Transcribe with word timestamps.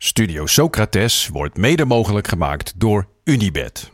Studio 0.00 0.46
Socrates 0.46 1.28
wordt 1.28 1.56
mede 1.56 1.84
mogelijk 1.84 2.28
gemaakt 2.28 2.72
door 2.76 3.08
Unibed. 3.24 3.90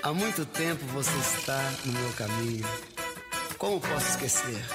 Há 0.00 0.12
muito 0.12 0.44
tempo 0.44 0.84
você 0.92 1.18
está 1.36 1.60
no 1.84 1.92
meu 1.92 2.10
caminho. 2.16 2.66
Como 3.56 3.78
posso 3.78 4.08
esquecer? 4.08 4.66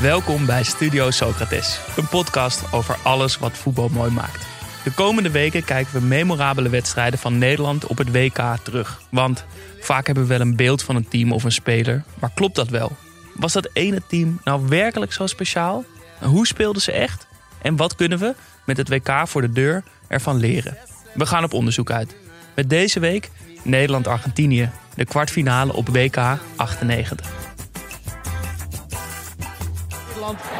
Welkom 0.00 0.46
bij 0.46 0.62
Studio 0.62 1.10
Socrates, 1.10 1.80
een 1.96 2.08
podcast 2.08 2.72
over 2.72 2.96
alles 3.02 3.38
wat 3.38 3.52
voetbal 3.52 3.88
mooi 3.88 4.10
maakt. 4.10 4.46
De 4.84 4.92
komende 4.92 5.30
weken 5.30 5.64
kijken 5.64 5.92
we 5.92 6.00
memorabele 6.00 6.68
wedstrijden 6.68 7.18
van 7.18 7.38
Nederland 7.38 7.86
op 7.86 7.98
het 7.98 8.12
WK 8.12 8.56
terug. 8.62 9.00
Want 9.10 9.44
vaak 9.80 10.06
hebben 10.06 10.24
we 10.24 10.28
wel 10.28 10.40
een 10.40 10.56
beeld 10.56 10.82
van 10.82 10.96
een 10.96 11.08
team 11.08 11.32
of 11.32 11.44
een 11.44 11.52
speler, 11.52 12.04
maar 12.18 12.30
klopt 12.34 12.54
dat 12.54 12.68
wel? 12.68 12.96
Was 13.34 13.52
dat 13.52 13.70
ene 13.72 14.02
team 14.08 14.40
nou 14.44 14.68
werkelijk 14.68 15.12
zo 15.12 15.26
speciaal? 15.26 15.84
Hoe 16.20 16.46
speelden 16.46 16.82
ze 16.82 16.92
echt? 16.92 17.26
En 17.62 17.76
wat 17.76 17.94
kunnen 17.94 18.18
we 18.18 18.34
met 18.64 18.76
het 18.76 18.88
WK 18.88 19.22
voor 19.24 19.40
de 19.40 19.52
deur 19.52 19.82
ervan 20.08 20.36
leren? 20.36 20.78
We 21.14 21.26
gaan 21.26 21.44
op 21.44 21.52
onderzoek 21.52 21.90
uit. 21.90 22.14
Met 22.54 22.70
deze 22.70 23.00
week 23.00 23.30
Nederland-Argentinië, 23.62 24.70
de 24.94 25.04
kwartfinale 25.04 25.72
op 25.72 25.88
WK 25.88 26.18
98. 26.56 27.49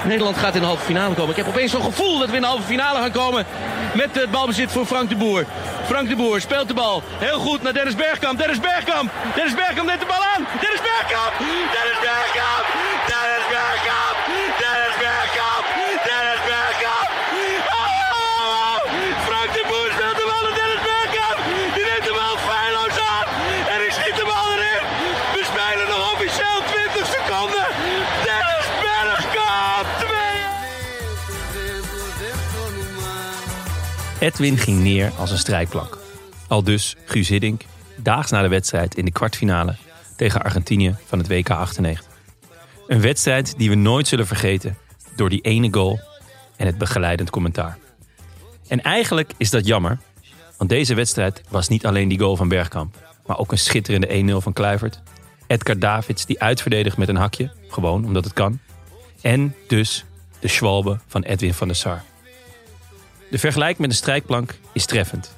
Nederland. 0.05 0.36
Gaat 0.36 0.55
in 0.55 0.61
de 0.61 0.66
halve 0.66 0.84
finale 0.84 1.14
komen. 1.14 1.30
Ik 1.30 1.36
heb 1.36 1.47
opeens 1.47 1.70
zo'n 1.70 1.83
gevoel 1.83 2.19
dat 2.19 2.28
we 2.28 2.34
in 2.34 2.41
de 2.41 2.47
halve 2.47 2.62
finale 2.62 2.98
gaan 2.98 3.12
komen. 3.12 3.47
Met 3.94 4.14
het 4.14 4.30
balbezit 4.30 4.72
voor 4.72 4.86
Frank 4.86 5.08
de 5.08 5.17
Boer. 5.17 5.44
Frank 5.84 6.08
de 6.08 6.17
Boer 6.17 6.41
speelt 6.41 6.69
de 6.69 6.75
bal. 6.75 7.02
Heel 7.19 7.39
goed 7.39 7.62
naar 7.62 7.72
Dennis 7.72 7.94
Bergkamp. 7.94 8.39
Dennis 8.39 8.61
Bergkamp. 8.61 9.11
Dennis 9.34 9.55
Bergkamp 9.55 9.89
neemt 9.89 10.00
de 10.00 10.06
bal 10.06 10.25
aan. 10.36 10.47
Dennis 10.61 10.80
Bergkamp. 10.80 11.33
Dennis 11.77 11.98
Bergkamp. 12.00 12.69
Edwin 34.20 34.58
ging 34.58 34.80
neer 34.80 35.12
als 35.18 35.30
een 35.30 35.38
strijkplank. 35.38 35.98
Al 36.48 36.62
dus 36.62 36.96
Guus 37.04 37.28
Hiddink, 37.28 37.62
daags 37.96 38.30
na 38.30 38.42
de 38.42 38.48
wedstrijd 38.48 38.94
in 38.94 39.04
de 39.04 39.10
kwartfinale 39.10 39.77
tegen 40.16 40.42
Argentinië 40.42 40.96
van 41.06 41.18
het 41.18 41.28
WK 41.28 41.50
98. 41.50 42.06
Een 42.86 43.00
wedstrijd 43.00 43.54
die 43.58 43.68
we 43.68 43.74
nooit 43.74 44.08
zullen 44.08 44.27
vergeten 44.27 44.77
door 45.16 45.28
die 45.28 45.40
ene 45.40 45.72
goal 45.72 46.00
en 46.56 46.66
het 46.66 46.78
begeleidend 46.78 47.30
commentaar. 47.30 47.78
En 48.68 48.83
eigenlijk 48.83 49.33
is 49.36 49.50
dat 49.50 49.67
jammer, 49.67 49.98
want 50.56 50.70
deze 50.70 50.95
wedstrijd 50.95 51.42
was 51.48 51.68
niet 51.68 51.86
alleen 51.86 52.08
die 52.08 52.18
goal 52.18 52.36
van 52.36 52.48
Bergkamp, 52.48 52.96
maar 53.27 53.39
ook 53.39 53.52
een 53.52 53.58
schitterende 53.58 54.33
1-0 54.33 54.36
van 54.36 54.52
Kluivert. 54.52 55.02
Edgar 55.46 55.78
Davids 55.78 56.27
die 56.27 56.40
uitverdedigt 56.40 56.96
met 56.96 57.08
een 57.08 57.16
hakje, 57.16 57.52
gewoon 57.68 58.05
omdat 58.05 58.24
het 58.24 58.33
kan. 58.33 58.58
En 59.20 59.55
dus 59.66 60.05
de 60.39 60.48
schwalbe 60.48 60.98
van 61.06 61.22
Edwin 61.22 61.55
van 61.55 61.66
der 61.66 61.77
Sar. 61.77 62.02
De 63.30 63.39
vergelijking 63.39 63.79
met 63.79 63.91
een 63.91 63.96
strijkplank 63.96 64.55
is 64.73 64.86
treffend. 64.86 65.35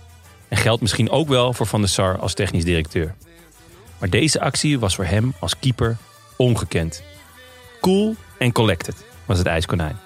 En 0.48 0.56
geldt 0.56 0.80
misschien 0.80 1.10
ook 1.10 1.28
wel 1.28 1.52
voor 1.52 1.66
Van 1.66 1.80
der 1.80 1.90
Sar 1.90 2.18
als 2.18 2.34
technisch 2.34 2.64
directeur. 2.64 3.14
Maar 3.98 4.10
deze 4.10 4.40
actie 4.40 4.78
was 4.78 4.94
voor 4.94 5.04
hem 5.04 5.34
als 5.38 5.58
keeper 5.58 5.96
ongekend. 6.36 7.02
Cool 7.80 8.16
en 8.38 8.52
collected 8.52 9.04
was 9.24 9.38
het 9.38 9.46
ijskonijn. 9.46 9.98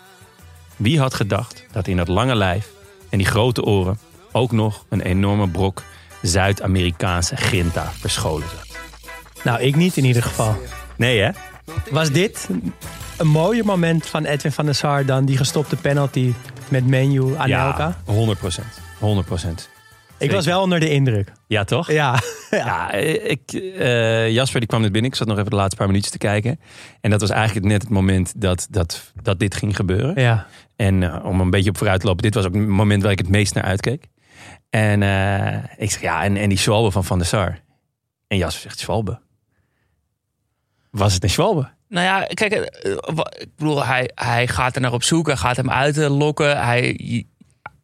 Wie 0.76 0.98
had 0.98 1.14
gedacht 1.14 1.64
dat 1.72 1.86
in 1.86 1.96
dat 1.96 2.08
lange 2.08 2.34
lijf 2.34 2.68
en 3.08 3.18
die 3.18 3.26
grote 3.26 3.62
oren 3.62 3.98
ook 4.32 4.52
nog 4.52 4.84
een 4.88 5.00
enorme 5.00 5.48
brok 5.48 5.82
Zuid-Amerikaanse 6.22 7.36
grinta 7.36 7.92
verscholen 7.92 8.48
zat? 8.48 8.78
Nou, 9.44 9.60
ik 9.60 9.76
niet 9.76 9.96
in 9.96 10.04
ieder 10.04 10.22
geval. 10.22 10.56
Nee 10.96 11.20
hè? 11.20 11.30
Was 11.90 12.10
dit 12.10 12.48
een 13.16 13.26
mooier 13.26 13.64
moment 13.64 14.06
van 14.06 14.24
Edwin 14.24 14.52
van 14.52 14.64
der 14.64 14.74
Sar 14.74 15.04
dan 15.06 15.24
die 15.24 15.36
gestopte 15.36 15.76
penalty 15.76 16.32
met 16.68 16.86
Menu 16.86 17.36
Anelka? 17.36 17.96
Ja, 18.06 18.12
100 18.12 18.38
procent. 18.38 18.80
100 18.98 19.26
procent. 19.26 19.68
ik 20.18 20.30
was 20.30 20.46
wel 20.46 20.62
onder 20.62 20.80
de 20.80 20.90
indruk. 20.90 21.32
Ja, 21.46 21.64
toch? 21.64 21.90
Ja, 21.90 22.20
Ja, 22.50 22.92
ik, 22.92 23.52
eh, 23.52 24.30
Jasper 24.30 24.60
die 24.60 24.68
kwam 24.68 24.80
net 24.80 24.92
binnen. 24.92 25.10
Ik 25.10 25.16
zat 25.16 25.26
nog 25.26 25.38
even 25.38 25.50
de 25.50 25.56
laatste 25.56 25.76
paar 25.76 25.86
minuutjes 25.86 26.12
te 26.12 26.18
kijken. 26.18 26.60
En 27.00 27.10
dat 27.10 27.20
was 27.20 27.30
eigenlijk 27.30 27.66
net 27.66 27.82
het 27.82 27.90
moment 27.90 28.40
dat, 28.40 28.66
dat, 28.70 29.12
dat 29.22 29.38
dit 29.38 29.54
ging 29.54 29.76
gebeuren. 29.76 30.22
ja. 30.22 30.46
En 30.76 31.02
eh, 31.02 31.24
om 31.24 31.40
een 31.40 31.50
beetje 31.50 31.70
op 31.70 31.76
vooruit 31.78 32.00
te 32.00 32.06
lopen, 32.06 32.22
dit 32.22 32.34
was 32.34 32.44
ook 32.44 32.54
het 32.54 32.66
moment 32.66 33.02
waar 33.02 33.12
ik 33.12 33.18
het 33.18 33.28
meest 33.28 33.54
naar 33.54 33.64
uitkeek. 33.64 34.08
En 34.70 35.02
eh, 35.02 35.64
ik 35.76 35.90
zeg 35.90 36.00
ja, 36.00 36.24
en, 36.24 36.36
en 36.36 36.48
die 36.48 36.58
Schwalbe 36.58 36.90
van 36.90 37.04
Van 37.04 37.18
der 37.18 37.26
Sar. 37.26 37.58
En 38.28 38.36
Jasper 38.36 38.62
zegt 38.62 38.78
Schwalbe. 38.78 39.18
Was 40.90 41.14
het 41.14 41.22
een 41.22 41.30
Schwalbe? 41.30 41.68
Nou 41.88 42.04
ja, 42.06 42.26
kijk, 42.34 42.52
eh, 42.52 42.92
ik 43.38 43.48
bedoel, 43.56 43.84
hij, 43.84 44.10
hij 44.14 44.48
gaat 44.48 44.74
er 44.74 44.80
naar 44.80 44.92
op 44.92 45.02
zoek. 45.02 45.26
Hij 45.26 45.36
gaat 45.36 45.56
hem 45.56 45.70
uitlokken. 45.70 46.62
Hij, 46.64 47.24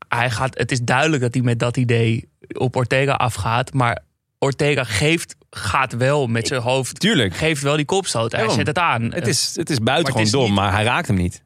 hij 0.08 0.30
gaat, 0.30 0.58
het 0.58 0.72
is 0.72 0.80
duidelijk 0.80 1.22
dat 1.22 1.34
hij 1.34 1.42
met 1.42 1.58
dat 1.58 1.76
idee 1.76 2.28
op 2.52 2.76
Ortega 2.76 3.12
afgaat. 3.12 3.72
Maar 3.72 3.98
Ortega 4.38 4.84
geeft, 4.84 5.36
gaat 5.50 5.92
wel 5.92 6.26
met 6.26 6.46
zijn 6.46 6.60
hoofd. 6.60 7.00
Tuurlijk. 7.00 7.36
Geeft 7.36 7.62
wel 7.62 7.76
die 7.76 7.84
kopstoot. 7.84 8.32
Hij 8.32 8.48
zet 8.50 8.66
het 8.66 8.78
aan. 8.78 9.02
Het 9.12 9.26
is, 9.26 9.52
het 9.56 9.70
is 9.70 9.76
Maar 9.76 9.84
buitengewoon 9.84 10.30
dom, 10.30 10.44
niet- 10.44 10.54
maar 10.54 10.72
hij 10.72 10.84
raakt 10.84 11.06
hem 11.06 11.16
niet. 11.16 11.42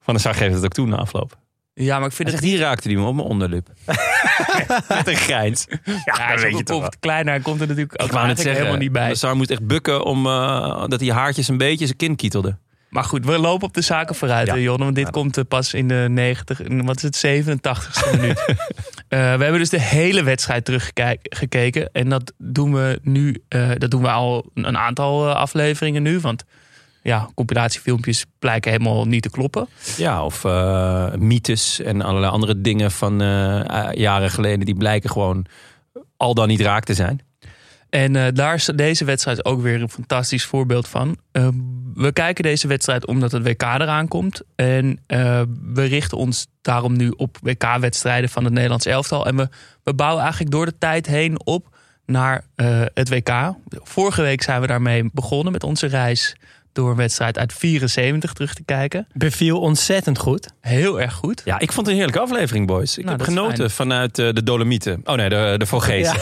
Van 0.00 0.14
der 0.14 0.22
Sar 0.22 0.34
geeft 0.34 0.54
het 0.54 0.64
ook 0.64 0.72
toe 0.72 0.86
na 0.86 0.96
afloop. 0.96 1.38
Ja, 1.82 1.98
maar 1.98 2.08
ik 2.08 2.14
vind 2.14 2.28
Hij 2.28 2.36
het 2.36 2.46
zegt, 2.46 2.56
hier 2.56 2.66
raakte 2.66 2.88
hij 2.88 2.96
me 2.96 3.04
op 3.06 3.14
mijn 3.14 3.26
onderlip. 3.28 3.68
Met 4.88 5.06
een 5.08 5.16
grijns. 5.16 5.66
Ja, 5.84 5.94
Ja, 6.04 6.34
ook 6.34 6.42
een 6.58 6.64
kop 6.64 6.94
kleiner. 7.00 7.42
Komt 7.42 7.60
er 7.60 7.66
natuurlijk 7.66 8.02
ook 8.02 8.06
Ik 8.08 8.12
wou 8.14 8.26
net 8.26 8.36
zeggen, 8.36 8.56
helemaal 8.56 8.78
niet 8.80 8.92
bij. 8.92 9.14
Sar 9.14 9.36
moest 9.36 9.50
echt 9.50 9.66
bukken 9.66 10.04
om 10.04 10.26
uh, 10.26 10.84
dat 10.86 10.98
die 10.98 11.12
haartjes 11.12 11.48
een 11.48 11.56
beetje 11.58 11.84
zijn 11.84 11.96
kin 11.98 12.16
kietelde. 12.16 12.56
Maar 12.88 13.04
goed, 13.04 13.24
we 13.24 13.38
lopen 13.38 13.66
op 13.66 13.74
de 13.74 13.80
zaken 13.80 14.14
vooruit, 14.14 14.46
Ja. 14.54 14.76
Want 14.76 14.94
dit 14.94 15.04
Ja. 15.04 15.10
komt 15.10 15.36
eh, 15.36 15.44
pas 15.48 15.74
in 15.74 15.88
de 15.88 16.06
90, 16.10 16.62
in- 16.62 16.84
wat 16.86 16.96
is 16.96 17.02
het, 17.02 17.16
87ste 17.16 18.10
minuut. 18.20 18.44
Eh, 19.08 19.18
we 19.18 19.24
hebben 19.42 19.58
dus 19.58 19.68
de 19.68 19.80
hele 19.80 20.22
wedstrijd 20.22 20.64
teruggekeken. 20.64 21.90
En 21.92 22.08
dat 22.08 22.32
doen 22.38 22.72
we 22.74 22.98
nu, 23.02 23.42
eh, 23.48 23.70
dat 23.78 23.90
doen 23.90 24.02
we 24.02 24.10
al 24.10 24.50
een 24.54 24.78
aantal 24.78 25.32
afleveringen 25.32 26.02
nu. 26.02 26.20
Want 26.20 26.44
ja, 27.02 27.28
compilatiefilmpjes 27.34 28.24
blijken 28.38 28.70
helemaal 28.70 29.06
niet 29.06 29.22
te 29.22 29.30
kloppen. 29.30 29.68
Ja, 29.96 30.24
of 30.24 30.44
eh, 30.44 31.12
mythes 31.14 31.80
en 31.80 32.02
allerlei 32.02 32.32
andere 32.32 32.60
dingen 32.60 32.90
van 32.90 33.20
eh, 33.20 33.88
eh, 33.88 33.92
jaren 33.94 34.30
geleden... 34.30 34.66
die 34.66 34.74
blijken 34.74 35.10
gewoon 35.10 35.46
al 36.16 36.34
dan 36.34 36.48
niet 36.48 36.60
raak 36.60 36.84
te 36.84 36.94
zijn. 36.94 37.20
En 37.90 38.34
daar 38.34 38.54
is 38.54 38.70
deze 38.74 39.04
wedstrijd 39.04 39.44
ook 39.44 39.62
weer 39.62 39.82
een 39.82 39.90
fantastisch 39.90 40.44
voorbeeld 40.44 40.88
van. 40.88 41.16
We 41.94 42.12
kijken 42.12 42.44
deze 42.44 42.68
wedstrijd 42.68 43.06
omdat 43.06 43.32
het 43.32 43.42
WK 43.42 43.62
eraan 43.62 44.08
komt. 44.08 44.40
En 44.54 44.98
we 45.74 45.84
richten 45.84 46.18
ons 46.18 46.46
daarom 46.62 46.96
nu 46.96 47.08
op 47.16 47.38
WK-wedstrijden 47.42 48.30
van 48.30 48.44
het 48.44 48.52
Nederlands 48.52 48.86
elftal. 48.86 49.26
En 49.26 49.36
we, 49.36 49.48
we 49.82 49.94
bouwen 49.94 50.22
eigenlijk 50.22 50.52
door 50.52 50.66
de 50.66 50.78
tijd 50.78 51.06
heen 51.06 51.46
op 51.46 51.76
naar 52.06 52.44
het 52.94 53.08
WK. 53.08 53.52
Vorige 53.68 54.22
week 54.22 54.42
zijn 54.42 54.60
we 54.60 54.66
daarmee 54.66 55.10
begonnen 55.12 55.52
met 55.52 55.64
onze 55.64 55.86
reis 55.86 56.36
door 56.72 56.90
een 56.90 56.96
wedstrijd 56.96 57.38
uit 57.38 57.52
74 57.52 58.32
terug 58.32 58.54
te 58.54 58.62
kijken. 58.64 59.06
Beviel 59.12 59.60
ontzettend 59.60 60.18
goed. 60.18 60.48
Heel 60.60 61.00
erg 61.00 61.12
goed. 61.14 61.42
Ja, 61.44 61.58
ik 61.58 61.72
vond 61.72 61.76
het 61.86 61.88
een 61.88 61.94
heerlijke 62.02 62.20
aflevering, 62.20 62.66
boys. 62.66 62.98
Ik 62.98 63.04
Nou, 63.04 63.16
heb 63.16 63.26
genoten 63.26 63.56
fijn. 63.56 63.70
vanuit 63.70 64.18
eh, 64.18 64.32
de 64.32 64.42
Dolomieten. 64.42 65.00
Oh 65.04 65.14
nee, 65.14 65.28
de, 65.28 65.54
de 65.58 65.66
Vogezen. 65.66 66.18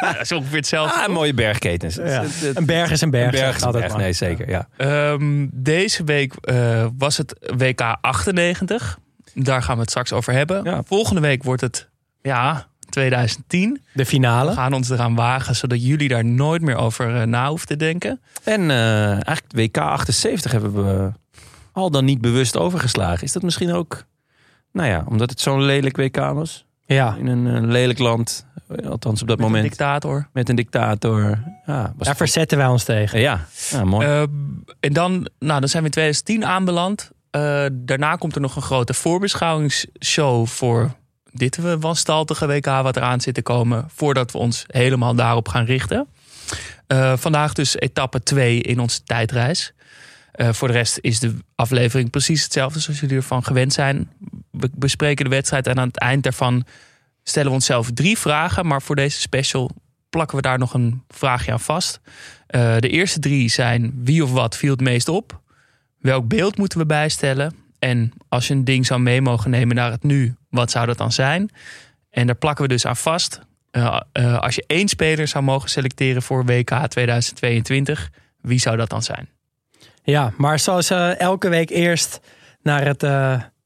Ja, 0.00 0.12
dat 0.12 0.20
is 0.20 0.32
ongeveer 0.32 0.56
hetzelfde. 0.56 1.00
Ah, 1.00 1.08
mooie 1.08 1.34
bergketens. 1.34 1.94
Ja. 1.94 2.24
Een 2.54 2.66
berg 2.66 2.90
is 2.90 3.00
een 3.00 3.10
berg. 3.10 3.24
Een 3.24 3.30
berg 3.40 3.54
is 3.56 3.60
een 3.60 3.66
altijd 3.66 3.82
berg. 3.84 3.94
maar. 3.94 4.02
Nee, 4.02 4.12
zeker. 4.12 4.48
Ja. 4.48 4.68
Ehm, 4.76 5.46
deze 5.52 6.04
week 6.04 6.34
eh, 6.40 6.86
was 6.98 7.16
het 7.16 7.34
WK 7.56 7.80
98. 8.00 8.98
Daar 9.34 9.62
gaan 9.62 9.74
we 9.74 9.80
het 9.80 9.90
straks 9.90 10.12
over 10.12 10.32
hebben. 10.32 10.64
Ja. 10.64 10.82
Volgende 10.86 11.20
week 11.20 11.42
wordt 11.42 11.60
het 11.60 11.88
ja, 12.22 12.66
2010. 12.90 13.74
De 13.74 13.80
We 13.92 14.06
finale. 14.06 14.52
gaan 14.52 14.72
ons 14.72 14.90
eraan 14.90 15.14
wagen, 15.14 15.56
zodat 15.56 15.84
jullie 15.86 16.08
daar 16.08 16.24
nooit 16.24 16.62
meer 16.62 16.76
over 16.76 17.16
eh, 17.20 17.26
na 17.26 17.48
hoeven 17.48 17.66
te 17.66 17.76
denken. 17.76 18.20
En 18.44 18.70
eh, 18.70 19.10
eigenlijk 19.10 19.52
WK 19.52 19.76
78 19.78 20.52
hebben 20.52 20.74
we 20.74 21.12
al 21.72 21.90
dan 21.90 22.04
niet 22.04 22.20
bewust 22.20 22.56
overgeslagen. 22.56 23.24
Is 23.24 23.32
dat 23.32 23.42
misschien 23.42 23.72
ook, 23.72 24.04
nou 24.72 24.88
ja, 24.88 25.04
omdat 25.08 25.30
het 25.30 25.40
zo'n 25.40 25.62
lelijk 25.62 25.96
WK 25.96 26.16
was? 26.16 26.64
Ja. 26.86 27.14
In 27.18 27.26
een 27.26 27.46
eh, 27.56 27.62
lelijk 27.70 27.98
land, 27.98 28.46
althans 28.88 29.22
op 29.22 29.28
dat 29.28 29.36
Met 29.36 29.46
een 29.46 29.52
moment. 29.52 29.62
dictator. 29.68 30.28
met 30.32 30.48
een 30.48 30.56
dictator. 30.56 31.38
Ja, 31.66 31.92
was 31.96 32.06
Daar 32.06 32.16
verzetten 32.16 32.58
wij 32.58 32.66
ons 32.66 32.84
tegen. 32.84 33.20
Ja. 33.20 33.46
ja, 33.70 33.84
mooi. 33.84 34.06
Eh, 34.06 34.22
en 34.80 34.92
dan, 34.92 35.28
nou, 35.38 35.60
dan 35.60 35.68
zijn 35.68 35.82
we 35.82 35.88
in 35.88 35.94
2010 35.94 36.44
aanbeland. 36.44 37.10
Eh, 37.30 37.64
daarna 37.72 38.16
komt 38.16 38.34
er 38.34 38.40
nog 38.40 38.56
een 38.56 38.62
grote 38.62 38.94
voorbeschouwingsshow 38.94 40.46
voor 40.46 40.90
dit 41.32 41.58
wanstaltige 41.80 42.46
WK 42.46 42.66
wat 42.66 42.96
eraan 42.96 43.20
zit 43.20 43.34
te 43.34 43.42
komen. 43.42 43.84
Voordat 43.94 44.32
we 44.32 44.38
ons 44.38 44.64
helemaal 44.66 45.14
daarop 45.14 45.48
gaan 45.48 45.64
richten. 45.64 46.08
Eh, 46.86 47.12
vandaag 47.16 47.52
dus 47.52 47.76
etappe 47.76 48.22
2 48.22 48.60
in 48.60 48.78
onze 48.80 49.02
tijdreis. 49.02 49.72
Eh, 50.32 50.52
voor 50.52 50.68
de 50.68 50.74
rest 50.74 50.98
is 51.00 51.18
de 51.18 51.36
aflevering 51.54 52.10
precies 52.10 52.42
hetzelfde 52.42 52.80
zoals 52.80 53.00
jullie 53.00 53.16
ervan 53.16 53.44
gewend 53.44 53.72
zijn. 53.72 54.10
We 54.50 54.70
bespreken 54.74 55.24
de 55.24 55.30
wedstrijd 55.30 55.66
en 55.66 55.78
aan 55.78 55.86
het 55.86 55.98
eind 55.98 56.22
daarvan 56.22 56.64
stellen 57.22 57.48
we 57.48 57.54
onszelf 57.54 57.90
drie 57.94 58.18
vragen. 58.18 58.66
Maar 58.66 58.82
voor 58.82 58.96
deze 58.96 59.20
special 59.20 59.70
plakken 60.10 60.36
we 60.36 60.42
daar 60.42 60.58
nog 60.58 60.74
een 60.74 61.02
vraagje 61.08 61.52
aan 61.52 61.60
vast. 61.60 62.00
Eh, 62.46 62.76
de 62.78 62.88
eerste 62.88 63.18
drie 63.18 63.48
zijn 63.48 63.92
wie 64.04 64.22
of 64.22 64.32
wat 64.32 64.56
viel 64.56 64.70
het 64.70 64.80
meest 64.80 65.08
op? 65.08 65.40
Welk 65.98 66.28
beeld 66.28 66.58
moeten 66.58 66.78
we 66.78 66.86
bijstellen? 66.86 67.54
En 67.78 68.12
als 68.28 68.48
je 68.48 68.54
een 68.54 68.64
ding 68.64 68.86
zou 68.86 69.00
mee 69.00 69.22
mogen 69.22 69.50
nemen 69.50 69.76
naar 69.76 69.90
het 69.90 70.02
nu, 70.02 70.34
wat 70.50 70.70
zou 70.70 70.86
dat 70.86 70.98
dan 70.98 71.12
zijn? 71.12 71.50
En 72.10 72.26
daar 72.26 72.36
plakken 72.36 72.64
we 72.64 72.70
dus 72.70 72.86
aan 72.86 72.96
vast. 72.96 73.40
Eh, 73.70 74.00
eh, 74.12 74.38
als 74.38 74.54
je 74.54 74.64
één 74.66 74.88
speler 74.88 75.28
zou 75.28 75.44
mogen 75.44 75.70
selecteren 75.70 76.22
voor 76.22 76.44
WK 76.44 76.70
2022, 76.88 78.10
wie 78.40 78.58
zou 78.58 78.76
dat 78.76 78.88
dan 78.88 79.02
zijn? 79.02 79.28
Ja, 80.02 80.32
maar 80.36 80.58
zoals 80.58 80.90
eh, 80.90 81.20
elke 81.20 81.48
week 81.48 81.70
eerst 81.70 82.20
naar 82.62 82.84
het 82.84 83.02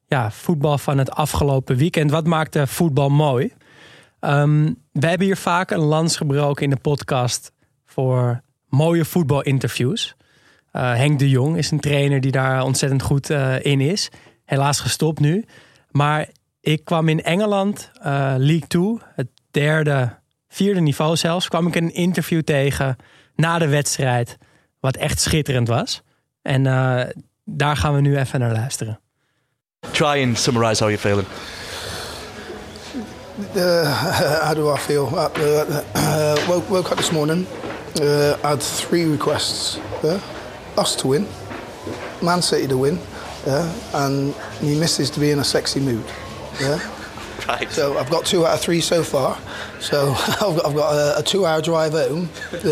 ja, 0.06 0.30
voetbal 0.30 0.78
van 0.78 0.98
het 0.98 1.10
afgelopen 1.10 1.76
weekend. 1.76 2.10
Wat 2.10 2.26
maakte 2.26 2.66
voetbal 2.66 3.08
mooi? 3.08 3.52
Ehm, 4.20 4.72
we 4.92 5.06
hebben 5.06 5.26
hier 5.26 5.36
vaak 5.36 5.70
een 5.70 5.78
lans 5.78 6.16
gebroken 6.16 6.64
in 6.64 6.70
de 6.70 6.76
podcast 6.76 7.52
voor 7.84 8.42
mooie 8.68 9.04
voetbalinterviews. 9.04 10.16
Henk 10.70 11.18
de 11.18 11.28
Jong 11.28 11.56
is 11.56 11.70
een 11.70 11.80
trainer 11.80 12.20
die 12.20 12.30
daar 12.30 12.62
ontzettend 12.62 13.02
goed 13.02 13.30
in 13.60 13.80
is. 13.80 14.10
Helaas 14.44 14.80
gestopt 14.80 15.20
nu. 15.20 15.44
Maar 15.90 16.28
ik 16.64 16.84
kwam 16.84 17.08
in 17.08 17.22
Engeland, 17.22 17.90
eh, 18.02 18.34
League 18.36 18.66
2, 18.66 18.98
het 19.14 19.28
derde, 19.50 20.18
vierde 20.48 20.80
niveau 20.80 21.16
zelfs, 21.16 21.48
kwam 21.48 21.66
ik 21.66 21.74
een 21.74 21.94
interview 21.94 22.42
tegen 22.42 22.96
na 23.36 23.58
de 23.58 23.68
wedstrijd, 23.68 24.36
wat 24.80 24.96
echt 24.96 25.20
schitterend 25.20 25.68
was. 25.68 26.02
En 26.42 26.66
eh, 26.66 27.00
daar 27.44 27.76
gaan 27.76 27.94
we 27.94 28.00
nu 28.00 28.18
even 28.18 28.40
naar 28.40 28.52
luisteren. 28.52 29.00
Try 29.90 30.22
and 30.26 30.38
summarise 30.38 30.84
how 30.84 30.92
you're 30.92 31.08
feeling. 31.08 31.26
Uh, 33.54 34.42
how 34.46 34.54
do 34.54 34.74
I 34.74 34.78
feel? 34.78 35.08
Uh, 35.12 35.62
uh, 35.96 36.46
woke, 36.46 36.68
woke 36.68 36.90
up 36.90 36.96
this 36.96 37.10
morning, 37.10 37.46
uh, 38.02 38.32
had 38.40 38.76
three 38.76 39.10
requests. 39.10 39.78
Yeah? 40.02 40.18
Us 40.78 40.94
to 40.94 41.08
win, 41.08 41.26
Man 42.20 42.42
City 42.42 42.66
to 42.66 42.80
win, 42.80 42.98
yeah? 43.46 43.68
and 43.92 44.34
my 44.60 44.74
missus 44.74 45.10
to 45.10 45.20
be 45.20 45.30
in 45.30 45.38
a 45.38 45.44
sexy 45.44 45.80
mood. 45.80 46.04
Yeah? 46.60 46.78
Right. 47.48 47.70
So 47.72 47.98
I've 47.98 48.08
got 48.10 48.24
two 48.24 48.46
out 48.46 48.54
of 48.54 48.60
three 48.60 48.80
so 48.80 49.02
far. 49.02 49.36
So 49.78 50.14
I've 50.28 50.38
got, 50.56 50.66
I've 50.66 50.74
got 50.74 50.92
a, 50.94 51.18
a 51.18 51.22
two-hour 51.22 51.60
drive 51.60 51.92
home. 51.92 52.28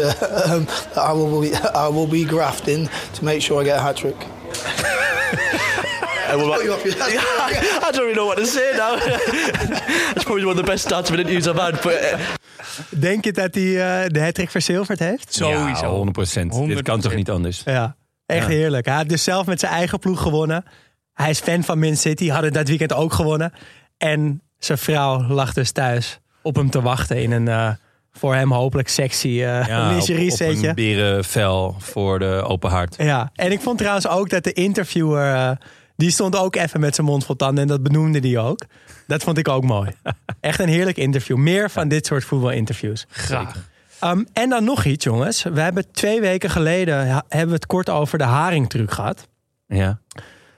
Um, 0.51 0.65
that 0.95 0.97
I 0.97 1.13
will 1.13 1.41
be 1.43 1.55
I 1.55 1.89
will 1.89 2.07
be 2.07 2.25
grafting 2.25 2.89
to 3.15 3.25
make 3.25 3.43
sure 3.43 3.61
I 3.61 3.65
get 3.65 3.77
a 3.79 3.83
hat 3.83 3.97
trick. 3.97 4.17
I 6.29 7.91
don't 7.93 8.01
really 8.01 8.15
know 8.15 8.27
what 8.27 8.39
to 8.39 8.47
say 8.47 8.73
now. 8.77 8.97
That's 10.15 10.25
probably 10.25 10.45
one 10.45 10.57
of 10.59 10.65
the 10.65 10.71
best 10.73 10.85
starts 10.85 11.11
of 11.11 11.17
interviews 11.19 11.47
I've 11.47 11.57
had. 11.61 11.81
But 11.83 12.01
uh, 12.03 12.19
Denk 12.89 13.25
je 13.25 13.33
dat 13.33 13.55
hij 13.55 14.03
eh, 14.05 14.09
de 14.11 14.21
hattrick 14.21 14.51
verzilverd 14.51 14.99
heeft? 14.99 15.35
Sowieso. 15.35 15.85
Ja, 15.87 15.89
100 15.89 16.13
procent. 16.13 16.67
Dit 16.67 16.83
kan 16.83 17.01
toch 17.01 17.15
niet 17.15 17.31
anders? 17.31 17.63
Ja, 17.65 17.97
echt 18.27 18.43
Ja. 18.47 18.49
heerlijk. 18.53 18.87
Hij 18.87 18.95
had 18.95 19.09
dus 19.09 19.23
zelf 19.25 19.47
met 19.47 19.61
zijn 19.61 19.73
eigen 19.73 19.99
ploeg 19.99 20.23
gewonnen. 20.23 20.65
Hij 21.13 21.31
is 21.31 21.41
fan 21.41 21.63
van 21.63 21.79
Man 21.79 21.97
City, 21.97 22.29
hadden 22.29 22.53
dat 22.53 22.69
weekend 22.69 22.93
ook 22.93 23.13
gewonnen. 23.13 23.53
En 23.99 24.43
zijn 24.59 24.79
vrouw 24.79 25.23
lag 25.23 25.53
dus 25.53 25.71
thuis 25.71 26.21
op 26.43 26.55
hem 26.55 26.71
te 26.71 26.83
wachten 26.83 27.23
in 27.23 27.33
een 27.33 27.49
eh, 27.49 27.71
voor 28.13 28.35
hem 28.35 28.53
hopelijk 28.53 28.89
sexy 28.89 29.29
eh 29.29 29.67
Ja, 29.67 29.85
op, 29.87 29.93
lingerie 29.93 30.31
op 30.31 30.37
setje. 30.37 30.69
een 30.69 30.75
berenvel 30.75 31.77
voor 31.79 32.19
de 32.19 32.45
open 32.47 32.71
hart. 32.71 32.95
Ja, 32.99 33.31
en 33.35 33.53
ik 33.53 33.61
vond 33.61 33.79
trouwens 33.79 34.09
ook 34.09 34.31
dat 34.31 34.45
de 34.45 34.53
interviewer, 34.53 35.35
eh, 35.35 35.51
die 35.97 36.11
stond 36.11 36.37
ook 36.37 36.57
even 36.57 36.81
met 36.81 36.95
zijn 36.95 37.07
mond 37.07 37.25
vol 37.25 37.37
tanden 37.37 37.63
en 37.63 37.69
dat 37.69 37.83
benoemde 37.83 38.21
die 38.21 38.39
ook. 38.39 38.65
Dat 39.07 39.23
vond 39.23 39.39
ik 39.39 39.49
ook 39.49 39.65
mooi. 39.65 39.91
Echt 40.41 40.61
een 40.61 40.69
heerlijk 40.69 40.97
interview. 40.97 41.37
Meer 41.37 41.71
van 41.71 41.89
dit 41.89 42.07
soort 42.07 42.25
voetbalinterviews. 42.25 43.07
Graag. 43.09 43.71
Um, 44.05 44.27
en 44.33 44.49
dan 44.49 44.65
nog 44.65 44.85
iets, 44.85 45.05
jongens. 45.05 45.43
We 45.43 45.61
hebben 45.61 45.93
twee 45.93 46.21
weken 46.21 46.51
geleden 46.51 47.07
hebben 47.07 47.49
we 47.49 47.55
het 47.55 47.67
kort 47.67 47.91
over 47.91 48.19
de 48.19 48.25
haringtruc 48.25 48.91
gehad. 48.91 49.29
Ja. 49.67 49.99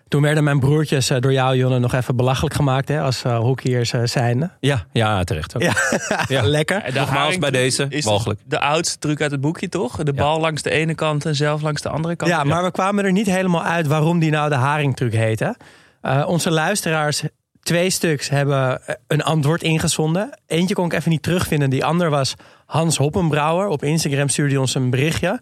Toen 0.09 0.23
werden 0.23 0.45
mijn 0.45 0.61
broertjes 0.61 1.11
eh, 1.11 1.21
door 1.21 1.33
jou, 1.33 1.56
Jonne, 1.56 1.79
nog 1.79 1.93
even 1.95 2.17
belachelijk 2.17 2.55
gemaakt 2.55 2.89
hè, 2.89 3.01
als 3.01 3.25
uh, 3.25 3.39
hockeyers 3.39 3.93
eh, 3.93 4.01
zijnde. 4.05 4.51
Ja, 4.61 4.87
ja, 4.93 5.25
terecht 5.25 5.56
ook. 5.56 5.62
Ja, 5.62 5.73
Ja. 6.29 6.43
lekker. 6.43 6.83
De 6.93 6.99
Nogmaals 6.99 7.39
bij 7.39 7.51
deze, 7.51 7.87
is 7.89 8.05
walgelijk. 8.05 8.41
De 8.45 8.61
oudste 8.61 8.99
truc 8.99 9.21
uit 9.21 9.31
het 9.31 9.41
boekje, 9.41 9.69
toch? 9.69 9.97
De 9.97 10.12
bal 10.12 10.41
langs 10.41 10.62
de 10.62 10.71
ene 10.71 10.95
kant 10.95 11.25
en 11.27 11.35
zelf 11.35 11.62
langs 11.62 11.83
de 11.83 11.89
andere 11.89 12.17
kant. 12.17 12.31
Ja, 12.31 12.45
maar 12.45 12.65
we 12.65 12.71
kwamen 12.71 13.05
er 13.05 13.12
niet 13.12 13.27
helemaal 13.27 13.62
uit 13.65 13.87
waarom 13.87 14.19
die 14.19 14.31
nou 14.31 14.49
de 14.49 14.55
haringtruc 14.55 15.12
heette. 15.12 15.56
Eh, 16.01 16.25
onze 16.27 16.50
luisteraars, 16.50 17.23
twee 17.62 17.91
stuks, 17.91 18.29
hebben 18.29 18.87
eh, 18.87 18.95
een 19.07 19.23
antwoord 19.23 19.62
ingezonden. 19.62 20.39
Eentje 20.47 20.75
kon 20.75 20.85
ik 20.85 20.93
even 20.93 21.11
niet 21.11 21.23
terugvinden. 21.23 21.71
Die 21.71 21.85
ander 21.85 22.11
was 22.11 22.35
Hans 22.67 22.97
Hoppenbrouwer. 22.97 23.67
Op 23.67 23.83
Instagram 23.85 24.29
stuurde 24.29 24.50
hij 24.53 24.61
ons 24.61 24.75
een 24.75 24.91
berichtje. 24.91 25.41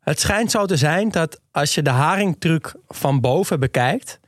Het 0.00 0.20
schijnt 0.20 0.50
zo 0.50 0.66
te 0.66 0.76
zijn 0.76 1.08
dat 1.08 1.40
als 1.50 1.74
je 1.74 1.82
de 1.82 1.90
haringtruc 1.90 2.74
van 2.88 3.20
boven 3.20 3.60
bekijkt... 3.60 4.20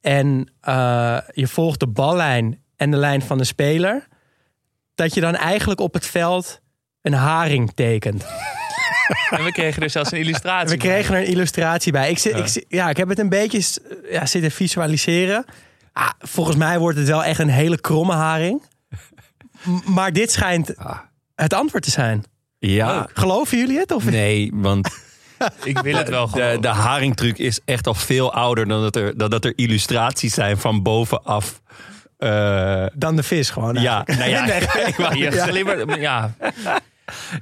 en 0.00 0.52
eh, 0.60 1.18
je 1.32 1.46
volgt 1.48 1.80
de 1.80 1.86
ballijn 1.86 2.62
en 2.76 2.90
de 2.90 2.96
lijn 2.96 3.22
van 3.22 3.38
de 3.38 3.44
speler... 3.44 4.06
dat 4.94 5.14
je 5.14 5.20
dan 5.20 5.34
eigenlijk 5.34 5.80
op 5.80 5.94
het 5.94 6.06
veld 6.06 6.60
een 7.02 7.12
haring 7.12 7.72
tekent. 7.74 8.24
En 9.30 9.44
we 9.44 9.52
kregen 9.52 9.82
er 9.82 9.90
zelfs 9.90 10.12
een 10.12 10.18
illustratie 10.18 10.68
We 10.68 10.76
kregen 10.76 11.14
er 11.14 11.20
een 11.20 11.26
illustratie 11.26 11.92
bij. 11.92 12.10
Ik, 12.10 12.18
zit, 12.18 12.36
ik, 12.36 12.46
zit- 12.46 12.64
ja, 12.68 12.88
ik 12.90 12.96
heb 12.96 13.08
het 13.08 13.18
een 13.18 13.28
beetje 13.28 13.80
ja, 14.10 14.26
zitten 14.26 14.50
visualiseren. 14.50 15.44
Ah, 15.92 16.10
volgens 16.18 16.56
mij 16.56 16.78
wordt 16.78 16.98
het 16.98 17.06
wel 17.06 17.24
echt 17.24 17.38
een 17.38 17.48
hele 17.48 17.80
kromme 17.80 18.12
haring. 18.12 18.62
Maar 19.84 20.12
dit 20.12 20.32
schijnt 20.32 20.74
het 21.34 21.52
antwoord 21.52 21.82
te 21.82 21.90
zijn. 21.90 22.24
Ja. 22.58 23.08
Geloven 23.12 23.58
jullie 23.58 23.78
het? 23.78 23.92
Of? 23.92 24.04
Nee, 24.04 24.50
want 24.54 24.88
Ik 25.64 25.78
wil 25.78 25.94
het 25.96 26.08
wel 26.08 26.26
de, 26.26 26.32
gewoon. 26.32 26.60
de 26.60 26.68
haringtruc 26.68 27.38
is 27.38 27.60
echt 27.64 27.86
al 27.86 27.94
veel 27.94 28.32
ouder 28.32 28.68
dan 28.68 28.80
dat 28.82 28.96
er, 28.96 29.16
dan 29.18 29.30
dat 29.30 29.44
er 29.44 29.52
illustraties 29.56 30.34
zijn 30.34 30.58
van 30.58 30.82
bovenaf. 30.82 31.60
Eh, 32.18 32.84
Dan 32.94 33.16
de 33.16 33.22
vis 33.22 33.50
gewoon. 33.50 33.74
ja, 33.74 34.02
nou 34.06 34.30
ja, 34.30 34.44
Nee. 34.46 34.60
ik 34.92 34.94
wou 34.96 35.16
Je 35.16 35.24
niet 35.24 35.32
zeggen. 35.34 35.52
glibbert- 35.52 36.00
ja, 36.00 36.34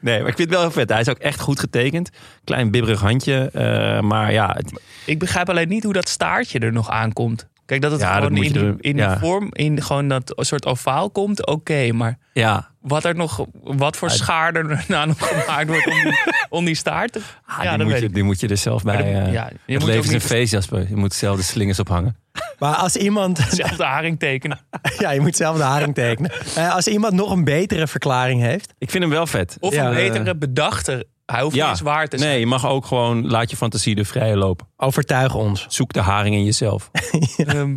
nee, 0.01 0.19
maar 0.21 0.29
ik 0.29 0.37
vind 0.37 0.39
het 0.39 0.49
wel 0.51 0.61
heel 0.61 0.71
vet. 0.71 0.89
Hij 0.89 1.01
is 1.01 1.09
ook 1.09 1.19
echt 1.19 1.41
goed 1.41 1.61
getekend. 1.61 2.11
Klein 2.45 2.71
bibberig 2.71 3.01
handje. 3.01 3.51
eh, 3.53 4.01
maar 4.01 4.33
ja, 4.33 4.53
het- 4.57 4.81
ik 5.07 5.19
begrijp 5.19 5.49
alleen 5.49 5.69
niet 5.69 5.85
hoe 5.85 5.93
dat 5.93 6.09
staartje 6.09 6.59
er 6.59 6.73
nog 6.73 6.91
aankomt. 6.91 7.47
Kijk, 7.67 7.81
dat 7.83 7.91
het 7.91 8.01
Ja, 8.01 8.15
gewoon 8.15 8.37
in, 8.37 8.53
die, 8.53 8.75
in 8.81 8.97
ja. 8.97 9.13
de 9.15 9.19
vorm, 9.19 9.49
in 9.53 9.83
gewoon 9.83 10.09
dat 10.09 10.33
soort 10.37 10.67
ovaal 10.67 11.11
komt, 11.11 11.47
oké. 11.47 11.93
maar 11.93 12.19
ja, 12.33 12.71
wat 12.81 13.05
er 13.05 13.15
nog, 13.15 13.45
wat 13.63 13.97
voor 13.97 14.11
schaar 14.11 14.55
er 14.55 14.85
nou 14.89 15.07
nog 15.07 15.17
gemaakt 15.19 15.69
wordt 15.69 15.87
om 15.87 15.93
die, 16.03 16.19
om 16.49 16.65
die 16.65 16.75
staart 16.75 17.13
te... 17.13 17.21
Ah, 17.47 17.63
ja, 17.63 17.69
die, 17.69 17.79
dat 17.79 17.87
moet 17.87 17.99
je, 17.99 18.05
ik. 18.05 18.15
die 18.15 18.23
moet 18.23 18.41
je 18.41 18.49
er 18.49 18.57
zelf 18.57 18.83
bij. 18.83 18.97
Eh, 18.97 19.33
ja, 19.33 19.51
je 19.67 19.73
het 19.73 19.81
moet 19.83 19.89
leven 19.89 20.05
is 20.05 20.13
een 20.13 20.21
feest, 20.21 20.53
Jasper. 20.53 20.89
Je 20.89 20.97
moet 20.97 21.15
zelf 21.15 21.37
de 21.37 21.43
slingers 21.43 21.79
ophangen. 21.81 22.17
Maar 22.59 22.75
als 22.75 22.97
iemand... 22.97 23.39
Zelf 23.51 23.71
de 23.77 23.85
haring 23.85 24.19
tekenen. 24.19 24.59
ja, 24.99 25.11
je 25.11 25.21
moet 25.21 25.37
zelf 25.37 25.57
de 25.57 25.63
haring 25.63 25.95
tekenen. 25.95 26.31
Eh, 26.57 26.75
als 26.75 26.87
iemand 26.87 27.13
nog 27.13 27.31
een 27.31 27.45
betere 27.45 27.87
verklaring 27.87 28.41
heeft... 28.41 28.75
Ik 28.79 28.91
vind 28.91 29.03
hem 29.03 29.13
wel 29.13 29.27
vet. 29.27 29.57
Of 29.61 29.75
Ja. 29.75 29.89
een 29.89 29.95
betere 29.95 30.37
bedachte. 30.37 31.07
Hij 31.27 31.43
hoeft 31.43 31.55
Ja, 31.57 31.69
niet 31.69 31.77
zwaar 31.77 32.09
te 32.09 32.19
zijn. 32.19 32.31
nee, 32.31 32.41
je 32.41 32.47
mag 32.47 32.67
ook 32.67 32.87
gewoon, 32.87 33.27
laat 33.27 33.51
je 33.51 33.57
fantasie 33.57 33.95
de 33.95 34.05
vrije 34.05 34.37
loop. 34.37 34.67
Overtuig 34.77 35.35
ons. 35.35 35.67
Zoek 35.69 35.93
de 35.93 36.01
haring 36.01 36.35
in 36.35 36.45
jezelf. 36.45 36.91
Ehm, 37.37 37.77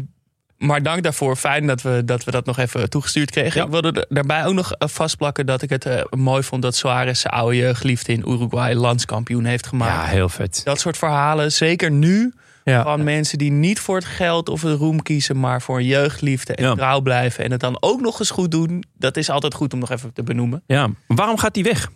maar 0.57 0.83
dank 0.83 1.03
daarvoor. 1.03 1.35
Fijn 1.35 1.67
dat 1.67 1.81
we 1.81 2.01
dat, 2.05 2.23
we 2.23 2.31
dat 2.31 2.45
nog 2.45 2.57
even 2.57 2.89
toegestuurd 2.89 3.31
kregen. 3.31 3.59
Ja. 3.59 3.65
Ik 3.65 3.71
wilde 3.71 3.91
er 3.91 4.05
daarbij 4.09 4.45
ook 4.45 4.53
nog 4.53 4.71
eh, 4.73 4.87
vastplakken 4.87 5.45
dat 5.45 5.61
ik 5.61 5.69
het 5.69 5.85
eh, 5.85 6.01
mooi 6.09 6.43
vond 6.43 6.61
dat 6.61 6.75
Suarez 6.75 7.21
zijn 7.21 7.33
oude 7.33 7.75
geliefde 7.75 8.13
in 8.13 8.23
Uruguay 8.29 8.73
landskampioen 8.73 9.45
heeft 9.45 9.67
gemaakt. 9.67 10.05
Ja, 10.05 10.11
heel 10.11 10.29
vet. 10.29 10.61
Dat 10.63 10.79
soort 10.79 10.97
verhalen, 10.97 11.51
zeker 11.51 11.91
nu, 11.91 12.33
Ja. 12.63 12.83
Van 12.83 13.03
mensen 13.03 13.37
die 13.37 13.51
niet 13.51 13.79
voor 13.79 13.95
het 13.95 14.05
geld 14.05 14.49
of 14.49 14.61
het 14.61 14.77
roem 14.77 15.01
kiezen, 15.01 15.39
maar 15.39 15.61
voor 15.61 15.77
een 15.77 15.85
jeugdliefde 15.85 16.55
en 16.55 16.63
Ja. 16.63 16.75
trouw 16.75 16.99
blijven. 17.01 17.43
En 17.43 17.51
het 17.51 17.59
dan 17.59 17.77
ook 17.79 18.01
nog 18.01 18.19
eens 18.19 18.31
goed 18.31 18.51
doen. 18.51 18.83
Dat 18.97 19.17
is 19.17 19.29
altijd 19.29 19.53
goed 19.53 19.73
om 19.73 19.79
nog 19.79 19.91
even 19.91 20.13
te 20.13 20.23
benoemen. 20.23 20.63
Ja, 20.67 20.89
waarom 21.07 21.37
gaat 21.37 21.55
hij 21.55 21.63
weg? 21.63 21.89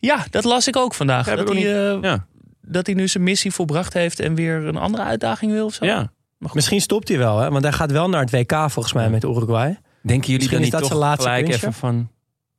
Ja, 0.00 0.24
dat 0.30 0.44
las 0.44 0.66
ik 0.68 0.76
ook 0.76 0.94
vandaag. 0.94 1.26
Dat, 1.34 1.48
hij, 1.48 1.90
eh, 1.92 1.98
Ja, 2.02 2.26
dat 2.62 2.86
hij 2.86 2.94
nu 2.94 3.08
zijn 3.08 3.22
missie 3.24 3.50
volbracht 3.52 3.92
heeft 3.92 4.20
en 4.20 4.34
weer 4.34 4.54
een 4.56 4.76
andere 4.76 5.02
uitdaging 5.02 5.52
wil 5.52 5.64
of 5.66 5.74
zo. 5.74 5.84
ja. 5.84 6.12
Misschien 6.52 6.80
stopt 6.80 7.08
hij 7.08 7.18
wel, 7.18 7.38
hè? 7.38 7.50
want 7.50 7.62
hij 7.62 7.72
gaat 7.72 7.90
wel 7.90 8.08
naar 8.08 8.20
het 8.20 8.30
WK 8.30 8.52
volgens 8.70 8.92
mij 8.92 9.10
met 9.10 9.24
Uruguay. 9.24 9.78
Denken 10.02 10.30
jullie 10.30 10.36
Misschien 10.36 10.48
dan 10.50 10.58
is 10.58 10.62
niet 10.64 10.70
dat 10.72 10.80
toch 10.80 10.88
zijn 10.90 11.00
laatste 11.00 11.28
gelijk 11.28 11.48
even 11.48 11.72
van... 11.72 12.10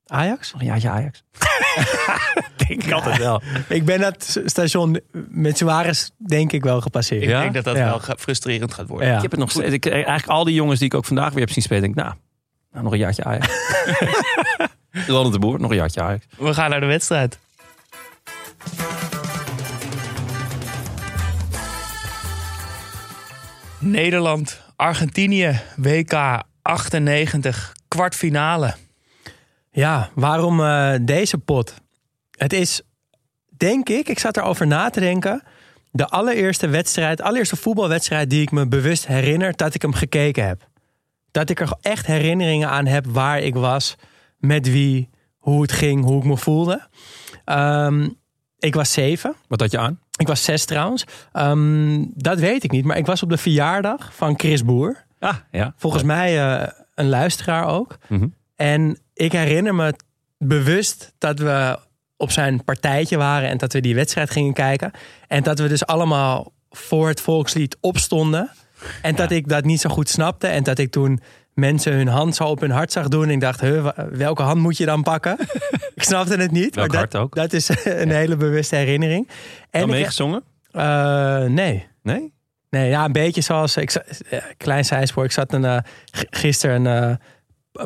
Ajax? 0.06 0.54
Oh, 0.56 0.62
ja, 0.62 0.76
ja, 0.76 0.92
Ajax. 0.92 1.24
Denk 2.68 2.84
ik 2.84 2.92
altijd 2.92 3.18
wel. 3.18 3.42
Ik 3.70 3.86
ben 3.86 4.00
dat 4.00 4.40
station 4.46 5.00
met 5.30 5.58
Suarez 5.58 6.10
denk 6.18 6.52
ik 6.52 6.64
wel 6.64 6.82
gepasseerd. 6.82 7.22
Ik 7.22 7.28
denk 7.28 7.54
dat 7.54 7.64
dat 7.64 7.76
Ja. 7.76 7.90
wel 7.90 8.16
frustrerend 8.18 8.74
gaat 8.74 8.88
worden. 8.88 9.08
Ja. 9.08 9.16
Ik 9.16 9.22
heb 9.22 9.32
het 9.32 9.40
nog 9.40 9.52
steeds. 9.52 9.74
Ik, 9.74 9.86
eigenlijk 9.86 10.28
al 10.28 10.44
die 10.44 10.54
jongens 10.54 10.80
die 10.80 10.88
ik 10.88 10.94
ook 10.94 11.06
vandaag 11.06 11.32
weer 11.34 11.40
heb 11.44 11.52
zien 11.52 11.64
spelen, 11.64 11.82
denk 11.82 11.98
ik, 11.98 12.04
nou, 12.04 12.16
nou 12.72 12.84
nog 12.84 12.94
een 12.94 13.00
jaartje 13.00 13.24
Ajax. 13.24 13.48
Ronald 14.92 15.34
de 15.34 15.40
Boer, 15.40 15.60
nog 15.60 15.70
een 15.70 15.76
jaartje 15.76 16.02
Ajax. 16.02 16.26
We 16.38 16.54
gaan 16.54 16.70
naar 16.70 16.80
de 16.80 16.86
wedstrijd. 16.86 17.40
Nederland, 23.80 24.62
Argentinië, 24.76 25.62
WK 25.76 26.44
98, 26.62 27.74
kwartfinale. 27.88 28.76
Ja, 29.72 30.10
waarom 30.14 30.64
eh, 30.64 30.94
deze 31.02 31.38
pot? 31.38 31.74
Het 32.38 32.54
is, 32.54 32.82
denk 33.58 33.90
ik, 33.90 34.08
ik 34.08 34.20
zat 34.20 34.38
erover 34.38 34.68
na 34.68 34.90
te 34.90 35.00
denken. 35.00 35.44
De 35.92 36.08
allereerste 36.08 36.68
wedstrijd, 36.68 37.22
allereerste 37.22 37.56
voetbalwedstrijd 37.56 38.30
die 38.30 38.42
ik 38.42 38.52
me 38.52 38.68
bewust 38.68 39.08
herinner 39.08 39.56
dat 39.56 39.74
ik 39.74 39.82
hem 39.82 39.94
gekeken 39.94 40.48
heb. 40.48 40.68
Dat 41.32 41.50
ik 41.50 41.60
er 41.60 41.74
echt 41.82 42.06
herinneringen 42.06 42.70
aan 42.70 42.86
heb 42.86 43.06
waar 43.06 43.40
ik 43.40 43.54
was, 43.54 43.96
met 44.42 44.72
wie, 44.72 45.10
hoe 45.38 45.62
het 45.62 45.72
ging, 45.72 46.04
hoe 46.04 46.18
ik 46.18 46.24
me 46.24 46.38
voelde. 46.38 46.88
Ehm, 47.46 48.10
ik 48.60 48.74
was 48.74 48.94
zeven. 48.94 49.36
Wat 49.48 49.60
had 49.60 49.72
je 49.72 49.78
aan? 49.78 50.00
Ik 50.18 50.28
was 50.28 50.44
zes 50.44 50.66
trouwens. 50.66 51.06
Ehm, 51.32 52.06
dat 52.14 52.40
weet 52.40 52.64
ik 52.64 52.72
niet, 52.72 52.86
maar 52.86 52.98
ik 52.98 53.06
was 53.06 53.24
op 53.24 53.30
de 53.30 53.38
verjaardag 53.38 54.16
van 54.16 54.40
Chris 54.40 54.66
Boer. 54.66 55.06
Ah, 55.20 55.36
ja. 55.52 55.74
Volgens 55.78 56.04
mij 56.04 56.40
eh, 56.40 56.68
een 56.96 57.10
luisteraar 57.10 57.66
ook. 57.66 57.98
Mhm. 58.08 58.28
En 58.56 59.00
ik 59.14 59.32
herinner 59.32 59.76
me 59.76 59.94
bewust 60.38 61.14
dat 61.18 61.40
we 61.40 61.80
op 62.18 62.32
zijn 62.32 62.64
partijtje 62.64 63.18
waren 63.18 63.50
en 63.50 63.58
dat 63.58 63.74
we 63.74 63.82
die 63.82 63.96
wedstrijd 63.96 64.30
gingen 64.30 64.54
kijken. 64.54 64.92
En 65.28 65.44
dat 65.44 65.60
we 65.60 65.68
dus 65.68 65.86
allemaal 65.86 66.54
voor 66.70 67.08
het 67.08 67.22
volkslied 67.22 67.78
opstonden. 67.80 68.52
En 69.02 69.16
dat 69.16 69.32
ik 69.32 69.48
dat 69.48 69.64
niet 69.64 69.82
zo 69.82 69.90
goed 69.90 70.10
snapte. 70.10 70.48
En 70.48 70.64
dat 70.64 70.78
ik 70.78 70.92
toen 70.92 71.20
mensen 71.62 71.94
hun 71.94 72.08
hand 72.08 72.36
zo 72.36 72.44
op 72.44 72.60
hun 72.60 72.72
hart 72.72 72.92
zag 72.92 73.08
doen. 73.08 73.24
En 73.24 73.30
ik 73.30 73.40
dacht, 73.42 73.62
"Huh, 73.62 73.84
wa- 73.84 74.08
welke 74.12 74.42
hand 74.42 74.62
moet 74.62 74.78
je 74.78 74.86
dan 74.86 75.04
pakken? 75.04 75.38
ik 75.96 76.04
snapte 76.04 76.36
het 76.36 76.52
niet. 76.52 76.76
Welk 76.76 76.92
maar 76.94 77.10
dat, 77.10 77.22
ook? 77.22 77.36
dat 77.36 77.54
is 77.54 77.70
een 77.84 78.12
hele 78.12 78.36
bewuste 78.36 78.76
herinnering. 78.76 79.30
En 79.70 79.82
ik, 79.82 79.88
meegezongen? 79.88 80.44
eh, 80.72 81.44
nee. 81.44 81.88
Nee? 82.04 82.34
Nee, 82.70 82.90
ja, 82.90 83.06
een 83.06 83.12
beetje 83.12 83.42
zoals. 83.42 83.78
Ik, 83.78 83.92
eh, 83.92 84.40
klein 84.58 84.86
zijspoor. 84.86 85.24
Ik 85.24 85.32
zat 85.32 85.54
een, 85.54 85.66
eh, 85.66 85.78
gisteren 86.30 86.86
een 86.86 87.20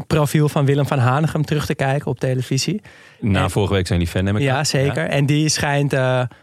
profiel 0.08 0.50
van 0.50 0.66
Willem 0.66 0.86
van 0.88 1.00
Hanegem 1.00 1.46
terug 1.46 1.66
te 1.66 1.76
kijken 1.76 2.08
op 2.08 2.20
televisie. 2.20 2.82
Na 3.20 3.44
En- 3.44 3.50
vorige 3.52 3.74
week 3.74 3.88
zijn 3.88 4.00
die 4.00 4.08
fan, 4.08 4.26
heb 4.26 4.36
ik 4.36 4.42
Ja, 4.42 4.64
zeker. 4.64 5.06
En 5.10 5.26
die 5.26 5.50
schijnt 5.50 5.94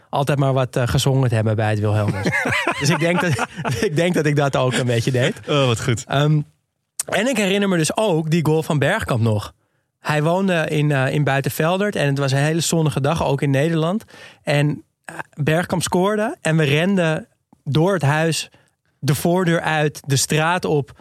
altijd 0.09 0.39
maar 0.39 0.53
wat 0.53 0.79
gezongen 0.85 1.29
te 1.29 1.35
hebben 1.35 1.55
bij 1.55 1.69
het 1.69 1.79
Wilhelmus. 1.79 2.27
dus 2.79 2.89
ik 2.89 2.99
denk, 2.99 3.21
dat, 3.21 3.47
ik 3.81 3.95
denk 3.95 4.13
dat 4.13 4.25
ik 4.25 4.35
dat 4.35 4.55
ook 4.55 4.73
een 4.73 4.85
beetje 4.85 5.11
deed. 5.11 5.33
Oh, 5.49 5.65
wat 5.65 5.81
goed. 5.81 6.03
Ehm, 6.07 6.41
en 7.05 7.27
ik 7.27 7.37
herinner 7.37 7.69
me 7.69 7.77
dus 7.77 7.97
ook 7.97 8.29
die 8.29 8.45
goal 8.45 8.63
van 8.63 8.79
Bergkamp 8.79 9.21
nog. 9.21 9.53
Hij 9.99 10.23
woonde 10.23 10.65
in, 10.69 10.91
eh, 10.91 11.13
in 11.13 11.23
Buitenveldert 11.23 11.95
en 11.95 12.07
het 12.07 12.17
was 12.17 12.31
een 12.31 12.37
hele 12.37 12.59
zonnige 12.59 13.01
dag, 13.01 13.25
ook 13.25 13.41
in 13.41 13.49
Nederland. 13.49 14.03
En 14.43 14.83
eh, 15.05 15.15
Bergkamp 15.33 15.81
scoorde 15.81 16.35
en 16.41 16.57
we 16.57 16.63
renden 16.63 17.27
door 17.63 17.93
het 17.93 18.01
huis, 18.01 18.49
de 18.99 19.15
voordeur 19.15 19.61
uit, 19.61 20.01
de 20.05 20.15
straat 20.15 20.65
op, 20.65 20.99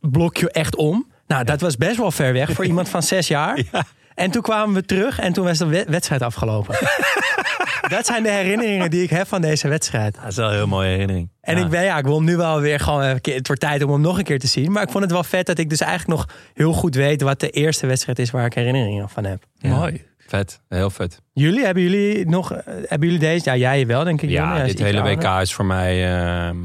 blokje 0.00 0.50
echt 0.50 0.76
om. 0.76 1.10
Nou, 1.26 1.44
dat 1.44 1.60
was 1.60 1.76
best 1.76 1.96
wel 1.96 2.10
ver 2.10 2.32
weg 2.32 2.52
voor 2.52 2.64
iemand 2.72 2.88
van 2.88 3.02
zes 3.02 3.28
jaar. 3.28 3.62
En 4.14 4.30
toen 4.30 4.42
kwamen 4.42 4.74
we 4.74 4.84
terug 4.84 5.18
en 5.18 5.32
toen 5.32 5.44
was 5.44 5.58
de 5.58 5.66
we- 5.66 5.84
wedstrijd 5.88 6.22
afgelopen. 6.22 6.74
dat 7.88 8.06
zijn 8.06 8.22
de 8.22 8.30
herinneringen 8.30 8.90
die 8.90 9.02
ik 9.02 9.10
heb 9.10 9.26
van 9.28 9.40
deze 9.40 9.68
wedstrijd. 9.68 10.14
Dat 10.14 10.26
is 10.30 10.36
wel 10.36 10.48
een 10.48 10.54
heel 10.54 10.66
mooie 10.66 10.88
herinnering. 10.88 11.30
En 11.40 11.56
Ja. 11.58 11.64
ik 11.64 11.70
ben, 11.70 11.84
ja, 11.84 11.98
ik 11.98 12.04
wil 12.04 12.14
hem 12.16 12.24
nu 12.24 12.36
wel 12.36 12.60
weer 12.60 12.80
gewoon 12.80 13.00
even, 13.02 13.14
een 13.14 13.20
keer- 13.20 13.34
het 13.36 13.46
wordt 13.46 13.62
tijd 13.62 13.82
om 13.82 13.90
hem 13.90 14.00
nog 14.00 14.18
een 14.18 14.24
keer 14.24 14.38
te 14.38 14.46
zien. 14.46 14.72
Maar 14.72 14.82
ik 14.82 14.90
vond 14.90 15.02
het 15.02 15.12
wel 15.12 15.24
vet 15.24 15.46
dat 15.46 15.58
ik 15.58 15.68
dus 15.70 15.80
eigenlijk 15.80 16.18
nog 16.18 16.28
heel 16.54 16.72
goed 16.72 16.94
weet 16.94 17.22
wat 17.22 17.40
de 17.40 17.50
eerste 17.50 17.86
wedstrijd 17.86 18.18
is 18.18 18.30
waar 18.30 18.44
ik 18.46 18.54
herinneringen 18.54 19.08
van 19.08 19.24
heb. 19.24 19.42
Ja. 19.54 19.68
Mooi. 19.76 20.04
Vet, 20.26 20.60
heel 20.68 20.90
vet. 20.90 21.20
Jullie, 21.32 21.64
hebben 21.64 21.82
jullie 21.82 22.28
nog, 22.28 22.52
eh, 22.52 22.74
hebben 22.86 23.08
jullie 23.08 23.18
deze? 23.24 23.44
Ja, 23.44 23.56
jij 23.56 23.86
wel 23.86 24.04
denk 24.04 24.22
ik. 24.22 24.30
Ja, 24.30 24.64
dit 24.64 24.78
hele 24.78 25.00
ouder. 25.00 25.30
WK 25.32 25.40
is 25.40 25.54
voor 25.54 25.64
mij... 25.64 26.04
ehm, 26.14 26.56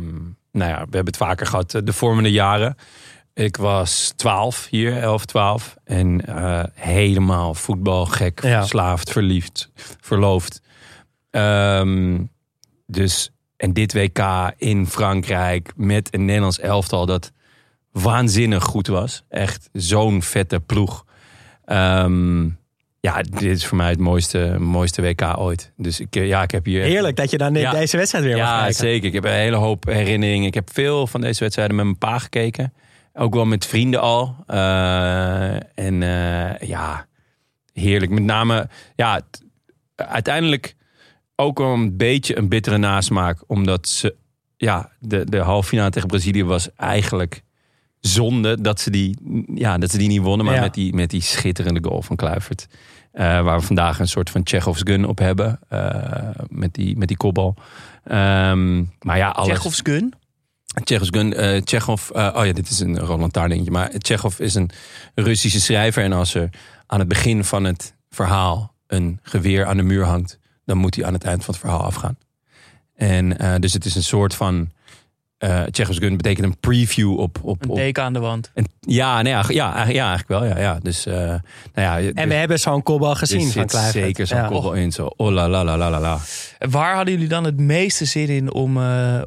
nou 0.51 0.69
ja, 0.71 0.75
we 0.75 0.79
hebben 0.81 1.05
het 1.05 1.17
vaker 1.17 1.45
gehad. 1.45 1.73
eh, 1.73 1.81
De 1.83 1.93
vormende 1.93 2.31
jaren. 2.31 2.75
Ik 3.33 3.57
was 3.57 4.13
12 4.15 4.67
hier, 4.69 4.97
11, 5.01 5.25
12. 5.25 5.75
En 5.83 6.25
eh, 6.25 6.63
helemaal 6.73 7.53
voetbalgek, 7.53 8.41
Ja. 8.43 8.59
verslaafd, 8.59 9.11
verliefd, 9.11 9.69
verloofd. 10.01 10.61
Ehm, 11.31 12.17
dus, 12.87 13.31
en 13.57 13.73
dit 13.73 13.93
WK 13.93 14.19
in 14.57 14.87
Frankrijk 14.87 15.71
met 15.75 16.13
een 16.13 16.25
Nederlands 16.25 16.59
elftal 16.59 17.05
dat 17.05 17.31
waanzinnig 17.91 18.63
goed 18.63 18.87
was. 18.87 19.23
Echt 19.29 19.69
zo'n 19.73 20.21
vette 20.21 20.59
ploeg. 20.59 21.05
Ehm, 21.65 22.43
ja, 22.99 23.21
dit 23.21 23.41
is 23.41 23.65
voor 23.65 23.77
mij 23.77 23.89
het 23.89 23.99
mooiste, 23.99 24.55
mooiste 24.59 25.01
WK 25.01 25.37
ooit. 25.37 25.71
Dus 25.77 25.99
ik, 25.99 26.15
eh, 26.15 26.27
ja, 26.27 26.43
ik 26.43 26.51
heb 26.51 26.65
hier... 26.65 26.83
Heerlijk 26.83 27.15
dat 27.15 27.31
je 27.31 27.37
dan 27.37 27.53
Ja. 27.53 27.71
deze 27.71 27.97
wedstrijd 27.97 28.23
weer 28.25 28.37
mag 28.37 28.45
Ja, 28.47 28.57
kijken. 28.57 28.75
zeker. 28.75 29.07
Ik 29.07 29.13
heb 29.13 29.23
een 29.23 29.31
hele 29.31 29.55
hoop 29.55 29.85
herinneringen. 29.85 30.47
Ik 30.47 30.53
heb 30.53 30.69
veel 30.73 31.07
van 31.07 31.21
deze 31.21 31.39
wedstrijden 31.39 31.75
met 31.75 31.85
mijn 31.85 31.97
pa 31.97 32.19
gekeken. 32.19 32.73
Ook 33.13 33.33
wel 33.33 33.45
met 33.45 33.65
vrienden 33.65 33.99
al. 34.01 34.35
Eh, 34.47 35.53
en 35.75 36.03
eh, 36.03 36.67
ja, 36.67 37.05
heerlijk. 37.73 38.11
Met 38.11 38.23
name, 38.23 38.69
ja, 38.95 39.21
uiteindelijk 39.95 40.75
ook 41.41 41.57
wel 41.57 41.73
een 41.73 41.97
beetje 41.97 42.37
een 42.37 42.47
bittere 42.49 42.77
nasmaak. 42.77 43.43
Omdat 43.47 43.87
ze, 43.87 44.15
ja, 44.57 44.91
de, 44.99 45.25
de 45.29 45.37
halve 45.39 45.67
finale 45.67 45.89
tegen 45.89 46.07
Brazilië 46.07 46.43
was 46.43 46.75
eigenlijk 46.75 47.41
zonde 47.99 48.61
dat 48.61 48.79
ze 48.81 48.89
die, 48.89 49.17
ja, 49.55 49.77
dat 49.77 49.91
ze 49.91 49.97
die 49.97 50.07
niet 50.07 50.21
wonnen. 50.21 50.45
Maar 50.45 50.55
Ja. 50.55 50.61
met, 50.61 50.73
die, 50.73 50.93
met 50.95 51.09
die 51.09 51.21
schitterende 51.21 51.79
goal 51.89 52.01
van 52.01 52.15
Kluivert. 52.15 52.67
Eh, 53.11 53.23
waar 53.41 53.59
we 53.59 53.65
vandaag 53.65 53.99
een 53.99 54.07
soort 54.07 54.29
van 54.29 54.41
Chekhov's 54.43 54.81
gun 54.83 55.05
op 55.05 55.17
hebben. 55.19 55.59
eh, 55.69 56.29
met, 56.49 56.73
die, 56.73 56.97
met 56.97 57.07
die 57.07 57.17
kopbal. 57.17 57.55
Ehm, 58.03 58.77
maar 59.01 59.17
ja, 59.17 59.29
alles. 59.29 59.49
Tsjechovs 59.49 59.79
gun. 59.83 60.13
Tsjechos 60.83 61.07
gun, 61.11 61.33
eh 61.33 61.61
Tsjechov, 61.61 62.09
eh, 62.09 62.33
oh 62.35 62.45
ja, 62.45 62.53
dit 62.53 62.69
is 62.69 62.79
een 62.79 62.99
Roland 62.99 63.33
Taar 63.33 63.49
dingetje. 63.49 63.71
Maar 63.71 63.89
Tsjechov 63.97 64.39
is 64.39 64.55
een 64.55 64.69
Russische 65.15 65.59
schrijver. 65.61 66.03
En 66.03 66.13
als 66.13 66.33
er 66.33 66.49
aan 66.87 66.99
het 66.99 67.07
begin 67.07 67.43
van 67.43 67.63
het 67.63 67.95
verhaal 68.09 68.73
een 68.87 69.19
geweer 69.21 69.65
aan 69.65 69.77
de 69.77 69.83
muur 69.83 70.05
hangt, 70.05 70.39
dan 70.65 70.77
moet 70.77 70.95
hij 70.95 71.05
aan 71.05 71.13
het 71.13 71.23
eind 71.23 71.45
van 71.45 71.53
het 71.53 71.63
verhaal 71.63 71.83
afgaan. 71.83 72.17
En 72.95 73.37
eh, 73.39 73.53
dus 73.59 73.73
het 73.73 73.85
is 73.85 73.95
een 73.95 74.03
soort 74.03 74.35
van. 74.35 74.69
eh 75.37 75.63
Tsjechos 75.63 75.97
gun 75.97 76.17
betekent 76.17 76.45
een 76.45 76.57
preview 76.59 77.19
op. 77.19 77.39
op, 77.43 77.63
Een 77.63 77.69
op 77.69 77.75
teken 77.75 78.03
aan 78.03 78.13
de 78.13 78.19
wand. 78.19 78.51
en, 78.53 78.65
ja, 78.79 79.21
nee, 79.21 79.33
ja, 79.33 79.43
ja, 79.47 79.63
eigenlijk- 79.73 79.95
ja, 79.95 80.07
eigenlijk 80.09 80.27
wel. 80.27 80.45
Ja, 80.45 80.59
ja. 80.59 80.79
Dus, 80.81 81.05
eh, 81.05 81.13
nou 81.15 81.41
ja, 81.73 81.99
En 82.13 82.27
we 82.27 82.33
hebben 82.33 82.59
zo'n 82.59 82.83
kopbal 82.83 83.09
er 83.09 83.15
gezien 83.15 83.51
van 83.51 83.65
Kluivert. 83.65 83.93
zeker 83.93 84.27
zo'n 84.27 84.37
Ja. 84.37 84.47
koppel 84.47 84.73
in. 84.73 84.91
Zo, 84.91 85.05
oh 85.15 85.31
la 85.31 85.49
la 85.49 85.63
la 85.63 85.77
la 85.77 85.99
la. 85.99 86.17
Waar 86.69 86.95
hadden 86.95 87.13
jullie 87.13 87.29
dan 87.29 87.43
het 87.43 87.57
meeste 87.59 88.05
zin 88.05 88.27
in 88.27 88.53
om, 88.53 88.77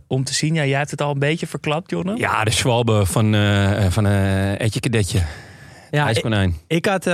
om 0.06 0.24
te 0.24 0.34
zien? 0.34 0.54
Ja, 0.54 0.64
jij 0.64 0.78
hebt 0.78 0.90
het 0.90 1.02
al 1.02 1.10
een 1.12 1.18
beetje 1.18 1.46
verklapt, 1.46 1.90
Jonne. 1.90 2.16
Ja, 2.16 2.44
de 2.44 2.50
Schwalbe 2.50 3.06
van, 3.06 3.34
van 3.90 4.06
Etje 4.06 4.80
Kadetje. 4.80 5.18
Ja, 5.90 6.00
ik, 6.00 6.06
IJskonijn. 6.06 6.54
ik 6.66 6.86
had, 6.86 7.04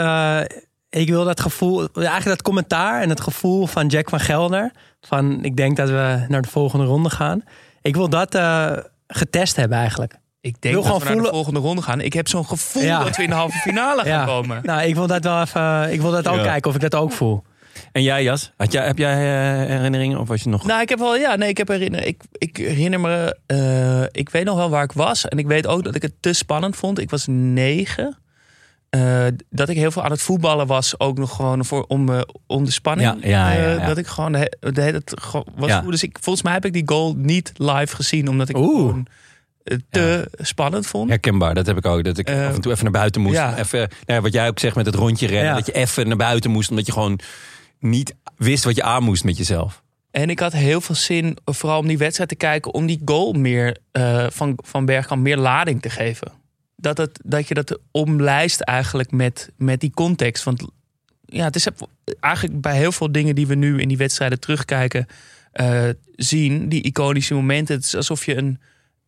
ik 0.91 1.09
wil 1.09 1.25
dat 1.25 1.41
gevoel, 1.41 1.89
eigenlijk 1.95 2.25
dat 2.25 2.43
commentaar 2.43 3.03
en 3.03 3.09
het 3.09 3.21
gevoel 3.21 3.67
van 3.67 3.87
Jack 3.87 4.09
van 4.09 4.21
Gelder. 4.21 4.71
Van 5.01 5.45
ik 5.45 5.57
denk 5.57 5.77
dat 5.77 5.89
we 5.89 6.25
naar 6.29 6.43
de 6.43 6.49
volgende 6.49 6.85
ronde 6.85 7.11
gaan. 7.11 7.43
Ik 7.83 7.97
wil 7.97 8.09
dat 8.09 8.35
eh, 8.35 8.73
getest 9.07 9.57
hebben 9.57 9.79
eigenlijk. 9.79 10.13
Ik 10.41 10.57
Wil 10.61 10.73
denk 10.73 10.75
dat 10.75 10.85
we 10.85 11.01
gewoon 11.01 11.17
naar 11.17 11.25
de 11.27 11.33
volgende 11.33 11.61
ronde 11.61 11.83
gaan. 11.83 12.01
Ik 12.01 12.13
heb 12.13 12.29
zo'n 12.29 12.47
gevoel 12.47 12.83
Ja. 12.83 13.05
dat 13.05 13.17
we 13.17 13.23
in 13.23 13.29
de 13.29 13.35
halve 13.35 13.59
finale 13.59 14.05
gaan 14.11 14.27
komen. 14.27 14.61
Nou, 14.63 14.83
ik 14.83 14.95
wil 14.95 15.07
dat 15.07 15.25
wel 15.25 15.41
even. 15.41 15.93
Ik 15.93 16.01
wil 16.01 16.11
dat 16.11 16.29
ook 16.29 16.37
Ja. 16.37 16.43
kijken 16.43 16.71
of 16.71 16.77
ik 16.77 16.83
dat 16.83 16.95
ook 16.95 17.13
voel. 17.13 17.43
En 17.93 18.03
jij, 18.03 18.23
Jas? 18.23 18.53
Had 18.57 18.73
jij, 18.73 18.87
heb 18.87 18.99
jij 18.99 19.13
eh, 19.15 19.67
herinneringen? 19.69 20.19
Of 20.19 20.29
was 20.29 20.43
je 20.43 20.49
nog... 20.49 20.65
Nou, 20.67 20.81
ik 20.81 20.89
heb 20.89 20.99
wel, 20.99 21.17
ja, 21.17 21.37
nee, 21.37 21.49
ik 21.49 21.57
heb 21.57 21.69
herinner, 21.69 22.07
ik, 22.07 22.23
ik 22.33 22.57
herinner 22.57 23.01
me, 23.01 23.37
eh, 23.47 24.03
ik 24.21 24.29
weet 24.31 24.45
nog 24.45 24.57
wel 24.57 24.71
waar 24.71 24.85
ik 24.85 24.93
was. 24.93 25.29
En 25.29 25.39
ik 25.39 25.47
weet 25.47 25.67
ook 25.67 25.85
dat 25.85 25.95
ik 25.95 26.03
het 26.03 26.13
te 26.21 26.33
spannend 26.33 26.77
vond. 26.77 26.99
Ik 26.99 27.11
was 27.11 27.25
negen. 27.29 28.19
Eh, 28.91 29.27
dat 29.51 29.69
ik 29.69 29.77
heel 29.77 29.91
veel 29.91 30.05
aan 30.05 30.11
het 30.11 30.23
voetballen 30.23 30.67
was. 30.67 31.01
Ook 31.01 31.19
nog 31.19 31.37
gewoon 31.37 31.65
voor, 31.65 31.85
om, 31.89 32.09
eh, 32.09 32.21
om 32.47 32.65
de 32.65 32.71
spanning. 32.71 33.23
Ja, 33.23 33.29
ja, 33.29 33.53
ja, 33.53 33.77
eh, 33.77 33.87
dat 33.87 33.99
ik 33.99 34.07
gewoon 34.07 34.33
de, 34.33 34.57
de 34.73 34.81
hele 34.81 35.05
tijd 35.05 35.21
gewoon 35.21 35.47
was. 35.57 35.73
Goed. 35.73 35.91
Dus 35.91 36.03
ik, 36.03 36.17
volgens 36.21 36.45
mij 36.45 36.53
heb 36.53 36.65
ik 36.65 36.73
die 36.73 36.83
goal 36.87 37.15
niet 37.17 37.53
live 37.57 37.97
gezien. 37.97 38.29
Omdat 38.29 38.49
ik 38.49 38.57
gewoon 38.57 39.07
te 39.91 40.31
spannend 40.37 40.87
vond. 40.87 41.09
Herkenbaar, 41.09 41.55
dat 41.55 41.67
heb 41.67 41.77
ik 41.77 41.87
ook. 41.87 42.05
Dat 42.05 42.19
ik 42.19 42.31
af 42.31 42.55
en 42.55 42.61
toe 42.61 42.73
even 42.73 42.85
naar 42.85 42.93
buiten 42.93 43.21
moest. 43.21 43.35
ja. 43.35 43.59
Even, 43.59 43.79
nou 43.79 43.91
ja, 44.07 44.21
wat 44.21 44.33
jij 44.33 44.49
ook 44.49 44.59
zegt 44.59 44.77
met 44.77 44.87
het 44.87 44.95
rondje 44.95 45.27
rennen. 45.27 45.55
Dat 45.55 45.67
je 45.67 45.73
even 45.73 46.09
naar 46.09 46.17
buiten 46.17 46.51
moest. 46.51 46.71
Omdat 46.71 46.87
je 46.87 46.93
gewoon 46.93 47.19
niet 47.79 48.15
wist 48.37 48.65
wat 48.65 48.77
je 48.77 48.83
aan 48.83 49.03
moest 49.03 49.25
met 49.25 49.37
jezelf. 49.37 49.83
En 50.11 50.31
ik 50.31 50.39
had 50.39 50.53
heel 50.53 50.81
veel 50.81 50.95
zin, 50.95 51.39
vooral 51.45 51.79
om 51.79 51.87
die 51.87 51.99
wedstrijd 51.99 52.29
te 52.29 52.37
kijken, 52.37 52.75
om 52.75 52.87
die 52.87 53.01
goal 53.05 53.33
meer 53.33 53.77
van, 54.29 54.59
van 54.65 54.85
Bergkamp 54.85 55.23
meer 55.23 55.37
lading 55.37 55.83
te 55.83 55.91
geven. 55.91 56.40
Dat, 56.81 56.99
het, 56.99 57.21
dat 57.25 57.49
je 57.49 57.55
dat 57.55 57.79
omlijst 57.91 58.61
eigenlijk 58.61 59.11
met, 59.11 59.51
met 59.57 59.81
die 59.81 59.91
context. 59.95 60.45
Want 60.45 60.63
ja, 61.27 61.45
het 61.45 61.57
is 61.57 61.67
eigenlijk 62.21 62.61
bij 62.61 62.77
heel 62.77 62.93
veel 62.93 63.13
dingen 63.13 63.35
die 63.35 63.47
we 63.47 63.55
nu 63.55 63.81
in 63.81 63.89
die 63.89 63.97
wedstrijden 63.97 64.41
terugkijken, 64.41 65.07
eh, 65.53 65.89
zien, 66.17 66.69
die 66.69 66.83
iconische 66.83 67.35
momenten. 67.35 67.75
Het 67.75 67.85
is 67.85 67.95
alsof 67.97 68.25
je 68.27 68.37
een, 68.37 68.61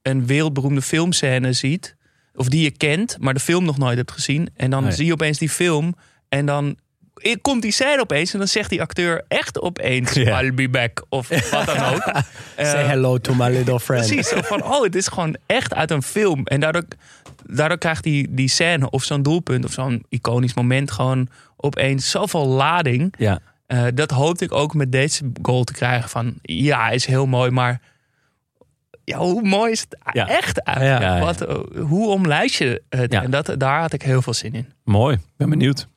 een 0.02 0.26
wereldberoemde 0.26 0.83
filmscène 0.83 1.52
ziet, 1.52 1.97
of 2.35 2.49
die 2.49 2.62
je 2.62 2.71
kent, 2.71 3.17
maar 3.21 3.35
de 3.35 3.41
film 3.41 3.64
nog 3.64 3.79
nooit 3.79 3.97
hebt 3.97 4.12
gezien. 4.12 4.49
En 4.57 4.71
dan 4.71 4.83
Nee. 4.83 4.93
zie 4.93 5.07
je 5.07 5.12
opeens 5.12 5.38
die 5.38 5.50
film 5.50 5.95
en 6.29 6.47
dan 6.47 6.76
komt 7.43 7.62
die 7.62 7.73
scène 7.73 8.00
opeens 8.00 8.33
en 8.33 8.38
dan 8.38 8.49
zegt 8.49 8.71
die 8.71 8.81
acteur 8.81 9.25
echt 9.29 9.61
opeens. 9.61 10.17
I'll 10.17 10.55
be 10.55 10.69
back 10.69 11.05
of 11.09 11.29
wat 11.50 11.67
dan 11.67 11.95
ook. 11.95 12.02
Say 12.57 12.83
Eh, 12.83 12.87
hello 12.88 13.19
to 13.19 13.35
my 13.35 13.49
little 13.50 13.81
friend. 13.81 14.07
Precies, 14.07 14.29
van 14.47 14.62
oh, 14.64 14.83
het 14.83 14.95
is 14.95 15.09
gewoon 15.09 15.37
echt 15.47 15.75
uit 15.75 15.91
een 15.91 16.02
film. 16.02 16.47
En 16.47 16.61
daardoor, 16.61 16.85
daardoor 17.46 17.78
krijgt 17.78 18.02
die, 18.02 18.34
die 18.34 18.49
scène 18.49 18.90
of 18.90 19.04
zo'n 19.04 19.22
doelpunt 19.22 19.64
of 19.64 19.72
zo'n 19.72 20.04
iconisch 20.08 20.54
moment 20.54 20.90
gewoon 20.90 21.28
opeens 21.56 22.11
zoveel 22.11 22.46
lading. 22.46 23.14
Ja. 23.18 23.38
Eh, 23.66 23.84
dat 23.94 24.11
hoopte 24.11 24.44
ik 24.44 24.52
ook 24.52 24.75
met 24.75 24.92
deze 24.92 25.30
goal 25.42 25.64
te 25.64 25.72
krijgen 25.72 26.08
van 26.08 26.34
ja, 26.42 26.88
is 26.90 27.06
heel 27.06 27.26
mooi, 27.26 27.50
maar 27.50 27.80
ja, 29.04 29.18
hoe 29.18 29.42
mooi 29.42 29.72
is 29.72 29.80
het 29.80 29.96
Ja. 30.12 30.28
echt 30.28 30.64
uit? 30.64 30.78
Ja. 30.82 31.00
Ja, 31.00 31.16
ja. 31.16 31.25
Wat, 31.25 31.40
eh, 31.40 31.56
hoe 31.80 32.08
omlijst 32.08 32.54
je 32.58 32.82
het? 32.88 33.12
En 33.14 33.30
dat, 33.30 33.54
daar 33.58 33.80
had 33.80 33.92
ik 33.92 34.02
heel 34.02 34.22
veel 34.22 34.34
zin 34.34 34.52
in. 34.54 34.72
Mooi, 34.84 35.18
ben 35.37 35.50
benieuwd. 35.50 35.88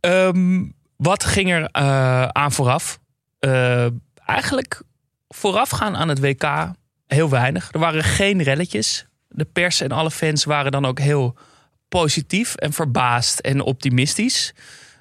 Ehm, 0.00 0.64
wat 0.96 1.24
ging 1.24 1.50
er 1.52 1.68
eh, 1.72 2.22
aan 2.26 2.52
vooraf? 2.52 2.98
Eh, 3.38 3.86
eigenlijk 4.24 4.82
voorafgaan 5.28 5.96
aan 5.96 6.08
het 6.08 6.20
WK 6.20 6.72
heel 7.06 7.28
weinig. 7.28 7.68
Er 7.72 7.78
waren 7.78 8.02
geen 8.04 8.42
relletjes. 8.42 9.06
De 9.32 9.44
pers 9.44 9.80
en 9.80 9.90
alle 9.92 10.10
fans 10.10 10.44
waren 10.44 10.72
dan 10.72 10.84
ook 10.84 10.98
heel 10.98 11.36
positief 11.88 12.54
en 12.54 12.72
verbaasd 12.72 13.38
en 13.38 13.60
optimistisch. 13.60 14.54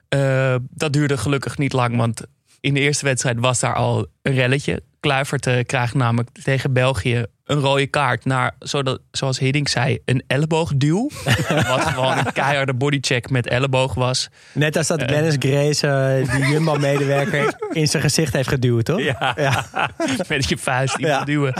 Eh, 0.09 0.55
dat 0.69 0.93
duurde 0.93 1.17
gelukkig 1.17 1.57
niet 1.57 1.73
lang, 1.73 1.97
want 1.97 2.21
in 2.59 2.73
de 2.73 2.79
eerste 2.79 3.05
wedstrijd 3.05 3.39
was 3.39 3.59
daar 3.59 3.75
al 3.75 4.07
een 4.21 4.33
relletje. 4.33 4.83
Kluivert 4.99 5.47
eh, 5.47 5.65
krijgt 5.65 5.93
namelijk 5.93 6.29
tegen 6.43 6.73
België 6.73 7.25
een 7.49 7.59
rode 7.59 7.87
kaart 7.87 8.25
naar, 8.25 8.55
zodat, 8.59 8.99
zoals 9.11 9.39
Hiddink 9.39 9.67
zei, 9.67 9.99
een 10.05 10.23
elleboogduw. 10.27 11.09
wat 11.67 11.81
gewoon 11.81 12.17
een 12.17 12.33
keiharde 12.33 12.73
bodycheck 12.73 13.29
met 13.29 13.47
elleboog 13.47 13.93
was. 13.93 14.29
Net 14.53 14.77
als 14.77 14.87
dat 14.87 14.99
Dennis 15.07 15.35
Grace, 15.39 15.87
eh, 15.87 16.35
die 16.35 16.47
Jumbo-medewerker, 16.47 17.53
in 17.71 17.87
zijn 17.87 18.03
gezicht 18.03 18.33
heeft 18.33 18.49
geduwd, 18.49 18.85
toch? 18.85 18.99
Ja. 19.01 19.35
met 20.27 20.49
je 20.49 20.57
vuist 20.57 20.97
iemand 20.97 21.17
Ja. 21.19 21.25
duwen. 21.25 21.53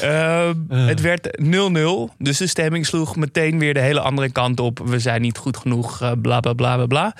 Ehm, 0.00 0.86
Het 0.86 1.00
werd 1.00 1.38
0-0. 1.42 2.10
Dus 2.18 2.36
de 2.38 2.46
stemming 2.46 2.86
sloeg 2.86 3.16
meteen 3.16 3.58
weer 3.58 3.74
de 3.74 3.80
hele 3.80 4.00
andere 4.00 4.30
kant 4.30 4.60
op. 4.60 4.80
We 4.84 4.98
zijn 4.98 5.22
niet 5.22 5.38
goed 5.38 5.56
genoeg, 5.56 6.00
eh, 6.02 6.12
bla 6.22 6.40
bla 6.40 6.52
bla 6.52 6.76
bla 6.76 6.86
bla. 6.86 7.14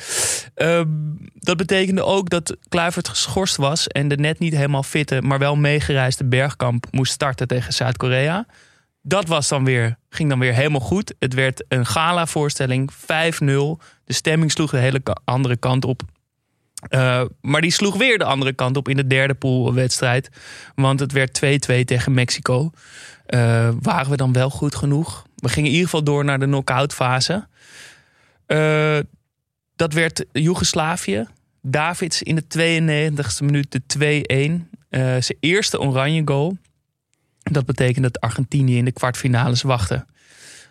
Ehm, 0.55 0.87
dat 1.35 1.57
betekende 1.57 2.03
ook 2.05 2.31
dat 2.31 2.57
Kluivert 2.69 3.09
geschorst 3.09 3.57
was... 3.57 3.87
en 3.87 4.09
de 4.09 4.17
net 4.17 4.39
niet 4.39 4.55
helemaal 4.55 4.83
fitte, 4.83 5.23
maar 5.23 5.39
wel 5.39 5.57
meegereisde 5.57 6.25
Bergkamp... 6.25 6.87
moest 6.91 7.13
starten 7.13 7.49
tegen 7.49 7.73
Zuid-Korea. 7.73 8.07
Dat 9.03 9.27
was 9.27 9.49
dan 9.49 9.65
weer, 9.65 9.97
ging 10.09 10.29
dan 10.29 10.39
weer 10.39 10.55
helemaal 10.55 10.81
goed. 10.81 11.15
Het 11.19 11.35
werd 11.35 11.65
een 11.69 11.87
gala-voorstelling, 11.87 12.93
5-0. 12.93 12.97
De 14.05 14.13
stemming 14.13 14.53
sloeg 14.53 14.71
de 14.71 14.79
hele 14.79 15.01
andere 15.25 15.57
kant 15.57 15.85
op. 15.85 16.03
Uh, 16.91 17.23
maar 17.41 17.61
die 17.61 17.71
sloeg 17.71 17.97
weer 17.97 18.19
de 18.19 18.25
andere 18.25 18.53
kant 18.53 18.77
op 18.77 18.89
in 18.89 18.97
de 18.97 19.07
derde 19.07 19.35
poolwedstrijd. 19.35 20.29
Want 20.75 21.01
het 21.01 21.13
werd 21.13 21.41
2-2 21.45 21.85
tegen 21.85 22.15
Mexico. 22.15 22.71
Uh, 23.27 23.69
waren 23.81 24.11
we 24.11 24.17
dan 24.17 24.33
wel 24.33 24.51
goed 24.51 24.75
genoeg? 24.75 25.27
We 25.35 25.49
gingen 25.49 25.69
in 25.69 25.75
ieder 25.75 25.89
geval 25.89 26.05
door 26.05 26.25
naar 26.25 26.39
de 26.39 26.45
knock-out 26.45 26.95
fase. 26.95 27.47
Uh, 28.47 28.99
dat 29.77 29.93
werd 29.93 30.25
Joegoslavië. 30.33 31.27
Davids 31.63 32.23
in 32.23 32.35
de 32.35 32.45
92e 33.13 33.45
minuut 33.45 33.73
de 33.73 34.61
2-1. 34.61 34.77
Uh, 34.91 35.01
zijn 35.01 35.39
eerste 35.41 35.81
oranje 35.81 36.23
goal. 36.25 36.57
Dat 37.51 37.67
betekent 37.67 38.03
dat 38.03 38.21
Argentinië 38.21 38.77
in 38.77 38.85
de 38.85 38.93
kwartfinales 38.93 39.63
wachtte. 39.63 40.07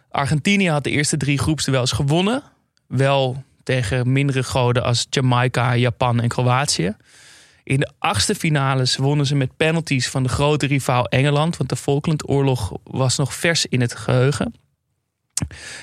Argentinië 0.09 0.69
had 0.69 0.83
de 0.83 0.89
eerste 0.89 1.17
drie 1.17 1.37
groepsduels 1.37 1.91
gewonnen. 1.91 2.43
Wel 2.87 3.43
tegen 3.63 4.11
mindere 4.11 4.43
goden 4.43 4.83
als 4.83 5.07
Jamaica, 5.09 5.75
Japan 5.75 6.21
en 6.21 6.27
Kroatië. 6.27 6.95
In 7.63 7.79
de 7.79 7.91
achtste 7.99 8.35
finales 8.35 8.97
wonnen 8.97 9.25
ze 9.25 9.35
met 9.35 9.57
penalties 9.57 10.09
van 10.09 10.23
de 10.23 10.29
grote 10.29 10.65
rivaal 10.65 11.05
Engeland, 11.05 11.57
want 11.57 11.69
de 11.69 11.75
Falklandoorlog 11.75 12.73
was 12.83 13.17
nog 13.17 13.33
vers 13.33 13.65
in 13.65 13.81
het 13.81 13.95
geheugen. 13.95 14.53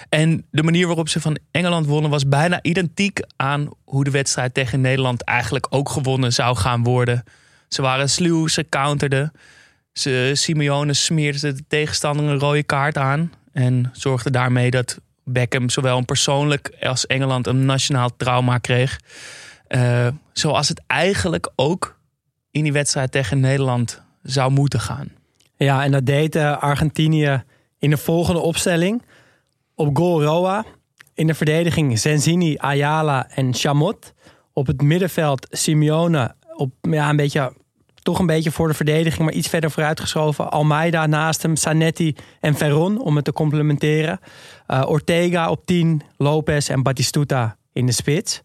En 0.09 0.47
de 0.51 0.63
manier 0.63 0.87
waarop 0.87 1.09
ze 1.09 1.21
van 1.21 1.39
Engeland 1.51 1.87
wonnen 1.87 2.11
was 2.11 2.29
bijna 2.29 2.63
identiek 2.63 3.21
aan 3.37 3.69
hoe 3.85 4.05
de 4.05 4.11
wedstrijd 4.11 4.55
tegen 4.55 4.81
Nederland 4.81 5.23
eigenlijk 5.23 5.67
ook 5.71 5.89
gewonnen 5.89 6.33
zou 6.33 6.57
gaan 6.57 6.83
worden. 6.83 7.25
Ze 7.69 7.83
waren 7.83 8.11
sluw, 8.11 8.47
ze 8.47 8.69
counterden. 8.69 9.33
Simeone 10.33 10.93
smeerde 10.93 11.53
de 11.53 11.65
tegenstander 11.69 12.27
een 12.27 12.39
rode 12.39 12.63
kaart 12.63 12.99
aan 12.99 13.33
en 13.53 13.91
zorgde 13.93 14.31
daarmee 14.31 14.71
dat 14.71 15.01
Beckham 15.25 15.71
zowel 15.71 15.99
een 15.99 16.05
persoonlijk 16.05 16.77
als 16.81 17.07
Engeland 17.07 17.47
een 17.47 17.65
nationaal 17.65 18.17
trauma 18.17 18.59
kreeg. 18.59 19.01
Uh, 19.69 20.07
zoals 20.33 20.69
het 20.69 20.83
eigenlijk 20.87 21.51
ook 21.57 21.99
in 22.51 22.63
die 22.63 22.73
wedstrijd 22.73 23.13
tegen 23.13 23.41
Nederland 23.41 24.03
zou 24.23 24.51
moeten 24.51 24.81
gaan. 24.81 25.09
Ja, 25.57 25.85
en 25.85 25.93
dat 25.93 26.07
deed 26.07 26.37
uh, 26.37 26.63
Argentinië 26.63 27.45
in 27.79 27.91
de 27.91 27.97
volgende 27.97 28.41
opstelling. 28.41 29.03
Op 29.75 29.97
goal 29.97 30.23
Roa. 30.23 30.65
In 31.15 31.27
de 31.27 31.35
verdediging 31.35 31.99
Zenzini, 31.99 32.57
Ayala 32.57 33.29
en 33.31 33.55
Chamot. 33.55 34.13
Op 34.53 34.67
het 34.67 34.83
middenveld 34.83 35.47
Simeone. 35.51 36.35
Op, 36.55 36.73
ja, 36.81 37.09
een 37.11 37.17
beetje, 37.17 37.53
toch 38.05 38.19
een 38.19 38.27
beetje 38.27 38.51
voor 38.51 38.69
de 38.69 38.75
verdediging, 38.75 39.25
maar 39.25 39.33
iets 39.33 39.49
verder 39.49 39.71
vooruitgeschoven. 39.71 40.51
Almeida 40.51 41.07
naast 41.07 41.43
hem, 41.43 41.57
Sanetti 41.57 42.14
en 42.40 42.55
Ferron 42.55 43.01
om 43.01 43.17
het 43.17 43.25
te 43.25 43.33
complementeren. 43.33 44.21
Uh, 44.69 44.83
Ortega 44.87 45.51
op 45.51 45.67
10, 45.67 46.03
Lopez 46.17 46.71
en 46.71 46.83
Batistuta 46.83 47.57
in 47.73 47.87
de 47.87 47.93
spits. 47.93 48.43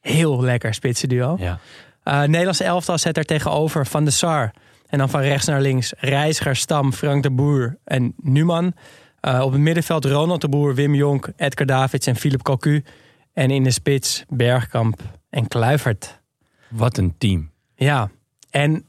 Heel 0.00 0.42
lekker 0.42 0.74
spitsenduo. 0.74 1.36
Ja. 1.38 1.58
Uh, 2.04 2.20
Nederlandse 2.20 2.64
elftal 2.64 2.98
zet 2.98 3.16
er 3.16 3.24
tegenover 3.24 3.86
Van 3.86 4.04
de 4.04 4.10
Sar. 4.10 4.50
En 4.88 4.98
dan 4.98 5.08
van 5.08 5.20
rechts 5.20 5.46
naar 5.46 5.60
links 5.60 5.92
Reiziger, 5.98 6.56
Stam, 6.56 6.92
Frank 6.92 7.22
de 7.22 7.30
Boer 7.30 7.78
en 7.84 8.14
Numan. 8.16 8.74
Uh, 9.22 9.40
op 9.40 9.52
het 9.52 9.60
middenveld 9.60 10.04
Ronald 10.04 10.40
de 10.40 10.48
Boer, 10.48 10.74
Wim 10.74 10.94
Jonk, 10.94 11.28
Edgar 11.36 11.66
Davids 11.66 12.06
en 12.06 12.16
Philip 12.16 12.42
Cocu. 12.42 12.84
En 13.32 13.50
in 13.50 13.62
de 13.62 13.70
spits 13.70 14.24
Bergkamp 14.28 15.00
en 15.30 15.48
Kluivert. 15.48 16.20
Wat 16.68 16.96
een 16.96 17.14
team. 17.18 17.50
Ja, 17.74 18.10
en 18.50 18.84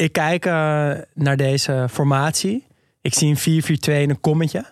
ik 0.00 0.12
kijk 0.12 0.46
uh, 0.46 0.52
naar 1.14 1.36
deze 1.36 1.86
formatie. 1.90 2.66
Ik 3.00 3.14
zie 3.14 3.28
een 3.28 3.62
4-4-2 3.62 3.92
en 3.92 4.10
een 4.10 4.20
kommetje. 4.20 4.64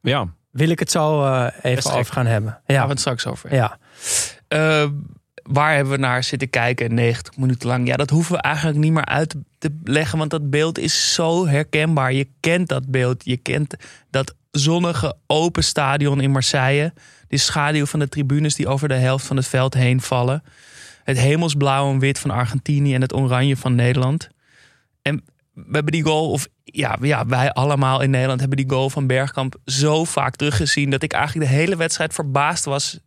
Ja. 0.00 0.28
Wil 0.50 0.68
ik 0.68 0.78
het 0.78 0.90
zo 0.90 1.24
uh, 1.24 1.46
even 1.62 1.92
over 1.92 2.12
gaan 2.12 2.26
hebben? 2.26 2.60
Ja. 2.66 2.74
Gaan 2.74 2.84
we 2.84 2.90
het 2.90 3.00
straks 3.00 3.26
over. 3.26 3.54
Ja. 3.54 3.78
Uh, 4.48 4.90
waar 5.42 5.74
hebben 5.74 5.92
we 5.92 5.98
naar 5.98 6.24
zitten 6.24 6.50
kijken 6.50 6.94
90 6.94 7.36
minuten 7.36 7.68
lang? 7.68 7.86
Ja, 7.86 7.96
dat 7.96 8.10
hoeven 8.10 8.36
we 8.36 8.42
eigenlijk 8.42 8.78
niet 8.78 8.92
meer 8.92 9.04
uit 9.04 9.34
te 9.58 9.80
leggen, 9.84 10.18
want 10.18 10.30
dat 10.30 10.50
beeld 10.50 10.78
is 10.78 11.14
zo 11.14 11.46
herkenbaar. 11.46 12.12
Je 12.12 12.28
kent 12.40 12.68
dat 12.68 12.90
beeld. 12.90 13.24
Je 13.24 13.36
kent 13.36 13.74
dat 14.10 14.34
zonnige 14.50 15.16
open 15.26 15.64
stadion 15.64 16.20
in 16.20 16.30
Marseille. 16.30 16.92
Die 17.28 17.38
schaduw 17.38 17.86
van 17.86 17.98
de 17.98 18.08
tribunes 18.08 18.54
die 18.54 18.68
over 18.68 18.88
de 18.88 18.94
helft 18.94 19.26
van 19.26 19.36
het 19.36 19.46
veld 19.46 19.74
heen 19.74 20.00
vallen. 20.00 20.42
Het 21.04 21.18
hemelsblauw 21.18 21.90
en 21.90 21.98
wit 21.98 22.18
van 22.18 22.30
Argentinië 22.30 22.94
en 22.94 23.00
het 23.00 23.14
oranje 23.14 23.56
van 23.56 23.74
Nederland. 23.74 24.32
En 25.04 25.24
we 25.52 25.72
hebben 25.72 25.92
die 25.92 26.02
goal, 26.02 26.30
of 26.30 26.48
ja, 26.64 26.96
ja, 27.00 27.26
wij 27.26 27.52
allemaal 27.52 28.00
in 28.00 28.10
Nederland 28.10 28.40
hebben 28.40 28.58
die 28.58 28.70
goal 28.70 28.90
van 28.90 29.06
Bergkamp 29.06 29.56
zo 29.64 30.04
vaak 30.04 30.36
teruggezien 30.36 30.90
dat 30.90 31.02
ik 31.02 31.12
eigenlijk 31.12 31.50
de 31.50 31.56
hele 31.56 31.76
wedstrijd 31.76 32.14
verbaasd 32.14 32.64
was 32.64 32.98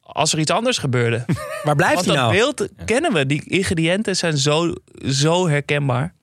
als 0.00 0.32
er 0.32 0.38
iets 0.38 0.50
anders 0.50 0.78
gebeurde. 0.78 1.24
Waar 1.64 1.76
blijft 1.76 1.94
Want 1.94 2.06
hij 2.06 2.16
dat 2.16 2.24
nou? 2.24 2.32
beeld 2.32 2.68
kennen 2.84 3.12
we. 3.12 3.26
Die 3.26 3.44
ingrediënten 3.44 4.16
zijn 4.16 4.36
zo, 4.36 4.72
zo 5.06 5.48
herkenbaar. 5.48 6.14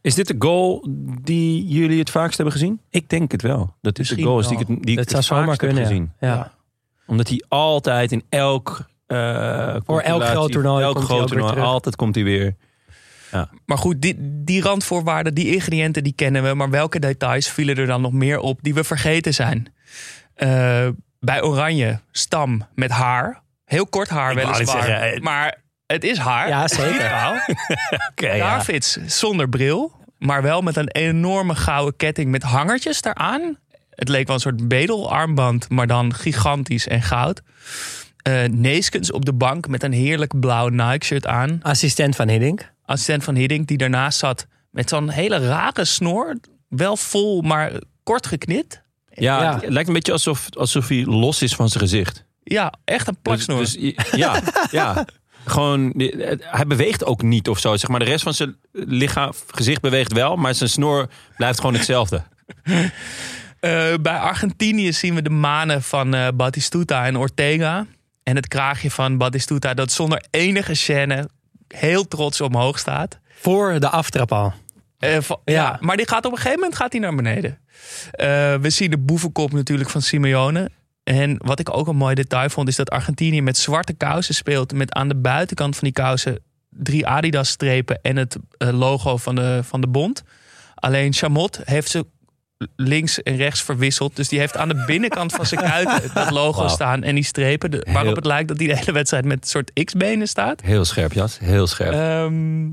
Is 0.00 0.14
dit 0.14 0.26
de 0.28 0.34
goal 0.38 0.86
die 1.22 1.66
jullie 1.66 1.98
het 1.98 2.10
vaakst 2.10 2.36
hebben 2.36 2.54
gezien? 2.54 2.80
Ik 2.90 3.08
denk 3.08 3.32
het 3.32 3.42
wel. 3.42 3.74
Dat 3.80 3.98
is 3.98 4.08
de 4.08 4.22
goal 4.22 4.38
is 4.38 4.46
die 4.48 4.58
ik 4.58 4.66
het, 4.66 4.82
die 4.82 4.90
ik 4.90 4.96
Dat 4.96 5.04
het 5.04 5.10
zou 5.10 5.22
zomaar 5.22 5.44
vaakst 5.44 5.60
heb 5.60 5.70
kunnen. 5.70 5.88
Ja. 5.88 5.88
gezien. 5.88 6.12
Ja. 6.20 6.52
Omdat 7.06 7.28
hij 7.28 7.44
altijd 7.48 8.12
in 8.12 8.24
elk... 8.28 8.88
eh, 9.06 9.74
elk 9.74 9.84
compilatie, 9.84 10.26
groot 10.26 10.52
toernooi 10.52 10.84
elk 10.84 11.00
groot 11.00 11.26
toernooi, 11.28 11.52
terug. 11.52 11.64
altijd 11.64 11.96
komt 11.96 12.14
hij 12.14 12.24
weer. 12.24 12.56
Maar 13.64 13.78
goed, 13.78 14.00
die, 14.02 14.14
die 14.18 14.62
randvoorwaarden, 14.62 15.34
die 15.34 15.54
ingrediënten, 15.54 16.02
die 16.02 16.12
kennen 16.12 16.42
we. 16.42 16.54
Maar 16.54 16.70
welke 16.70 16.98
details 16.98 17.48
vielen 17.48 17.76
er 17.76 17.86
dan 17.86 18.00
nog 18.00 18.12
meer 18.12 18.38
op 18.38 18.58
die 18.62 18.74
we 18.74 18.84
vergeten 18.84 19.34
zijn? 19.34 19.72
Eh, 20.34 20.88
bij 21.20 21.42
Oranje, 21.42 22.00
stam 22.10 22.66
met 22.74 22.90
haar. 22.90 23.42
Heel 23.64 23.86
kort 23.86 24.08
haar 24.08 24.34
weliswaar. 24.34 24.66
zeggen, 24.66 25.12
eh, 25.12 25.20
maar 25.20 25.62
het 25.86 26.04
is 26.04 26.18
haar. 26.18 26.48
Ja, 26.48 26.68
zeker. 26.68 27.04
ja. 28.14 28.38
Davids 28.38 28.98
zonder 29.06 29.48
bril. 29.48 29.98
Maar 30.18 30.42
wel 30.42 30.62
met 30.62 30.76
een 30.76 30.88
enorme 30.88 31.54
gouden 31.54 31.96
ketting 31.96 32.30
met 32.30 32.42
hangertjes 32.42 33.02
daaraan. 33.02 33.58
Het 33.90 34.08
leek 34.08 34.26
wel 34.26 34.36
een 34.36 34.42
soort 34.42 34.68
bedelarmband, 34.68 35.68
maar 35.68 35.86
dan 35.86 36.14
gigantisch 36.14 36.88
en 36.88 37.02
goud. 37.02 37.42
Eh 38.22 38.44
Neeskens 38.44 39.12
op 39.12 39.24
de 39.24 39.32
bank 39.32 39.68
met 39.68 39.82
een 39.82 39.92
heerlijk 39.92 40.40
blauw 40.40 40.68
Nike-shirt 40.68 41.26
aan. 41.26 41.58
Assistent 41.62 42.16
van 42.16 42.28
Hiddink. 42.28 42.72
Assistent 42.90 43.24
van 43.24 43.34
Hiddink 43.34 43.66
die 43.68 43.76
daarnaast 43.76 44.18
zat 44.18 44.46
met 44.70 44.88
zo'n 44.88 45.08
hele 45.08 45.38
rare 45.38 45.84
snor. 45.84 46.36
Wel 46.68 46.96
vol, 46.96 47.40
maar 47.42 47.72
kort 48.02 48.26
geknit. 48.26 48.82
Ja, 49.12 49.42
Ja. 49.42 49.54
het 49.60 49.68
lijkt 49.68 49.88
een 49.88 49.94
beetje 49.94 50.12
alsof, 50.12 50.46
alsof 50.56 50.88
hij 50.88 51.04
los 51.04 51.42
is 51.42 51.54
van 51.54 51.68
zijn 51.68 51.82
gezicht. 51.82 52.24
Ja, 52.42 52.72
echt 52.84 53.06
een 53.08 53.12
Dus, 53.12 53.22
plaksnor. 53.22 53.58
dus, 53.58 53.76
ja, 54.12 54.40
ja. 54.70 55.04
Gewoon, 55.44 55.92
hij 56.38 56.66
beweegt 56.66 57.04
ook 57.04 57.22
niet 57.22 57.48
of 57.48 57.58
zo. 57.58 57.76
Zeg 57.76 57.90
maar, 57.90 57.98
de 57.98 58.04
rest 58.04 58.22
van 58.22 58.34
zijn 58.34 58.56
lichaam, 58.72 59.32
gezicht 59.50 59.80
beweegt 59.80 60.12
wel, 60.12 60.36
maar 60.36 60.54
zijn 60.54 60.70
snor 60.70 61.08
blijft 61.36 61.58
gewoon 61.60 61.74
hetzelfde. 61.74 62.22
Eh, 63.60 63.94
bij 64.02 64.16
Argentinië 64.18 64.92
zien 64.92 65.14
we 65.14 65.22
de 65.22 65.30
manen 65.30 65.82
van 65.82 66.14
eh 66.14 66.28
Batistuta 66.34 67.06
en 67.06 67.16
Ortega. 67.16 67.86
En 68.22 68.36
het 68.36 68.48
kraagje 68.48 68.90
van 68.90 69.18
Batistuta 69.18 69.74
dat 69.74 69.92
zonder 69.92 70.24
enige 70.30 70.74
scène 70.74 71.28
heel 71.74 72.08
trots 72.08 72.40
omhoog 72.40 72.78
staat. 72.78 73.18
Voor 73.34 73.80
de 73.80 73.88
aftrap 73.88 74.32
al. 74.32 74.52
Eh. 74.98 75.18
Ja. 75.44 75.78
maar 75.80 75.96
die 75.96 76.08
gaat 76.08 76.24
op 76.24 76.32
een 76.32 76.36
gegeven 76.36 76.58
moment 76.58 76.76
gaat 76.76 76.92
hij 76.92 77.00
naar 77.00 77.14
beneden. 77.14 77.58
Eh, 78.10 78.54
we 78.54 78.70
zien 78.70 78.90
de 78.90 78.98
boevenkop 78.98 79.52
natuurlijk 79.52 79.90
van 79.90 80.02
Simeone. 80.02 80.70
En 81.02 81.36
wat 81.44 81.60
ik 81.60 81.76
ook 81.76 81.86
een 81.86 81.96
mooi 81.96 82.14
detail 82.14 82.48
vond, 82.48 82.68
is 82.68 82.76
dat 82.76 82.90
Argentinië 82.90 83.42
met 83.42 83.56
zwarte 83.56 83.92
kousen 83.92 84.34
speelt. 84.34 84.72
Met 84.72 84.92
aan 84.92 85.08
de 85.08 85.16
buitenkant 85.16 85.74
van 85.74 85.84
die 85.84 85.92
kousen 85.92 86.38
drie 86.68 87.06
Adidas-strepen 87.06 87.98
en 88.02 88.16
het 88.16 88.36
eh, 88.56 88.68
logo 88.68 89.16
van 89.16 89.34
de, 89.34 89.60
van 89.62 89.80
de 89.80 89.88
bond. 89.88 90.22
Alleen 90.74 91.12
Chamot 91.12 91.60
heeft 91.64 91.90
ze 91.90 92.06
links 92.76 93.22
en 93.22 93.36
rechts 93.36 93.62
verwisseld. 93.62 94.16
Dus 94.16 94.28
die 94.28 94.38
heeft 94.38 94.56
aan 94.56 94.68
de 94.68 94.84
binnenkant 94.86 95.32
van 95.32 95.46
zijn 95.46 95.60
kuiten 95.60 96.10
dat 96.14 96.30
logo 96.30 96.68
staan 96.68 97.02
en 97.02 97.14
die 97.14 97.24
strepen. 97.24 97.70
De, 97.70 97.80
waarop 97.84 98.04
Heel- 98.04 98.14
het 98.14 98.24
lijkt 98.24 98.48
dat 98.48 98.58
hij 98.58 98.66
de 98.66 98.76
hele 98.76 98.92
wedstrijd 98.92 99.24
met 99.24 99.42
een 99.42 99.48
soort 99.48 99.84
X-benen 99.84 100.28
staat. 100.28 100.60
Heel 100.60 100.84
scherp, 100.84 101.12
Jas. 101.12 101.38
Heel 101.38 101.66
scherp. 101.66 101.92
Ehm, 101.92 102.64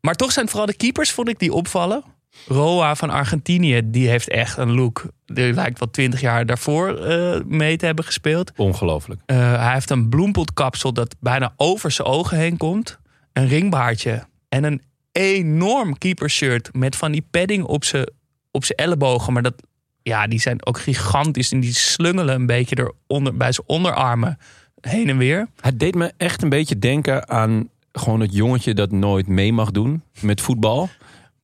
maar 0.00 0.14
toch 0.14 0.32
zijn 0.32 0.48
vooral 0.48 0.66
de 0.66 0.74
keepers, 0.76 1.10
vond 1.12 1.28
ik, 1.28 1.38
die 1.38 1.52
opvallen. 1.52 2.04
Roa 2.46 2.94
van 2.94 3.10
Argentinië, 3.10 3.80
die 3.84 4.08
heeft 4.08 4.28
echt 4.28 4.56
een 4.56 4.74
look. 4.74 5.06
Die 5.26 5.52
lijkt 5.52 5.78
wel 5.78 5.90
twintig 5.90 6.20
jaar 6.20 6.46
daarvoor 6.46 6.98
eh, 6.98 7.40
mee 7.46 7.76
te 7.76 7.86
hebben 7.86 8.04
gespeeld. 8.04 8.52
Ongelooflijk. 8.56 9.20
Eh, 9.26 9.36
hij 9.64 9.72
heeft 9.72 9.90
een 9.90 10.08
bloempotkapsel 10.08 10.92
dat 10.92 11.14
bijna 11.20 11.52
over 11.56 11.90
zijn 11.90 12.08
ogen 12.08 12.36
heen 12.38 12.56
komt. 12.56 12.98
Een 13.32 13.48
ringbaardje. 13.48 14.26
En 14.48 14.64
een 14.64 14.82
enorm 15.12 15.98
keepershirt 15.98 16.68
met 16.72 16.96
van 16.96 17.12
die 17.12 17.26
padding 17.30 17.64
op 17.64 17.84
zijn, 17.84 18.10
op 18.54 18.64
zijn 18.64 18.78
ellebogen. 18.78 19.32
Maar 19.32 19.42
dat, 19.42 19.54
ja, 20.02 20.26
die 20.26 20.40
zijn 20.40 20.66
ook 20.66 20.78
gigantisch. 20.78 21.52
En 21.52 21.60
die 21.60 21.74
slungelen 21.74 22.34
een 22.34 22.46
beetje 22.46 22.92
eronder, 23.06 23.36
bij 23.36 23.52
zijn 23.52 23.66
onderarmen 23.66 24.38
heen 24.80 25.08
en 25.08 25.16
weer. 25.16 25.48
Het 25.60 25.78
deed 25.78 25.94
me 25.94 26.12
echt 26.16 26.42
een 26.42 26.48
beetje 26.48 26.78
denken 26.78 27.28
aan 27.28 27.68
gewoon 27.92 28.20
het 28.20 28.34
jongetje 28.34 28.74
dat 28.74 28.90
nooit 28.90 29.26
mee 29.26 29.52
mag 29.52 29.70
doen 29.70 30.02
met 30.20 30.40
voetbal. 30.40 30.88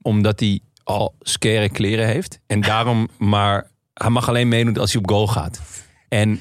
Omdat 0.02 0.40
hij 0.40 0.60
al 0.84 1.14
scare 1.20 1.70
kleren 1.70 2.06
heeft. 2.06 2.40
En 2.46 2.60
daarom 2.60 3.08
maar, 3.18 3.70
hij 3.94 4.10
mag 4.10 4.28
alleen 4.28 4.48
meedoen 4.48 4.76
als 4.76 4.92
hij 4.92 5.02
op 5.02 5.10
goal 5.10 5.26
gaat. 5.26 5.60
En 6.08 6.40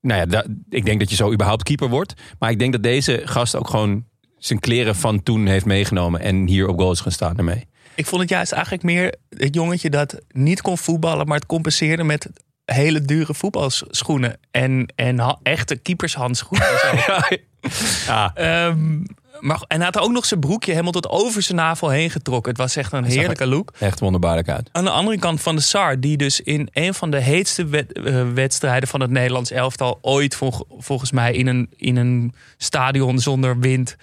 nou 0.00 0.30
ja, 0.30 0.44
ik 0.68 0.84
denk 0.84 1.00
dat 1.00 1.10
je 1.10 1.16
zo 1.16 1.32
überhaupt 1.32 1.62
keeper 1.62 1.88
wordt. 1.88 2.14
Maar 2.38 2.50
ik 2.50 2.58
denk 2.58 2.72
dat 2.72 2.82
deze 2.82 3.22
gast 3.24 3.56
ook 3.56 3.68
gewoon 3.68 4.04
zijn 4.38 4.60
kleren 4.60 4.96
van 4.96 5.22
toen 5.22 5.46
heeft 5.46 5.64
meegenomen. 5.64 6.20
En 6.20 6.46
hier 6.46 6.68
op 6.68 6.78
goal 6.78 6.92
is 6.92 7.00
gaan 7.00 7.12
staan 7.12 7.36
ermee. 7.36 7.66
Ik 7.96 8.06
vond 8.06 8.20
het 8.20 8.30
juist 8.30 8.52
eigenlijk 8.52 8.82
meer 8.82 9.14
het 9.28 9.54
jongetje 9.54 9.90
dat 9.90 10.20
niet 10.28 10.60
kon 10.62 10.78
voetballen, 10.78 11.26
maar 11.26 11.36
het 11.36 11.46
compenseerde 11.46 12.04
met 12.04 12.28
hele 12.64 13.00
dure 13.00 13.34
voetbalschoenen 13.34 14.38
en, 14.50 14.92
en 14.94 15.38
echte 15.42 15.76
keepershandschoenen. 15.76 16.66
en 16.68 16.98
zo. 16.98 17.36
Ja, 18.06 18.30
Ehm, 18.34 18.98
maar, 19.40 19.62
en 19.68 19.76
hij 19.76 19.84
had 19.84 19.98
ook 19.98 20.10
nog 20.12 20.24
zijn 20.26 20.40
broekje 20.40 20.70
helemaal 20.70 20.92
tot 20.92 21.08
over 21.08 21.42
zijn 21.42 21.58
navel 21.58 21.88
heen 21.88 22.10
getrokken. 22.10 22.50
Het 22.52 22.60
was 22.60 22.76
echt 22.76 22.92
een 22.92 23.04
heerlijke 23.04 23.46
look. 23.46 23.72
echt 23.78 24.00
wonderbaarlijk 24.00 24.48
uit. 24.48 24.68
Aan 24.72 24.84
de 24.84 24.90
andere 24.90 25.18
kant 25.18 25.40
van 25.40 25.56
de 25.56 25.62
SAR, 25.62 26.00
die 26.00 26.16
dus 26.16 26.40
in 26.40 26.68
een 26.72 26.94
van 26.94 27.10
de 27.10 27.20
heetste 27.20 27.64
wed- 27.66 27.92
eh, 27.92 28.28
wedstrijden 28.34 28.88
van 28.88 29.00
het 29.00 29.10
Nederlands 29.10 29.50
elftal 29.50 29.98
ooit 30.02 30.34
volg- 30.34 30.64
volgens 30.78 31.10
mij 31.12 31.32
in 31.32 31.46
een, 31.46 31.70
in 31.76 31.96
een 31.96 32.34
stadion 32.56 33.18
zonder 33.18 33.58
wind 33.58 33.96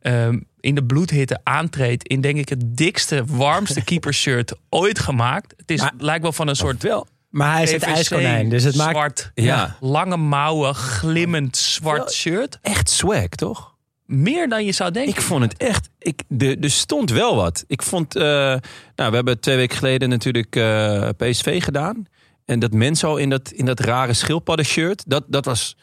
ehm, 0.00 0.38
in 0.60 0.74
de 0.74 0.84
bloedhitte 0.84 1.40
aantreedt 1.42 2.08
in 2.08 2.20
denk 2.20 2.38
ik 2.38 2.48
het 2.48 2.76
dikste, 2.76 3.24
warmste 3.26 3.84
keepershirt 3.90 4.52
ooit 4.68 4.98
gemaakt. 4.98 5.54
Het 5.56 5.70
is, 5.70 5.80
Maar- 5.80 5.92
lijkt 5.98 6.22
wel 6.22 6.32
van 6.32 6.48
een 6.48 6.56
soort 6.56 6.82
Wel. 6.82 7.06
Maar 7.30 7.52
hij 7.52 7.62
is 7.62 7.72
het 7.72 7.82
ijskonijn. 7.82 8.48
Dus 8.48 8.64
het 8.64 8.76
maakt... 8.76 8.90
zwart, 8.90 9.30
Ja. 9.34 9.76
lange 9.80 10.16
mouwen, 10.16 10.74
glimmend 10.74 11.56
zwart 11.56 12.12
shirt. 12.12 12.58
Echt 12.62 12.90
swag, 12.90 13.26
toch? 13.28 13.74
Meer 14.06 14.48
dan 14.48 14.64
je 14.64 14.72
zou 14.72 14.90
denken. 14.90 15.12
Ik 15.12 15.20
vond 15.20 15.42
het 15.42 15.56
echt. 15.56 15.88
Ik, 15.98 16.22
de, 16.28 16.56
er 16.60 16.70
stond 16.70 17.10
wel 17.10 17.36
wat. 17.36 17.64
Ik 17.66 17.82
vond. 17.82 18.16
eh, 18.16 18.22
nou, 18.22 18.60
we 19.10 19.14
hebben 19.14 19.40
twee 19.40 19.56
weken 19.56 19.76
geleden 19.76 20.08
natuurlijk 20.08 20.56
eh, 20.56 21.08
PSV 21.16 21.62
gedaan. 21.64 22.04
En 22.44 22.58
dat 22.58 22.72
Menso 22.72 23.16
in 23.16 23.30
dat, 23.30 23.50
in 23.50 23.64
dat 23.64 23.80
rare 23.80 24.12
schildpadden-shirt. 24.12 25.02
Dat, 25.06 25.24
dat 25.28 25.44
was. 25.44 25.76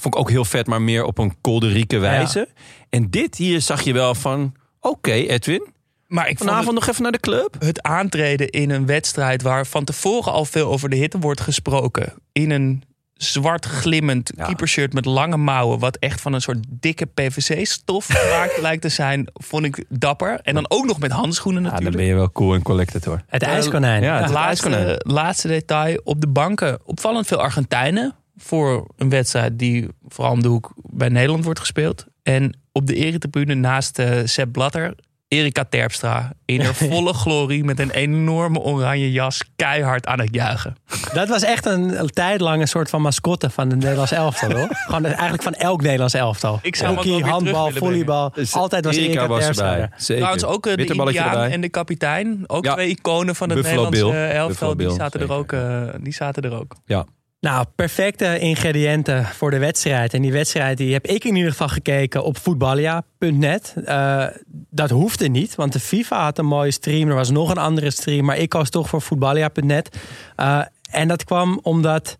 Vond 0.00 0.14
ik 0.14 0.20
ook 0.20 0.30
heel 0.30 0.44
vet, 0.44 0.66
maar 0.66 0.82
meer 0.82 1.04
op 1.04 1.18
een 1.18 1.40
kolderieke 1.40 1.98
wijze. 1.98 2.48
En 2.90 3.10
dit 3.10 3.36
hier 3.36 3.60
zag 3.60 3.82
je 3.82 3.92
wel 3.92 4.14
van. 4.14 4.54
Oké, 4.80 5.12
Edwin. 5.12 5.66
maar 6.06 6.28
ik 6.28 6.36
vond 6.38 6.50
Vanavond 6.50 6.66
het, 6.74 6.78
nog 6.80 6.88
even 6.88 7.02
naar 7.02 7.12
de 7.12 7.20
club. 7.20 7.56
het 7.58 7.82
aantreden 7.82 8.48
in 8.50 8.70
een 8.70 8.86
wedstrijd 8.86 9.42
waar 9.42 9.66
van 9.66 9.84
tevoren 9.84 10.32
al 10.32 10.44
veel 10.44 10.68
over 10.70 10.88
de 10.88 10.96
hitte 10.96 11.18
wordt 11.18 11.40
gesproken. 11.40 12.12
In 12.32 12.50
een 12.50 12.82
zwart 13.14 13.64
glimmend 13.64 14.32
Ja. 14.36 14.44
keepershirt 14.44 14.92
met 14.92 15.04
lange 15.04 15.36
mouwen. 15.36 15.78
Wat 15.78 15.96
echt 15.96 16.20
van 16.20 16.32
een 16.32 16.40
soort 16.40 16.58
dikke 16.68 17.06
PVC-stof 17.06 18.06
gemaakt 18.16 18.60
lijkt 18.60 18.82
te 18.82 18.88
zijn. 18.88 19.28
Vond 19.32 19.64
ik 19.64 19.84
dapper. 19.88 20.40
En 20.42 20.54
dan 20.54 20.70
ook 20.70 20.84
nog 20.86 20.98
met 20.98 21.10
handschoenen 21.10 21.62
Ja, 21.62 21.78
dan 21.80 21.92
ben 21.92 22.04
je 22.04 22.14
wel 22.14 22.32
cool 22.32 22.54
en 22.54 22.62
collected 22.62 23.04
hoor. 23.04 23.22
Het 23.26 23.42
ijskonijn. 23.42 24.02
Ja, 24.02 24.20
het 24.22 24.30
laatste, 24.30 24.68
ijskonijn. 24.70 24.98
laatste 25.02 25.48
detail. 25.48 26.00
Op 26.04 26.20
de 26.20 26.28
banken 26.28 26.78
opvallend 26.84 27.26
veel 27.26 27.38
Argentijnen. 27.38 28.14
Voor 28.36 28.86
een 28.96 29.08
wedstrijd 29.08 29.58
die 29.58 29.88
vooral 30.08 30.32
om 30.32 30.42
de 30.42 30.48
hoek 30.48 30.72
bij 30.82 31.08
Nederland 31.08 31.44
wordt 31.44 31.60
gespeeld. 31.60 32.04
En 32.22 32.58
op 32.72 32.86
de 32.86 32.94
eretribune 32.94 33.54
naast 33.54 33.98
eh 33.98 34.20
Sepp 34.24 34.52
Blatter... 34.52 34.94
Erika 35.28 35.64
Terpstra 35.64 36.32
in 36.44 36.60
haar 36.60 36.74
volle 36.90 37.12
glorie 37.14 37.64
met 37.64 37.78
een 37.80 37.90
enorme 37.90 38.58
oranje 38.60 39.12
jas 39.12 39.42
keihard 39.56 40.06
aan 40.06 40.20
het 40.20 40.28
juichen. 40.34 40.76
Dat 41.12 41.28
was 41.28 41.42
echt 41.42 41.66
een, 41.66 42.00
een 42.00 42.10
tijd 42.10 42.40
lang 42.40 42.60
een 42.60 42.68
soort 42.68 42.90
van 42.90 43.02
mascotte 43.02 43.50
van 43.50 43.70
het 43.70 43.78
Nederlands 43.78 44.12
elftal, 44.12 44.50
hoor. 44.52 44.68
Gewoon 44.86 45.04
eigenlijk 45.04 45.42
van 45.42 45.52
elk 45.54 45.82
Nederlands 45.82 46.14
elftal. 46.14 46.58
Ik 46.62 46.76
zou 46.76 46.94
Hockey, 46.94 47.20
handbal, 47.20 47.70
volleybal. 47.70 48.30
Dus 48.34 48.54
altijd 48.54 48.84
was 48.84 48.96
Erika 48.96 49.10
Erika 49.12 49.26
was 49.28 49.40
Terpstra 49.42 49.70
erbij. 49.70 49.82
er. 49.82 49.90
Zeker. 49.96 50.16
Trouwens 50.22 50.44
ook 50.44 50.64
eh, 50.66 50.70
de 50.70 50.76
Bitterballetje 50.78 51.22
Indiaan 51.24 51.50
en 51.50 51.60
de 51.60 51.68
kapitein. 51.68 52.44
Ook 52.46 52.64
Ja. 52.64 52.72
twee 52.72 52.88
iconen 52.88 53.34
van 53.36 53.50
het 53.50 53.62
Buffalo 53.62 53.88
Bill. 53.88 54.10
eh, 54.10 54.24
elftal. 54.30 54.46
Buffalo 54.48 54.74
Die 54.74 54.86
Bill, 54.86 54.96
zaten, 54.96 55.20
er 55.20 55.32
ook, 55.32 55.52
eh, 55.52 55.82
die 56.00 56.12
zaten 56.14 56.42
er 56.42 56.58
ook. 56.58 56.76
Ja. 56.84 57.06
Nou, 57.46 57.66
perfecte 57.74 58.38
ingrediënten 58.38 59.24
voor 59.24 59.50
de 59.50 59.58
wedstrijd. 59.58 60.14
En 60.14 60.22
die 60.22 60.32
wedstrijd 60.32 60.78
die 60.78 60.92
heb 60.92 61.06
ik 61.06 61.24
in 61.24 61.34
ieder 61.34 61.50
geval 61.50 61.68
gekeken 61.68 62.24
op 62.24 62.38
voetballia.net. 62.38 63.74
Eh, 63.84 64.26
dat 64.70 64.90
hoefde 64.90 65.28
niet, 65.28 65.54
want 65.54 65.72
de 65.72 65.80
FIFA 65.80 66.22
had 66.22 66.38
een 66.38 66.46
mooie 66.46 66.70
stream. 66.70 67.08
Er 67.08 67.14
was 67.14 67.30
nog 67.30 67.50
een 67.50 67.58
andere 67.58 67.90
stream, 67.90 68.24
maar 68.24 68.36
ik 68.36 68.48
koos 68.48 68.70
toch 68.70 68.88
voor 68.88 69.02
voetballia.net. 69.02 69.98
Eh, 70.36 70.60
en 70.90 71.08
dat 71.08 71.24
kwam 71.24 71.58
omdat 71.62 72.16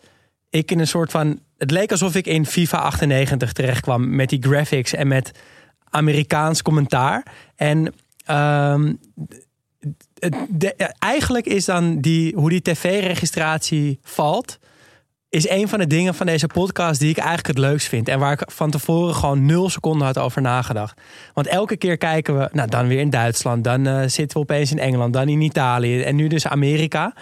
ik 0.51 0.71
in 0.71 0.79
een 0.79 0.87
soort 0.87 1.11
van... 1.11 1.41
Het 1.59 1.71
leek 1.71 1.91
alsof 1.91 2.15
ik 2.15 2.27
in 2.27 2.47
FIFA 2.47 2.79
98 2.79 3.53
terecht 3.53 3.81
kwam 3.81 4.15
met 4.15 4.29
die 4.29 4.43
graphics 4.43 4.93
en 4.93 5.09
met 5.09 5.31
Amerikaans 5.91 6.62
commentaar. 6.62 7.27
En 7.57 7.95
ehm, 8.25 8.93
eigenlijk 10.99 11.47
is 11.47 11.65
dan 11.65 12.01
die, 12.01 12.35
hoe 12.35 12.51
die 12.51 12.62
tv-registratie 12.62 13.99
valt, 14.03 14.59
is 15.29 15.49
een 15.49 15.69
van 15.69 15.79
de 15.79 15.87
dingen 15.87 16.15
van 16.15 16.27
deze 16.27 16.47
podcast 16.47 17.01
die 17.01 17.11
ik 17.11 17.17
eigenlijk 17.17 17.47
het 17.47 17.59
leukst 17.59 17.89
vind. 17.89 18.09
En 18.09 18.19
waar 18.19 18.33
ik 18.33 18.51
van 18.53 18.71
tevoren 18.71 19.15
gewoon 19.15 19.47
nul 19.47 19.71
seconden 19.71 20.07
had 20.07 20.19
over 20.19 20.43
nagedacht. 20.43 21.01
Want 21.35 21.47
elke 21.47 21.77
keer 21.77 21.97
kijken 21.97 22.39
we, 22.39 22.49
nou 22.53 22.69
dan 22.69 22.87
weer 22.87 23.01
in 23.01 23.11
Duitsland, 23.11 23.65
dan 23.65 23.87
eh, 23.87 24.01
zitten 24.07 24.37
we 24.37 24.43
opeens 24.43 24.71
in 24.71 24.79
Engeland, 24.79 25.12
dan 25.12 25.29
in 25.29 25.41
Italië 25.41 26.03
en 26.03 26.17
nu 26.17 26.29
dus 26.29 26.47
Amerika. 26.47 27.15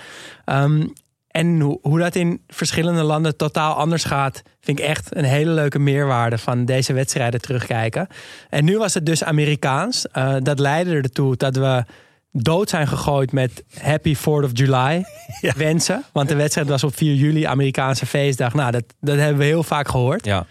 Ehm, 0.44 0.86
En 1.28 1.60
hoe, 1.60 1.98
dat 1.98 2.14
in 2.14 2.42
verschillende 2.46 3.02
landen 3.02 3.36
totaal 3.36 3.74
anders 3.74 4.04
gaat, 4.04 4.42
vind 4.60 4.78
ik 4.78 4.84
echt 4.84 5.16
een 5.16 5.24
hele 5.24 5.50
leuke 5.50 5.78
meerwaarde 5.78 6.38
van 6.38 6.64
deze 6.64 6.92
wedstrijden 6.92 7.40
terugkijken. 7.40 8.06
En 8.50 8.64
nu 8.64 8.78
was 8.78 8.94
het 8.94 9.06
dus 9.06 9.24
Amerikaans. 9.24 10.06
Uh, 10.12 10.36
dat 10.42 10.58
leidde 10.58 10.94
ertoe 10.94 11.36
dat 11.36 11.56
we 11.56 11.84
dood 12.42 12.68
zijn 12.68 12.88
gegooid 12.88 13.32
met 13.32 13.64
Happy 13.78 14.16
4th 14.16 14.22
of 14.22 14.50
July 14.52 15.04
wensen. 15.56 16.04
Want 16.12 16.28
de 16.28 16.34
wedstrijd 16.34 16.68
was 16.68 16.84
op 16.84 16.96
4 16.96 17.14
juli, 17.14 17.44
Amerikaanse 17.44 18.06
feestdag. 18.06 18.54
Nou, 18.54 18.70
dat, 18.70 18.84
dat 19.00 19.16
hebben 19.16 19.38
we 19.38 19.44
heel 19.44 19.62
vaak 19.62 19.88
gehoord. 19.88 20.24
Ja. 20.24 20.46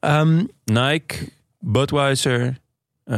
Um, 0.00 0.48
Nike, 0.64 1.28
Budweiser, 1.58 2.58
uh, 3.06 3.16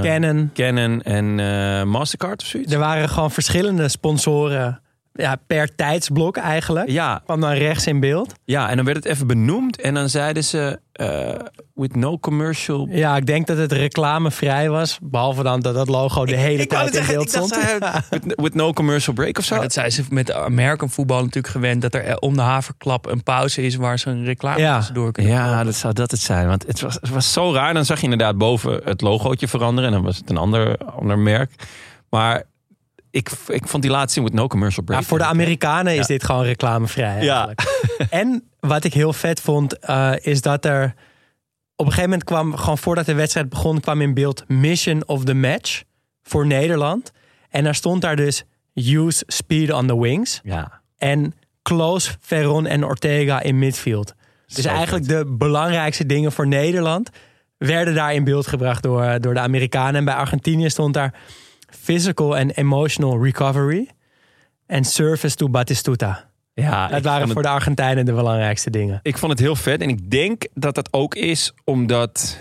Canon. 0.00 0.50
Canon 0.54 1.02
en 1.02 1.38
uh, 1.38 1.82
Mastercard 1.82 2.42
of 2.42 2.48
zoiets. 2.48 2.72
Er 2.72 2.78
waren 2.78 3.08
gewoon 3.08 3.30
verschillende 3.30 3.88
sponsoren 3.88 4.80
ja, 5.12 5.36
per 5.46 5.74
tijdsblok 5.74 6.36
eigenlijk. 6.36 6.90
Ja. 6.90 7.20
Kwam 7.24 7.40
dan 7.40 7.52
rechts 7.52 7.86
in 7.86 8.00
beeld. 8.00 8.34
Ja, 8.44 8.68
en 8.68 8.76
dan 8.76 8.84
werd 8.84 8.96
het 8.96 9.06
even 9.06 9.26
benoemd. 9.26 9.80
En 9.80 9.94
dan 9.94 10.08
zeiden 10.08 10.44
ze, 10.44 10.80
uh, 11.00 11.28
with 11.74 11.96
no 11.96 12.18
commercial... 12.18 12.88
Ja, 12.90 13.16
ik 13.16 13.26
denk 13.26 13.46
dat 13.46 13.56
het 13.56 13.72
reclamevrij 13.72 14.70
was. 14.70 14.98
Behalve 15.02 15.42
dan 15.42 15.60
dat 15.60 15.74
dat 15.74 15.88
logo 15.88 16.24
de 16.24 16.36
hele 16.36 16.62
ik 16.62 16.68
tijd 16.68 16.94
in 16.94 17.06
beeld 17.06 17.28
stond. 17.30 17.58
with, 18.10 18.22
with, 18.36 18.54
no 18.54 18.72
commercial 18.72 19.14
break 19.14 19.38
of 19.38 19.44
zo. 19.44 19.54
Maar 19.54 19.62
dat 19.62 19.72
zijn 19.72 19.92
ze 19.92 20.02
met 20.10 20.32
American 20.32 20.90
voetbal 20.90 21.18
natuurlijk 21.18 21.54
gewend. 21.54 21.82
Dat 21.82 21.94
er 21.94 22.18
om 22.18 22.34
de 22.34 22.42
haverklap 22.42 23.06
een 23.06 23.22
pauze 23.22 23.62
is 23.62 23.76
waar 23.76 23.98
ze 23.98 24.10
een 24.10 24.24
reclame 24.24 24.60
Ja. 24.60 24.76
tussendoor 24.76 25.12
kunnen 25.12 25.32
Ja, 25.32 25.64
dat 25.64 25.74
zou 25.74 25.92
dat 25.92 26.10
het 26.10 26.20
zijn. 26.20 26.46
Want 26.46 26.66
het 26.66 26.80
was, 26.80 26.94
het 26.94 27.10
was 27.10 27.32
zo 27.32 27.52
raar. 27.52 27.74
Dan 27.74 27.84
zag 27.84 27.96
je 27.98 28.04
inderdaad 28.04 28.38
boven 28.38 28.80
het 28.84 29.00
logootje 29.00 29.48
veranderen. 29.48 29.90
En 29.90 29.96
dan 29.96 30.04
was 30.04 30.16
het 30.16 30.30
een 30.30 30.36
ander, 30.36 30.76
ander 30.78 31.18
merk. 31.18 31.50
Maar 32.10 32.44
ik, 33.10 33.30
ik 33.46 33.68
vond 33.68 33.82
die 33.82 33.92
laatste 33.92 34.22
with 34.22 34.32
no 34.32 34.46
commercial 34.46 34.84
break. 34.84 35.00
Ja, 35.00 35.06
voor 35.06 35.18
de 35.18 35.24
Amerikanen 35.24 35.92
is 35.92 35.98
Ja. 35.98 36.06
dit 36.06 36.24
gewoon 36.24 36.44
reclamevrij 36.44 37.22
Ja. 37.22 37.54
en 38.10 38.48
wat 38.60 38.84
ik 38.84 38.94
heel 38.94 39.12
vet 39.12 39.40
vond, 39.40 39.78
eh, 39.78 40.12
is 40.20 40.40
dat 40.40 40.64
er... 40.64 40.94
Op 41.76 41.86
een 41.86 41.92
gegeven 41.92 42.10
moment 42.10 42.24
kwam, 42.28 42.56
gewoon 42.56 42.78
voordat 42.78 43.06
de 43.06 43.14
wedstrijd 43.14 43.48
begon... 43.48 43.80
kwam 43.80 44.00
in 44.00 44.14
beeld 44.14 44.44
Mission 44.48 45.02
of 45.06 45.24
the 45.24 45.34
Match 45.34 45.82
voor 46.22 46.46
Nederland. 46.46 47.12
En 47.48 47.64
daar 47.64 47.74
stond 47.74 48.02
daar 48.02 48.16
dus... 48.16 48.44
Use 48.74 49.22
speed 49.26 49.72
on 49.72 49.86
the 49.86 50.00
wings. 50.00 50.40
Ja. 50.42 50.80
En 50.96 51.34
close 51.62 52.10
Veron 52.20 52.66
en 52.66 52.84
Ortega 52.84 53.40
in 53.42 53.58
midfield. 53.58 54.14
Dus 54.46 54.64
Zo 54.64 54.68
eigenlijk 54.68 55.08
de 55.08 55.24
belangrijkste 55.38 56.06
dingen 56.06 56.32
voor 56.32 56.46
Nederland... 56.46 57.10
werden 57.58 57.94
daar 57.94 58.14
in 58.14 58.24
beeld 58.24 58.46
gebracht 58.46 58.82
door, 58.82 59.20
door 59.20 59.34
de 59.34 59.40
Amerikanen. 59.40 59.94
En 59.94 60.04
bij 60.04 60.14
Argentinië 60.14 60.70
stond 60.70 60.94
daar... 60.94 61.14
Physical 61.70 62.36
and 62.36 62.56
emotional 62.56 63.22
recovery... 63.24 63.88
en 64.66 64.84
service 64.84 65.36
to 65.36 65.48
Batistuta. 65.48 66.28
Ja, 66.54 66.88
Dat 66.88 67.02
waren 67.02 67.22
het- 67.22 67.32
voor 67.32 67.42
de 67.42 67.48
Argentijnen 67.48 68.04
de 68.04 68.12
belangrijkste 68.12 68.70
dingen. 68.70 69.00
Ik 69.02 69.18
vond 69.18 69.32
het 69.32 69.40
heel 69.40 69.56
vet. 69.56 69.80
En 69.80 69.88
ik 69.88 70.10
denk 70.10 70.46
dat 70.54 70.74
dat 70.74 70.88
ook 70.92 71.14
is 71.14 71.52
omdat 71.64 72.38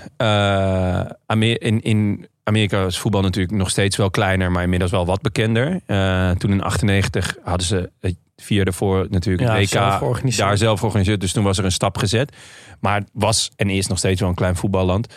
Amer- 1.25 1.61
in, 1.61 1.81
in 1.81 2.27
Amerika 2.43 2.85
is 2.85 2.97
voetbal 2.99 3.21
natuurlijk 3.21 3.57
nog 3.57 3.69
steeds 3.69 3.97
wel 3.97 4.09
kleiner, 4.09 4.51
maar 4.51 4.63
inmiddels 4.63 4.91
wel 4.91 5.05
wat 5.05 5.21
bekender. 5.21 5.79
Eh, 5.85 6.31
toen 6.31 6.51
in 6.51 6.61
98 6.61 7.35
hadden 7.43 7.67
ze 7.67 7.89
het 7.99 8.15
vier 8.37 8.65
daarvoor 8.65 9.07
natuurlijk 9.09 9.47
Ja, 9.47 9.65
zelf 9.65 9.97
georganiseerd. 9.97 10.47
daar 10.47 10.57
zelf 10.57 10.79
georganiseerd. 10.79 11.21
Dus 11.21 11.31
toen 11.31 11.43
was 11.43 11.57
er 11.57 11.65
een 11.65 11.71
stap 11.71 11.97
gezet. 11.97 12.35
Maar 12.79 12.99
het 12.99 13.09
was 13.13 13.51
en 13.55 13.69
is 13.69 13.87
nog 13.87 13.97
steeds 13.97 14.19
wel 14.19 14.29
een 14.29 14.35
klein 14.35 14.55
voetballand. 14.55 15.13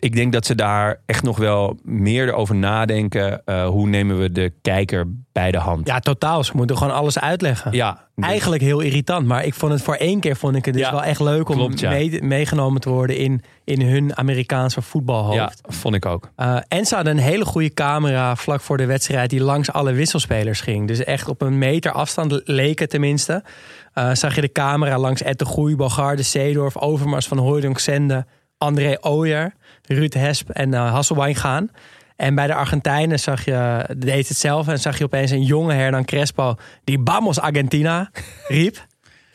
Ik 0.00 0.14
denk 0.14 0.32
dat 0.32 0.46
ze 0.46 0.54
daar 0.54 1.00
echt 1.06 1.22
nog 1.22 1.36
wel 1.38 1.78
meer 1.82 2.32
over 2.32 2.54
nadenken. 2.54 3.44
Eh, 3.44 3.66
hoe 3.66 3.88
nemen 3.88 4.18
we 4.18 4.32
de 4.32 4.52
kijker 4.62 5.04
bij 5.32 5.50
de 5.50 5.58
hand? 5.58 5.86
Ja, 5.86 6.00
totaal. 6.00 6.44
Ze 6.44 6.52
moeten 6.54 6.76
gewoon 6.76 6.94
alles 6.94 7.18
uitleggen. 7.18 7.72
Ja, 7.72 8.06
dus- 8.14 8.26
Eigenlijk 8.26 8.62
heel 8.62 8.80
irritant. 8.80 9.26
Maar 9.26 9.44
ik 9.44 9.54
vond 9.54 9.72
het 9.72 9.82
voor 9.82 9.94
één 9.94 10.20
keer 10.20 10.36
vond 10.36 10.56
ik 10.56 10.64
het 10.64 10.74
dus 10.74 10.82
Ja, 10.82 10.90
wel 10.90 11.02
echt 11.02 11.20
leuk 11.20 11.48
om 11.48 11.56
klopt, 11.56 11.80
ja. 11.80 11.90
mee- 11.90 12.22
meegenomen 12.22 12.80
te 12.80 12.88
worden 12.90 13.16
in, 13.16 13.42
in 13.64 13.80
hun 13.82 14.16
Amerikaanse 14.16 14.82
voetbalhoofd. 14.82 15.34
ja, 15.36 15.52
vond 15.62 15.94
ik 15.94 16.06
ook. 16.06 16.30
Eh, 16.36 16.56
en 16.68 16.84
ze 16.86 16.94
hadden 16.94 17.16
een 17.16 17.22
hele 17.22 17.44
goede 17.44 17.74
camera 17.74 18.36
vlak 18.36 18.60
voor 18.60 18.76
de 18.76 18.86
wedstrijd 18.86 19.30
die 19.30 19.40
langs 19.42 19.72
alle 19.72 19.92
wisselspelers 19.92 20.60
ging. 20.60 20.86
Dus 20.88 21.04
echt 21.04 21.28
op 21.28 21.42
een 21.42 21.58
meter 21.58 21.92
afstand 21.92 22.40
leek 22.44 22.78
het 22.78 22.90
tenminste. 22.90 23.42
Eh, 23.92 24.10
zag 24.14 24.34
je 24.34 24.40
de 24.40 24.52
camera 24.52 24.98
langs 24.98 25.22
Ed 25.22 25.38
de 25.38 25.44
Groei, 25.44 25.76
Bogarde, 25.76 26.22
Seedorf, 26.22 26.76
Overmars 26.76 27.28
van 27.28 27.38
Hooydonk, 27.38 27.78
Zende, 27.78 28.26
André 28.58 28.96
Ooyer, 29.00 29.52
Ruud 29.88 30.14
Hesp 30.14 30.50
en 30.50 30.72
Hasselwein 30.72 31.34
gaan. 31.34 31.70
En 32.16 32.34
bij 32.34 32.46
de 32.46 32.54
Argentijnen 32.54 33.18
zag 33.20 33.44
je, 33.44 33.86
deed 33.96 34.28
het 34.28 34.36
zelf 34.36 34.68
en 34.68 34.78
zag 34.78 34.98
je 34.98 35.04
opeens 35.04 35.30
een 35.30 35.42
jonge 35.42 35.72
Hernan 35.74 36.04
Crespo 36.04 36.54
die 36.84 37.00
Vamos 37.04 37.40
Argentina 37.40 38.10
riep. 38.48 38.86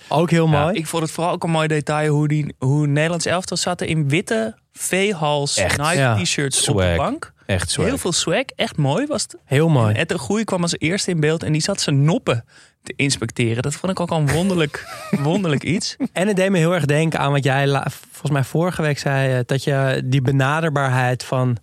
Ook 0.07 0.29
heel 0.29 0.47
mooi. 0.47 0.75
Ik 0.75 0.87
vond 0.87 1.03
het 1.03 1.11
vooral 1.11 1.33
ook 1.33 1.43
een 1.43 1.49
mooi 1.49 1.67
detail 1.67 2.13
hoe, 2.13 2.27
die, 2.27 2.55
hoe 2.59 2.87
Nederlands 2.87 3.25
elftal 3.25 3.57
zaten 3.57 3.87
in 3.87 4.09
witte 4.09 4.57
V-hals. 4.71 5.55
Nike 5.57 5.95
Ja. 5.95 6.15
t-shirts 6.21 6.69
op 6.69 6.75
Swag. 6.79 6.91
de 6.91 6.97
bank. 6.97 7.33
Echt 7.45 7.69
zo. 7.71 7.83
Heel 7.83 7.97
veel 7.97 8.11
swag, 8.11 8.45
echt 8.55 8.77
mooi 8.77 9.05
was 9.05 9.21
het. 9.21 9.37
Heel 9.45 9.69
mooi. 9.69 9.93
Ed 9.95 10.09
de 10.09 10.17
Groei 10.17 10.43
kwam 10.43 10.61
als 10.61 10.75
eerste 10.77 11.11
in 11.11 11.19
beeld 11.19 11.43
en 11.43 11.51
die 11.51 11.61
zat 11.61 11.81
zijn 11.81 12.03
noppen 12.03 12.45
te 12.83 12.93
inspecteren. 12.95 13.63
Dat 13.63 13.73
vond 13.73 13.91
ik 13.91 13.99
ook 13.99 14.09
al 14.11 14.19
een 14.19 14.31
wonderlijk, 14.31 14.87
wonderlijk 15.29 15.63
iets. 15.63 15.95
En 16.13 16.27
het 16.27 16.35
deed 16.35 16.49
me 16.49 16.57
heel 16.57 16.73
erg 16.73 16.85
denken 16.85 17.19
aan 17.19 17.31
wat 17.31 17.43
jij 17.43 17.67
volgens 18.11 18.31
mij 18.31 18.43
vorige 18.43 18.81
week 18.81 18.99
zei. 18.99 19.33
eh, 19.33 19.39
Dat 19.45 19.63
je 19.63 20.01
die 20.05 20.21
benaderbaarheid 20.21 21.23
van 21.23 21.57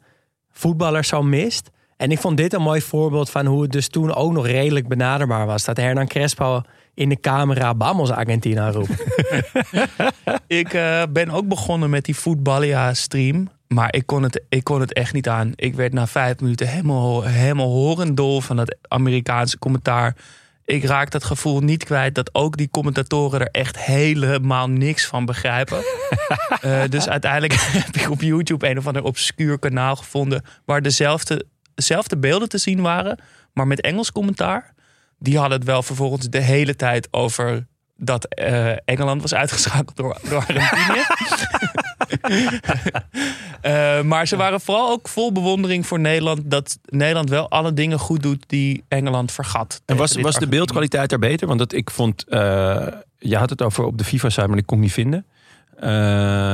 voetballers 0.53 1.09
zo 1.09 1.23
mist. 1.23 1.71
En 1.97 2.11
ik 2.11 2.19
vond 2.19 2.37
dit 2.37 2.53
een 2.53 2.63
mooi 2.63 2.81
voorbeeld 2.81 3.31
van 3.31 3.47
hoe 3.47 3.63
het 3.63 3.73
dus 3.73 3.89
toen 3.89 4.15
ook 4.15 4.33
nog 4.33 4.47
redelijk 4.47 4.89
benaderbaar 4.89 5.47
was. 5.47 5.65
Dat 5.65 5.77
Hernan 5.77 6.07
Crespo 6.07 6.61
in 6.95 7.09
de 7.09 7.21
camera 7.21 7.75
Vamos 7.79 8.11
Argentina 8.11 8.71
roept. 8.71 8.91
Ik 10.47 10.75
eh, 10.75 11.03
ben 11.11 11.31
ook 11.31 11.49
begonnen 11.49 11.91
met 11.91 12.05
die 12.05 12.17
Voetballia-stream. 12.17 13.49
Maar 13.69 13.95
ik 13.95 14.07
kon, 14.07 14.23
het, 14.23 14.43
ik 14.49 14.65
kon 14.65 14.81
het 14.81 14.93
echt 14.93 15.13
niet 15.13 15.29
aan. 15.29 15.53
Ik 15.55 15.75
werd 15.75 15.93
na 15.93 16.07
vijf 16.07 16.41
minuten 16.41 16.69
helemaal, 16.69 17.23
helemaal 17.23 17.69
horendol 17.69 18.41
van 18.41 18.57
dat 18.57 18.77
Amerikaanse 18.89 19.59
commentaar. 19.59 20.17
Ik 20.71 20.85
raak 20.85 21.11
dat 21.11 21.25
gevoel 21.25 21.61
niet 21.61 21.85
kwijt 21.85 22.15
dat 22.15 22.35
ook 22.35 22.57
die 22.57 22.71
commentatoren 22.71 23.41
er 23.41 23.49
echt 23.51 23.79
helemaal 23.79 24.69
niks 24.69 25.07
van 25.07 25.25
begrijpen. 25.25 25.79
Eh, 26.61 26.83
dus 26.89 27.09
uiteindelijk 27.09 27.53
heb 27.85 27.97
ik 27.97 28.11
op 28.11 28.21
YouTube 28.21 28.69
een 28.69 28.79
of 28.79 28.87
ander 28.87 29.03
obscuur 29.03 29.59
kanaal 29.59 29.97
gevonden. 29.97 30.45
waar 30.65 30.83
dezelfde, 30.83 31.47
dezelfde 31.75 32.17
beelden 32.17 32.49
te 32.49 32.59
zien 32.59 32.81
waren, 32.81 33.19
maar 33.53 33.67
met 33.67 33.81
Engels 33.81 34.13
commentaar. 34.13 34.75
Die 35.19 35.39
hadden 35.39 35.59
het 35.59 35.67
wel 35.67 35.83
vervolgens 35.83 36.29
de 36.29 36.41
hele 36.41 36.77
tijd 36.77 37.09
over 37.11 37.67
dat 38.03 38.25
eh, 38.25 38.73
Engeland 38.85 39.23
was 39.23 39.35
uitgeschakeld 39.35 39.97
door, 39.97 40.17
door 40.29 40.45
Argentinië. 40.49 41.03
Eh, 43.61 44.03
maar 44.03 44.27
ze 44.27 44.37
waren 44.37 44.61
vooral 44.61 44.91
ook 44.91 45.09
vol 45.09 45.33
bewondering 45.33 45.87
voor 45.87 46.01
Nederland. 46.01 46.41
Dat 46.45 46.79
Nederland 46.85 47.29
wel 47.29 47.51
alle 47.51 47.73
dingen 47.73 47.99
goed 47.99 48.23
doet 48.23 48.45
die 48.47 48.85
Engeland 48.89 49.33
vergat. 49.33 49.83
En 49.87 49.97
was, 49.97 50.21
was 50.21 50.37
de 50.37 50.49
beeldkwaliteit 50.49 51.11
daar 51.11 51.19
beter? 51.19 51.47
Want 51.47 51.59
dat, 51.59 51.73
ik 51.73 51.91
vond, 51.91 52.25
eh, 52.29 52.87
je 53.19 53.37
had 53.37 53.51
het 53.51 53.63
over 53.63 53.85
op 53.85 53.99
de 53.99 54.05
FIFA-site, 54.05 54.47
maar 54.47 54.57
die 54.57 54.65
kon 54.65 54.77
ik 54.77 54.83
niet 54.83 54.93
vinden. 54.93 55.27
Eh, 55.77 55.89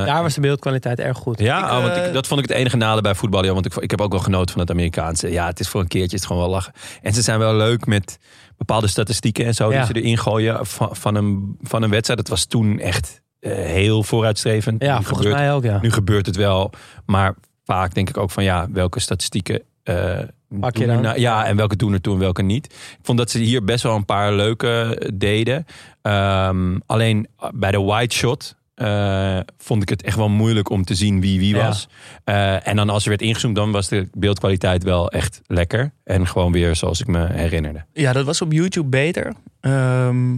Daar 0.05 0.21
was 0.21 0.33
de 0.33 0.41
beeldkwaliteit 0.41 0.99
erg 0.99 1.17
goed. 1.17 1.39
ja, 1.39 1.57
Ik, 1.57 1.63
oh, 1.63 1.81
want 1.83 2.05
ik, 2.07 2.13
dat 2.13 2.27
vond 2.27 2.41
ik 2.41 2.47
het 2.49 2.57
enige 2.57 2.77
nadeel 2.77 3.01
bij 3.01 3.15
voetbal. 3.15 3.43
Ja, 3.45 3.53
want 3.53 3.65
ik, 3.65 3.75
ik 3.75 3.91
heb 3.91 4.01
ook 4.01 4.11
wel 4.11 4.21
genoten 4.21 4.51
van 4.51 4.61
het 4.61 4.71
Amerikaanse. 4.71 5.31
Ja, 5.31 5.45
het 5.45 5.59
is 5.59 5.67
voor 5.67 5.81
een 5.81 5.87
keertje 5.87 6.11
het 6.11 6.19
is 6.21 6.25
gewoon 6.25 6.41
wel 6.41 6.51
lachen. 6.51 6.73
En 7.01 7.13
ze 7.13 7.21
zijn 7.21 7.39
wel 7.39 7.55
leuk 7.55 7.85
met 7.85 8.19
bepaalde 8.57 8.87
statistieken 8.87 9.45
en 9.45 9.53
zo 9.53 9.71
Ja. 9.71 9.77
die 9.77 9.85
ze 9.95 10.01
erin 10.01 10.17
gooien 10.17 10.65
van, 10.65 10.95
van, 10.95 11.15
een, 11.15 11.57
van 11.61 11.83
een 11.83 11.89
wedstrijd. 11.89 12.19
Dat 12.19 12.29
was 12.29 12.45
toen 12.45 12.79
echt 12.79 13.21
eh, 13.39 13.51
heel 13.53 14.03
vooruitstrevend. 14.03 14.81
Ja, 14.83 14.97
Nu 14.97 15.03
volgens 15.03 15.17
gebeurt- 15.27 15.43
mij 15.45 15.53
ook 15.53 15.63
ja. 15.63 15.79
Nu 15.81 15.91
gebeurt 15.91 16.25
het 16.25 16.35
wel, 16.35 16.71
maar 17.05 17.35
vaak 17.65 17.93
denk 17.93 18.09
ik 18.09 18.17
ook 18.17 18.31
van 18.31 18.43
ja, 18.43 18.67
welke 18.71 18.99
statistieken 18.99 19.61
eh, 19.83 20.19
Pak 20.59 20.77
je 20.77 20.85
dan? 20.85 21.01
nou- 21.01 21.19
ja, 21.19 21.45
en 21.45 21.55
welke 21.55 21.75
doen 21.75 21.93
er 21.93 22.01
toe 22.01 22.13
en 22.13 22.19
welke 22.19 22.41
niet. 22.41 22.65
Ik 22.73 22.99
vond 23.01 23.17
dat 23.17 23.29
ze 23.31 23.39
hier 23.39 23.63
best 23.63 23.83
wel 23.83 23.95
een 23.95 24.05
paar 24.05 24.33
leuke 24.33 25.01
deden. 25.13 25.65
Ehm, 26.01 26.77
alleen 26.85 27.27
bij 27.53 27.71
de 27.71 27.81
white 27.81 28.15
shot 28.15 28.55
eh, 28.77 29.39
vond 29.57 29.81
ik 29.81 29.89
het 29.89 30.01
echt 30.03 30.15
wel 30.17 30.29
moeilijk 30.29 30.69
om 30.69 30.83
te 30.83 30.95
zien 30.95 31.21
wie 31.21 31.39
wie 31.39 31.55
Ja. 31.55 31.65
was. 31.65 31.87
Eh, 32.23 32.67
en 32.67 32.75
dan 32.75 32.89
als 32.89 33.03
er 33.03 33.09
werd 33.09 33.21
ingezoomd, 33.21 33.55
dan 33.55 33.71
was 33.71 33.87
de 33.87 34.07
beeldkwaliteit 34.13 34.83
wel 34.83 35.11
echt 35.11 35.41
lekker. 35.47 35.91
En 36.03 36.27
gewoon 36.27 36.51
weer 36.51 36.75
zoals 36.75 37.01
ik 37.01 37.07
me 37.07 37.27
herinnerde. 37.33 37.85
Ja, 37.93 38.13
dat 38.13 38.25
was 38.25 38.41
op 38.41 38.51
YouTube 38.51 38.87
beter. 38.89 39.33
Ehm, 39.59 40.35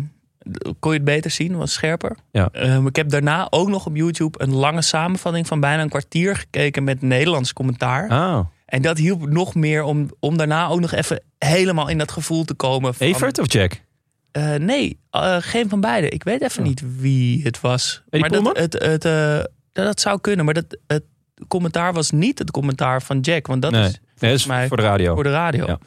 kon 0.79 0.91
je 0.91 0.97
het 0.97 1.03
beter 1.03 1.31
zien, 1.31 1.57
was 1.57 1.73
scherper. 1.73 2.15
Ja. 2.31 2.49
Ehm, 2.51 2.87
ik 2.87 2.95
heb 2.95 3.09
daarna 3.09 3.47
ook 3.49 3.69
nog 3.69 3.85
op 3.85 3.95
YouTube 3.95 4.43
een 4.43 4.53
lange 4.53 4.81
samenvatting 4.81 5.47
van 5.47 5.59
bijna 5.59 5.81
een 5.81 5.89
kwartier 5.89 6.35
gekeken 6.35 6.83
met 6.83 7.01
Nederlands 7.01 7.53
commentaar. 7.53 8.11
Oh, 8.11 8.39
En 8.65 8.81
dat 8.81 8.97
hielp 8.97 9.29
nog 9.29 9.55
meer 9.55 9.83
om, 9.83 10.09
om 10.19 10.37
daarna 10.37 10.67
ook 10.67 10.79
nog 10.79 10.91
even 10.91 11.21
helemaal 11.37 11.87
in 11.89 11.97
dat 11.97 12.11
gevoel 12.11 12.43
te 12.43 12.53
komen. 12.53 12.93
Van, 12.93 13.07
Evert 13.07 13.39
of 13.39 13.51
Jack? 13.53 13.81
Eh, 14.31 14.55
nee, 14.55 14.99
eh, 15.09 15.37
geen 15.39 15.69
van 15.69 15.81
beide. 15.81 16.09
Ik 16.09 16.23
weet 16.23 16.41
even 16.41 16.63
niet 16.63 16.83
wie 16.97 17.43
het 17.43 17.61
was. 17.61 18.03
Eddie 18.09 18.41
maar 18.41 18.53
dat, 18.53 18.57
het, 18.57 18.83
het, 18.83 19.05
eh, 19.05 19.39
dat, 19.71 19.99
zou 19.99 20.19
kunnen, 20.21 20.45
maar 20.45 20.53
dat, 20.53 20.77
het 20.87 21.03
commentaar 21.47 21.93
was 21.93 22.11
niet 22.11 22.39
het 22.39 22.51
commentaar 22.51 23.01
van 23.01 23.19
Jack. 23.19 23.47
Want 23.47 23.61
dat 23.61 23.71
nee, 23.71 23.83
is 23.83 23.99
nee, 24.19 24.31
dat 24.31 24.39
is 24.39 24.45
mij 24.45 24.67
voor 24.67 24.77
de 24.77 24.83
radio. 24.83 25.13
voor 25.13 25.23
de 25.23 25.31
radio. 25.31 25.77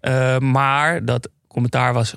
Ja. 0.00 0.38
Maar 0.38 1.04
dat 1.04 1.28
commentaar 1.48 1.92
was 1.92 2.14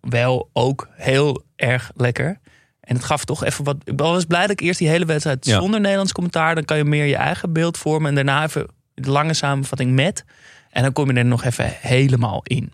wel 0.00 0.50
ook 0.52 0.88
heel 0.92 1.44
erg 1.56 1.90
lekker. 1.96 2.40
En 2.80 2.96
het 2.96 3.04
gaf 3.04 3.24
toch 3.24 3.44
even 3.44 3.64
wat. 3.64 3.76
Ik 3.84 3.98
was 3.98 4.24
blij 4.24 4.40
dat 4.40 4.50
ik 4.50 4.60
eerst 4.60 4.78
die 4.78 4.88
hele 4.88 5.04
wedstrijd 5.04 5.46
Ja. 5.46 5.60
zonder 5.60 5.80
Nederlands 5.80 6.12
commentaar. 6.12 6.54
Dan 6.54 6.64
kan 6.64 6.76
je 6.76 6.84
meer 6.84 7.04
je 7.04 7.16
eigen 7.16 7.52
beeld 7.52 7.78
vormen. 7.78 8.08
En 8.08 8.14
daarna 8.14 8.44
even 8.44 8.66
de 8.94 9.10
lange 9.10 9.34
samenvatting 9.34 9.92
met. 9.92 10.24
En 10.70 10.82
dan 10.82 10.92
kom 10.92 11.10
je 11.10 11.18
er 11.18 11.24
nog 11.24 11.44
even 11.44 11.72
helemaal 11.80 12.40
in. 12.42 12.72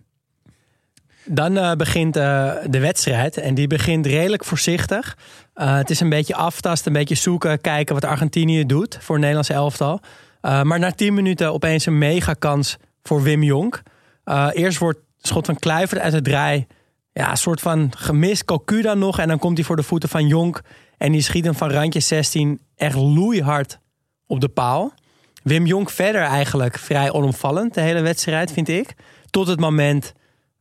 Dan 1.30 1.56
eh, 1.56 1.72
begint 1.72 2.16
eh, 2.16 2.52
de 2.66 2.78
wedstrijd 2.78 3.36
en 3.36 3.54
die 3.54 3.66
begint 3.66 4.06
redelijk 4.06 4.44
voorzichtig. 4.44 5.16
Eh, 5.54 5.76
het 5.76 5.90
is 5.90 6.00
een 6.00 6.08
beetje 6.08 6.34
aftasten, 6.34 6.92
een 6.92 6.98
beetje 6.98 7.14
zoeken, 7.14 7.60
kijken 7.60 7.94
wat 7.94 8.04
Argentinië 8.04 8.66
doet 8.66 8.94
voor 9.00 9.14
het 9.14 9.24
Nederlandse 9.24 9.52
elftal. 9.52 10.00
Maar 10.40 10.78
na 10.78 10.90
10 10.90 11.14
minuten 11.14 11.52
opeens 11.52 11.86
een 11.86 11.98
mega 11.98 12.32
kans 12.32 12.76
voor 13.02 13.22
Wim 13.22 13.42
Jonk. 13.42 13.82
Eerst 14.52 14.78
wordt 14.78 14.98
schot 15.18 15.46
van 15.46 15.58
Kluivert 15.58 16.00
uit 16.00 16.12
het 16.12 16.24
draai. 16.24 16.66
Ja, 17.12 17.30
een 17.30 17.36
soort 17.36 17.60
van 17.60 17.92
gemist. 17.96 18.44
Cocu 18.44 18.94
nog. 18.94 19.18
En 19.18 19.28
dan 19.28 19.38
komt 19.38 19.56
hij 19.56 19.66
voor 19.66 19.76
de 19.76 19.82
voeten 19.82 20.08
van 20.08 20.26
Jonk. 20.26 20.60
En 20.98 21.12
die 21.12 21.20
schiet 21.20 21.44
hem 21.44 21.54
van 21.54 21.70
randje 21.70 22.00
16 22.00 22.60
echt 22.76 22.94
loeihard 22.94 23.78
op 24.26 24.40
de 24.40 24.48
paal. 24.48 24.92
Wim 25.42 25.66
Jonk 25.66 25.90
verder 25.90 26.22
eigenlijk 26.22 26.78
vrij 26.78 27.12
onopvallend 27.12 27.74
de 27.74 27.80
hele 27.80 28.00
wedstrijd, 28.00 28.52
vind 28.52 28.68
ik. 28.68 28.94
Tot 29.30 29.46
het 29.46 29.60
moment 29.60 30.12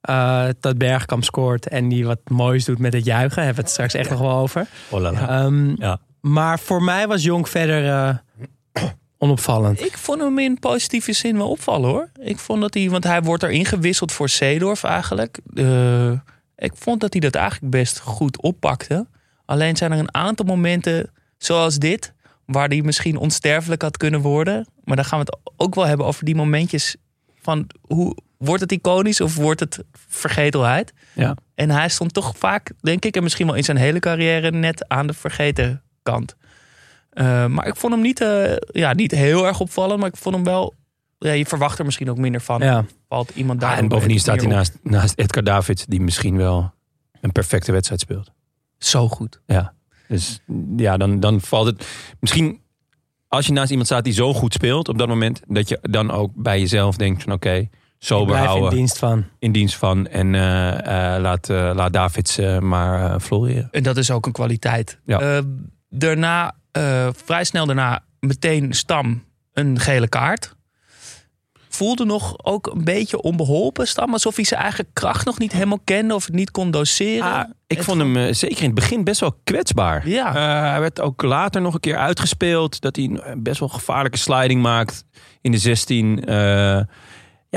eh, 0.07 0.45
dat 0.59 0.77
Bergkamp 0.77 1.23
scoort 1.23 1.67
en 1.67 1.87
die 1.89 2.05
wat 2.05 2.19
moois 2.29 2.65
doet 2.65 2.79
met 2.79 2.93
het 2.93 3.05
juichen. 3.05 3.43
Hebben 3.43 3.55
we 3.55 3.61
het 3.61 3.71
straks 3.71 3.93
echt 3.93 4.09
nog 4.09 4.19
wel 4.19 4.37
over. 4.37 4.67
Oh 4.89 5.01
la 5.01 5.11
la. 5.11 5.29
Ehm, 5.29 5.73
Ja. 5.81 5.99
Maar 6.21 6.59
voor 6.59 6.83
mij 6.83 7.07
was 7.07 7.23
Jonk 7.23 7.47
verder 7.47 7.87
eh, 7.89 8.83
onopvallend. 9.17 9.81
Ik 9.85 9.97
vond 9.97 10.21
hem 10.21 10.39
in 10.39 10.59
positieve 10.59 11.13
zin 11.13 11.37
wel 11.37 11.49
opvallen 11.49 11.89
hoor. 11.89 12.09
Ik 12.21 12.37
vond 12.39 12.61
dat 12.61 12.73
hij, 12.73 12.89
want 12.89 13.03
hij 13.03 13.21
wordt 13.21 13.43
erin 13.43 13.65
gewisseld 13.65 14.11
voor 14.11 14.29
Seedorf 14.29 14.83
eigenlijk. 14.83 15.39
Eh, 15.53 16.11
ik 16.55 16.71
vond 16.73 17.01
dat 17.01 17.13
hij 17.13 17.21
dat 17.21 17.35
eigenlijk 17.35 17.71
best 17.71 17.99
goed 17.99 18.41
oppakte. 18.41 19.07
Alleen 19.45 19.77
zijn 19.77 19.91
er 19.91 19.99
een 19.99 20.13
aantal 20.13 20.45
momenten 20.45 21.11
zoals 21.37 21.77
dit, 21.77 22.13
waar 22.45 22.67
hij 22.67 22.81
misschien 22.81 23.17
onsterfelijk 23.17 23.81
had 23.81 23.97
kunnen 23.97 24.21
worden. 24.21 24.67
Maar 24.83 24.95
dan 24.95 25.05
gaan 25.05 25.19
we 25.19 25.25
het 25.25 25.51
ook 25.55 25.75
wel 25.75 25.85
hebben 25.85 26.05
over 26.05 26.25
die 26.25 26.35
momentjes 26.35 26.95
van 27.41 27.67
hoe 27.81 28.15
wordt 28.37 28.61
het 28.61 28.71
iconisch 28.71 29.21
of 29.21 29.35
wordt 29.35 29.59
het 29.59 29.83
vergetelheid? 30.07 30.93
Ja. 31.13 31.35
En 31.55 31.69
hij 31.69 31.89
stond 31.89 32.13
toch 32.13 32.33
vaak, 32.37 32.71
denk 32.81 33.05
ik, 33.05 33.15
en 33.15 33.23
misschien 33.23 33.45
wel 33.45 33.55
in 33.55 33.63
zijn 33.63 33.77
hele 33.77 33.99
carrière 33.99 34.51
net 34.51 34.87
aan 34.87 35.07
de 35.07 35.13
vergeten 35.13 35.81
kant. 36.03 36.35
Eh, 37.09 37.45
maar 37.45 37.67
ik 37.67 37.75
vond 37.75 37.93
hem 37.93 38.01
niet, 38.01 38.21
eh, 38.21 38.55
ja, 38.71 38.93
niet 38.93 39.11
heel 39.11 39.47
erg 39.47 39.59
opvallend, 39.59 39.99
maar 39.99 40.09
ik 40.09 40.17
vond 40.17 40.35
hem 40.35 40.43
wel. 40.43 40.73
Ja, 41.19 41.31
je 41.31 41.45
verwacht 41.45 41.79
er 41.79 41.85
misschien 41.85 42.09
ook 42.09 42.17
minder 42.17 42.41
van. 42.41 42.61
Ja. 42.61 42.85
Valt 43.07 43.31
iemand 43.35 43.59
daar 43.59 43.71
Ah, 43.71 43.77
en 43.77 43.87
bovendien 43.87 44.19
staat 44.19 44.41
hij 44.41 44.49
naast, 44.49 44.77
naast 44.83 45.17
Edgar 45.17 45.43
Davids, 45.43 45.85
die 45.85 46.01
misschien 46.01 46.37
wel 46.37 46.73
een 47.21 47.31
perfecte 47.31 47.71
wedstrijd 47.71 48.01
speelt. 48.01 48.31
Zo 48.77 49.07
goed. 49.07 49.41
Ja. 49.45 49.73
Dus 50.07 50.41
ja, 50.77 50.97
dan, 50.97 51.19
dan 51.19 51.41
valt 51.41 51.65
het. 51.65 51.87
Misschien 52.19 52.61
als 53.27 53.45
je 53.45 53.53
naast 53.53 53.69
iemand 53.69 53.87
staat 53.87 54.03
die 54.03 54.13
zo 54.13 54.33
goed 54.33 54.53
speelt 54.53 54.89
op 54.89 54.97
dat 54.97 55.07
moment, 55.07 55.41
dat 55.47 55.69
je 55.69 55.79
dan 55.81 56.11
ook 56.11 56.31
bij 56.35 56.59
jezelf 56.59 56.95
denkt 56.95 57.23
van 57.23 57.33
oké, 57.33 57.69
sober 57.99 58.35
Blijf 58.35 58.55
in 58.55 58.69
dienst 58.69 58.97
van. 58.97 59.25
in 59.39 59.51
dienst 59.51 59.75
van 59.75 60.07
en 60.07 60.35
eh, 60.35 61.13
eh, 61.15 61.21
laat, 61.21 61.49
eh, 61.49 61.71
laat 61.75 61.93
Davids 61.93 62.37
maar 62.59 63.11
eh, 63.13 63.19
floreren. 63.19 63.67
En 63.71 63.83
dat 63.83 63.97
is 63.97 64.11
ook 64.11 64.25
een 64.25 64.31
kwaliteit. 64.31 64.99
Ja. 65.05 65.19
Eh, 65.19 65.39
daarna, 65.89 66.55
eh, 66.71 67.07
vrij 67.25 67.43
snel 67.43 67.65
daarna, 67.65 68.03
meteen 68.19 68.73
Stam 68.73 69.23
een 69.53 69.79
gele 69.79 70.07
kaart. 70.07 70.55
Voelde 71.69 72.05
nog 72.05 72.35
ook 72.43 72.67
een 72.67 72.83
beetje 72.83 73.21
onbeholpen, 73.21 73.87
Stam. 73.87 74.11
Alsof 74.13 74.35
hij 74.35 74.45
zijn 74.45 74.61
eigen 74.61 74.85
kracht 74.93 75.25
nog 75.25 75.39
niet 75.39 75.51
helemaal 75.51 75.79
kende 75.83 76.15
of 76.15 76.25
het 76.25 76.33
niet 76.33 76.51
kon 76.51 76.71
doseren. 76.71 77.31
Ah, 77.33 77.49
ik 77.67 77.77
Het 77.77 77.85
vond 77.85 77.99
hem 78.01 78.33
zeker 78.33 78.57
in 78.57 78.65
het 78.65 78.73
begin 78.73 79.03
best 79.03 79.19
wel 79.19 79.39
kwetsbaar. 79.43 80.07
Ja. 80.07 80.27
Eh, 80.27 80.69
hij 80.71 80.79
werd 80.79 81.01
ook 81.01 81.21
later 81.21 81.61
nog 81.61 81.73
een 81.73 81.79
keer 81.79 81.97
uitgespeeld. 81.97 82.81
Dat 82.81 82.95
hij 82.95 83.35
best 83.37 83.59
wel 83.59 83.69
gevaarlijke 83.69 84.17
sliding 84.17 84.61
maakt 84.61 85.03
in 85.41 85.51
de 85.51 85.57
16. 85.57 86.23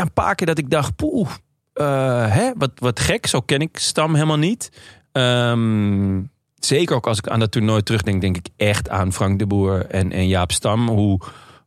Ja, 0.01 0.07
een 0.07 0.13
paar 0.13 0.35
keer 0.35 0.47
dat 0.47 0.59
ik 0.59 0.71
dacht, 0.71 0.97
poeh, 0.97 1.31
eh, 1.73 2.27
hè, 2.35 2.51
wat, 2.57 2.71
wat 2.75 3.01
gek. 3.01 3.27
Zo 3.27 3.41
ken 3.41 3.61
ik 3.61 3.79
Stam 3.79 4.15
helemaal 4.15 4.39
niet. 4.39 4.73
Ehm, 5.13 6.23
zeker 6.55 6.97
ook 6.97 7.07
als 7.07 7.19
ik 7.19 7.29
aan 7.29 7.41
dat 7.41 7.51
toernooi 7.51 7.83
terugdenk, 7.83 8.21
denk 8.21 8.37
ik 8.37 8.49
echt 8.57 8.89
aan 8.89 9.13
Frank 9.13 9.39
de 9.39 9.47
Boer 9.47 9.87
en, 9.87 10.13
en 10.13 10.29
Jaap 10.29 10.53
Stam. 10.53 10.89
Hoe 10.89 11.21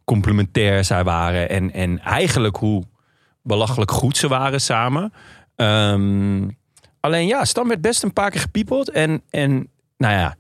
complementair 0.03 0.83
zij 0.83 1.03
waren. 1.03 1.49
En, 1.49 1.71
en 1.73 1.99
eigenlijk 1.99 2.55
hoe 2.55 2.83
belachelijk 3.41 3.91
goed 3.91 4.17
ze 4.17 4.27
waren 4.27 4.61
samen. 4.61 5.13
Ehm, 5.55 6.49
alleen 6.99 7.27
ja, 7.27 7.45
Stam 7.45 7.67
werd 7.67 7.81
best 7.81 8.03
een 8.03 8.13
paar 8.13 8.29
keer 8.29 8.41
gepiepeld. 8.41 8.89
En, 8.89 9.21
en 9.29 9.69
nou 9.97 10.13
ja, 10.13 10.35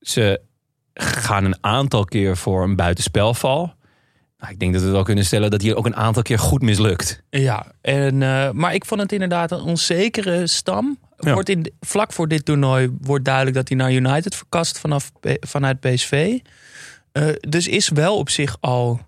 ze 0.00 0.40
gaan 0.94 1.44
een 1.44 1.58
aantal 1.60 2.04
keer 2.04 2.36
voor 2.36 2.62
een 2.62 2.76
buitenspelval. 2.76 3.74
Nou, 4.42 4.54
ik 4.54 4.60
denk 4.60 4.72
dat 4.72 4.82
we 4.82 4.90
wel 4.90 5.02
kunnen 5.02 5.24
stellen 5.24 5.50
dat 5.50 5.62
hij 5.62 5.74
ook 5.74 5.86
een 5.86 5.96
aantal 5.96 6.22
keer 6.22 6.38
goed 6.38 6.62
mislukt. 6.62 7.22
Ja, 7.30 7.66
en, 7.80 8.22
eh, 8.22 8.50
maar 8.50 8.74
ik 8.74 8.84
vond 8.84 9.00
het 9.00 9.12
inderdaad 9.12 9.50
een 9.50 9.60
onzekere 9.60 10.46
stam. 10.46 10.98
Ja. 11.18 11.32
Wordt 11.32 11.48
in, 11.48 11.72
vlak 11.80 12.12
voor 12.12 12.28
dit 12.28 12.44
toernooi 12.44 12.90
wordt 13.00 13.24
duidelijk 13.24 13.56
dat 13.56 13.68
hij 13.68 13.76
naar 13.76 13.92
United 13.92 14.34
verkast 14.36 14.78
vanaf, 14.78 15.12
P- 15.20 15.36
vanuit 15.46 15.80
PSV. 15.80 16.38
Eh, 17.12 17.24
dus 17.40 17.68
is 17.68 17.88
wel 17.88 18.16
op 18.18 18.30
zich 18.30 18.56
al 18.60 19.00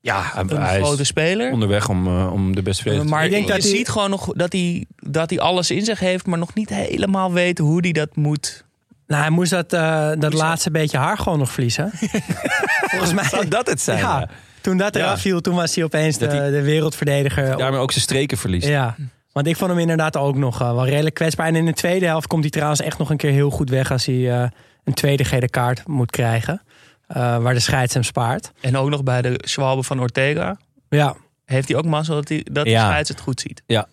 Ja, 0.00 0.38
een 0.38 0.48
hij 0.48 0.80
grote 0.82 1.00
is 1.02 1.06
speler. 1.08 1.52
onderweg 1.52 1.88
om, 1.88 2.06
eh, 2.06 2.32
om 2.32 2.54
de 2.54 2.62
beste 2.62 2.82
te 2.82 3.04
maar 3.04 3.24
Ik 3.24 3.30
denk 3.30 3.46
je 3.46 3.52
dat 3.52 3.62
hij- 3.62 3.70
ziet 3.70 3.88
gewoon 3.88 4.10
nog 4.10 4.32
dat 4.32 4.52
hij, 4.52 4.86
dat 4.96 5.30
hij 5.30 5.38
alles 5.38 5.70
in 5.70 5.84
zich 5.84 5.98
heeft, 6.00 6.26
maar 6.26 6.38
nog 6.38 6.54
niet 6.54 6.68
helemaal 6.68 7.32
weet 7.32 7.58
hoe 7.58 7.80
hij 7.80 7.92
dat 7.92 8.16
moet. 8.16 8.64
Nou, 9.06 9.20
hij 9.22 9.30
moest 9.30 9.50
dat, 9.50 9.72
eh, 9.72 10.10
dat 10.18 10.32
laatste 10.32 10.70
beetje 10.70 10.98
haar 10.98 11.18
gewoon 11.18 11.38
nog 11.38 11.50
verliezen. 11.52 11.90
Volgens 12.90 13.12
mij. 13.12 13.24
Zou 13.24 13.48
dat 13.48 13.66
het 13.66 13.80
zijn? 13.80 13.98
Ja, 13.98 14.18
Ja. 14.18 14.28
toen 14.60 14.76
dat 14.76 14.96
eraf 14.96 15.14
Ja. 15.14 15.18
viel, 15.18 15.40
toen 15.40 15.54
was 15.54 15.74
hij 15.74 15.84
opeens 15.84 16.18
de, 16.18 16.26
hij- 16.26 16.50
de 16.50 16.62
wereldverdediger. 16.62 17.56
Daarmee 17.56 17.80
ook 17.80 17.90
zijn 17.92 18.02
streken 18.04 18.38
verliest. 18.38 18.68
Ja, 18.68 18.96
want 19.32 19.46
ik 19.46 19.56
vond 19.56 19.70
hem 19.70 19.78
inderdaad 19.80 20.16
ook 20.16 20.36
nog 20.36 20.60
eh, 20.60 20.74
wel 20.74 20.86
redelijk 20.86 21.14
kwetsbaar. 21.14 21.46
En 21.46 21.56
in 21.56 21.64
de 21.64 21.72
tweede 21.72 22.06
helft 22.06 22.26
komt 22.26 22.42
hij 22.42 22.50
trouwens 22.50 22.80
echt 22.80 22.98
nog 22.98 23.10
een 23.10 23.16
keer 23.16 23.30
heel 23.32 23.50
goed 23.50 23.70
weg... 23.70 23.90
als 23.90 24.06
hij 24.06 24.32
eh, 24.42 24.48
een 24.84 24.94
tweede 24.94 25.24
gele 25.24 25.48
kaart 25.48 25.86
moet 25.86 26.10
krijgen. 26.10 26.62
eh, 27.06 27.38
waar 27.38 27.54
de 27.54 27.60
scheids 27.60 27.94
hem 27.94 28.02
spaart. 28.02 28.52
En 28.60 28.76
ook 28.76 28.88
nog 28.90 29.02
bij 29.02 29.22
de 29.22 29.40
Schwalbe 29.44 29.82
van 29.82 30.00
Ortega 30.00 30.56
Ja, 30.88 31.14
heeft 31.44 31.68
hij 31.68 31.76
ook 31.76 31.84
mazzel 31.84 32.14
dat, 32.14 32.28
hij, 32.28 32.46
dat 32.52 32.64
de 32.64 32.70
scheids 32.70 33.08
het 33.08 33.20
goed 33.20 33.40
ziet. 33.40 33.62
Ja. 33.66 33.86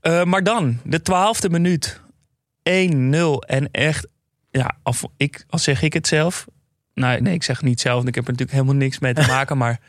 Eh, 0.00 0.24
maar 0.24 0.42
dan, 0.42 0.80
de 0.84 1.02
twaalfde 1.02 1.50
minuut. 1.50 2.00
1-0 2.62 3.38
en 3.46 3.68
echt, 3.70 4.06
ja, 4.52 4.76
af, 4.82 5.04
ik, 5.16 5.44
al 5.48 5.58
zeg 5.58 5.82
ik 5.82 5.92
het 5.92 6.06
zelf. 6.06 6.46
Nou, 6.94 7.20
nee, 7.20 7.34
ik 7.34 7.42
zeg 7.42 7.56
het 7.56 7.64
niet 7.64 7.80
zelf, 7.80 7.96
want 7.96 8.08
ik 8.08 8.14
heb 8.14 8.24
er 8.24 8.30
natuurlijk 8.30 8.58
helemaal 8.58 8.82
niks 8.82 8.98
mee 8.98 9.14
te 9.14 9.26
maken. 9.36 9.58
maar 9.58 9.80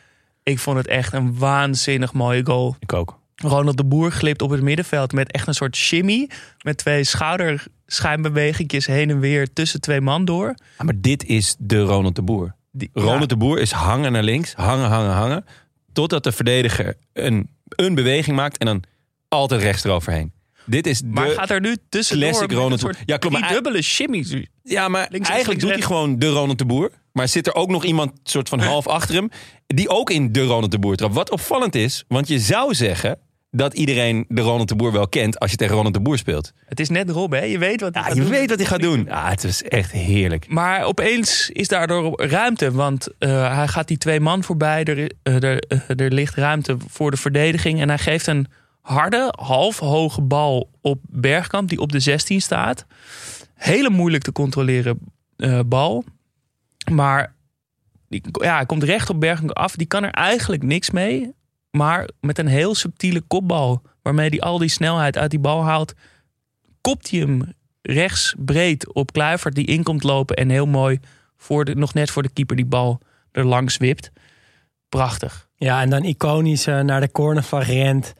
ik 0.43 0.59
vond 0.59 0.77
het 0.77 0.87
echt 0.87 1.13
een 1.13 1.37
waanzinnig 1.37 2.13
mooie 2.13 2.45
goal. 2.45 2.75
Ik 2.79 2.93
ook. 2.93 3.21
Ronald 3.35 3.77
de 3.77 3.85
Boer 3.85 4.11
glipt 4.11 4.41
op 4.41 4.49
het 4.49 4.61
middenveld 4.61 5.13
met 5.13 5.31
echt 5.31 5.47
een 5.47 5.53
soort 5.53 5.75
shimmy. 5.75 6.29
Met 6.61 6.77
twee 6.77 7.03
schouderschijnbewegingjes 7.03 8.85
heen 8.85 9.09
en 9.09 9.19
weer 9.19 9.53
tussen 9.53 9.81
twee 9.81 10.01
man 10.01 10.25
door. 10.25 10.55
Maar 10.77 10.93
dit 10.97 11.25
is 11.25 11.55
de 11.59 11.81
Ronald 11.81 12.15
de 12.15 12.21
Boer. 12.21 12.55
Die, 12.71 12.89
Ronald 12.93 13.19
ja, 13.19 13.25
de 13.25 13.37
Boer 13.37 13.59
is 13.59 13.71
hangen 13.71 14.11
naar 14.11 14.23
links, 14.23 14.53
hangen, 14.53 14.89
hangen, 14.89 15.13
hangen. 15.13 15.45
Totdat 15.93 16.23
de 16.23 16.31
verdediger 16.31 16.95
een, 17.13 17.49
een 17.69 17.95
beweging 17.95 18.35
maakt 18.35 18.57
en 18.57 18.65
dan 18.65 18.83
altijd 19.27 19.61
rechts 19.61 19.83
eroverheen. 19.83 20.31
Dit 20.65 20.87
is 20.87 20.99
de... 20.99 21.07
maar 21.07 21.29
gaat 21.29 21.49
er 21.49 21.61
nu 21.61 21.77
classic 21.89 22.51
Ronald 22.51 22.71
de 22.71 22.77
soort 22.77 22.95
Boer. 22.95 23.03
Ja, 23.05 23.17
klopt, 23.17 23.35
maar 23.35 23.47
drie 23.47 23.61
dubbele 23.61 23.81
shimmies. 23.81 24.35
Ja, 24.63 24.87
maar 24.87 25.07
Links 25.09 25.29
eigenlijk 25.29 25.61
links 25.61 25.75
doet 25.77 25.87
hij 25.87 25.97
gewoon 25.97 26.19
de 26.19 26.27
Ronald 26.29 26.57
de 26.57 26.65
Boer. 26.65 26.91
Maar 27.11 27.27
zit 27.27 27.47
er 27.47 27.55
ook 27.55 27.69
nog 27.69 27.83
iemand 27.83 28.11
soort 28.23 28.49
van 28.49 28.59
half 28.59 28.87
achter 28.87 29.15
hem... 29.15 29.29
die 29.67 29.89
ook 29.89 30.09
in 30.09 30.31
de 30.31 30.41
Ronald 30.43 30.71
de 30.71 30.79
Boer 30.79 30.95
trapt. 30.95 31.13
Wat 31.13 31.29
opvallend 31.31 31.75
is, 31.75 32.03
want 32.07 32.27
je 32.27 32.39
zou 32.39 32.73
zeggen... 32.73 33.17
dat 33.51 33.73
iedereen 33.73 34.25
de 34.27 34.41
Ronald 34.41 34.67
de 34.69 34.75
Boer 34.75 34.91
wel 34.91 35.07
kent... 35.07 35.39
als 35.39 35.51
je 35.51 35.57
tegen 35.57 35.75
Ronald 35.75 35.93
de 35.93 35.99
Boer 35.99 36.17
speelt. 36.17 36.51
Het 36.65 36.79
is 36.79 36.89
net 36.89 37.09
Rob, 37.09 37.31
hè? 37.33 37.43
Je 37.43 37.57
weet 37.57 37.81
wat 37.81 37.93
hij 37.93 38.01
Ja, 38.01 38.07
gaat 38.07 38.17
je 38.17 38.21
doen. 38.23 38.31
weet 38.31 38.49
wat 38.49 38.57
hij 38.57 38.67
gaat 38.67 38.81
doen. 38.81 39.09
Ah, 39.09 39.29
het 39.29 39.43
is 39.43 39.63
echt 39.63 39.91
heerlijk. 39.91 40.47
Maar 40.47 40.83
opeens 40.83 41.49
is 41.49 41.67
daardoor 41.67 42.21
ruimte. 42.25 42.71
Want 42.71 43.07
eh, 43.19 43.55
hij 43.55 43.67
gaat 43.67 43.87
die 43.87 43.97
twee 43.97 44.19
man 44.19 44.43
voorbij. 44.43 44.83
Er, 44.83 45.11
eh, 45.23 45.43
er, 45.43 45.59
eh, 45.67 45.79
er 45.99 46.11
ligt 46.11 46.35
ruimte 46.35 46.77
voor 46.87 47.11
de 47.11 47.17
verdediging. 47.17 47.81
En 47.81 47.87
hij 47.89 47.97
geeft 47.97 48.27
een 48.27 48.47
harde, 48.81 49.33
half 49.39 49.79
hoge 49.79 50.21
bal 50.21 50.69
op 50.81 50.99
Bergkamp. 51.09 51.69
Die 51.69 51.79
op 51.79 51.91
de 51.91 51.99
16 51.99 52.41
staat. 52.41 52.85
Hele 53.53 53.89
moeilijk 53.89 54.23
te 54.23 54.31
controleren 54.31 54.99
eh, 55.35 55.59
bal. 55.65 56.03
Maar 56.91 57.35
die, 58.07 58.23
ja, 58.31 58.55
hij 58.55 58.65
komt 58.65 58.83
recht 58.83 59.09
op 59.09 59.19
Bergkamp 59.19 59.51
af. 59.51 59.75
Die 59.75 59.87
kan 59.87 60.03
er 60.03 60.11
eigenlijk 60.11 60.63
niks 60.63 60.89
mee. 60.89 61.33
Maar 61.71 62.09
met 62.19 62.39
een 62.39 62.47
heel 62.47 62.75
subtiele 62.75 63.21
kopbal. 63.21 63.81
Waarmee 64.01 64.29
hij 64.29 64.41
al 64.41 64.57
die 64.57 64.69
snelheid 64.69 65.17
uit 65.17 65.31
die 65.31 65.39
bal 65.39 65.63
haalt. 65.63 65.93
Kopt 66.81 67.09
hij 67.09 67.19
hem 67.19 67.53
rechts 67.81 68.35
breed 68.37 68.93
op 68.93 69.11
Kluivert 69.11 69.55
die 69.55 69.65
in 69.65 69.83
komt 69.83 70.03
lopen 70.03 70.35
en 70.35 70.49
heel 70.49 70.65
mooi 70.65 70.99
voor 71.37 71.65
de, 71.65 71.75
nog 71.75 71.93
net 71.93 72.11
voor 72.11 72.23
de 72.23 72.29
keeper 72.29 72.55
die 72.55 72.65
bal 72.65 72.99
er 73.31 73.45
langs 73.45 73.77
wipt. 73.77 74.11
Prachtig. 74.89 75.47
ja 75.55 75.81
en 75.81 75.89
dan 75.89 76.03
iconisch 76.03 76.67
eh, 76.67 76.79
naar 76.79 77.01
de 77.01 77.11
cornervlag 77.11 77.67
rent. 77.67 78.13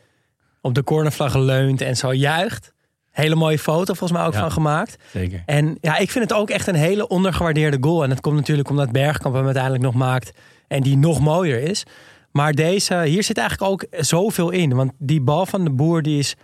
Op 0.62 0.74
de 0.74 0.84
cornervlag 0.84 1.36
leunt 1.36 1.82
en 1.82 1.98
zo 1.98 2.14
juicht. 2.14 2.73
Hele 3.14 3.36
mooie 3.36 3.60
foto 3.60 3.94
volgens 3.94 4.12
mij 4.12 4.28
ook 4.28 4.34
Ja. 4.34 4.40
van 4.40 4.52
gemaakt. 4.52 4.96
Zeker. 5.12 5.44
En 5.46 5.78
ja, 5.82 5.98
ik 5.98 6.12
vind 6.12 6.30
het 6.30 6.38
ook 6.40 6.50
echt 6.50 6.68
een 6.68 6.76
hele 6.76 7.08
ondergewaardeerde 7.08 7.78
goal. 7.82 8.04
En 8.04 8.10
dat 8.10 8.22
komt 8.22 8.36
natuurlijk 8.36 8.70
omdat 8.70 8.92
Bergkamp 8.92 9.36
hem 9.36 9.44
uiteindelijk 9.46 9.84
nog 9.84 9.94
maakt. 9.94 10.32
En 10.68 10.82
die 10.82 10.98
nog 10.98 11.20
mooier 11.20 11.62
is. 11.62 11.84
Maar 12.32 12.54
deze, 12.54 13.02
hier 13.06 13.24
zit 13.24 13.38
eigenlijk 13.38 13.72
ook 13.72 13.86
zoveel 14.04 14.50
in. 14.50 14.76
Want 14.76 14.92
die 14.98 15.22
bal 15.22 15.46
van 15.46 15.64
de 15.64 15.70
boer 15.70 16.02
die 16.02 16.20
is 16.20 16.36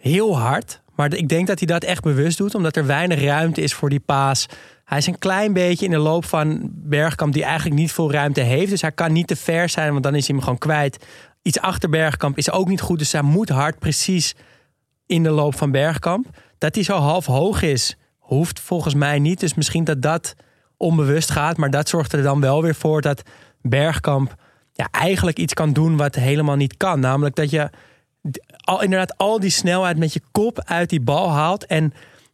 heel 0.00 0.38
hard. 0.38 0.82
Maar 0.96 1.14
ik 1.14 1.28
denk 1.28 1.46
dat 1.46 1.58
hij 1.58 1.66
dat 1.66 1.84
echt 1.84 2.02
bewust 2.02 2.38
doet. 2.38 2.54
Omdat 2.54 2.76
er 2.76 2.86
weinig 2.86 3.22
ruimte 3.22 3.60
is 3.60 3.74
voor 3.74 3.90
die 3.90 4.00
paas. 4.00 4.46
Hij 4.84 4.98
is 4.98 5.06
een 5.06 5.18
klein 5.18 5.52
beetje 5.52 5.84
in 5.84 5.90
de 5.90 5.98
loop 5.98 6.24
van 6.24 6.70
Bergkamp 6.72 7.32
die 7.32 7.44
eigenlijk 7.44 7.80
niet 7.80 7.92
veel 7.92 8.12
ruimte 8.12 8.40
heeft. 8.40 8.70
Dus 8.70 8.80
hij 8.80 8.92
kan 8.92 9.12
niet 9.12 9.26
te 9.26 9.36
ver 9.36 9.68
zijn, 9.68 9.90
want 9.92 10.02
dan 10.02 10.14
is 10.14 10.26
hij 10.26 10.34
hem 10.36 10.44
gewoon 10.44 10.58
kwijt. 10.58 11.06
Iets 11.42 11.60
achter 11.60 11.88
Bergkamp 11.90 12.36
is 12.38 12.50
ook 12.50 12.68
niet 12.68 12.80
goed. 12.80 12.98
Dus 12.98 13.12
hij 13.12 13.22
moet 13.22 13.48
hard 13.48 13.78
precies 13.78 14.34
in 15.06 15.22
de 15.22 15.30
loop 15.30 15.56
van 15.56 15.70
Bergkamp. 15.70 16.26
Dat 16.58 16.74
hij 16.74 16.84
zo 16.84 16.96
half 16.96 17.26
hoog 17.26 17.62
is, 17.62 17.96
hoeft 18.18 18.60
volgens 18.60 18.94
mij 18.94 19.18
niet. 19.18 19.40
Dus 19.40 19.54
misschien 19.54 19.84
dat 19.84 20.02
dat 20.02 20.34
onbewust 20.76 21.30
gaat. 21.30 21.56
Maar 21.56 21.70
dat 21.70 21.88
zorgt 21.88 22.12
er 22.12 22.22
dan 22.22 22.40
wel 22.40 22.62
weer 22.62 22.74
voor 22.74 23.00
dat 23.00 23.22
Bergkamp 23.62 24.34
ja, 24.72 24.88
eigenlijk 24.90 25.38
iets 25.38 25.54
kan 25.54 25.72
doen 25.72 25.96
wat 25.96 26.14
helemaal 26.14 26.56
niet 26.56 26.76
kan. 26.76 27.00
Namelijk 27.00 27.34
dat 27.34 27.50
je 27.50 27.70
al, 28.56 28.82
inderdaad 28.82 29.18
al 29.18 29.40
die 29.40 29.50
snelheid 29.50 29.98
met 29.98 30.12
je 30.12 30.20
kop 30.32 30.62
uit 30.64 30.90
die 30.90 31.00
bal 31.00 31.30
haalt. 31.30 31.66
En 31.66 31.92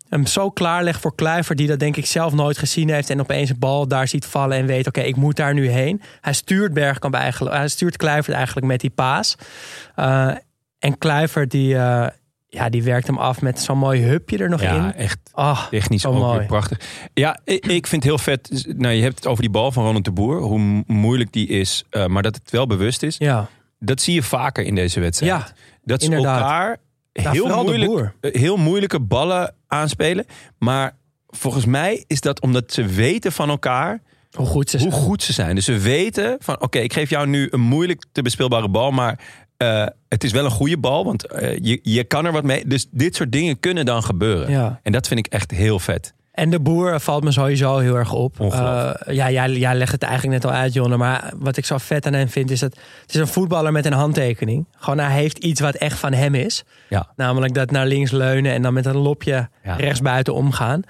hem 0.09 0.27
zo 0.27 0.51
klaarlegt 0.51 1.01
voor 1.01 1.15
Kluivert, 1.15 1.59
die 1.59 1.67
dat 1.67 1.79
denk 1.79 1.97
ik 1.97 2.07
zelf 2.07 2.33
nooit 2.33 2.59
gezien 2.59 2.91
heeft. 2.91 3.11
En 3.11 3.21
opeens 3.21 3.51
een 3.51 3.59
bal 3.59 3.89
daar 3.89 4.09
ziet 4.09 4.25
vallen 4.27 4.57
en 4.57 4.67
weet: 4.67 4.87
oké, 4.87 5.01
ik 5.01 5.17
moet 5.17 5.37
daar 5.37 5.55
nu 5.55 5.69
heen. 5.69 6.03
Hij 6.21 6.33
stuurt 6.33 6.73
Bergkamp 6.73 7.15
eigenlijk, 7.15 7.57
hij 7.57 7.69
stuurt 7.69 7.97
Kluivert 7.97 8.37
eigenlijk 8.37 8.67
met 8.67 8.81
die 8.81 8.91
paas. 8.91 9.37
Uh, 9.97 10.35
en 10.79 10.99
Kluivert, 10.99 11.51
die, 11.51 11.75
uh, 11.75 12.07
ja, 12.53 12.69
die 12.69 12.83
werkt 12.83 13.07
hem 13.07 13.19
af 13.19 13.43
met 13.43 13.61
zo'n 13.61 13.79
mooi 13.79 14.03
hupje 14.03 14.39
er 14.39 14.49
nog 14.49 14.61
ja, 14.63 14.75
in. 14.87 14.95
echt 14.95 15.19
Oh, 15.35 15.69
technisch 15.71 16.07
ook 16.07 16.15
mooi. 16.15 16.39
weer 16.39 16.47
prachtig. 16.47 16.81
Ja, 17.15 17.41
ik, 17.45 17.67
ik 17.67 17.87
vind 17.87 18.03
het 18.03 18.05
heel 18.05 18.19
vet. 18.19 18.65
Nou, 18.77 18.95
je 18.95 19.03
hebt 19.03 19.15
het 19.15 19.27
over 19.27 19.43
die 19.43 19.51
bal 19.51 19.73
van 19.73 19.85
Ronald 19.85 20.05
de 20.05 20.11
Boer. 20.13 20.41
Hoe 20.41 20.59
mo- 20.59 20.83
moeilijk 20.87 21.33
die 21.33 21.47
is, 21.49 21.85
uh, 21.91 22.07
maar 22.07 22.23
dat 22.23 22.35
het 22.35 22.51
wel 22.51 22.67
bewust 22.67 23.03
is. 23.03 23.17
Ja, 23.19 23.49
Dat 23.79 24.01
zie 24.01 24.15
je 24.15 24.23
vaker 24.23 24.65
in 24.65 24.75
deze 24.75 25.01
wedstrijd. 25.01 25.33
Ja, 25.33 25.53
dat 25.85 26.03
ze 26.03 26.15
elkaar 26.15 26.77
Ja, 27.13 27.31
heel, 27.31 27.63
moeilijk, 27.63 28.13
eh, 28.21 28.41
heel 28.41 28.57
moeilijke 28.57 29.01
ballen 29.01 29.55
aanspelen. 29.67 30.27
Maar 30.59 30.97
volgens 31.29 31.65
mij 31.65 32.05
is 32.07 32.21
dat 32.21 32.41
omdat 32.41 32.73
ze 32.73 32.87
weten 32.87 33.33
van 33.33 33.49
elkaar 33.49 34.01
hoe 34.31 34.47
goed 34.47 34.71
ze 34.71 34.79
hoe 34.79 34.91
zijn. 34.91 35.03
goed 35.03 35.23
ze 35.23 35.33
zijn. 35.33 35.55
Dus 35.55 35.65
ze 35.65 35.79
weten 35.79 36.37
van 36.41 36.61
oké, 36.61 36.79
ik 36.79 36.93
geef 36.93 37.11
jou 37.11 37.27
nu 37.27 37.49
een 37.51 37.61
moeilijk 37.61 38.05
te 38.13 38.23
bespeelbare 38.23 38.69
bal, 38.69 38.91
maar 38.91 39.19
eh, 39.61 39.87
het 40.09 40.25
is 40.25 40.33
wel 40.33 40.45
een 40.45 40.51
goede 40.51 40.79
bal, 40.79 41.05
want 41.05 41.27
eh, 41.27 41.59
je, 41.63 41.81
je 41.83 42.05
kan 42.05 42.27
er 42.27 42.33
wat 42.33 42.45
mee. 42.45 42.67
Dus 42.67 42.87
dit 42.91 43.17
soort 43.17 43.33
dingen 43.33 43.61
kunnen 43.61 43.85
dan 43.85 44.03
gebeuren. 44.03 44.51
Ja. 44.51 44.81
En 44.83 44.93
dat 44.93 45.09
vind 45.09 45.21
ik 45.27 45.33
echt 45.33 45.51
heel 45.51 45.79
vet. 45.79 46.15
En 46.33 46.51
de 46.51 46.61
boer 46.61 47.01
valt 47.01 47.25
me 47.25 47.33
sowieso 47.33 47.79
heel 47.79 47.95
erg 47.97 48.13
op. 48.13 48.41
Uh, 48.41 48.91
ja, 49.07 49.31
jij, 49.31 49.51
jij 49.51 49.75
legt 49.75 49.93
het 49.93 50.03
eigenlijk 50.03 50.43
net 50.43 50.53
al 50.53 50.59
uit, 50.59 50.73
Jonne. 50.73 50.97
Maar 50.97 51.33
wat 51.37 51.57
ik 51.57 51.65
zo 51.65 51.79
vet 51.79 52.07
aan 52.07 52.13
hem 52.13 52.29
vind, 52.29 52.51
is 52.51 52.61
dat 52.61 52.75
het 53.03 53.15
is 53.15 53.21
een 53.21 53.27
voetballer 53.27 53.73
met 53.73 53.87
een 53.87 53.93
handtekening. 53.93 54.67
Gewoon, 54.79 54.99
hij 54.99 55.13
heeft 55.13 55.39
iets 55.39 55.61
wat 55.61 55.75
echt 55.75 55.99
van 55.99 56.13
hem 56.13 56.35
is. 56.35 56.65
Ja. 56.89 57.09
Namelijk 57.17 57.55
dat 57.55 57.71
naar 57.71 57.87
links 57.87 58.11
leunen 58.11 58.53
en 58.53 58.63
dan 58.63 58.73
met 58.73 58.87
een 58.87 58.97
lopje 58.97 59.49
Ja. 59.65 59.75
rechts 59.75 60.01
buiten 60.01 60.35
omgaan. 60.35 60.83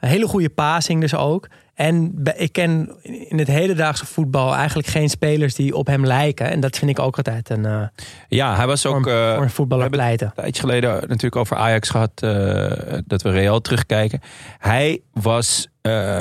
Een 0.00 0.08
hele 0.08 0.26
goede 0.26 0.48
passing 0.50 1.00
dus 1.00 1.14
ook. 1.14 1.48
En 1.80 2.22
ik 2.36 2.52
ken 2.52 2.90
in 3.28 3.38
het 3.38 3.48
hedendaagse 3.48 4.06
voetbal 4.06 4.54
eigenlijk 4.54 4.88
geen 4.88 5.08
spelers 5.08 5.54
die 5.54 5.74
op 5.76 5.86
hem 5.86 6.06
lijken. 6.06 6.50
En 6.50 6.60
dat 6.60 6.78
vind 6.78 6.90
ik 6.90 6.98
ook 6.98 7.16
altijd 7.16 7.50
een, 7.50 7.64
uh, 7.64 7.82
Ja, 8.28 8.56
hij 8.56 8.66
was 8.66 8.86
ook. 8.86 9.02
voor, 9.02 9.12
eh, 9.12 9.34
voor 9.34 9.42
een 9.42 9.50
voetballer 9.50 9.90
pleiten. 9.90 10.26
Een 10.26 10.32
tijdje 10.34 10.60
geleden 10.60 10.92
natuurlijk 11.00 11.36
over 11.36 11.56
Ajax 11.56 11.88
gehad. 11.88 12.10
eh, 12.14 12.98
dat 13.06 13.22
we 13.22 13.30
Real 13.30 13.60
terugkijken. 13.60 14.20
Hij 14.58 15.00
was 15.12 15.68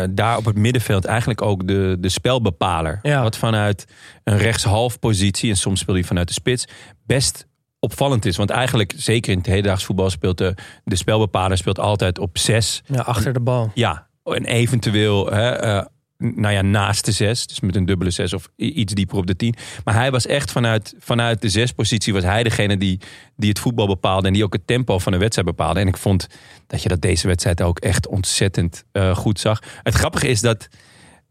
daar 0.10 0.38
op 0.38 0.46
het 0.46 0.58
middenveld 0.58 1.06
eigenlijk 1.06 1.42
ook 1.42 1.68
de, 1.68 1.98
de 2.00 2.10
spelbepaler. 2.10 3.00
Ja. 3.02 3.22
Wat 3.22 3.38
vanuit 3.38 3.86
een 4.24 4.38
rechtshalf 4.38 5.00
positie. 5.00 5.50
En 5.50 5.58
soms 5.58 5.80
speelde 5.80 6.00
hij 6.00 6.08
vanuit 6.10 6.28
de 6.28 6.34
spits. 6.34 6.68
Best 7.06 7.48
opvallend 7.80 8.26
is. 8.26 8.38
Want 8.38 8.50
eigenlijk, 8.50 8.94
zeker 8.96 9.32
in 9.32 9.38
het 9.38 9.48
hedendaags 9.48 9.84
voetbal, 9.86 10.10
speelt 10.10 10.38
de, 10.38 10.56
de 10.84 10.96
spelbepaler 10.96 11.58
speelt 11.58 11.80
altijd 11.80 12.20
op 12.20 12.38
zes. 12.38 12.82
Ja, 12.86 13.02
achter 13.02 13.34
de 13.34 13.40
bal. 13.40 13.72
Ja, 13.74 14.08
en 14.36 14.46
eventueel 14.46 15.32
hè, 15.32 15.50
eh, 15.50 15.86
nou 16.18 16.54
ja, 16.54 16.62
naast 16.62 17.06
de 17.06 17.12
zes. 17.12 17.48
Dus 17.48 17.60
met 17.60 17.76
een 17.76 17.86
dubbele 17.86 18.12
zes 18.12 18.34
of 18.34 18.50
iets 18.56 18.94
dieper 18.94 19.18
op 19.18 19.28
de 19.28 19.36
tien. 19.36 19.56
Maar 19.84 19.94
hij 19.94 20.12
was 20.12 20.26
echt 20.26 20.52
vanuit, 20.52 20.96
vanuit 21.00 21.42
de 21.42 21.50
zespositie... 21.50 22.14
was 22.14 22.24
hij 22.24 22.44
degene 22.44 22.78
die, 22.78 23.00
die 23.36 23.50
het 23.50 23.60
voetbal 23.60 23.88
bepaalde... 23.88 24.28
en 24.28 24.34
die 24.34 24.44
ook 24.44 24.54
het 24.54 24.68
tempo 24.68 25.00
van 25.00 25.12
de 25.12 25.18
wedstrijd 25.18 25.48
bepaalde. 25.48 25.80
En 25.80 25.88
ik 25.88 25.98
vond 25.98 26.28
dat 26.68 26.84
je 26.84 26.90
dat 26.90 27.02
deze 27.02 27.28
wedstrijd 27.28 27.62
ook 27.62 27.80
echt 27.80 28.08
ontzettend 28.08 28.84
eh, 28.92 29.16
goed 29.16 29.40
zag. 29.40 29.62
Het 29.84 29.94
grappige 29.94 30.28
is 30.28 30.42
dat 30.42 30.68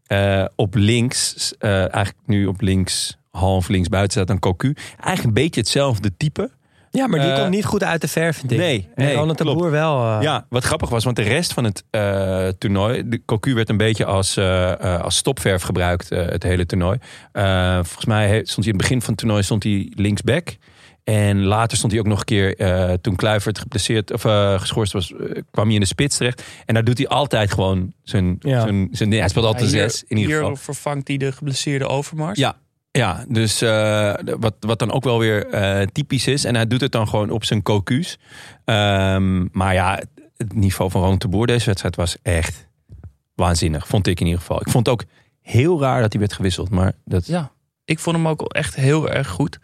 eh, 0.05 0.45
op 0.55 0.75
links... 0.75 1.53
eigenlijk 1.57 2.17
nu 2.25 2.45
op 2.45 2.61
links, 2.61 3.17
half 3.31 3.67
links 3.67 3.87
buiten 3.87 4.11
staat 4.11 4.29
een 4.29 4.39
Cocu. 4.39 4.73
Eigenlijk 4.75 5.23
een 5.23 5.43
beetje 5.43 5.59
hetzelfde 5.59 6.17
type... 6.17 6.49
Ja, 6.91 7.07
maar 7.07 7.19
die 7.19 7.29
Eh, 7.31 7.37
komt 7.39 7.49
niet 7.49 7.65
goed 7.65 7.83
uit 7.83 8.01
de 8.01 8.07
verf, 8.07 8.37
vind 8.37 8.51
ik. 8.51 8.57
nee, 8.57 8.89
en 8.95 9.05
nee, 9.05 9.15
Ronald 9.15 9.37
de 9.37 9.43
klopt. 9.43 9.59
Boer 9.59 9.71
wel. 9.71 10.03
eh, 10.03 10.17
Ja, 10.21 10.45
wat 10.49 10.63
grappig 10.63 10.89
was, 10.89 11.03
want 11.03 11.15
de 11.15 11.21
rest 11.21 11.53
van 11.53 11.63
het 11.63 11.83
eh, 11.89 12.47
toernooi, 12.47 13.03
de 13.09 13.21
Cocu 13.25 13.53
werd 13.53 13.69
een 13.69 13.77
beetje 13.77 14.05
als, 14.05 14.37
als 15.01 15.15
stopverf 15.17 15.61
gebruikt, 15.61 16.11
eh, 16.11 16.25
het 16.25 16.43
hele 16.43 16.65
toernooi. 16.65 16.97
Eh, 17.31 17.75
volgens 17.75 18.05
mij 18.05 18.27
he- 18.27 18.33
stond 18.45 18.55
hij 18.65 18.65
in 18.65 18.71
het 18.73 18.77
begin 18.81 18.99
van 19.01 19.09
het 19.09 19.17
toernooi 19.17 19.43
stond 19.43 19.63
hij 19.63 19.91
linksback. 19.95 20.55
En 21.03 21.43
later 21.43 21.77
stond 21.77 21.91
hij 21.91 22.01
ook 22.01 22.07
nog 22.07 22.19
een 22.19 22.25
keer, 22.25 22.57
eh, 22.57 22.93
toen 23.01 23.15
Kluivert 23.15 23.59
geblesseerd 23.59 24.11
of 24.13 24.25
eh, 24.25 24.59
geschorst 24.59 24.93
was, 24.93 25.13
kwam 25.51 25.65
hij 25.65 25.73
in 25.73 25.79
de 25.79 25.85
spits 25.87 26.17
terecht. 26.17 26.43
En 26.65 26.73
daar 26.73 26.83
doet 26.83 26.97
hij 26.97 27.07
altijd 27.07 27.51
gewoon 27.51 27.93
zijn, 28.03 28.35
Ja. 28.39 28.61
zijn, 28.61 28.87
zijn 28.91 29.11
hij 29.11 29.27
speelt 29.29 29.45
altijd 29.45 29.69
hier, 29.71 29.79
zes 29.89 30.03
in 30.07 30.17
ieder 30.17 30.31
hier 30.31 30.39
geval. 30.41 30.55
vervangt 30.55 31.07
hij 31.07 31.17
de 31.17 31.31
geblesseerde 31.31 31.87
Overmars. 31.87 32.39
Ja, 32.39 32.55
ja 32.99 33.25
dus 33.27 33.61
eh, 33.61 34.13
wat, 34.39 34.55
wat 34.59 34.79
dan 34.79 34.91
ook 34.91 35.03
wel 35.03 35.19
weer 35.19 35.47
eh, 35.47 35.87
typisch 35.87 36.27
is. 36.27 36.43
En 36.43 36.55
hij 36.55 36.67
doet 36.67 36.81
het 36.81 36.91
dan 36.91 37.07
gewoon 37.07 37.29
op 37.29 37.43
zijn 37.43 37.61
cocu's. 37.61 38.17
Ehm, 38.65 39.45
maar 39.51 39.73
ja, 39.73 40.01
het 40.37 40.53
niveau 40.53 40.91
van 40.91 41.01
Ronald 41.01 41.29
Boer 41.29 41.47
deze 41.47 41.65
wedstrijd 41.65 41.95
was 41.95 42.17
echt 42.21 42.67
waanzinnig. 43.35 43.87
Vond 43.87 44.07
ik 44.07 44.19
in 44.19 44.25
ieder 44.25 44.41
geval. 44.41 44.61
Ik 44.61 44.69
vond 44.69 44.85
het 44.85 44.95
ook 44.95 45.03
heel 45.41 45.79
raar 45.79 46.01
dat 46.01 46.11
hij 46.11 46.21
werd 46.21 46.33
gewisseld. 46.33 46.69
Maar 46.69 46.93
dat, 47.05 47.25
Ja, 47.25 47.51
ik 47.85 47.99
vond 47.99 48.15
hem 48.15 48.27
ook 48.27 48.41
echt 48.41 48.75
heel 48.75 49.09
erg 49.09 49.27
goed. 49.27 49.59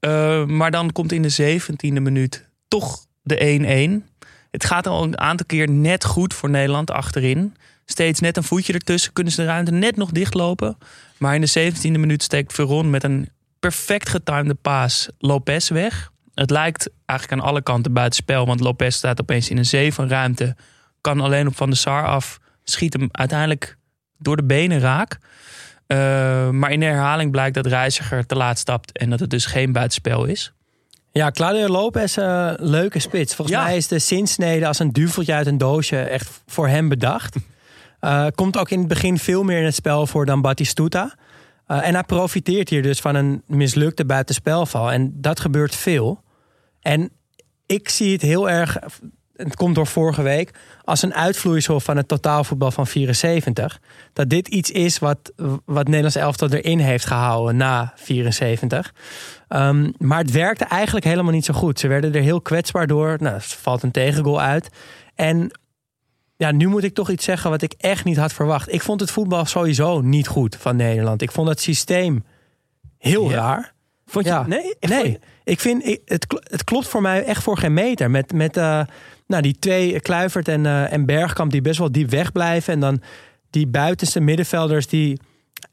Uh, 0.00 0.44
maar 0.44 0.70
dan 0.70 0.92
komt 0.92 1.12
in 1.12 1.22
de 1.22 1.28
zeventiende 1.28 2.00
minuut 2.00 2.48
toch 2.68 3.06
de 3.22 4.00
1-1. 4.02 4.10
Het 4.50 4.64
gaat 4.64 4.86
al 4.86 5.02
een 5.02 5.18
aantal 5.18 5.46
keer 5.46 5.70
net 5.70 6.04
goed 6.04 6.34
voor 6.34 6.50
Nederland 6.50 6.90
achterin. 6.90 7.56
Steeds 7.84 8.20
net 8.20 8.36
een 8.36 8.42
voetje 8.42 8.72
ertussen. 8.72 9.12
Kunnen 9.12 9.32
ze 9.32 9.40
de 9.40 9.46
ruimte 9.46 9.70
net 9.70 9.96
nog 9.96 10.10
dichtlopen. 10.10 10.76
Maar 11.22 11.34
in 11.34 11.40
de 11.40 11.46
zeventiende 11.46 11.98
minuut 11.98 12.22
steekt 12.22 12.52
Veron 12.52 12.90
met 12.90 13.04
een 13.04 13.28
perfect 13.60 14.08
getimede 14.08 14.54
paas 14.54 15.08
Lopez 15.18 15.68
weg. 15.68 16.10
Het 16.34 16.50
lijkt 16.50 16.90
eigenlijk 17.06 17.40
aan 17.40 17.48
alle 17.48 17.62
kanten 17.62 17.92
buitenspel. 17.92 18.46
Want 18.46 18.60
Lopez 18.60 18.96
staat 18.96 19.20
opeens 19.20 19.48
in 19.50 19.56
een 19.56 19.66
zee 19.66 19.94
van 19.94 20.08
ruimte. 20.08 20.56
Kan 21.00 21.20
alleen 21.20 21.46
op 21.46 21.56
Van 21.56 21.68
der 21.68 21.78
Sar 21.78 22.06
af. 22.06 22.38
Schiet 22.64 22.92
hem 22.92 23.08
uiteindelijk 23.12 23.76
door 24.18 24.36
de 24.36 24.44
benen 24.44 24.80
raak. 24.80 25.18
Uh, 25.86 25.98
maar 26.50 26.70
in 26.70 26.80
de 26.80 26.86
herhaling 26.86 27.30
blijkt 27.30 27.54
dat 27.54 27.66
Reiziger 27.66 28.26
te 28.26 28.34
laat 28.34 28.58
stapt 28.58 28.98
en 28.98 29.10
dat 29.10 29.20
het 29.20 29.30
dus 29.30 29.46
geen 29.46 29.72
buitenspel 29.72 30.24
is. 30.24 30.52
Ja, 31.12 31.30
Claudio 31.30 31.68
Lopez, 31.68 32.16
uh, 32.16 32.52
leuke 32.56 32.98
spits. 32.98 33.34
Volgens 33.34 33.56
Ja. 33.56 33.64
mij 33.64 33.76
is 33.76 33.88
de 33.88 33.98
zinsnede 33.98 34.66
als 34.66 34.78
een 34.78 34.92
duveltje 34.92 35.34
uit 35.34 35.46
een 35.46 35.58
doosje 35.58 35.98
echt 36.00 36.42
voor 36.46 36.68
hem 36.68 36.88
bedacht. 36.88 37.36
Uh, 38.04 38.26
komt 38.34 38.56
ook 38.58 38.70
in 38.70 38.78
het 38.78 38.88
begin 38.88 39.18
veel 39.18 39.42
meer 39.42 39.58
in 39.58 39.64
het 39.64 39.74
spel 39.74 40.06
voor 40.06 40.26
dan 40.26 40.40
Batistuta. 40.40 41.14
Uh, 41.68 41.86
en 41.86 41.94
hij 41.94 42.02
profiteert 42.02 42.68
hier 42.68 42.82
dus 42.82 43.00
van 43.00 43.14
een 43.14 43.42
mislukte 43.46 44.04
buitenspelval. 44.04 44.92
En 44.92 45.12
dat 45.14 45.40
gebeurt 45.40 45.74
veel. 45.74 46.22
En 46.80 47.10
ik 47.66 47.88
zie 47.88 48.12
het 48.12 48.22
heel 48.22 48.50
erg, 48.50 48.78
het 49.36 49.56
komt 49.56 49.74
door 49.74 49.86
vorige 49.86 50.22
week, 50.22 50.50
als 50.84 51.02
een 51.02 51.14
uitvloeisel 51.14 51.80
van 51.80 51.96
het 51.96 52.08
totaalvoetbal 52.08 52.70
van 52.70 52.86
74. 52.86 53.80
Dat 54.12 54.28
dit 54.28 54.48
iets 54.48 54.70
is 54.70 54.98
wat, 54.98 55.32
wat 55.64 55.86
Nederlands 55.86 56.16
elftal 56.16 56.48
erin 56.50 56.78
heeft 56.78 57.06
gehouden 57.06 57.56
na 57.56 57.92
74. 57.96 58.94
Um, 59.48 59.94
maar 59.98 60.18
het 60.18 60.30
werkte 60.30 60.64
eigenlijk 60.64 61.04
helemaal 61.04 61.32
niet 61.32 61.44
zo 61.44 61.54
goed. 61.54 61.78
Ze 61.78 61.88
werden 61.88 62.14
er 62.14 62.22
heel 62.22 62.40
kwetsbaar 62.40 62.86
door. 62.86 63.16
Nou, 63.20 63.34
er 63.34 63.42
valt 63.42 63.82
een 63.82 63.90
tegengoal 63.90 64.40
uit. 64.40 64.68
En 65.14 65.50
ja, 66.42 66.50
nu 66.50 66.66
moet 66.66 66.84
ik 66.84 66.94
toch 66.94 67.10
iets 67.10 67.24
zeggen 67.24 67.50
wat 67.50 67.62
ik 67.62 67.74
echt 67.78 68.04
niet 68.04 68.16
had 68.16 68.32
verwacht. 68.32 68.72
Ik 68.72 68.82
vond 68.82 69.00
het 69.00 69.10
voetbal 69.10 69.44
sowieso 69.44 70.00
niet 70.00 70.28
goed 70.28 70.56
van 70.56 70.76
Nederland. 70.76 71.22
Ik 71.22 71.32
vond 71.32 71.48
het 71.48 71.60
systeem 71.60 72.24
heel 72.98 73.30
ja. 73.30 73.36
raar. 73.36 73.72
Vond 74.06 74.24
je, 74.24 74.30
ja. 74.30 74.46
Nee? 74.46 74.74
Nee. 74.80 75.18
Ik 75.44 75.60
vind, 75.60 75.86
ik, 75.86 76.00
het, 76.04 76.26
het 76.50 76.64
klopt 76.64 76.88
voor 76.88 77.02
mij 77.02 77.24
echt 77.24 77.42
voor 77.42 77.58
geen 77.58 77.72
meter. 77.74 78.10
Met, 78.10 78.32
met 78.32 78.56
uh, 78.56 78.80
nou, 79.26 79.42
die 79.42 79.58
twee, 79.58 80.00
Kluivert 80.00 80.48
en, 80.48 80.64
uh, 80.64 80.92
en 80.92 81.06
Bergkamp, 81.06 81.50
die 81.50 81.60
best 81.60 81.78
wel 81.78 81.92
diep 81.92 82.10
wegblijven. 82.10 82.72
En 82.72 82.80
dan 82.80 83.02
die 83.50 83.66
buitenste 83.66 84.20
middenvelders 84.20 84.86
die 84.86 85.20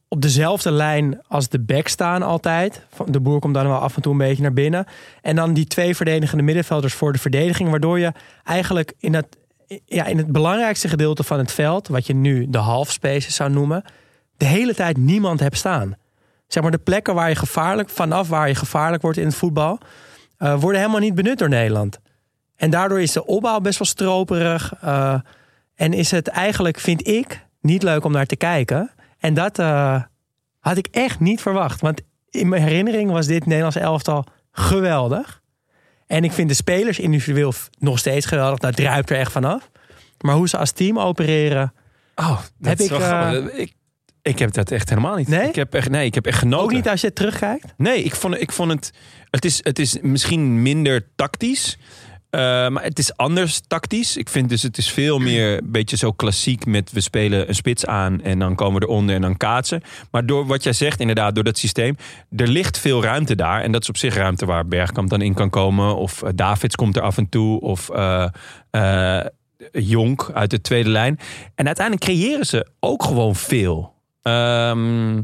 op 0.08 0.22
dezelfde 0.22 0.72
lijn 0.72 1.22
als 1.28 1.50
de 1.50 1.60
back 1.60 1.88
staan 1.88 2.22
altijd. 2.22 2.86
Van- 2.90 3.12
De 3.12 3.20
boer 3.20 3.40
komt 3.40 3.54
dan 3.54 3.68
wel 3.68 3.78
af 3.78 3.96
en 3.96 4.02
toe 4.02 4.12
een 4.12 4.18
beetje 4.18 4.42
naar 4.42 4.54
binnen. 4.54 4.86
En 5.22 5.36
dan 5.36 5.54
die 5.54 5.66
twee 5.66 5.96
verdedigende 5.96 6.44
middenvelders 6.44 6.94
voor 6.94 7.12
de 7.14 7.20
verdediging. 7.20 7.70
Waardoor 7.70 8.00
je 8.00 8.12
eigenlijk 8.44 8.94
in 9.00 9.14
het, 9.14 9.38
ja, 9.86 10.06
in 10.06 10.18
het 10.18 10.32
belangrijkste 10.32 10.88
gedeelte 10.88 11.24
van 11.24 11.38
het 11.38 11.52
veld... 11.52 11.88
wat 11.88 12.08
je 12.08 12.14
nu 12.14 12.50
de 12.50 12.58
half 12.58 12.92
spaces 12.92 13.36
zou 13.36 13.50
noemen... 13.50 13.84
de 14.38 14.46
hele 14.46 14.76
tijd 14.76 14.98
niemand 14.98 15.40
hebt 15.40 15.58
staan. 15.58 15.96
Zeg 16.48 16.64
maar 16.64 16.72
de 16.72 16.78
plekken 16.78 17.16
waar 17.16 17.30
je 17.30 17.36
gevaarlijk... 17.36 17.90
vanaf 17.90 18.28
waar 18.28 18.48
je 18.48 18.56
gevaarlijk 18.56 19.02
wordt 19.02 19.18
in 19.18 19.26
het 19.26 19.36
voetbal... 19.36 19.80
eh, 20.38 20.60
worden 20.60 20.80
helemaal 20.80 21.02
niet 21.02 21.16
benut 21.16 21.38
door 21.38 21.50
Nederland. 21.50 22.00
En 22.56 22.70
daardoor 22.70 23.02
is 23.02 23.12
de 23.12 23.26
opbouw 23.26 23.60
best 23.60 23.80
wel 23.80 23.88
stroperig. 23.88 24.74
eh, 24.82 25.20
en 25.76 25.94
is 25.94 26.12
het 26.12 26.28
eigenlijk, 26.28 26.80
vind 26.80 27.08
ik, 27.08 27.46
niet 27.62 27.84
leuk 27.84 28.04
om 28.04 28.12
naar 28.12 28.26
te 28.26 28.36
kijken. 28.36 28.92
En 29.20 29.34
dat 29.34 29.60
eh, 29.60 30.04
had 30.60 30.78
ik 30.78 30.88
echt 30.92 31.20
niet 31.20 31.42
verwacht. 31.42 31.82
Want 31.82 32.02
in 32.30 32.50
mijn 32.50 32.62
herinnering 32.62 33.12
was 33.12 33.26
dit 33.26 33.46
Nederlands 33.46 33.76
elftal 33.76 34.26
geweldig. 34.52 35.42
En 36.10 36.24
ik 36.24 36.32
vind 36.32 36.50
de 36.50 36.56
spelers 36.56 37.00
individueel 37.00 37.54
nog 37.80 38.00
steeds 38.00 38.26
geweldig. 38.26 38.60
Daar 38.60 38.74
druipt 38.74 39.10
er 39.10 39.18
echt 39.18 39.32
vanaf. 39.32 39.70
Maar 40.22 40.36
hoe 40.36 40.50
ze 40.50 40.58
als 40.58 40.72
team 40.72 41.00
opereren. 41.00 41.74
Oh, 42.16 42.40
dat 42.58 42.70
Heb 42.70 42.80
is 42.80 42.86
ik, 42.86 42.92
wel 42.92 43.02
eh, 43.02 43.60
ik, 43.60 43.74
ik 44.22 44.40
heb 44.40 44.54
dat 44.54 44.72
echt 44.72 44.90
helemaal 44.90 45.16
niet. 45.16 45.28
Nee? 45.28 45.48
Ik 45.48 45.56
heb 45.56 45.74
echt, 45.74 45.90
nee, 45.90 46.06
ik 46.06 46.16
heb 46.16 46.26
echt 46.26 46.38
genoten. 46.38 46.66
Ook 46.66 46.72
niet 46.72 46.90
als 46.90 47.02
je 47.02 47.14
terugkijkt. 47.14 47.74
Nee, 47.78 48.04
ik 48.04 48.16
vond, 48.16 48.42
ik 48.42 48.52
vond 48.52 48.72
het, 48.72 48.94
het, 49.30 49.46
is, 49.46 49.60
het 49.64 49.80
is 49.80 49.98
misschien 50.02 50.62
minder 50.62 51.08
tactisch. 51.16 51.78
Eh, 52.30 52.42
maar 52.68 52.84
het 52.84 53.00
is 53.00 53.18
anders 53.18 53.62
tactisch. 53.68 54.18
Ik 54.18 54.30
vind 54.30 54.50
dus 54.50 54.62
het 54.62 54.78
is 54.78 54.92
veel 54.92 55.20
meer 55.20 55.58
een 55.58 55.72
beetje 55.72 55.98
zo 55.98 56.12
klassiek 56.12 56.66
met 56.66 56.92
we 56.92 57.02
spelen 57.02 57.48
een 57.48 57.56
spits 57.56 57.86
aan 57.86 58.22
en 58.22 58.40
dan 58.40 58.56
komen 58.56 58.82
we 58.82 58.88
eronder 58.88 59.16
en 59.16 59.22
dan 59.22 59.38
kaatsen. 59.38 59.82
Maar 60.12 60.26
door 60.26 60.46
wat 60.46 60.64
jij 60.64 60.74
zegt, 60.74 61.00
inderdaad, 61.00 61.36
door 61.36 61.44
dat 61.44 61.58
systeem, 61.58 61.98
er 62.36 62.48
ligt 62.48 62.80
veel 62.80 63.04
ruimte 63.04 63.36
daar. 63.36 63.62
En 63.62 63.72
dat 63.72 63.82
is 63.82 63.90
op 63.90 63.98
zich 63.98 64.16
ruimte 64.16 64.46
waar 64.46 64.68
Bergkamp 64.68 65.10
dan 65.10 65.22
in 65.22 65.34
kan 65.34 65.50
komen. 65.50 65.96
Of 65.96 66.24
eh, 66.24 66.30
Davids 66.36 66.76
komt 66.76 66.96
er 66.96 67.02
af 67.02 67.18
en 67.18 67.30
toe. 67.30 67.62
Of 67.62 67.90
eh, 67.90 69.22
Jonk 69.72 70.32
uit 70.34 70.50
de 70.50 70.62
tweede 70.62 70.90
lijn. 70.90 71.20
En 71.56 71.66
uiteindelijk 71.66 72.06
creëren 72.06 72.46
ze 72.46 72.68
ook 72.80 73.04
gewoon 73.04 73.36
veel. 73.36 73.94
Ehm, 74.22 75.22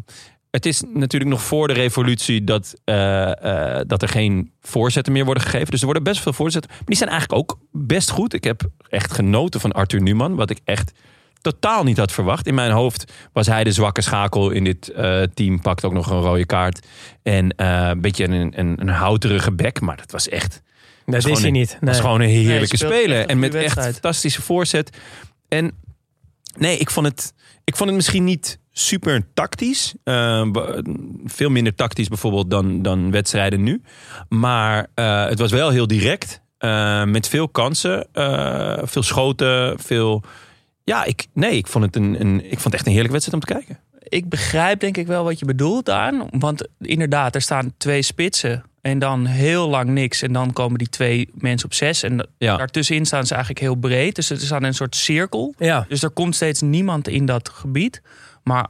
het 0.55 0.65
is 0.65 0.83
natuurlijk 0.93 1.31
nog 1.31 1.41
voor 1.41 1.67
de 1.67 1.73
revolutie 1.73 2.43
dat, 2.43 2.73
eh, 2.83 3.77
eh, 3.79 3.81
dat 3.87 4.01
er 4.01 4.07
geen 4.09 4.51
voorzetten 4.61 5.13
meer 5.13 5.25
worden 5.25 5.43
gegeven. 5.43 5.69
Dus 5.71 5.79
er 5.79 5.85
worden 5.85 6.03
best 6.03 6.21
veel 6.21 6.33
voorzetten. 6.33 6.71
Maar 6.71 6.83
die 6.85 6.95
zijn 6.97 7.09
eigenlijk 7.09 7.39
ook 7.39 7.59
best 7.71 8.09
goed. 8.09 8.33
Ik 8.33 8.43
heb 8.43 8.61
echt 8.89 9.13
genoten 9.13 9.59
van 9.59 9.71
Arthur 9.71 10.01
Newman. 10.01 10.35
Wat 10.35 10.49
ik 10.49 10.59
echt 10.63 10.91
totaal 11.41 11.83
niet 11.83 11.97
had 11.97 12.11
verwacht. 12.11 12.47
In 12.47 12.53
mijn 12.55 12.71
hoofd 12.71 13.11
was 13.33 13.47
hij 13.47 13.63
de 13.63 13.71
zwakke 13.71 14.01
schakel 14.01 14.49
in 14.49 14.63
dit 14.63 14.89
eh, 14.89 15.21
team. 15.33 15.61
Pakt 15.61 15.83
ook 15.85 15.93
nog 15.93 16.09
een 16.09 16.21
rode 16.21 16.45
kaart. 16.45 16.85
En 17.23 17.49
eh, 17.55 17.87
een 17.87 18.01
beetje 18.01 18.23
een, 18.23 18.59
een, 18.59 18.81
een 18.81 18.89
houterige 18.89 19.51
bek. 19.51 19.81
Maar 19.81 19.97
dat 19.97 20.11
was 20.11 20.29
echt... 20.29 20.61
Dat 21.05 21.15
is 21.15 21.23
gewoon 21.23 21.37
hij 21.37 21.47
een- 21.47 21.53
niet. 21.53 21.71
Dat 21.71 21.81
Nee. 21.81 21.93
is 21.93 21.99
gewoon 21.99 22.21
een 22.21 22.27
Nee, 22.27 22.45
heerlijke 22.45 22.77
speelt 22.77 22.93
speler. 22.93 23.25
En 23.25 23.39
met 23.39 23.49
goede 23.49 23.65
echt 23.65 23.75
wedstrijd. 23.75 23.93
fantastische 23.93 24.41
voorzet. 24.41 24.97
En 25.47 25.71
nee, 26.57 26.77
ik 26.77 26.89
vond 26.89 27.05
het, 27.07 27.33
ik 27.63 27.75
vond 27.75 27.89
het 27.89 27.97
misschien 27.97 28.23
niet 28.23 28.59
super 28.77 29.27
tactisch. 29.33 29.93
Eh, 30.03 30.51
be- 30.51 30.81
veel 31.25 31.49
minder 31.49 31.75
tactisch 31.75 32.07
bijvoorbeeld 32.07 32.49
dan, 32.49 32.81
dan 32.81 33.11
wedstrijden 33.11 33.63
nu. 33.63 33.81
Maar 34.29 34.87
eh, 34.93 35.25
het 35.27 35.39
was 35.39 35.51
wel 35.51 35.69
heel 35.69 35.87
direct. 35.87 36.41
eh, 36.57 37.03
met 37.03 37.27
veel 37.27 37.49
kansen. 37.49 38.07
eh, 38.13 38.77
veel 38.83 39.03
schoten. 39.03 39.79
Veel... 39.79 40.23
Ja, 40.83 41.03
ik, 41.03 41.27
nee, 41.33 41.57
ik 41.57 41.67
vond, 41.67 41.85
het 41.85 41.95
een, 41.95 42.21
een, 42.21 42.35
ik 42.45 42.49
vond 42.59 42.63
het 42.63 42.73
echt 42.73 42.85
een 42.85 42.91
heerlijke 42.91 43.17
wedstrijd 43.17 43.43
om 43.43 43.47
te 43.49 43.53
kijken. 43.53 43.79
ik 44.03 44.29
begrijp 44.29 44.79
denk 44.79 44.97
ik 44.97 45.07
wel 45.07 45.23
wat 45.23 45.39
je 45.39 45.45
bedoelt 45.45 45.89
aan. 45.89 46.27
Want 46.31 46.67
inderdaad, 46.79 47.35
er 47.35 47.41
staan 47.41 47.73
twee 47.77 48.01
spitsen. 48.01 48.63
En 48.81 48.99
dan 48.99 49.25
heel 49.25 49.69
lang 49.69 49.89
niks. 49.89 50.21
En 50.21 50.33
dan 50.33 50.53
komen 50.53 50.77
die 50.77 50.89
twee 50.89 51.29
mensen 51.33 51.65
op 51.67 51.73
zes. 51.73 52.03
En 52.03 52.27
Ja. 52.37 52.57
daartussenin 52.57 53.05
staan 53.05 53.25
ze 53.25 53.33
eigenlijk 53.33 53.63
heel 53.63 53.75
breed. 53.75 54.15
Dus 54.15 54.29
het 54.29 54.41
is 54.41 54.53
aan 54.53 54.63
een 54.63 54.73
soort 54.73 54.95
cirkel. 54.95 55.53
Ja. 55.57 55.85
Dus 55.89 56.03
er 56.03 56.09
komt 56.09 56.35
steeds 56.35 56.61
niemand 56.61 57.07
in 57.07 57.25
dat 57.25 57.49
gebied. 57.49 58.01
Maar 58.45 58.67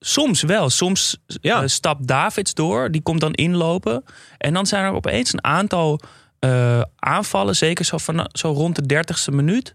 soms 0.00 0.42
wel. 0.42 0.70
Soms 0.70 1.16
Ja. 1.26 1.68
stapt 1.68 2.06
Davids 2.06 2.54
door. 2.54 2.90
Die 2.90 3.02
komt 3.02 3.20
dan 3.20 3.32
inlopen. 3.32 4.04
En 4.38 4.52
dan 4.54 4.66
zijn 4.66 4.84
er 4.84 4.92
opeens 4.92 5.32
een 5.32 5.44
aantal 5.44 6.00
eh, 6.38 6.82
aanvallen. 6.96 7.56
Zeker 7.56 7.84
zo, 7.84 7.98
van, 7.98 8.28
zo 8.32 8.50
rond 8.52 8.74
de 8.76 8.86
dertigste 8.86 9.30
minuut. 9.32 9.74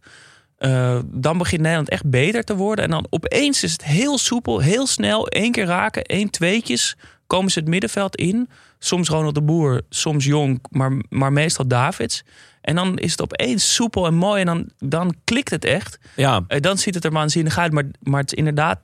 Eh, 0.57 0.99
dan 1.05 1.37
begint 1.37 1.61
Nederland 1.61 1.89
echt 1.89 2.09
beter 2.09 2.43
te 2.43 2.55
worden. 2.55 2.85
En 2.85 2.91
dan 2.91 3.07
opeens 3.09 3.63
is 3.63 3.71
het 3.71 3.83
heel 3.83 4.17
soepel, 4.17 4.59
heel 4.59 4.87
snel. 4.87 5.27
één 5.27 5.51
keer 5.51 5.65
raken, 5.65 6.03
één 6.03 6.29
tweetjes. 6.29 6.95
Komen 7.27 7.51
ze 7.51 7.59
het 7.59 7.67
middenveld 7.67 8.15
in. 8.15 8.49
Soms 8.79 9.09
Ronald 9.09 9.35
de 9.35 9.41
Boer, 9.41 9.81
soms 9.89 10.25
Jong, 10.25 10.59
maar, 10.69 11.01
maar 11.09 11.33
meestal 11.33 11.67
Davids. 11.67 12.23
En 12.61 12.75
dan 12.75 12.97
is 12.97 13.11
het 13.11 13.21
opeens 13.21 13.73
soepel 13.73 14.05
en 14.05 14.13
mooi. 14.15 14.39
En 14.41 14.45
dan, 14.45 14.69
dan 14.89 15.15
klikt 15.23 15.49
het 15.49 15.65
echt. 15.65 15.97
Ja, 16.15 16.43
Eh, 16.47 16.59
dan 16.61 16.77
ziet 16.77 16.95
het 16.95 17.05
er 17.05 17.11
waanzinnig 17.11 17.57
uit. 17.57 17.71
Maar, 17.71 17.85
maar 18.01 18.21
het 18.21 18.31
is 18.31 18.37
inderdaad, 18.37 18.79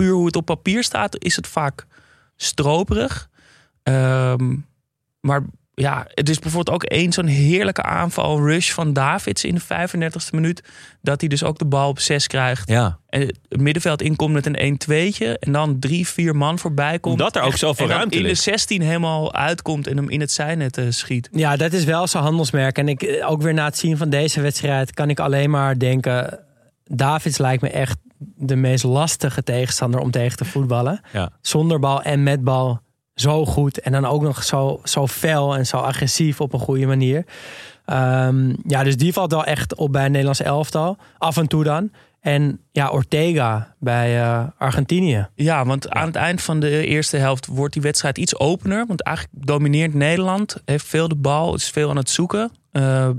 puur 0.00 0.12
hoe 0.12 0.26
het 0.26 0.36
op 0.36 0.44
papier 0.44 0.84
staat, 0.84 1.24
is 1.24 1.36
het 1.36 1.46
vaak 1.46 1.86
stroperig. 2.36 3.28
Ehm, 3.82 4.56
maar 5.20 5.42
ja, 5.74 6.06
het 6.14 6.28
is 6.28 6.38
bijvoorbeeld 6.38 6.76
ook 6.76 6.84
één 6.84 7.12
zo'n 7.12 7.26
heerlijke 7.26 7.82
aanval, 7.82 8.46
rush 8.46 8.70
van 8.72 8.92
Davids 8.92 9.44
in 9.44 9.54
de 9.54 9.60
35e 9.60 10.30
minuut. 10.30 10.62
Dat 11.02 11.20
hij 11.20 11.28
dus 11.28 11.44
ook 11.44 11.58
de 11.58 11.64
bal 11.64 11.88
op 11.88 11.98
6 11.98 12.26
krijgt. 12.26 12.68
ja. 12.68 12.98
En 13.08 13.20
het 13.20 13.60
middenveld 13.60 14.02
inkomt 14.02 14.32
met 14.32 14.46
een 14.46 14.78
1-2'tje. 14.80 15.38
En 15.38 15.52
dan 15.52 15.78
drie, 15.78 16.06
vier 16.06 16.36
man 16.36 16.58
voorbij 16.58 16.98
komt. 16.98 17.14
Omdat 17.14 17.36
er 17.36 17.42
ook 17.42 17.56
zoveel 17.56 17.88
ruimte 17.88 18.16
in 18.16 18.22
de 18.22 18.28
ligt. 18.28 18.42
16 18.42 18.82
helemaal 18.82 19.34
uitkomt 19.34 19.86
en 19.86 19.96
hem 19.96 20.10
in 20.10 20.20
het 20.20 20.30
zijnet 20.30 20.78
eh, 20.78 20.84
schiet. 20.88 21.28
Ja, 21.32 21.56
dat 21.56 21.72
is 21.72 21.84
wel 21.84 22.06
zijn 22.06 22.22
handelsmerk. 22.22 22.78
En 22.78 22.88
ik, 22.88 23.02
eh, 23.02 23.30
ook 23.30 23.42
weer 23.42 23.54
na 23.54 23.64
het 23.64 23.78
zien 23.78 23.96
van 23.96 24.10
deze 24.10 24.40
wedstrijd 24.40 24.94
kan 24.94 25.10
ik 25.10 25.20
alleen 25.20 25.50
maar 25.50 25.78
denken... 25.78 26.38
Davids 26.84 27.38
lijkt 27.38 27.62
me 27.62 27.70
echt 27.70 27.96
de 28.36 28.56
meest 28.56 28.84
lastige 28.84 29.42
tegenstander 29.42 30.00
om 30.00 30.10
tegen 30.10 30.36
te 30.36 30.44
voetballen. 30.44 31.00
Ja. 31.12 31.30
Zonder 31.40 31.78
bal 31.78 32.02
en 32.02 32.22
met 32.22 32.44
bal 32.44 32.80
zo 33.14 33.46
goed. 33.46 33.80
En 33.80 33.92
dan 33.92 34.04
ook 34.06 34.22
nog 34.22 34.44
zo, 34.44 34.80
zo 34.84 35.06
fel 35.06 35.56
en 35.56 35.66
zo 35.66 35.76
agressief 35.76 36.40
op 36.40 36.52
een 36.52 36.60
goede 36.60 36.86
manier. 36.86 37.24
Ehm, 37.84 38.54
ja, 38.66 38.82
dus 38.82 38.96
die 38.96 39.12
valt 39.12 39.32
wel 39.32 39.44
echt 39.44 39.74
op 39.74 39.92
bij 39.92 40.04
een 40.04 40.10
Nederlands 40.10 40.42
elftal. 40.42 40.96
Af 41.18 41.36
en 41.36 41.46
toe 41.46 41.64
dan. 41.64 41.90
En 42.20 42.60
ja, 42.72 42.88
Ortega 42.88 43.74
bij 43.78 44.20
eh, 44.20 44.44
Argentinië. 44.58 45.28
Ja, 45.34 45.64
want 45.64 45.90
aan 45.90 46.06
het 46.06 46.16
eind 46.16 46.42
van 46.42 46.60
de 46.60 46.86
eerste 46.86 47.16
helft 47.16 47.46
wordt 47.46 47.72
die 47.72 47.82
wedstrijd 47.82 48.18
iets 48.18 48.38
opener. 48.38 48.86
Want 48.86 49.02
eigenlijk 49.02 49.46
domineert 49.46 49.94
Nederland, 49.94 50.56
heeft 50.64 50.86
veel 50.86 51.08
de 51.08 51.14
bal, 51.14 51.54
is 51.54 51.70
veel 51.70 51.90
aan 51.90 51.96
het 51.96 52.10
zoeken. 52.10 52.50
Eh, 52.70 53.10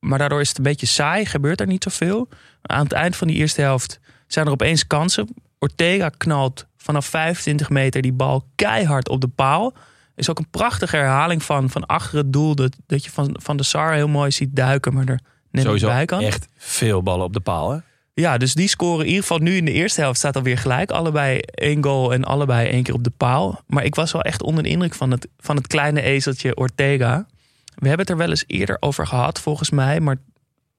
maar 0.00 0.18
daardoor 0.18 0.40
is 0.40 0.48
het 0.48 0.58
een 0.58 0.64
beetje 0.64 0.86
saai, 0.86 1.26
gebeurt 1.26 1.60
er 1.60 1.66
niet 1.66 1.82
zoveel. 1.82 2.28
Aan 2.62 2.82
het 2.82 2.92
eind 2.92 3.16
van 3.16 3.26
die 3.26 3.36
eerste 3.36 3.60
helft 3.60 4.00
zijn 4.28 4.46
er 4.46 4.52
opeens 4.52 4.86
kansen. 4.86 5.28
Ortega 5.58 6.08
knalt 6.16 6.66
vanaf 6.76 7.06
25 7.06 7.70
meter 7.70 8.02
die 8.02 8.12
bal 8.12 8.44
keihard 8.54 9.08
op 9.08 9.20
de 9.20 9.28
paal. 9.28 9.72
is 10.16 10.30
ook 10.30 10.38
een 10.38 10.50
prachtige 10.50 10.96
herhaling 10.96 11.42
van, 11.42 11.70
van 11.70 11.86
achter 11.86 12.18
het 12.18 12.32
doel. 12.32 12.54
Dat, 12.54 12.76
dat 12.86 13.04
je 13.04 13.10
van, 13.10 13.36
van 13.42 13.56
de 13.56 13.62
Sar 13.62 13.92
heel 13.92 14.08
mooi 14.08 14.30
ziet 14.30 14.56
duiken, 14.56 14.94
maar 14.94 15.06
er 15.06 15.20
net 15.50 15.64
Sowieso 15.64 15.86
bij 15.86 16.04
kan. 16.04 16.20
echt 16.20 16.48
veel 16.56 17.02
ballen 17.02 17.24
op 17.24 17.32
de 17.32 17.40
paal. 17.40 17.70
Hè? 17.70 17.78
Ja, 18.14 18.36
dus 18.38 18.54
die 18.54 18.68
scoren 18.68 19.00
in 19.00 19.06
ieder 19.06 19.22
geval 19.22 19.38
nu 19.38 19.56
in 19.56 19.64
de 19.64 19.72
eerste 19.72 20.00
helft 20.00 20.18
staat 20.18 20.36
alweer 20.36 20.58
gelijk. 20.58 20.90
Allebei 20.90 21.38
één 21.40 21.84
goal 21.84 22.12
en 22.12 22.24
allebei 22.24 22.68
één 22.68 22.82
keer 22.82 22.94
op 22.94 23.04
de 23.04 23.12
paal. 23.16 23.60
Maar 23.66 23.84
ik 23.84 23.94
was 23.94 24.12
wel 24.12 24.22
echt 24.22 24.42
onder 24.42 24.62
de 24.62 24.68
indruk 24.68 24.94
van 24.94 25.10
het, 25.10 25.28
van 25.38 25.56
het 25.56 25.66
kleine 25.66 26.00
ezeltje 26.00 26.56
Ortega. 26.56 27.26
We 27.74 27.88
hebben 27.88 28.06
het 28.06 28.10
er 28.10 28.16
wel 28.16 28.30
eens 28.30 28.44
eerder 28.46 28.76
over 28.80 29.06
gehad, 29.06 29.40
volgens 29.40 29.70
mij. 29.70 30.00
Maar 30.00 30.16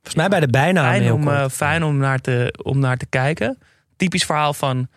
Volgens 0.01 0.15
mij 0.15 0.27
bij 0.27 0.39
de 0.39 0.47
bijnaam 0.47 0.85
fijn 0.85 1.11
om, 1.11 1.27
eh, 1.27 1.49
fijn 1.49 1.83
om, 1.83 1.97
naar 1.97 2.19
te, 2.19 2.53
om 2.63 2.79
naar 2.79 2.97
te 2.97 3.05
kijken. 3.05 3.57
Typisch 3.95 4.25
verhaal 4.25 4.53
van 4.53 4.87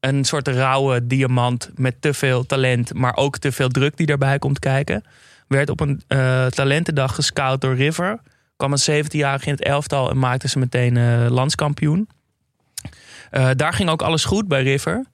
een 0.00 0.24
soort 0.24 0.48
rauwe 0.48 1.06
diamant 1.06 1.70
met 1.74 2.02
te 2.02 2.14
veel 2.14 2.46
talent, 2.46 2.94
maar 2.94 3.16
ook 3.16 3.38
te 3.38 3.52
veel 3.52 3.68
druk 3.68 3.96
die 3.96 4.06
daarbij 4.06 4.38
komt 4.38 4.58
kijken. 4.58 5.04
Werd 5.48 5.70
op 5.70 5.80
een 5.80 6.02
eh, 6.06 6.46
talentendag 6.46 7.14
gescout 7.14 7.60
door 7.60 7.74
River. 7.74 8.18
Kwam 8.56 8.72
een 8.72 9.04
17-jarige 9.04 9.46
in 9.46 9.52
het 9.52 9.62
elftal 9.64 10.10
en 10.10 10.18
maakte 10.18 10.48
ze 10.48 10.58
meteen 10.58 10.96
eh, 10.96 11.26
landskampioen. 11.28 12.08
Daar 13.30 13.72
ging 13.72 13.88
ook 13.88 14.02
alles 14.02 14.24
goed 14.24 14.48
bij 14.48 14.62
River. 14.62 15.04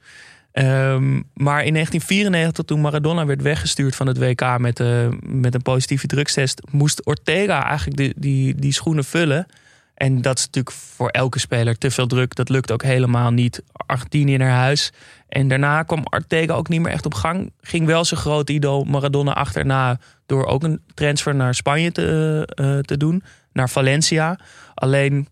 Ehm, 0.57 1.23
maar 1.35 1.65
in 1.65 1.73
1994, 1.73 2.65
toen 2.65 2.81
Maradona 2.81 3.27
werd 3.27 3.43
weggestuurd 3.43 3.97
van 3.97 4.07
het 4.07 4.19
WK 4.19 4.59
met, 4.59 4.81
eh, 4.81 5.09
met 5.21 5.55
een 5.55 5.63
positieve 5.63 6.07
drugstest, 6.07 6.63
moest 6.71 7.07
Ortega 7.07 7.67
eigenlijk 7.67 7.97
die, 7.97 8.13
die, 8.17 8.55
die 8.55 8.73
schoenen 8.73 9.05
vullen. 9.05 9.47
En 9.95 10.23
dat 10.23 10.39
is 10.39 10.45
natuurlijk 10.45 10.77
voor 10.77 11.09
elke 11.09 11.39
speler 11.39 11.79
te 11.79 11.91
veel 11.91 12.07
druk. 12.07 12.35
Dat 12.35 12.49
lukt 12.49 12.73
ook 12.73 12.83
helemaal 12.83 13.31
niet. 13.31 13.63
Argentinië 13.73 14.37
naar 14.37 14.51
huis. 14.51 14.93
En 15.29 15.49
daarna 15.49 15.83
kwam 15.83 16.05
Ortega 16.11 16.55
ook 16.55 16.69
niet 16.69 16.81
meer 16.81 16.93
echt 16.93 17.07
op 17.07 17.15
gang. 17.15 17.53
Ging 17.61 17.87
wel 17.87 18.05
zijn 18.05 18.21
grote 18.21 18.53
idool 18.53 18.85
Maradona 18.85 19.35
achterna 19.35 19.99
door 20.27 20.47
ook 20.47 20.63
een 20.63 20.81
transfer 20.95 21.35
naar 21.35 21.55
Spanje 21.55 21.93
te, 21.93 22.43
eh, 22.55 22.79
te 22.79 22.97
doen. 22.97 23.23
Naar 23.53 23.69
Valencia. 23.69 24.39
Alleen, 24.75 25.29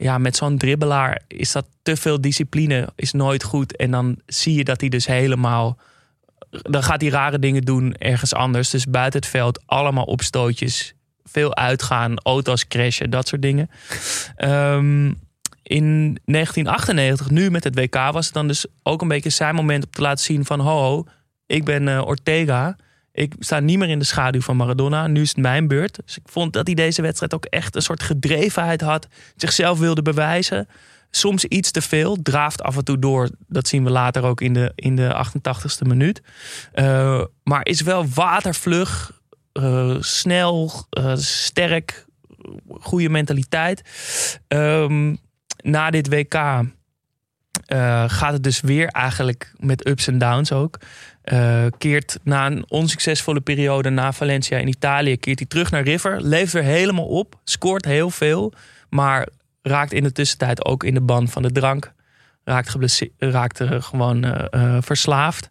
ja, 0.00 0.18
met 0.18 0.36
zo'n 0.36 0.58
dribbelaar 0.58 1.20
is 1.26 1.52
dat 1.52 1.66
te 1.82 1.96
veel 1.96 2.20
discipline, 2.20 2.88
is 2.96 3.12
nooit 3.12 3.42
goed. 3.42 3.76
En 3.76 3.90
dan 3.90 4.16
zie 4.26 4.54
je 4.54 4.64
dat 4.64 4.80
hij 4.80 4.88
dus 4.88 5.06
helemaal. 5.06 5.78
Dan 6.50 6.82
gaat 6.82 7.00
hij 7.00 7.10
rare 7.10 7.38
dingen 7.38 7.62
doen 7.62 7.94
ergens 7.94 8.34
anders. 8.34 8.70
Dus 8.70 8.86
buiten 8.86 9.20
het 9.20 9.28
veld 9.28 9.62
allemaal 9.66 10.04
opstootjes. 10.04 10.94
Veel 11.24 11.56
uitgaan, 11.56 12.18
auto's 12.18 12.68
crashen, 12.68 13.10
dat 13.10 13.28
soort 13.28 13.42
dingen. 13.42 13.70
Ehm, 14.36 15.12
in 15.62 16.18
1998, 16.24 17.30
nu 17.30 17.50
met 17.50 17.64
het 17.64 17.74
WK, 17.74 17.94
was 17.94 18.24
het 18.24 18.34
dan 18.34 18.46
dus 18.46 18.66
ook 18.82 19.02
een 19.02 19.08
beetje 19.08 19.30
zijn 19.30 19.54
moment 19.54 19.84
om 19.84 19.90
te 19.90 20.02
laten 20.02 20.24
zien 20.24 20.44
van... 20.44 20.60
ho, 20.60 20.78
ho 20.78 21.06
ik 21.46 21.64
ben 21.64 21.88
eh, 21.88 22.06
Ortega. 22.06 22.76
Ik 23.12 23.34
sta 23.38 23.60
niet 23.60 23.78
meer 23.78 23.88
in 23.88 23.98
de 23.98 24.04
schaduw 24.04 24.40
van 24.40 24.56
Maradona. 24.56 25.06
Nu 25.06 25.20
is 25.20 25.28
het 25.28 25.38
mijn 25.38 25.68
beurt. 25.68 26.00
Dus 26.04 26.16
ik 26.16 26.22
vond 26.24 26.52
dat 26.52 26.66
hij 26.66 26.74
deze 26.74 27.02
wedstrijd 27.02 27.34
ook 27.34 27.44
echt 27.44 27.76
een 27.76 27.82
soort 27.82 28.02
gedrevenheid 28.02 28.80
had. 28.80 29.06
Zichzelf 29.36 29.78
wilde 29.78 30.02
bewijzen. 30.02 30.68
Soms 31.10 31.44
iets 31.44 31.70
te 31.70 31.82
veel. 31.82 32.22
Draaft 32.22 32.62
af 32.62 32.76
en 32.76 32.84
toe 32.84 32.98
door. 32.98 33.30
Dat 33.48 33.68
zien 33.68 33.84
we 33.84 33.90
later 33.90 34.22
ook 34.22 34.40
in 34.40 34.52
de, 34.52 34.72
in 34.74 34.96
de 34.96 35.26
88ste 35.26 35.86
minuut. 35.86 36.22
Uh, 36.74 37.24
maar 37.42 37.66
is 37.66 37.80
wel 37.80 38.08
watervlug. 38.14 39.20
Uh, 39.52 39.96
snel. 40.00 40.72
Uh, 40.98 41.16
sterk. 41.16 42.06
Goede 42.68 43.08
mentaliteit. 43.08 43.82
Um, 44.48 45.18
na 45.62 45.90
dit 45.90 46.08
WK 46.08 46.64
gaat 48.06 48.32
het 48.32 48.42
dus 48.42 48.60
weer 48.60 48.88
eigenlijk 48.88 49.52
met 49.56 49.88
ups 49.88 50.06
en 50.06 50.18
downs 50.18 50.52
ook. 50.52 50.78
Uh, 51.24 51.66
keert 51.78 52.18
na 52.22 52.46
een 52.46 52.64
onsuccesvolle 52.68 53.40
periode 53.40 53.90
na 53.90 54.12
Valencia 54.12 54.58
in 54.58 54.68
Italië, 54.68 55.16
keert 55.16 55.38
hij 55.38 55.48
terug 55.48 55.70
naar 55.70 55.82
River. 55.82 56.20
Leeft 56.22 56.52
weer 56.52 56.62
helemaal 56.62 57.06
op. 57.06 57.38
Scoort 57.44 57.84
heel 57.84 58.10
veel. 58.10 58.52
Maar 58.88 59.28
raakt 59.62 59.92
in 59.92 60.02
de 60.02 60.12
tussentijd 60.12 60.64
ook 60.64 60.84
in 60.84 60.94
de 60.94 61.00
band 61.00 61.30
van 61.30 61.42
de 61.42 61.52
drank. 61.52 61.92
Raakt, 62.44 62.76
raakt 63.18 63.60
gewoon 63.64 64.24
uh, 64.24 64.76
verslaafd. 64.80 65.48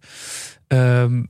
Ehm, 0.67 1.23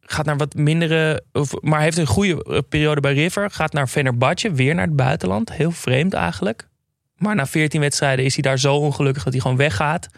gaat 0.00 0.26
naar 0.26 0.36
wat 0.36 0.54
mindere. 0.54 1.22
Maar 1.60 1.80
heeft 1.80 1.98
een 1.98 2.06
goede 2.06 2.62
periode 2.68 3.00
bij 3.00 3.14
River. 3.14 3.50
Gaat 3.50 3.72
naar 3.72 3.86
Fenerbahce, 3.86 4.52
weer 4.52 4.74
naar 4.74 4.86
het 4.86 4.96
buitenland. 4.96 5.52
Heel 5.52 5.70
vreemd 5.70 6.14
eigenlijk. 6.14 6.68
Maar 7.24 7.34
na 7.34 7.46
14 7.46 7.80
wedstrijden 7.80 8.24
is 8.24 8.34
hij 8.34 8.42
daar 8.42 8.58
zo 8.58 8.76
ongelukkig 8.76 9.24
dat 9.24 9.32
hij 9.32 9.42
gewoon 9.42 9.56
weggaat. 9.56 10.08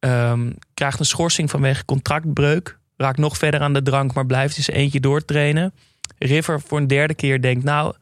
Um, 0.00 0.54
krijgt 0.74 0.98
een 0.98 1.04
schorsing 1.04 1.50
vanwege 1.50 1.84
contractbreuk 1.84 2.78
raakt 2.96 3.18
nog 3.18 3.36
verder 3.36 3.60
aan 3.60 3.72
de 3.72 3.82
drank, 3.82 4.14
maar 4.14 4.26
blijft 4.26 4.56
dus 4.56 4.68
eentje 4.68 5.00
doortrainen. 5.00 5.72
River 6.18 6.60
voor 6.60 6.78
een 6.78 6.86
derde 6.86 7.14
keer 7.14 7.42
denkt, 7.42 7.64
nou, 7.64 7.94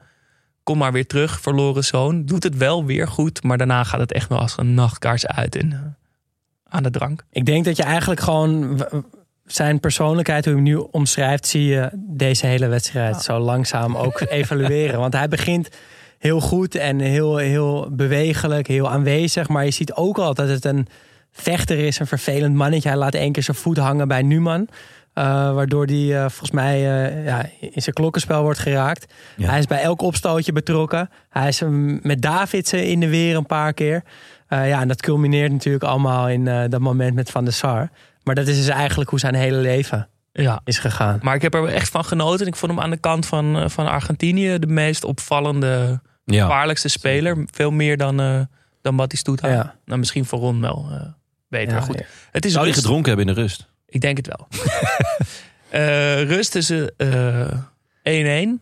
kom 0.63 0.79
maar 0.79 0.93
weer 0.93 1.07
terug, 1.07 1.41
verloren 1.41 1.85
zoon. 1.85 2.25
Doet 2.25 2.43
het 2.43 2.57
wel 2.57 2.85
weer 2.85 3.09
goed, 3.09 3.43
maar 3.43 3.59
daarna 3.59 3.85
gaat 3.85 4.01
het 4.01 4.13
echt 4.13 4.29
wel 4.29 4.39
als 4.39 4.59
een 4.59 4.75
nachtkaars 4.75 5.27
uit 5.27 5.57
in, 5.57 5.71
uh, 5.71 5.79
aan 6.69 6.83
de 6.83 6.91
drank. 6.91 7.25
Ik 7.31 7.47
denk 7.47 7.65
dat 7.65 7.77
je 7.77 7.83
eigenlijk 7.83 8.21
gewoon 8.21 8.85
zijn 9.45 9.81
persoonlijkheid, 9.81 10.45
hoe 10.45 10.55
je 10.55 10.61
hem 10.61 10.69
nu 10.69 10.77
omschrijft, 10.91 11.47
zie 11.47 11.65
je 11.65 11.91
deze 11.95 12.47
hele 12.47 12.67
wedstrijd 12.67 13.23
zo 13.23 13.39
langzaam 13.39 13.97
ook 13.97 14.21
evalueren. 14.29 14.99
Want 14.99 15.13
hij 15.13 15.29
begint 15.29 15.69
heel 16.19 16.41
goed 16.41 16.75
en 16.75 16.99
heel, 17.01 17.37
heel 17.37 17.89
bewegelijk, 17.91 18.67
heel 18.67 18.91
aanwezig. 18.91 19.49
Maar 19.49 19.65
je 19.65 19.71
ziet 19.71 19.93
ook 19.93 20.19
al 20.19 20.35
dat 20.35 20.49
het 20.49 20.65
een 20.65 20.87
vechter 21.33 21.79
is, 21.79 21.99
een 21.99 22.07
vervelend 22.07 22.55
mannetje. 22.55 22.89
Hij 22.89 22.99
laat 22.99 23.15
één 23.15 23.33
keer 23.33 23.43
zijn 23.43 23.57
voet 23.57 23.79
hangen 23.79 24.09
bij 24.09 24.23
Numan. 24.23 24.69
Uh, 25.15 25.25
waardoor 25.55 25.85
hij 25.85 25.97
uh, 25.97 26.21
volgens 26.21 26.51
mij 26.51 26.79
uh, 26.79 27.25
ja, 27.25 27.47
in 27.61 27.83
zijn 27.83 27.95
klokkenspel 27.95 28.43
wordt 28.43 28.59
geraakt. 28.59 29.13
Ja. 29.37 29.49
Hij 29.49 29.59
is 29.59 29.67
bij 29.67 29.81
elk 29.81 30.03
opstootje 30.03 30.53
betrokken. 30.53 31.11
Hij 31.31 31.49
is 31.49 31.63
met 32.03 32.23
Davidsen 32.23 32.87
in 32.87 33.01
de 33.01 33.09
weer 33.09 33.37
een 33.37 33.47
paar 33.47 33.73
keer. 33.73 34.03
ja, 34.49 34.81
en 34.81 34.89
dat 34.89 35.03
culmineert 35.03 35.53
natuurlijk 35.53 35.85
allemaal 35.85 36.29
in 36.29 36.45
dat 36.45 36.81
moment 36.81 37.15
met 37.15 37.31
Van 37.31 37.45
der 37.45 37.53
Sar. 37.53 37.91
Maar 38.23 38.35
dat 38.35 38.47
is 38.47 38.57
dus 38.57 38.69
eigenlijk 38.69 39.11
hoe 39.11 39.19
zijn 39.19 39.35
hele 39.35 39.57
leven 39.57 40.09
ja. 40.33 40.61
is 40.65 40.79
gegaan. 40.79 41.19
Maar 41.23 41.35
ik 41.35 41.43
heb 41.43 41.55
er 41.55 41.67
echt 41.67 41.89
van 41.89 42.05
genoten. 42.05 42.47
Ik 42.47 42.57
vond 42.57 42.73
hem 42.73 42.81
aan 42.81 42.91
de 42.91 42.97
kant 42.97 43.27
van, 43.27 43.71
van 43.71 43.87
Argentinië 43.87 44.59
de 44.59 44.67
meest 44.67 45.05
opvallende, 45.05 46.01
ja. 46.35 46.45
gevaarlijkste 46.45 46.89
speler. 46.89 47.45
Veel 47.51 47.71
meer 47.71 47.97
dan, 47.97 48.49
dan 48.83 48.97
Batistuta. 48.97 49.49
Ja. 49.49 49.75
Nou, 49.85 49.99
misschien 49.99 50.25
voor 50.25 50.39
Ron 50.39 50.61
wel 50.61 50.89
beter. 51.49 51.75
Ja, 51.75 51.81
goed. 51.81 52.03
Het 52.31 52.45
is 52.45 52.53
Zou 52.53 52.65
hij 52.65 52.75
gedronken 52.75 53.09
hebben 53.09 53.29
in 53.29 53.35
de 53.35 53.41
rust? 53.41 53.69
Ik 53.87 54.01
denk 54.01 54.17
het 54.17 54.27
wel. 54.27 54.49
uh, 55.73 56.23
rust 56.35 56.53
tussen 56.53 56.93
1-1. 56.93 56.95
Uh, 58.03 58.53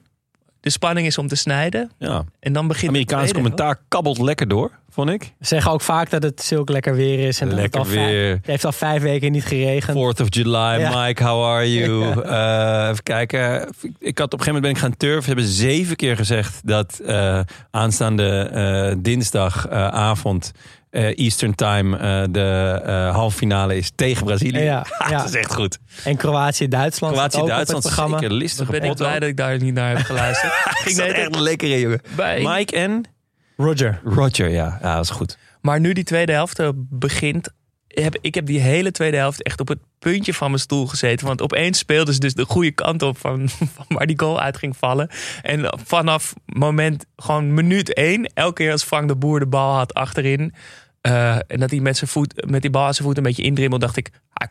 de 0.61 0.71
spanning 0.71 1.07
is 1.07 1.19
om 1.19 1.29
te 1.29 1.37
snijden. 1.37 1.91
Ja. 1.99 2.25
En 2.41 2.53
dan 2.53 2.69
begint 2.69 2.89
Amerikaans 2.89 3.33
commentaar 3.33 3.81
kabbelt 3.89 4.19
lekker 4.19 4.49
door, 4.49 4.71
vond 4.97 5.11
ik. 5.11 5.23
Ze 5.23 5.31
zeggen 5.41 5.71
ook 5.73 5.81
vaak 5.81 6.11
dat 6.11 6.23
het 6.23 6.43
zulk 6.43 6.69
lekker 6.69 6.95
weer 6.95 7.27
is. 7.29 7.41
En 7.41 7.55
lekker 7.55 7.81
het 7.81 7.91
weer. 7.91 8.31
het 8.31 8.47
heeft 8.47 8.65
al 8.65 8.73
vijf 8.73 9.03
weken 9.03 9.33
niet 9.33 9.45
geregend. 9.45 9.97
4th 9.97 10.21
of 10.21 10.27
July, 10.29 10.81
ja. 10.81 11.05
Mike, 11.05 11.25
how 11.25 11.45
are 11.45 11.73
you? 11.73 12.05
Ja. 12.05 12.15
Uh, 12.37 12.89
even 12.91 13.03
kijken. 13.03 13.69
Ik 13.99 14.19
had 14.19 14.33
op 14.33 14.39
een 14.39 14.45
gegeven 14.45 14.45
moment 14.45 14.63
ben 14.63 14.71
ik 14.71 14.79
gaan 14.79 14.97
turven. 14.97 15.23
Ze 15.23 15.29
hebben 15.29 15.47
zeven 15.47 15.97
keer 15.97 16.17
gezegd 16.17 16.61
dat 16.65 17.01
uh, 17.07 17.41
aanstaande 17.71 18.51
uh, 18.55 19.03
dinsdagavond 19.03 20.53
uh, 20.91 21.19
Eastern 21.19 21.55
Time 21.55 21.97
uh, 21.97 22.25
de 22.31 22.83
uh, 22.87 23.15
halffinale 23.15 23.77
is 23.77 23.93
tegen 23.95 24.25
Brazilië. 24.25 24.63
Ja, 24.63 24.87
ja. 25.09 25.17
dat 25.17 25.29
is 25.29 25.35
echt 25.35 25.55
goed. 25.55 25.79
En 26.05 26.17
Kroatië-Duitsland. 26.17 27.15
Kroatië-Duitsland 27.15 27.83
programma. 27.83 28.19
Zeker 28.19 28.35
listige 28.35 28.71
ben 28.71 28.83
ik 28.83 28.95
blij 28.95 29.19
dat 29.19 29.29
ik 29.29 29.37
daar 29.37 29.59
niet 29.59 29.75
naar 29.75 29.97
heb 29.97 30.07
geluisterd. 30.07 30.53
Ging 30.85 30.97
net 30.97 31.13
echt 31.13 31.39
lekker 31.39 31.71
in, 31.71 31.81
jongen. 31.81 32.01
Bij... 32.17 32.43
Mike 32.43 32.77
en 32.77 33.05
Roger. 33.57 34.01
Roger, 34.05 34.49
ja. 34.49 34.79
Ja, 34.83 34.95
dat 34.95 35.05
is 35.05 35.11
goed. 35.11 35.39
Maar 35.61 35.81
nu 35.81 35.93
die 35.93 36.05
tweede 36.05 36.33
helft 36.33 36.63
begint, 36.77 37.49
heb, 37.89 38.17
ik 38.21 38.35
heb 38.35 38.47
die 38.47 38.61
hele 38.61 38.91
tweede 38.91 39.17
helft 39.17 39.43
echt 39.43 39.61
op 39.61 39.69
het 39.69 39.79
puntje 39.99 40.35
van 40.35 40.51
mijn 40.51 40.63
stoel 40.63 40.87
gezeten. 40.87 41.27
Want 41.27 41.43
opeens 41.43 41.79
speelden 41.79 42.15
ze 42.15 42.21
dus 42.21 42.35
de 42.35 42.45
goede 42.45 42.71
kant 42.71 43.03
op 43.03 43.19
van, 43.19 43.49
van 43.75 43.87
waar 43.89 44.07
die 44.07 44.19
goal 44.19 44.41
uit 44.41 44.57
ging 44.57 44.77
vallen. 44.77 45.11
En 45.43 45.79
vanaf 45.85 46.35
moment, 46.47 47.05
gewoon 47.17 47.55
minuut 47.55 47.95
één, 47.95 48.31
elke 48.35 48.55
keer 48.55 48.73
als 48.73 48.85
Frank 48.85 49.09
de 49.09 49.17
Boer 49.17 49.39
de 49.39 49.47
bal 49.47 49.75
had 49.75 49.95
achterin 49.95 50.55
uh, 51.07 51.35
en 51.35 51.61
dat 51.61 51.71
hij 51.71 51.81
met, 51.81 51.97
zijn 51.97 52.11
voet, 52.11 52.47
met 52.51 52.63
die 52.63 52.71
bal 52.71 52.85
aan 52.85 52.95
zijn 52.95 53.09
voet 53.09 53.17
een 53.17 53.23
beetje 53.23 53.43
indrimmelt, 53.43 53.81
dacht 53.81 53.97
ik, 53.97 54.11
hij, 54.33 54.49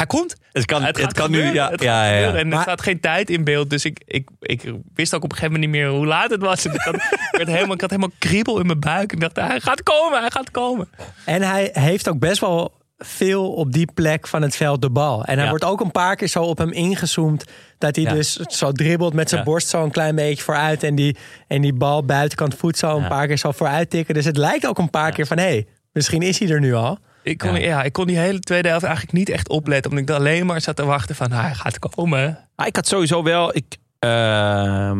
hij 0.00 0.08
komt. 0.08 0.36
Het 0.52 0.64
kan, 0.64 0.82
het, 0.82 1.00
het 1.00 1.12
kan 1.12 1.30
nu, 1.30 1.52
ja. 1.52 1.70
Het 1.70 1.82
ja, 1.82 2.12
ja, 2.12 2.34
En 2.34 2.52
er 2.52 2.60
staat 2.60 2.82
geen 2.82 3.00
tijd 3.00 3.30
in 3.30 3.44
beeld. 3.44 3.70
Dus 3.70 3.84
ik, 3.84 4.02
ik, 4.06 4.28
ik 4.40 4.62
wist 4.94 5.14
ook 5.14 5.24
op 5.24 5.30
een 5.30 5.36
gegeven 5.36 5.60
moment 5.60 5.72
niet 5.72 5.82
meer 5.82 5.90
hoe 5.90 6.06
laat 6.06 6.30
het 6.30 6.42
was. 6.42 6.66
ik, 6.66 6.80
had, 6.80 6.96
werd 7.30 7.48
helemaal, 7.48 7.74
ik 7.74 7.80
had 7.80 7.90
helemaal 7.90 8.16
kriebel 8.18 8.60
in 8.60 8.66
mijn 8.66 8.80
buik. 8.80 9.12
Ik 9.12 9.20
dacht, 9.20 9.36
hij 9.36 9.60
gaat 9.60 9.82
komen, 9.82 10.20
hij 10.20 10.30
gaat 10.30 10.50
komen. 10.50 10.88
En 11.24 11.42
hij 11.42 11.70
heeft 11.72 12.08
ook 12.08 12.18
best 12.18 12.40
wel 12.40 12.78
veel 12.98 13.52
op 13.52 13.72
die 13.72 13.92
plek 13.94 14.26
van 14.26 14.42
het 14.42 14.56
veld 14.56 14.82
de 14.82 14.90
bal. 14.90 15.24
En 15.24 15.38
hij 15.38 15.48
wordt 15.48 15.64
ook 15.64 15.80
een 15.80 15.90
paar 15.90 16.16
keer 16.16 16.28
zo 16.28 16.42
op 16.42 16.58
hem 16.58 16.72
ingezoomd. 16.72 17.44
Dat 17.78 17.96
hij 17.96 18.04
dus 18.04 18.36
zo 18.36 18.72
dribbelt 18.72 19.14
met 19.14 19.28
zijn 19.28 19.44
borst 19.44 19.68
zo 19.68 19.82
een 19.84 19.90
klein 19.90 20.14
beetje 20.14 20.44
vooruit. 20.44 20.82
En 20.82 20.94
die, 20.94 21.16
en 21.46 21.60
die 21.60 21.72
bal 21.74 22.04
buitenkant 22.04 22.54
voet 22.54 22.78
zo 22.78 22.96
een 22.96 23.08
paar 23.08 23.26
keer 23.26 23.38
zo 23.38 23.52
vooruit 23.52 23.90
tikken. 23.90 24.14
Dus 24.14 24.24
het 24.24 24.36
lijkt 24.36 24.66
ook 24.66 24.78
een 24.78 24.90
paar 24.90 25.12
keer 25.12 25.26
van... 25.26 25.38
hé, 25.38 25.44
hey, 25.44 25.66
Misschien 25.92 26.22
is 26.22 26.38
hij 26.38 26.48
er 26.48 26.60
nu 26.60 26.74
al. 26.74 26.98
Ik 27.22 27.38
kon, 27.38 27.60
ja. 27.60 27.82
ik 27.82 27.92
kon 27.92 28.06
die 28.06 28.18
hele 28.18 28.40
tweede 28.40 28.68
helft 28.68 28.84
eigenlijk 28.84 29.14
niet 29.14 29.28
echt 29.28 29.48
opletten. 29.48 29.90
Omdat 29.90 30.08
ik 30.08 30.14
alleen 30.14 30.46
maar 30.46 30.60
zat 30.60 30.76
te 30.76 30.84
wachten 30.84 31.14
van 31.14 31.32
hij 31.32 31.54
gaat 31.54 31.78
komen. 31.78 32.48
Ah, 32.54 32.66
ik 32.66 32.76
had 32.76 32.86
sowieso 32.86 33.22
wel... 33.22 33.56
Ik, 33.56 33.76
uh, 34.04 34.92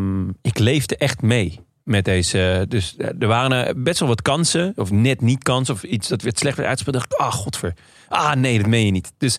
ik 0.43 0.59
leefde 0.59 0.97
echt 0.97 1.23
mee 1.23 1.61
met 1.85 2.05
deze. 2.05 2.65
Dus 2.69 2.97
eh, 2.97 3.09
er 3.19 3.27
waren 3.27 3.83
best 3.83 3.99
wel 3.99 4.09
wat 4.09 4.23
kansen. 4.23 4.73
Of 4.77 4.91
net 4.91 5.21
niet 5.21 5.43
kansen. 5.43 5.75
Of 5.75 5.83
iets 5.83 6.09
dat 6.09 6.23
werd 6.23 6.39
slecht 6.39 6.57
werd 6.57 6.69
uitgespeeld. 6.69 6.97
dacht 6.97 7.13
ik, 7.13 7.27
ah, 7.27 7.33
godver. 7.33 7.75
Ah, 8.09 8.35
nee, 8.35 8.59
dat 8.59 8.67
meen 8.67 8.85
je 8.85 8.93
niet. 8.93 9.13
Dus 9.19 9.37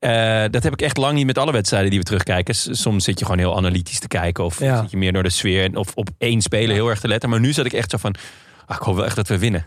uh, 0.00 0.44
dat 0.50 0.62
heb 0.62 0.72
ik 0.72 0.82
echt 0.82 0.96
lang 0.96 1.14
niet 1.14 1.26
met 1.26 1.38
alle 1.38 1.52
wedstrijden 1.52 1.90
die 1.90 1.98
we 1.98 2.04
terugkijken. 2.04 2.54
Soms 2.54 3.04
zit 3.04 3.18
je 3.18 3.24
gewoon 3.24 3.40
heel 3.40 3.56
analytisch 3.56 3.98
te 3.98 4.08
kijken. 4.08 4.44
Of 4.44 4.54
zit 4.54 4.90
je 4.90 4.96
meer 4.96 5.12
door 5.12 5.22
de 5.22 5.30
sfeer. 5.30 5.76
Of 5.76 5.94
op 5.94 6.08
één 6.18 6.40
speler 6.40 6.74
heel 6.74 6.88
erg 6.88 7.00
te 7.00 7.08
letten. 7.08 7.30
Maar 7.30 7.40
nu 7.40 7.52
zat 7.52 7.66
ik 7.66 7.72
echt 7.72 7.90
zo 7.90 7.96
van... 7.96 8.14
Ah, 8.68 8.76
ik 8.76 8.82
hoop 8.82 8.96
wel 8.96 9.04
echt 9.04 9.16
dat 9.16 9.28
we 9.28 9.38
winnen. 9.38 9.66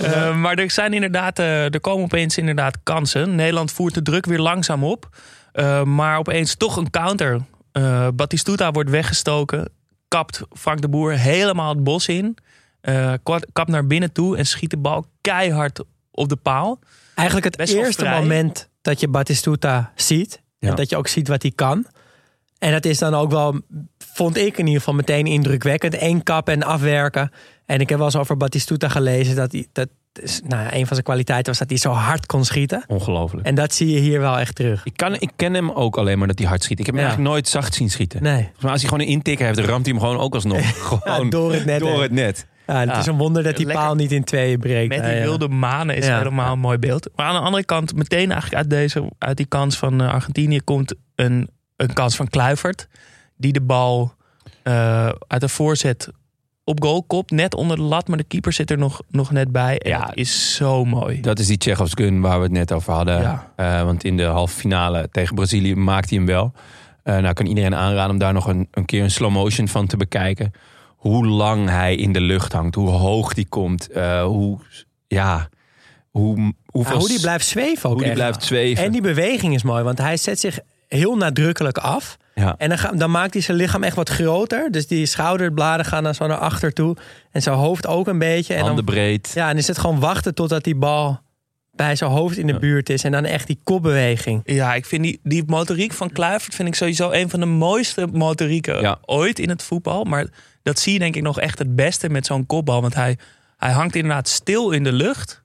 uh, 0.00 0.36
maar 0.42 0.54
er 0.54 0.70
zijn 0.70 0.92
inderdaad, 0.92 1.38
uh, 1.38 1.74
er 1.74 1.80
komen 1.80 2.04
opeens 2.04 2.38
inderdaad 2.38 2.78
kansen. 2.82 3.34
Nederland 3.34 3.72
voert 3.72 3.94
de 3.94 4.02
druk 4.02 4.26
weer 4.26 4.38
langzaam 4.38 4.84
op. 4.84 5.08
Uh, 5.52 5.82
maar 5.82 6.18
opeens 6.18 6.54
toch 6.54 6.76
een 6.76 6.90
counter. 6.90 7.40
Batistuta 8.14 8.70
wordt 8.70 8.90
weggestoken. 8.90 9.72
Kapt 10.08 10.42
Frank 10.52 10.80
de 10.80 10.88
Boer 10.88 11.12
helemaal 11.12 11.68
het 11.68 11.84
bos 11.84 12.08
in. 12.08 12.36
kapt 13.52 13.68
naar 13.68 13.86
binnen 13.86 14.12
toe 14.12 14.36
en 14.36 14.46
schiet 14.46 14.70
de 14.70 14.76
bal 14.76 15.06
keihard 15.20 15.84
op 16.10 16.28
de 16.28 16.36
paal. 16.36 16.78
Eigenlijk 17.14 17.46
het 17.46 17.56
Best 17.56 17.72
eerste 17.72 18.04
moment 18.04 18.68
dat 18.82 19.00
je 19.00 19.08
Batistuta 19.08 19.92
ziet. 19.94 20.42
En 20.58 20.74
dat 20.74 20.90
je 20.90 20.96
ook 20.96 21.08
ziet 21.08 21.28
wat 21.28 21.42
hij 21.42 21.52
kan. 21.54 21.86
En 22.58 22.72
dat 22.72 22.84
is 22.84 22.98
dan 22.98 23.14
ook 23.14 23.30
wel 23.30 23.60
vond 24.20 24.36
ik 24.36 24.58
in 24.58 24.64
ieder 24.66 24.78
geval 24.78 24.94
meteen 24.94 25.26
indrukwekkend. 25.26 26.02
Eén 26.02 26.22
kap 26.22 26.48
en 26.48 26.62
afwerken. 26.62 27.30
En 27.66 27.80
ik 27.80 27.88
heb 27.88 27.98
wel 27.98 28.06
eens 28.06 28.16
over 28.16 28.36
Batistuta 28.36 28.88
gelezen 28.88 29.36
dat 29.36 29.52
hij 29.52 29.66
dat 29.72 29.88
is, 30.22 30.40
nou, 30.46 30.62
ja, 30.62 30.68
een 30.74 30.78
van 30.86 30.92
zijn 30.92 31.02
kwaliteiten 31.02 31.46
was 31.46 31.58
dat 31.58 31.68
hij 31.68 31.78
zo 31.78 31.90
hard 31.90 32.26
kon 32.26 32.44
schieten. 32.44 32.84
Ongelooflijk. 32.86 33.46
En 33.46 33.54
dat 33.54 33.74
zie 33.74 33.90
je 33.92 33.98
hier 34.00 34.20
wel 34.20 34.38
echt 34.38 34.54
terug. 34.54 34.84
Ik, 34.84 34.96
kan, 34.96 35.14
ik 35.14 35.30
ken 35.36 35.54
hem 35.54 35.70
ook 35.70 35.96
alleen 35.98 36.18
maar 36.18 36.28
dat 36.28 36.38
hij 36.38 36.48
hard 36.48 36.62
schiet. 36.62 36.78
Ik 36.80 36.86
heb 36.86 36.94
hem 36.94 37.04
Ja. 37.04 37.10
eigenlijk 37.10 37.34
nooit 37.34 37.48
zacht 37.48 37.74
zien 37.74 37.90
schieten. 37.90 38.22
Nee. 38.22 38.48
Mij 38.60 38.70
als 38.70 38.80
hij 38.80 38.90
gewoon 38.90 39.06
een 39.06 39.12
intikker 39.12 39.44
heeft, 39.46 39.58
dan 39.58 39.66
ramt 39.68 39.84
hij 39.86 39.94
hem 39.94 40.02
gewoon 40.04 40.18
ook 40.20 40.34
alsnog. 40.34 40.60
Gewoon 40.88 41.24
Ja, 41.24 41.30
door 41.30 41.52
het 41.52 41.64
net, 41.64 41.80
Door 41.80 42.02
het 42.02 42.10
net. 42.12 42.46
Ja, 42.66 42.78
het 42.80 42.88
Ja. 42.88 42.98
is 42.98 43.06
een 43.06 43.16
wonder 43.16 43.42
dat 43.42 43.56
die 43.56 43.66
Lekker. 43.66 43.84
paal 43.84 43.94
niet 43.94 44.12
in 44.12 44.24
tweeën 44.24 44.58
breekt. 44.58 44.88
Met 44.96 45.04
die 45.04 45.20
wilde 45.20 45.48
manen 45.48 45.96
is 45.96 46.06
Ja. 46.06 46.16
helemaal 46.18 46.52
een 46.52 46.58
mooi 46.58 46.78
beeld. 46.78 47.08
Maar 47.16 47.26
aan 47.26 47.34
de 47.34 47.40
andere 47.40 47.64
kant, 47.64 47.94
meteen 47.94 48.30
eigenlijk 48.32 48.54
uit, 48.54 48.70
deze, 48.70 49.10
uit 49.18 49.36
die 49.36 49.46
kans 49.46 49.76
van 49.76 50.00
eh, 50.02 50.12
Argentinië 50.12 50.60
komt 50.60 50.94
een, 51.14 51.48
een 51.76 51.92
kans 51.92 52.16
van 52.16 52.28
Kluivert. 52.28 52.88
Die 53.40 53.52
de 53.52 53.60
bal 53.60 54.12
eh, 54.62 55.08
uit 55.26 55.40
de 55.40 55.48
voorzet 55.48 56.08
op 56.64 56.82
goal 56.82 57.02
kopt. 57.02 57.30
Net 57.30 57.54
onder 57.54 57.76
de 57.76 57.82
lat, 57.82 58.08
maar 58.08 58.16
de 58.16 58.24
keeper 58.24 58.52
zit 58.52 58.70
er 58.70 58.78
nog, 58.78 59.00
nog 59.08 59.30
net 59.30 59.52
bij. 59.52 59.78
En 59.78 59.90
Ja. 59.90 60.06
dat 60.06 60.16
is 60.16 60.54
zo 60.54 60.84
mooi. 60.84 61.20
Dat 61.20 61.38
is 61.38 61.46
die 61.46 61.56
Tsjechovs 61.58 61.92
gun 61.94 62.20
waar 62.20 62.36
we 62.36 62.42
het 62.42 62.52
net 62.52 62.72
over 62.72 62.92
hadden. 62.92 63.20
Ja. 63.20 63.52
Eh, 63.56 63.82
want 63.82 64.04
in 64.04 64.16
de 64.16 64.22
halve 64.24 64.54
finale 64.56 65.08
tegen 65.12 65.34
Brazilië 65.34 65.74
maakt 65.74 66.08
hij 66.10 66.18
hem 66.18 66.26
wel. 66.26 66.52
Eh 67.02 67.16
nou 67.18 67.32
kan 67.34 67.46
iedereen 67.46 67.74
aanraden 67.74 68.10
om 68.10 68.18
daar 68.18 68.32
nog 68.32 68.46
een, 68.46 68.68
een 68.70 68.84
keer 68.84 69.02
een 69.02 69.10
slow 69.10 69.30
motion 69.32 69.68
van 69.68 69.86
te 69.86 69.96
bekijken. 69.96 70.52
Hoe 70.96 71.26
lang 71.26 71.68
hij 71.68 71.94
in 71.96 72.12
de 72.12 72.20
lucht 72.20 72.52
hangt. 72.52 72.74
Hoe 72.74 72.88
hoog 72.88 73.34
die 73.34 73.46
komt. 73.48 73.90
eh, 73.90 74.24
hoe, 74.24 74.58
ja, 75.06 75.48
hoe, 76.10 76.54
hoeveel... 76.66 76.92
Ja, 76.94 76.98
hoe 76.98 77.08
die 77.08 77.20
blijft 77.20 77.46
zweven 77.46 77.88
ook 77.90 77.94
hoe 77.96 78.04
die 78.04 78.12
blijft 78.14 78.44
zweven. 78.44 78.84
En 78.84 78.92
die 78.92 79.00
beweging 79.00 79.54
is 79.54 79.62
mooi, 79.62 79.82
want 79.82 79.98
hij 79.98 80.16
zet 80.16 80.40
zich 80.40 80.58
heel 80.88 81.16
nadrukkelijk 81.16 81.78
af. 81.78 82.16
Ja. 82.40 82.54
En 82.58 82.68
dan, 82.68 82.78
ga- 82.78 82.92
dan 82.92 83.10
maakt 83.10 83.32
hij 83.32 83.42
zijn 83.42 83.56
lichaam 83.56 83.82
echt 83.82 83.96
wat 83.96 84.08
groter. 84.08 84.70
Dus 84.70 84.86
die 84.86 85.06
schouderbladen 85.06 85.86
gaan 85.86 86.02
dan 86.04 86.14
zo 86.14 86.26
naar 86.26 86.36
achter 86.38 86.72
toe. 86.72 86.96
En 87.30 87.42
zijn 87.42 87.56
hoofd 87.56 87.86
ook 87.86 88.06
een 88.08 88.18
beetje. 88.18 88.54
En 88.54 88.60
Handen 88.64 88.84
dan, 88.84 88.94
breed. 88.94 89.30
ja, 89.34 89.48
en 89.50 89.56
is 89.56 89.66
het 89.66 89.78
gewoon 89.78 90.00
wachten 90.00 90.34
totdat 90.34 90.64
die 90.64 90.74
bal 90.74 91.20
bij 91.72 91.96
zijn 91.96 92.10
hoofd 92.10 92.36
in 92.36 92.46
de 92.46 92.58
buurt 92.58 92.88
is. 92.90 93.04
En 93.04 93.12
dan 93.12 93.24
echt 93.24 93.46
die 93.46 93.60
kopbeweging. 93.64 94.40
Ja, 94.44 94.74
ik 94.74 94.86
vind 94.86 95.02
die, 95.02 95.20
die 95.22 95.42
motoriek 95.46 95.92
van 95.92 96.10
Kluivert 96.12 96.54
vind 96.54 96.68
ik 96.68 96.74
sowieso 96.74 97.10
een 97.10 97.30
van 97.30 97.40
de 97.40 97.46
mooiste 97.46 98.06
motorieken 98.12 98.80
Ja. 98.80 98.98
ooit 99.04 99.38
in 99.38 99.48
het 99.48 99.62
voetbal. 99.62 100.04
Maar 100.04 100.26
dat 100.62 100.78
zie 100.78 100.92
je 100.92 100.98
denk 100.98 101.16
ik 101.16 101.22
nog 101.22 101.40
echt 101.40 101.58
het 101.58 101.76
beste 101.76 102.08
met 102.08 102.26
zo'n 102.26 102.46
kopbal. 102.46 102.80
Want 102.80 102.94
hij, 102.94 103.18
hij 103.56 103.70
hangt 103.72 103.94
inderdaad 103.94 104.28
stil 104.28 104.70
in 104.70 104.84
de 104.84 104.92
lucht. 104.92 105.42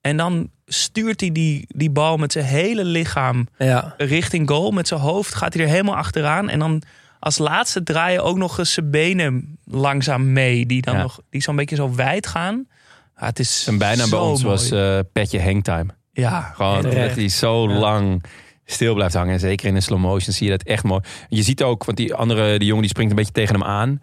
En 0.00 0.16
dan 0.16 0.50
stuurt 0.68 1.20
hij 1.20 1.32
die, 1.32 1.64
die 1.68 1.90
bal 1.90 2.16
met 2.16 2.32
zijn 2.32 2.44
hele 2.44 2.84
lichaam 2.84 3.46
Ja. 3.58 3.94
richting 3.96 4.48
goal. 4.48 4.70
Met 4.70 4.88
zijn 4.88 5.00
hoofd 5.00 5.34
gaat 5.34 5.54
hij 5.54 5.62
er 5.62 5.68
helemaal 5.68 5.96
achteraan. 5.96 6.48
En 6.48 6.58
dan 6.58 6.82
als 7.20 7.38
laatste 7.38 7.82
draaien 7.82 8.24
ook 8.24 8.36
nog 8.36 8.58
eens 8.58 8.72
zijn 8.72 8.90
benen 8.90 9.58
langzaam 9.64 10.32
mee. 10.32 10.66
Die 10.66 10.82
dan 10.82 10.94
Ja. 10.94 11.02
nog 11.02 11.20
die 11.30 11.42
zo'n 11.42 11.56
beetje 11.56 11.76
zo 11.76 11.94
wijd 11.94 12.26
gaan. 12.26 12.66
Ja, 13.20 13.26
het 13.26 13.38
is 13.38 13.62
Zijn 13.62 13.78
bijnaam 13.78 14.10
bij 14.10 14.18
ons 14.18 14.42
mooi. 14.42 14.54
was 14.54 14.70
eh, 14.70 14.98
Petje 15.12 15.40
Hangtime. 15.42 15.86
ja, 16.12 16.40
Gewoon 16.54 16.82
dat 16.82 16.92
hij 16.92 17.28
zo 17.28 17.68
lang 17.68 18.24
stil 18.64 18.94
blijft 18.94 19.14
hangen. 19.14 19.32
En 19.32 19.40
zeker 19.40 19.66
in 19.68 19.74
de 19.74 19.80
slow 19.80 19.98
motion 20.00 20.32
zie 20.34 20.50
je 20.50 20.56
dat 20.56 20.66
echt 20.66 20.84
mooi. 20.84 21.00
Je 21.28 21.42
ziet 21.42 21.62
ook, 21.62 21.84
want 21.84 21.96
die 21.96 22.14
andere, 22.14 22.58
die 22.58 22.66
jongen 22.66 22.82
die 22.82 22.90
springt 22.90 23.10
een 23.10 23.16
beetje 23.18 23.32
tegen 23.32 23.54
hem 23.54 23.64
aan. 23.64 24.02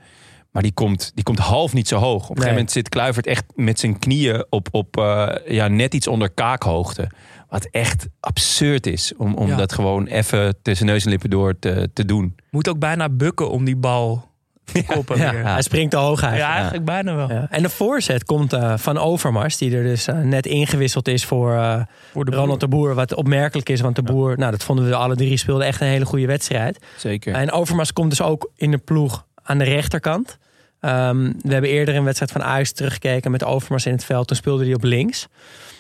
Maar 0.56 0.64
die 0.64 0.74
komt, 0.74 1.12
die 1.16 1.24
komt 1.24 1.40
half 1.40 1.74
niet 1.74 1.88
zo 1.88 1.98
hoog. 1.98 2.06
Op 2.14 2.20
een 2.22 2.26
gegeven 2.26 2.44
Nee. 2.44 2.52
moment 2.52 2.72
zit 2.72 2.90
Kluivert 2.90 3.28
echt 3.28 3.44
met 3.56 3.80
zijn 3.80 4.00
knieën 4.00 4.46
op, 4.50 4.68
op 4.72 4.98
eh, 4.98 5.28
ja, 5.48 5.68
net 5.68 5.94
iets 5.94 6.08
onder 6.08 6.30
kaakhoogte. 6.30 7.10
Wat 7.50 7.68
echt 7.72 8.08
absurd 8.20 8.88
is 8.88 9.14
om, 9.18 9.34
om 9.36 9.48
Ja. 9.48 9.56
dat 9.56 9.74
gewoon 9.74 10.06
even 10.08 10.56
tussen 10.62 10.86
neus 10.86 11.04
en 11.04 11.10
lippen 11.10 11.30
door 11.30 11.60
te, 11.60 11.90
te 11.94 12.06
doen. 12.06 12.36
moet 12.52 12.70
ook 12.70 12.80
bijna 12.80 13.10
bukken 13.10 13.50
om 13.50 13.66
die 13.66 13.76
bal 13.76 14.28
te 14.64 14.84
koppen 14.94 15.18
Ja, 15.18 15.32
weer. 15.32 15.46
Hij 15.46 15.62
springt 15.62 15.92
te 15.92 15.98
hoog 15.98 16.22
Ja, 16.22 16.28
eigenlijk. 16.28 16.54
eigenlijk 16.56 16.86
bijna 16.86 17.16
wel. 17.16 17.32
Ja. 17.32 17.48
En 17.50 17.62
de 17.62 17.70
voorzet 17.70 18.24
komt 18.24 18.54
eh, 18.54 18.78
van 18.78 18.98
Overmars, 18.98 19.58
die 19.58 19.76
er 19.76 19.84
dus 19.84 20.08
eh, 20.08 20.20
net 20.20 20.46
ingewisseld 20.46 21.08
is 21.08 21.26
voor, 21.26 21.54
eh, 21.54 21.82
Voor 22.12 22.26
de 22.26 22.36
Ronald 22.36 22.60
de 22.60 22.68
Boer. 22.68 22.94
Wat 22.96 23.14
opmerkelijk 23.14 23.70
is, 23.70 23.82
want 23.82 23.96
de 23.96 24.04
Boer, 24.04 24.38
nou 24.38 24.52
dat 24.52 24.64
vonden 24.64 24.88
we 24.88 24.96
alle 24.96 25.16
drie, 25.16 25.38
speelde 25.38 25.64
echt 25.66 25.82
een 25.82 25.88
hele 25.88 26.06
goede 26.06 26.26
wedstrijd. 26.28 26.80
Zeker. 26.98 27.34
En 27.34 27.52
Overmars 27.52 27.94
komt 27.94 28.10
dus 28.10 28.22
ook 28.22 28.52
in 28.56 28.72
de 28.72 28.78
ploeg 28.78 29.26
aan 29.44 29.58
de 29.58 29.64
rechterkant. 29.64 30.38
Ehm, 30.86 31.32
we 31.42 31.52
hebben 31.52 31.70
eerder 31.70 31.96
een 31.96 32.04
wedstrijd 32.04 32.32
van 32.32 32.44
Ajax 32.44 32.72
teruggekeken 32.72 33.32
met 33.32 33.44
Overmars 33.44 33.86
in 33.86 33.92
het 33.92 34.06
veld. 34.06 34.28
Toen 34.28 34.38
speelde 34.38 34.66
hij 34.66 34.74
op 34.74 34.84
links. 34.84 35.28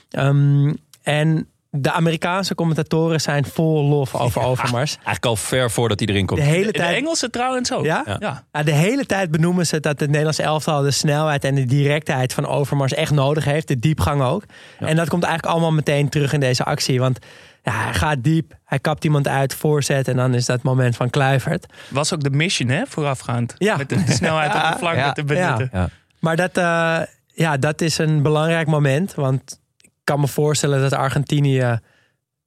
Ehm, 0.10 0.74
en 1.04 1.48
de 1.70 1.92
Amerikaanse 1.92 2.56
commentatoren 2.56 3.22
zijn 3.22 3.46
vol 3.46 3.84
lof 3.84 4.16
over 4.16 4.42
Overmars. 4.50 4.94
Eigenlijk 4.94 5.26
al 5.26 5.36
ver 5.36 5.72
voordat 5.72 6.02
erin 6.02 6.26
komt. 6.26 6.40
De 6.40 6.46
hele 6.46 6.66
De, 6.66 6.72
de 6.72 6.78
tijd 6.78 6.96
Engelse 6.96 7.30
trouwens 7.30 7.74
ook. 7.74 7.86
Ja? 7.86 8.18
ja. 8.20 8.44
Ja, 8.52 8.64
de 8.64 8.72
hele 8.72 9.06
tijd 9.06 9.32
benoemen 9.32 9.68
ze 9.68 9.80
dat 9.80 10.00
het 10.00 10.10
Nederlandse 10.10 10.44
elftal 10.44 10.82
de 10.82 10.92
snelheid 10.92 11.44
en 11.44 11.56
de 11.56 11.66
directheid 11.66 12.34
van 12.34 12.48
Overmars 12.48 12.94
echt 12.94 13.12
nodig 13.12 13.46
heeft. 13.46 13.68
De 13.68 13.80
diepgang 13.80 14.22
ook. 14.22 14.44
En 14.80 14.96
dat 14.96 15.10
komt 15.10 15.24
eigenlijk 15.24 15.54
allemaal 15.54 15.74
meteen 15.74 16.10
terug 16.10 16.34
in 16.34 16.40
deze 16.40 16.64
actie. 16.64 17.00
Want 17.00 17.20
ja, 17.66 17.84
hij 17.84 17.94
gaat 17.94 18.24
diep, 18.24 18.54
hij 18.66 18.80
kapt 18.80 19.04
iemand 19.04 19.28
uit, 19.28 19.54
voorzet 19.56 20.08
en 20.08 20.16
dan 20.16 20.34
is 20.34 20.46
dat 20.46 20.62
moment 20.64 20.96
van 20.96 21.10
Kluivert. 21.10 21.66
Was 21.90 22.14
ook 22.14 22.24
de 22.24 22.30
mission, 22.30 22.70
hè, 22.70 22.82
voorafgaand. 22.88 23.54
Ja. 23.58 23.78
Met 23.78 23.90
de 23.90 24.04
snelheid 24.08 24.56
op 24.56 24.62
de 24.72 24.78
flanken 24.84 25.04
Ja. 25.04 25.12
te 25.12 25.24
benutten. 25.24 25.70
Ja. 25.72 25.90
Maar 26.20 26.36
dat, 26.36 26.58
eh, 26.58 27.00
ja, 27.28 27.58
dat 27.58 27.82
is 27.82 27.98
een 27.98 28.22
belangrijk 28.22 28.68
moment. 28.68 29.14
Want 29.16 29.60
ik 29.82 29.90
kan 30.04 30.20
me 30.20 30.28
voorstellen 30.28 30.82
dat 30.82 30.94
Argentinië 30.94 31.80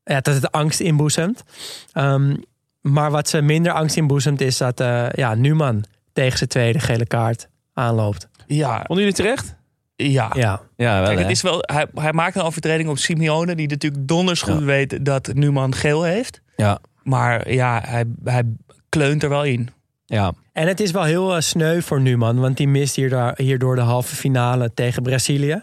ja, 0.05 0.21
dat 0.21 0.35
het 0.35 0.53
angst 0.53 0.81
inboezemt. 0.81 1.43
Ehm, 1.93 2.37
maar 2.81 3.11
wat 3.11 3.29
ze 3.29 3.41
minder 3.43 3.73
angst 3.73 3.97
inboezemt 3.97 4.41
is 4.41 4.57
dat 4.57 4.81
eh 4.81 5.07
ja, 5.11 5.35
Numan 5.35 5.85
tegen 6.13 6.39
zijn 6.39 6.51
tweede 6.51 6.79
gele 6.79 7.07
kaart 7.07 7.49
aanloopt. 7.75 8.29
Ja, 8.47 8.77
Vonden 8.77 9.05
jullie 9.05 9.13
terecht? 9.13 9.57
Ja. 10.07 10.31
Ja, 10.35 10.61
Ja, 10.77 10.99
wel, 11.01 11.07
Kijk, 11.09 11.19
het 11.19 11.31
is 11.31 11.43
wel, 11.43 11.59
hij, 11.61 11.87
hij 11.95 12.13
maakt 12.13 12.37
een 12.37 12.43
overtreding 12.43 12.89
op 12.89 12.99
Simeone, 12.99 13.55
die 13.55 13.69
natuurlijk 13.69 14.09
donders 14.09 14.43
goed 14.43 14.59
Ja. 14.59 14.65
weet 14.65 15.05
dat 15.05 15.31
Numan 15.35 15.75
geel 15.75 16.03
heeft. 16.03 16.41
ja. 16.57 16.79
Maar 17.03 17.53
ja, 17.53 17.83
hij, 17.87 18.05
hij 18.25 18.43
kleunt 18.89 19.23
er 19.23 19.29
wel 19.29 19.45
in. 19.45 19.69
ja. 20.07 20.33
En 20.53 20.67
het 20.69 20.81
is 20.81 20.91
wel 20.91 21.03
heel 21.03 21.35
eh, 21.35 21.41
sneu 21.41 21.81
voor 21.81 22.01
Numan, 22.01 22.39
want 22.41 22.57
die 22.57 22.69
mist 22.69 22.97
hierdoor, 22.97 23.33
hierdoor 23.37 23.75
de 23.75 23.81
halve 23.81 24.15
finale 24.17 24.75
tegen 24.75 25.03
Brazilië. 25.03 25.63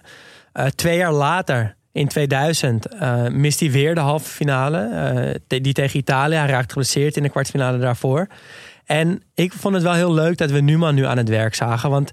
Eh, 0.53 0.65
twee 0.65 0.97
jaar 0.97 1.11
later, 1.13 1.75
in 1.91 2.07
2000, 2.07 2.87
eh, 2.87 3.27
mist 3.27 3.59
hij 3.59 3.71
weer 3.71 3.95
de 3.95 4.01
halve 4.01 4.29
finale. 4.29 4.77
eh, 4.89 5.35
te- 5.47 5.61
die 5.61 5.73
tegen 5.73 5.99
Italië. 5.99 6.35
Hij 6.35 6.47
raakt 6.47 6.71
geblesseerd 6.71 7.17
in 7.17 7.23
de 7.23 7.29
kwartfinale 7.29 7.77
daarvoor. 7.77 8.27
En 8.85 9.21
ik 9.33 9.53
vond 9.53 9.73
het 9.73 9.83
wel 9.83 9.93
heel 9.93 10.13
leuk 10.13 10.37
dat 10.37 10.51
we 10.51 10.59
Numan 10.59 10.95
nu 10.95 11.05
aan 11.05 11.17
het 11.17 11.29
werk 11.29 11.55
zagen. 11.55 11.89
Want 11.89 12.11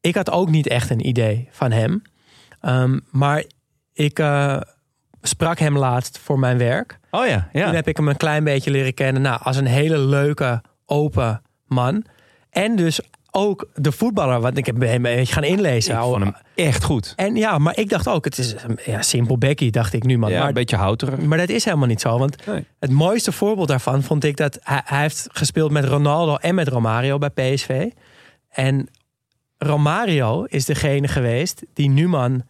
ik 0.00 0.14
had 0.14 0.30
ook 0.30 0.50
niet 0.50 0.66
echt 0.66 0.90
een 0.90 1.06
idee 1.06 1.48
van 1.50 1.70
hem. 1.72 2.02
Ehm, 2.60 2.98
maar 3.10 3.44
ik 3.92 4.18
eh, 4.18 4.60
sprak 5.22 5.58
hem 5.58 5.78
laatst 5.78 6.18
voor 6.18 6.38
mijn 6.38 6.58
werk. 6.58 6.98
Oh 7.10 7.26
ja, 7.26 7.48
ja. 7.52 7.64
Toen 7.64 7.74
heb 7.74 7.88
ik 7.88 7.96
hem 7.96 8.08
een 8.08 8.16
klein 8.16 8.44
beetje 8.44 8.70
leren 8.70 8.94
kennen. 8.94 9.22
Nou, 9.22 9.40
als 9.42 9.56
een 9.56 9.66
hele 9.66 9.98
leuke, 9.98 10.62
open 10.86 11.42
man. 11.66 12.04
En 12.50 12.76
dus 12.76 13.00
ook 13.30 13.68
de 13.74 13.92
voetballer. 13.92 14.40
Want 14.40 14.58
ik 14.58 14.66
heb 14.66 14.80
hem 14.80 14.90
een 14.90 15.02
beetje 15.02 15.32
gaan 15.32 15.44
inlezen. 15.44 15.94
Ik 15.94 16.00
vond 16.00 16.22
hem 16.24 16.34
echt 16.54 16.84
goed. 16.84 17.12
En 17.16 17.36
ja, 17.36 17.58
maar 17.58 17.78
ik 17.78 17.88
dacht 17.88 18.08
ook, 18.08 18.24
het 18.24 18.38
is 18.38 18.54
ja, 18.84 19.02
simpel 19.02 19.38
Becky, 19.38 19.70
dacht 19.70 19.92
ik 19.92 20.04
nu 20.04 20.18
man. 20.18 20.30
Ja, 20.30 20.38
maar, 20.38 20.48
een 20.48 20.54
beetje 20.54 20.76
houterig. 20.76 21.18
maar 21.20 21.38
dat 21.38 21.48
is 21.48 21.64
helemaal 21.64 21.86
niet 21.86 22.00
zo. 22.00 22.18
Want 22.18 22.46
Nee. 22.46 22.66
het 22.78 22.90
mooiste 22.90 23.32
voorbeeld 23.32 23.68
daarvan 23.68 24.02
vond 24.02 24.24
ik 24.24 24.36
dat 24.36 24.58
hij, 24.62 24.82
hij 24.84 25.00
heeft 25.00 25.28
gespeeld 25.32 25.70
met 25.70 25.84
Ronaldo 25.84 26.34
en 26.36 26.54
met 26.54 26.68
Romario 26.68 27.18
bij 27.18 27.30
PSV. 27.30 27.90
En 28.50 28.88
Romario 29.62 30.44
is 30.44 30.64
degene 30.64 31.08
geweest 31.08 31.62
die 31.74 31.88
Numan 31.88 32.42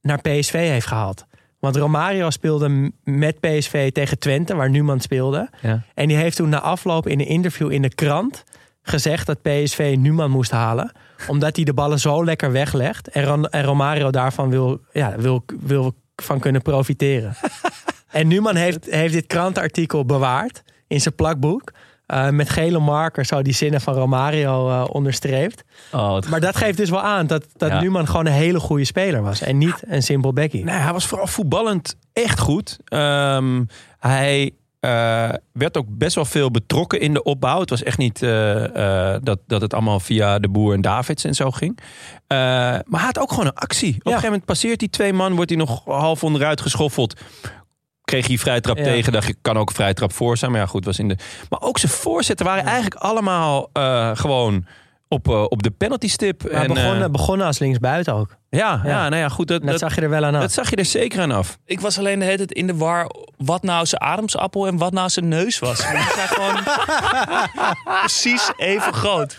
naar 0.00 0.20
PSV 0.20 0.52
heeft 0.52 0.86
gehaald. 0.86 1.26
Want 1.58 1.76
Romario 1.76 2.30
speelde 2.30 2.92
met 3.04 3.40
PSV 3.40 3.92
tegen 3.92 4.18
Twente, 4.18 4.54
waar 4.54 4.70
Numan 4.70 5.00
speelde. 5.00 5.50
Ja. 5.62 5.82
En 5.94 6.08
die 6.08 6.16
heeft 6.16 6.36
toen 6.36 6.48
na 6.48 6.60
afloop 6.60 7.06
in 7.06 7.20
een 7.20 7.26
interview 7.26 7.72
in 7.72 7.82
de 7.82 7.94
krant 7.94 8.44
gezegd 8.82 9.26
dat 9.26 9.42
PSV 9.42 9.96
Numan 9.98 10.30
moest 10.30 10.50
halen. 10.50 10.92
Omdat 11.28 11.56
hij 11.56 11.64
de 11.64 11.74
ballen 11.74 11.98
zo 11.98 12.24
lekker 12.24 12.52
weglegt. 12.52 13.08
En, 13.08 13.50
en 13.50 13.64
Romario 13.64 14.10
daarvan 14.10 14.50
wil, 14.50 14.80
ja, 14.92 15.14
wil, 15.18 15.44
wil 15.60 15.94
van 16.16 16.38
kunnen 16.38 16.62
profiteren. 16.62 17.36
en 18.10 18.28
Numan 18.28 18.56
heeft, 18.56 18.86
heeft 18.90 19.12
dit 19.12 19.26
krantenartikel 19.26 20.04
bewaard 20.04 20.62
in 20.86 21.00
zijn 21.00 21.14
plakboek. 21.14 21.72
Eh, 22.10 22.28
met 22.28 22.50
gele 22.50 22.78
marker 22.78 23.24
zo 23.24 23.42
die 23.42 23.52
zinnen 23.52 23.80
van 23.80 23.94
Romario 23.94 24.68
eh, 24.68 24.84
onderstreept. 24.88 25.64
Oh, 25.92 26.20
Maar 26.30 26.40
dat 26.40 26.56
geeft 26.56 26.76
dus 26.76 26.90
wel 26.90 27.00
aan 27.00 27.26
dat, 27.26 27.46
dat 27.56 27.70
Ja. 27.70 27.80
Numan 27.80 28.06
gewoon 28.06 28.26
een 28.26 28.32
hele 28.32 28.60
goede 28.60 28.84
speler 28.84 29.22
was. 29.22 29.40
En 29.40 29.58
niet 29.58 29.82
een 29.86 30.02
simpel 30.02 30.32
bekkie. 30.32 30.64
Nee, 30.64 30.74
hij 30.74 30.92
was 30.92 31.06
vooral 31.06 31.26
voetballend 31.26 31.96
echt 32.12 32.38
goed. 32.38 32.78
Ehm, 32.84 33.64
hij 33.98 34.50
eh, 34.80 35.28
werd 35.52 35.76
ook 35.76 35.86
best 35.88 36.14
wel 36.14 36.24
veel 36.24 36.50
betrokken 36.50 37.00
in 37.00 37.12
de 37.12 37.22
opbouw. 37.22 37.60
Het 37.60 37.70
was 37.70 37.82
echt 37.82 37.98
niet 37.98 38.20
dat, 39.22 39.38
dat 39.46 39.60
het 39.60 39.74
allemaal 39.74 40.00
via 40.00 40.38
de 40.38 40.48
Boer 40.48 40.74
en 40.74 40.80
Davids 40.80 41.24
en 41.24 41.34
zo 41.34 41.50
ging. 41.50 41.78
Maar 42.28 42.84
hij 42.90 43.00
had 43.00 43.18
ook 43.18 43.30
gewoon 43.30 43.46
een 43.46 43.54
actie. 43.54 43.88
Op 43.88 43.94
een 43.94 44.02
gegeven 44.02 44.24
moment 44.24 44.44
passeert 44.44 44.80
hij 44.80 44.88
twee 44.88 45.12
man, 45.12 45.34
wordt 45.34 45.50
hij 45.50 45.58
nog 45.58 45.84
half 45.84 46.24
onderuit 46.24 46.60
geschoffeld. 46.60 47.20
Kreeg 48.10 48.26
hij 48.26 48.38
vrij 48.38 48.60
trap 48.60 48.76
Ja. 48.76 48.84
tegen. 48.84 49.12
Dacht 49.12 49.26
je, 49.26 49.34
kan 49.42 49.56
ook 49.58 49.68
een 49.68 49.74
vrij 49.74 49.94
trap 49.94 50.12
voor 50.12 50.36
zijn. 50.36 50.50
Maar 50.50 50.60
ja, 50.60 50.66
goed, 50.66 50.84
was 50.84 50.98
in 50.98 51.08
de. 51.08 51.16
Maar 51.48 51.60
ook 51.60 51.78
zijn 51.78 51.92
voorzetten 51.92 52.46
waren 52.46 52.64
eigenlijk 52.64 52.94
allemaal 52.94 53.70
eh, 53.72 54.10
gewoon 54.14 54.66
op, 55.08 55.28
eh, 55.28 55.44
op 55.48 55.62
de 55.62 55.70
penalty 55.70 56.08
stip. 56.08 56.42
Maar 56.42 56.52
en, 56.52 56.66
begonnen, 56.66 57.02
eh, 57.02 57.10
begonnen 57.10 57.46
als 57.46 57.58
linksbuiten 57.58 58.14
ook. 58.14 58.36
Ja, 58.50 58.80
ja, 58.84 58.90
Ja. 58.90 59.08
nou 59.08 59.22
ja, 59.22 59.28
goed. 59.28 59.48
Dat, 59.48 59.60
En 59.60 59.66
dat, 59.66 59.78
dat, 59.80 59.88
zag 59.88 59.94
je 59.98 60.00
er 60.04 60.10
wel 60.10 60.24
aan 60.24 60.34
af. 60.34 60.40
dat 60.40 60.52
zag 60.52 60.70
je 60.70 60.76
er 60.76 60.84
zeker 60.84 61.20
aan 61.20 61.30
af. 61.32 61.58
Ik 61.64 61.80
was 61.80 61.98
alleen 61.98 62.18
de 62.18 62.24
hele 62.24 62.36
tijd 62.36 62.52
in 62.52 62.66
de 62.66 62.74
war 62.76 63.10
wat 63.36 63.62
nou 63.62 63.86
zijn 63.86 64.00
ademsappel 64.02 64.66
en 64.66 64.76
wat 64.76 64.92
nou 64.92 65.08
zijn 65.08 65.28
neus 65.28 65.58
was. 65.58 65.82
Want 65.84 65.96
Die 65.96 66.12
zijn 66.14 66.28
gewoon 66.28 66.62
precies 68.00 68.50
even 68.56 68.92
groot. 68.92 69.36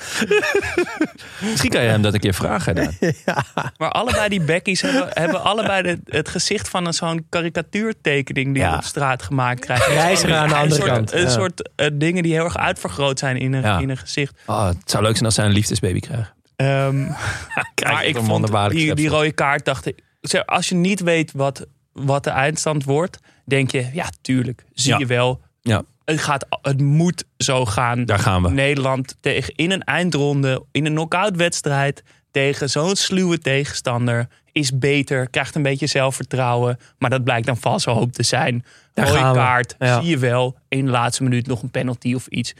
Misschien 1.39 1.69
kan 1.71 1.81
je 1.83 1.89
hem 1.89 2.01
dat 2.01 2.13
een 2.13 2.19
keer 2.19 2.33
vragen. 2.33 2.75
Dan. 2.75 2.91
Maar 3.77 3.89
allebei 3.91 4.29
die 4.29 4.41
bekkies 4.41 4.81
hebben, 4.81 5.07
hebben 5.09 5.43
allebei 5.43 5.81
de- 5.81 5.99
het 6.05 6.29
gezicht 6.29 6.69
van 6.69 6.85
een 6.85 6.93
zo'n 6.93 7.25
karikatuurtekening 7.29 8.53
die 8.53 8.63
Ja. 8.63 8.69
je 8.71 8.75
op 8.75 8.83
straat 8.83 9.23
gemaakt 9.23 9.59
krijgt. 9.59 9.85
Reiziger 9.87 10.35
aan 10.35 10.47
de 10.47 10.53
Een 10.53 10.59
andere 10.59 10.81
soort- 10.81 10.91
kant. 10.93 11.11
Een 11.13 11.21
Ja. 11.21 11.29
soort 11.29 11.69
eh, 11.75 11.87
dingen 11.93 12.23
die 12.23 12.33
heel 12.33 12.43
erg 12.43 12.57
uitvergroot 12.57 13.19
zijn 13.19 13.37
in 13.37 13.53
een, 13.53 13.61
Ja. 13.61 13.79
in 13.79 13.89
een 13.89 13.97
gezicht. 13.97 14.33
Oh, 14.45 14.65
het 14.67 14.77
zou 14.85 15.03
leuk 15.03 15.13
zijn 15.13 15.25
als 15.25 15.35
zij 15.35 15.45
een 15.45 15.51
liefdesbaby 15.51 15.99
krijgen. 15.99 16.33
Krijg 17.75 17.93
maar 17.93 18.05
ik 18.05 18.17
vond 18.17 18.69
die, 18.71 18.95
die 18.95 19.09
rode 19.09 19.31
kaart, 19.31 19.65
dacht 19.65 19.85
ik... 19.85 20.03
Als 20.45 20.69
je 20.69 20.75
niet 20.75 20.99
weet 20.99 21.31
wat, 21.31 21.65
wat 21.93 22.23
de 22.23 22.29
eindstand 22.29 22.83
wordt, 22.83 23.19
denk 23.45 23.71
je... 23.71 23.89
Ja, 23.93 24.09
tuurlijk, 24.21 24.63
zie 24.73 24.91
Ja. 24.91 24.97
je 24.97 25.05
wel. 25.05 25.41
Ja. 25.61 25.83
Het, 26.05 26.19
gaat, 26.21 26.45
het 26.61 26.81
moet 26.81 27.23
zo 27.37 27.65
gaan. 27.65 28.05
Daar 28.05 28.19
gaan 28.19 28.43
we. 28.43 28.49
Nederland 28.49 29.15
tegen, 29.19 29.53
in 29.55 29.71
een 29.71 29.83
eindronde, 29.83 30.63
in 30.71 30.85
een 30.85 30.91
knock-out 30.93 31.35
wedstrijd... 31.35 32.03
tegen 32.31 32.69
zo'n 32.69 32.95
sluwe 32.95 33.39
tegenstander 33.39 34.27
is 34.51 34.77
beter, 34.77 35.29
krijgt 35.29 35.55
een 35.55 35.61
beetje 35.61 35.87
zelfvertrouwen. 35.87 36.77
Maar 36.97 37.09
dat 37.09 37.23
blijkt 37.23 37.45
dan 37.45 37.57
valse 37.57 37.89
hoop 37.89 38.11
te 38.11 38.23
zijn. 38.23 38.65
Daar 38.93 39.07
Rode 39.07 39.19
kaart, 39.19 39.75
Ja. 39.79 40.01
zie 40.01 40.09
je 40.09 40.17
wel. 40.17 40.57
In 40.67 40.85
de 40.85 40.91
laatste 40.91 41.23
minuut 41.23 41.47
nog 41.47 41.61
een 41.61 41.71
penalty 41.71 42.13
of 42.13 42.27
iets 42.27 42.53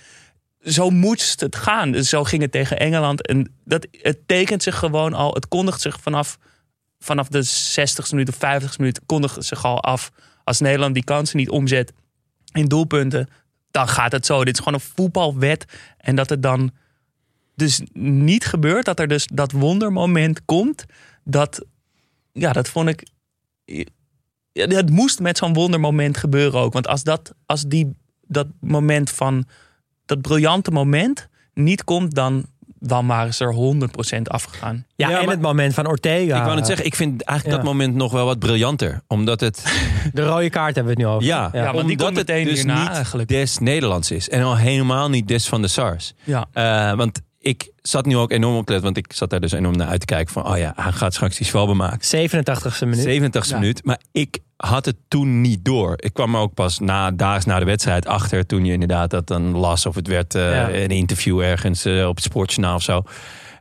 zo 0.64 0.90
moest 0.90 1.40
het 1.40 1.56
gaan. 1.56 1.92
Dus 1.92 2.10
zo 2.10 2.24
ging 2.24 2.42
het 2.42 2.52
tegen 2.52 2.80
Engeland. 2.80 3.28
En 3.28 3.56
dat, 3.66 3.88
het 3.92 4.28
tekent 4.28 4.64
zich 4.64 4.78
gewoon 4.78 5.14
al. 5.14 5.34
Het 5.34 5.48
kondigt 5.48 5.82
zich 5.82 6.00
vanaf, 6.02 6.38
vanaf 7.00 7.28
de 7.28 7.46
60ste 7.46 8.10
minuut 8.10 8.30
of 8.30 8.36
50ste 8.36 8.78
minuut... 8.78 9.02
kondigt 9.06 9.46
zich 9.46 9.66
al 9.66 9.84
af. 9.84 10.12
Als 10.44 10.60
Nederland 10.60 10.94
die 10.94 11.04
kansen 11.04 11.38
niet 11.38 11.50
omzet 11.50 11.94
in 12.52 12.66
doelpunten... 12.66 13.30
dan 13.72 13.88
gaat 13.88 14.12
het 14.12 14.26
zo. 14.26 14.44
Dit 14.44 14.54
is 14.54 14.64
gewoon 14.64 14.80
een 14.80 14.86
voetbalwet. 14.96 15.66
En 15.98 16.16
dat 16.16 16.30
het 16.30 16.44
dan 16.44 16.72
dus 17.56 17.82
niet 17.94 18.46
gebeurt. 18.46 18.86
Dat 18.86 19.00
er 19.00 19.08
dus 19.08 19.28
dat 19.34 19.52
wondermoment 19.52 20.46
komt. 20.46 20.86
Dat, 21.24 21.66
ja, 22.32 22.54
dat 22.54 22.70
vond 22.70 22.90
ik... 22.90 23.08
Het 24.54 24.90
moest 24.90 25.20
met 25.20 25.38
zo'n 25.38 25.54
wondermoment 25.54 26.18
gebeuren 26.18 26.60
ook. 26.60 26.74
Want 26.74 26.88
als, 26.88 27.04
dat, 27.04 27.34
als 27.46 27.64
die, 27.64 27.96
dat 28.28 28.48
moment 28.60 29.10
van 29.10 29.46
dat 30.12 30.22
briljante 30.22 30.72
moment 30.72 31.28
niet 31.54 31.84
komt, 31.84 32.16
dan, 32.16 32.46
dan 32.80 33.08
waren 33.08 33.34
ze 33.34 33.44
er 33.46 33.54
100% 34.18 34.22
afgegaan. 34.24 34.86
Ja, 34.96 35.10
Ja, 35.10 35.18
en 35.20 35.26
maar- 35.26 35.34
het 35.34 35.42
moment 35.44 35.74
van 35.74 35.88
Ortega. 35.88 36.38
Ik 36.38 36.44
wou 36.44 36.56
net 36.56 36.66
zeggen, 36.68 36.86
ik 36.86 36.96
vind 36.96 37.22
eigenlijk 37.24 37.60
Ja. 37.60 37.64
dat 37.66 37.74
moment 37.74 37.96
nog 37.96 38.12
wel 38.12 38.26
wat 38.26 38.40
briljanter. 38.40 39.02
Omdat 39.08 39.40
het, 39.40 39.64
De 40.14 40.26
rode 40.26 40.50
kaart 40.50 40.76
hebben 40.76 40.96
we 40.96 41.00
het 41.02 41.08
nu 41.10 41.16
over. 41.16 41.28
ja, 41.28 41.50
Ja, 41.54 41.74
want 41.74 41.90
omdat 41.90 42.16
het 42.16 42.28
dus 42.28 42.64
niet 42.66 42.88
eigenlijk. 42.90 43.30
des 43.30 43.58
Nederlands 43.60 44.12
is. 44.12 44.30
En 44.30 44.44
al 44.44 44.58
helemaal 44.58 45.10
niet 45.10 45.28
des 45.28 45.48
van 45.48 45.62
de 45.62 45.68
SARS. 45.68 46.14
Ja. 46.24 46.46
Eh, 46.54 46.94
want 46.98 47.22
ik 47.44 47.72
zat 47.82 48.06
nu 48.06 48.18
ook 48.18 48.32
enorm 48.32 48.56
op 48.56 48.70
want 48.70 48.98
ik 48.98 49.14
zat 49.14 49.30
daar 49.30 49.40
dus 49.40 49.52
enorm 49.52 49.78
naar 49.78 49.88
uit 49.88 50.00
te 50.00 50.06
kijken 50.06 50.34
van, 50.34 50.48
oh 50.48 50.58
ja, 50.58 50.74
hij 50.76 50.92
gaat 50.92 51.14
straks 51.14 51.38
die 51.38 51.46
zwalbe 51.48 51.74
maken. 51.74 52.30
87e 52.30 52.80
minuut. 52.80 53.00
87 53.04 53.50
Ja. 53.52 53.60
minuut. 53.60 53.84
Maar 53.86 54.00
ik 54.12 54.40
had 54.58 54.86
het 54.86 54.96
toen 55.08 55.42
niet 55.42 55.66
door. 55.66 55.94
Ik 55.98 56.14
kwam 56.14 56.36
er 56.36 56.42
ook 56.42 56.54
pas 56.54 56.80
na, 56.80 57.12
daags 57.12 57.46
na 57.46 57.60
de 57.60 57.66
wedstrijd 57.66 58.06
achter. 58.06 58.46
Toen 58.46 58.66
je 58.66 58.72
inderdaad 58.74 59.10
dat 59.10 59.28
dan 59.28 59.52
las. 59.58 59.86
Of 59.86 59.96
het 59.96 60.08
werd 60.08 60.36
eh, 60.36 60.52
Ja. 60.52 60.70
een 60.74 60.90
interview 60.90 61.40
ergens 61.40 61.86
eh, 61.86 62.08
op 62.08 62.16
het 62.16 62.24
Sportjournaal 62.24 62.76
of 62.76 62.82
zo. 62.84 63.04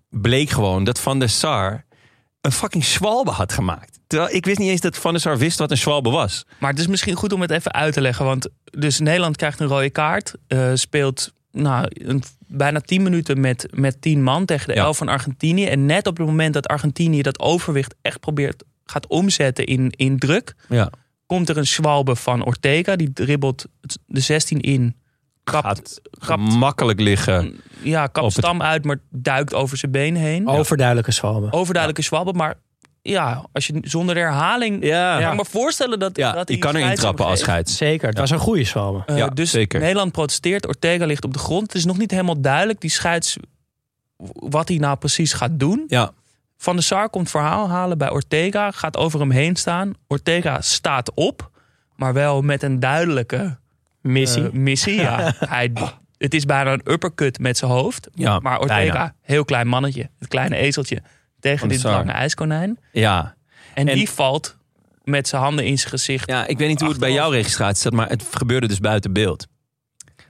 Bleek 0.08 0.50
gewoon 0.50 0.84
dat 0.84 1.00
Van 1.00 1.18
der 1.18 1.28
Sar 1.28 1.84
een 2.40 2.52
fucking 2.52 2.84
zwalbe 2.84 3.30
had 3.30 3.52
gemaakt. 3.52 3.98
Terwijl 4.06 4.34
ik 4.34 4.44
wist 4.44 4.58
niet 4.58 4.70
eens 4.70 4.80
dat 4.80 4.96
Van 4.96 5.12
der 5.12 5.20
Sar 5.20 5.38
wist 5.38 5.58
wat 5.58 5.70
een 5.70 5.76
zwalbe 5.76 6.10
was. 6.10 6.46
Maar 6.58 6.70
het 6.70 6.78
is 6.78 6.86
misschien 6.86 7.14
goed 7.14 7.32
om 7.32 7.40
het 7.40 7.50
even 7.50 7.72
uit 7.72 7.92
te 7.92 8.00
leggen. 8.00 8.24
Want 8.24 8.48
dus 8.64 8.98
Nederland 9.00 9.36
krijgt 9.36 9.60
een 9.60 9.66
rode 9.66 9.90
kaart. 9.90 10.34
eh, 10.46 10.70
speelt 10.74 11.32
nou, 11.52 11.86
een, 11.90 12.22
bijna 12.46 12.80
10 12.80 13.02
minuten 13.02 13.40
met, 13.40 13.66
met 13.70 14.00
10 14.02 14.22
man 14.22 14.44
tegen 14.44 14.68
de 14.68 14.74
Ja. 14.74 14.82
11 14.84 14.96
van 14.96 15.08
Argentinië. 15.08 15.64
En 15.66 15.86
net 15.86 16.06
op 16.06 16.16
het 16.16 16.26
moment 16.26 16.54
dat 16.54 16.66
Argentinië 16.68 17.22
dat 17.22 17.38
overwicht 17.40 17.94
echt 18.02 18.20
probeert 18.20 18.64
gaat 18.84 19.06
omzetten 19.06 19.66
in, 19.66 19.90
in 19.96 20.18
druk. 20.18 20.54
Ja. 20.68 20.90
Komt 21.26 21.48
er 21.48 21.56
een 21.56 21.66
zwalbe 21.66 22.16
van 22.16 22.44
Ortega. 22.44 22.96
Die 22.96 23.12
dribbelt 23.12 23.66
de 24.06 24.20
16 24.20 24.60
in. 24.60 24.94
Kapt, 25.44 26.00
Gaat 26.10 26.38
makkelijk 26.38 27.00
liggen. 27.00 27.60
ja, 27.82 28.06
kapt 28.06 28.26
het- 28.36 28.44
stam 28.44 28.62
uit, 28.62 28.84
maar 28.84 28.98
duikt 29.10 29.54
over 29.54 29.76
zijn 29.76 29.92
been 29.92 30.16
heen. 30.16 30.46
Overduidelijke 30.48 31.12
zwalbe. 31.12 31.52
Overduidelijke 31.52 32.02
zwalbe. 32.02 32.32
Maar 32.32 32.54
ja, 33.02 33.44
als 33.52 33.66
je 33.66 33.78
zonder 33.82 34.16
herhaling... 34.16 34.84
Ja, 34.84 35.20
kan 35.20 35.30
ik 35.30 35.36
me 35.38 35.44
voorstellen 35.44 35.98
dat, 35.98 36.16
ja 36.16 36.32
dat 36.32 36.48
je 36.48 36.54
die 36.54 36.62
kan 36.62 36.76
erin 36.76 36.94
trappen 36.94 37.24
als 37.26 37.40
scheids. 37.40 37.76
Zeker, 37.76 38.08
het 38.08 38.18
was 38.18 38.30
een 38.30 38.38
goede 38.38 38.64
zwalbe. 38.64 39.02
Eh, 39.06 39.16
Ja, 39.16 39.26
dus 39.28 39.50
zeker. 39.50 39.80
Nederland 39.80 40.12
protesteert, 40.12 40.66
Ortega 40.66 41.06
ligt 41.06 41.24
op 41.24 41.32
de 41.32 41.38
grond. 41.38 41.62
Het 41.62 41.74
is 41.74 41.84
nog 41.84 41.98
niet 41.98 42.10
helemaal 42.10 42.40
duidelijk, 42.40 42.80
die 42.80 42.90
scheids, 42.90 43.36
wat 44.34 44.68
hij 44.68 44.76
nou 44.78 44.96
precies 44.96 45.32
gaat 45.32 45.58
doen. 45.58 45.84
Ja, 45.88 46.10
Van 46.56 46.74
der 46.74 46.84
Sar 46.84 47.10
komt 47.10 47.30
verhaal 47.30 47.68
halen 47.68 47.98
bij 47.98 48.10
Ortega, 48.10 48.70
gaat 48.70 48.96
over 48.96 49.20
hem 49.20 49.30
heen 49.30 49.56
staan. 49.56 49.92
Ortega 50.08 50.60
staat 50.60 51.14
op, 51.14 51.50
maar 51.96 52.12
wel 52.12 52.42
met 52.42 52.62
een 52.62 52.80
duidelijke 52.80 53.58
Missie. 54.00 54.44
eh, 54.44 54.52
missie. 54.52 54.94
Ja. 55.00 55.32
Hij, 55.48 55.72
het 56.18 56.34
is 56.34 56.44
bijna 56.44 56.72
een 56.72 56.82
uppercut 56.92 57.38
met 57.38 57.56
zijn 57.58 57.70
hoofd. 57.70 58.08
ja 58.14 58.38
Maar 58.38 58.58
Ortega, 58.60 58.76
bijna. 58.92 59.14
heel 59.22 59.44
klein 59.44 59.66
mannetje, 59.66 60.10
het 60.18 60.28
kleine 60.28 60.56
ezeltje, 60.56 61.02
tegen 61.40 61.68
dit 61.68 61.82
lange 61.82 62.12
ijskonijn. 62.12 62.78
Ja. 62.92 63.34
En, 63.74 63.88
En- 63.88 63.94
die 63.94 64.10
valt 64.10 64.56
met 65.04 65.28
zijn 65.28 65.42
handen 65.42 65.64
in 65.64 65.78
zijn 65.78 65.90
gezicht. 65.90 66.28
ja, 66.30 66.46
ik 66.46 66.58
weet 66.58 66.68
niet 66.68 66.80
hoe 66.80 66.88
het 66.88 66.98
bij 67.00 67.12
jouw 67.12 67.30
registratie 67.30 67.82
zat, 67.82 67.92
maar 67.92 68.08
het 68.08 68.24
gebeurde 68.30 68.68
dus 68.68 68.78
buiten 68.80 69.12
beeld. 69.12 69.46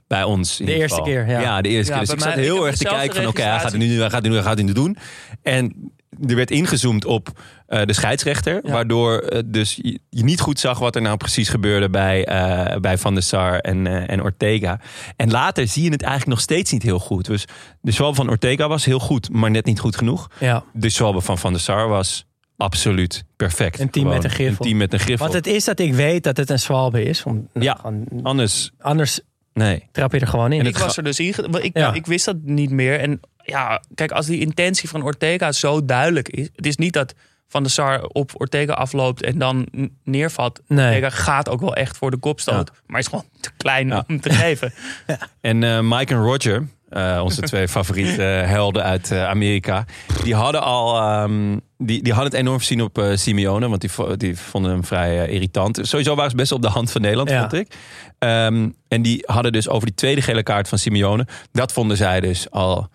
Bij 0.07 0.23
ons. 0.23 0.59
in 0.59 0.65
De 0.65 0.73
eerste 0.73 0.87
geval. 0.97 1.03
keer, 1.03 1.27
ja. 1.29 1.61
de 1.61 1.69
eerste 1.69 1.91
Ja, 1.91 1.97
keer. 1.97 2.05
Dus 2.07 2.15
ik 2.15 2.21
zat 2.23 2.35
mij- 2.35 2.43
heel 2.43 2.67
erg 2.67 2.75
te 2.77 2.83
kijken 2.83 3.15
van 3.15 3.25
oké, 3.27 3.41
hij 3.41 3.59
gaat 3.59 3.71
het 3.71 3.81
nu, 3.81 3.99
hij 3.99 4.09
gaat 4.09 4.21
het 4.21 4.23
nu, 4.23 4.33
hij 4.33 4.43
gaat 4.43 4.57
het 4.57 4.65
nu 4.65 4.73
doen. 4.73 4.97
En 5.41 5.91
er 6.27 6.35
werd 6.35 6.51
ingezoomd 6.51 7.05
op 7.05 7.39
eh, 7.71 7.85
de 7.85 7.93
scheidsrechter. 7.93 8.59
Ja. 8.63 8.71
Waardoor 8.71 9.17
eh, 9.17 9.41
dus 9.45 9.75
je, 9.81 9.99
je 10.09 10.23
niet 10.23 10.39
goed 10.39 10.59
zag 10.59 10.79
wat 10.79 10.95
er 10.95 11.01
nou 11.01 11.17
precies 11.17 11.49
gebeurde 11.49 11.89
bij, 11.89 12.25
eh, 12.25 12.79
bij 12.79 12.97
Van 12.97 13.13
der 13.13 13.23
Sar 13.23 13.59
en, 13.59 13.87
eh, 13.87 14.09
en 14.09 14.21
Ortega. 14.23 14.79
En 15.15 15.31
later 15.31 15.67
zie 15.67 15.83
je 15.83 15.89
het 15.89 16.01
eigenlijk 16.01 16.31
nog 16.31 16.41
steeds 16.41 16.71
niet 16.71 16.83
heel 16.83 16.99
goed. 16.99 17.25
Dus 17.25 17.45
de 17.81 17.91
zwalbe 17.91 18.15
van 18.15 18.29
Ortega 18.29 18.67
was 18.67 18.85
heel 18.85 18.99
goed, 18.99 19.29
maar 19.29 19.51
net 19.51 19.65
niet 19.65 19.79
goed 19.79 19.95
genoeg. 19.95 20.27
Ja. 20.39 20.63
De 20.73 20.89
zwalbe 20.89 21.21
van 21.21 21.37
Van 21.37 21.51
der 21.51 21.61
Sar 21.61 21.87
was 21.87 22.25
absoluut 22.57 23.23
perfect. 23.35 23.79
Een 23.79 23.89
team 23.89 24.07
met 24.07 24.23
een 24.23 24.29
griffel. 24.29 24.55
Een 24.57 24.65
team 24.65 24.77
met 24.77 24.93
een 24.93 24.99
griffel. 24.99 25.25
Want 25.29 25.45
het 25.45 25.53
is 25.55 25.65
dat 25.65 25.79
ik 25.79 25.93
weet 25.93 26.23
dat 26.23 26.37
het 26.37 26.49
een 26.49 26.59
zwalbe 26.59 27.03
is. 27.03 27.23
Om, 27.23 27.47
Ja. 27.53 27.73
gewoon- 27.73 28.05
Anders, 28.23 28.71
anders 28.79 29.19
nee. 29.53 29.87
trap 29.91 30.13
je 30.13 30.19
er 30.19 30.27
gewoon 30.27 30.51
in. 30.51 30.59
En 30.59 30.65
ik 30.65 30.77
was 30.77 30.97
er 30.97 31.03
dus 31.03 31.19
in. 31.19 31.27
Ik, 31.61 31.77
Ja. 31.77 31.93
ik 31.93 32.05
wist 32.05 32.25
dat 32.25 32.37
niet 32.43 32.69
meer. 32.71 32.99
En 32.99 33.19
ja, 33.43 33.81
kijk, 33.95 34.11
als 34.11 34.25
die 34.25 34.39
intentie 34.39 34.89
van 34.89 35.03
Ortega 35.03 35.51
zo 35.51 35.85
duidelijk 35.85 36.29
is. 36.29 36.49
Het 36.55 36.65
is 36.65 36.75
niet 36.75 36.93
dat 36.93 37.13
Van 37.51 37.63
der 37.63 37.71
Sar 37.71 38.03
op 38.03 38.31
Ortega 38.33 38.73
afloopt 38.73 39.23
en 39.23 39.37
dan 39.37 39.67
n- 39.77 39.97
neervalt. 40.03 40.59
Nee. 40.67 40.85
Ortega 40.95 41.09
gaat 41.09 41.49
ook 41.49 41.59
wel 41.59 41.75
echt 41.75 41.97
voor 41.97 42.11
de 42.11 42.17
kopstoot. 42.17 42.71
Maar 42.87 42.99
is 42.99 43.07
gewoon 43.07 43.25
te 43.39 43.49
klein 43.57 43.87
Ja. 43.87 44.03
om 44.07 44.21
te 44.21 44.29
geven. 44.33 44.73
En 45.41 45.63
eh, 45.63 45.79
Mike 45.81 46.13
en 46.13 46.21
Roger, 46.23 46.67
eh, 46.89 47.19
onze 47.23 47.41
twee 47.41 47.67
favoriete 47.77 48.23
eh, 48.25 48.47
helden 48.47 48.83
uit 48.83 49.11
Amerika, 49.11 49.85
die 50.23 50.35
hadden 50.35 50.61
al, 50.61 50.97
ehm, 50.97 51.57
die, 51.77 52.03
die 52.03 52.13
hadden 52.13 52.31
het 52.31 52.39
enorm 52.41 52.57
gezien 52.59 52.81
op 52.81 53.05
Simeone, 53.13 53.69
want 53.69 53.81
die, 53.81 54.17
die 54.17 54.37
vonden 54.37 54.71
hem 54.71 54.83
vrij 54.85 55.27
irritant. 55.27 55.79
Sowieso 55.81 56.15
waren 56.15 56.31
ze 56.31 56.37
best 56.37 56.51
op 56.51 56.61
de 56.61 56.67
hand 56.69 56.91
van 56.91 57.01
Nederland, 57.01 57.29
Ja. 57.29 57.39
vond 57.39 57.53
ik. 57.53 57.73
Ehm, 58.19 58.69
en 58.87 59.01
die 59.01 59.23
hadden 59.25 59.51
dus 59.51 59.69
over 59.69 59.85
die 59.87 59.95
tweede 59.95 60.21
gele 60.21 60.43
kaart 60.43 60.67
van 60.67 60.77
Simeone, 60.77 61.27
dat 61.51 61.71
vonden 61.73 61.97
zij 61.97 62.19
dus 62.19 62.49
al 62.51 62.89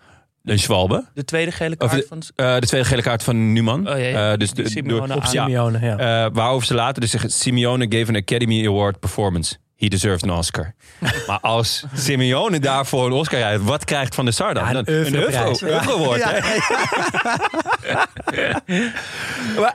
een 0.51 0.59
zwalbe. 0.59 1.05
De 1.13 1.23
tweede 1.23 1.51
gele 1.51 1.75
kaart 1.75 1.91
de- 1.91 2.05
van... 2.09 2.21
Eh, 2.35 2.59
de 2.59 2.67
tweede 2.67 2.87
gele 2.87 3.01
kaart 3.01 3.23
van 3.23 3.53
Numan. 3.53 3.89
Oh, 3.89 3.97
ja, 3.97 4.05
ja. 4.05 4.31
Eh, 4.31 4.37
dus 4.37 4.51
de, 4.51 4.69
Simeone 4.69 5.07
door- 5.07 5.21
aan- 5.21 5.31
ja, 5.31 5.43
Simeone, 5.43 5.79
ja. 5.79 5.97
eh, 6.25 6.29
waarover 6.33 6.67
ze 6.67 6.73
later 6.73 7.01
dus 7.01 7.11
zeggen: 7.11 7.29
Simeone 7.31 7.85
gave 7.89 8.07
an 8.07 8.15
Academy 8.15 8.67
Award 8.67 8.99
performance. 8.99 9.55
He 9.75 9.87
deserves 9.87 10.23
an 10.23 10.31
Oscar. 10.37 10.73
maar 11.27 11.39
als 11.39 11.83
Simeone 11.95 12.59
daarvoor 12.59 13.05
een 13.05 13.11
Oscar 13.11 13.39
krijgt, 13.39 13.63
wat 13.63 13.83
krijgt 13.85 14.15
Van 14.15 14.25
der 14.25 14.33
Sar 14.33 14.53
dan? 14.53 14.63
Ja, 14.63 14.81
een 14.85 14.85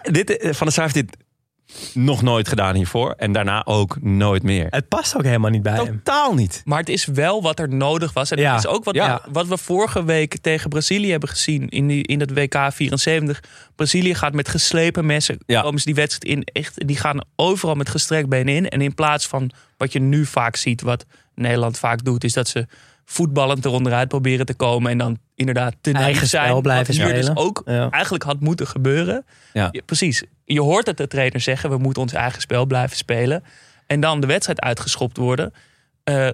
dit, 0.12 0.36
eh, 0.36 0.52
Van 0.52 0.66
der 0.66 0.72
Sar 0.72 0.82
heeft 0.82 0.94
dit 0.94 1.16
nog 1.94 2.22
nooit 2.22 2.48
gedaan 2.48 2.74
hiervoor. 2.74 3.14
En 3.16 3.32
daarna 3.32 3.64
ook 3.66 3.96
nooit 4.00 4.42
meer. 4.42 4.66
Het 4.70 4.88
past 4.88 5.16
ook 5.16 5.22
helemaal 5.24 5.50
niet 5.50 5.62
bij 5.62 5.72
hem. 5.74 5.86
Totaal 5.86 6.34
niet. 6.34 6.62
Maar 6.64 6.78
het 6.78 6.88
is 6.88 7.04
wel 7.04 7.42
wat 7.42 7.58
er 7.58 7.68
nodig 7.68 8.12
was. 8.12 8.30
En 8.30 8.38
Ja. 8.38 8.54
het 8.54 8.64
is 8.64 8.70
ook 8.70 8.84
wat, 8.84 8.94
Ja. 8.94 9.22
wat 9.32 9.46
we 9.46 9.56
vorige 9.58 10.04
week 10.04 10.36
tegen 10.40 10.68
Brazilië 10.70 11.10
hebben 11.10 11.28
gezien 11.28 11.68
in, 11.68 11.86
die, 11.86 12.06
in 12.06 12.20
het 12.20 12.32
WK 12.32 12.56
74. 12.72 13.40
Brazilië 13.76 14.14
gaat 14.14 14.32
met 14.34 14.48
geslepen 14.48 15.06
messen, 15.06 15.38
Ja. 15.46 15.60
komen 15.62 15.78
ze 15.78 15.84
die 15.86 15.94
wedstrijd 15.94 16.36
in. 16.36 16.44
Echt, 16.44 16.86
die 16.86 16.96
gaan 16.96 17.20
overal 17.36 17.74
met 17.74 17.88
gestrekt 17.88 18.28
benen 18.28 18.54
in. 18.54 18.68
En 18.68 18.80
in 18.80 18.94
plaats 18.94 19.26
van 19.26 19.50
wat 19.76 19.92
je 19.92 20.00
nu 20.00 20.24
vaak 20.26 20.56
ziet, 20.56 20.80
wat 20.82 21.04
Nederland 21.34 21.78
vaak 21.78 22.04
doet, 22.04 22.24
is 22.24 22.32
dat 22.32 22.48
ze 22.48 22.66
voetballend 23.04 23.64
eronderuit 23.64 24.08
proberen 24.08 24.46
te 24.46 24.54
komen. 24.54 24.90
En 24.90 24.98
dan 24.98 25.18
inderdaad 25.34 25.74
te 25.80 25.92
Eigen 25.92 26.26
zijn. 26.26 26.46
spel 26.48 26.60
blijven 26.60 26.86
wat 26.86 26.96
hier 26.96 27.04
spelen. 27.16 27.34
dus 27.34 27.44
ook 27.44 27.62
Ja. 27.64 27.90
eigenlijk 27.90 28.24
had 28.24 28.40
moeten 28.40 28.66
gebeuren. 28.66 29.24
Ja. 29.52 29.68
Ja, 29.72 29.80
precies. 29.86 30.22
Je 30.52 30.60
hoort 30.60 30.86
het 30.86 30.96
de 30.96 31.06
trainer 31.06 31.40
zeggen, 31.40 31.70
we 31.70 31.76
moeten 31.78 32.02
ons 32.02 32.12
eigen 32.12 32.40
spel 32.40 32.66
blijven 32.66 32.96
spelen. 32.96 33.44
En 33.86 34.00
dan 34.00 34.20
de 34.20 34.26
wedstrijd 34.26 34.60
uitgeschopt 34.60 35.16
worden. 35.16 35.52
Eh, 36.04 36.28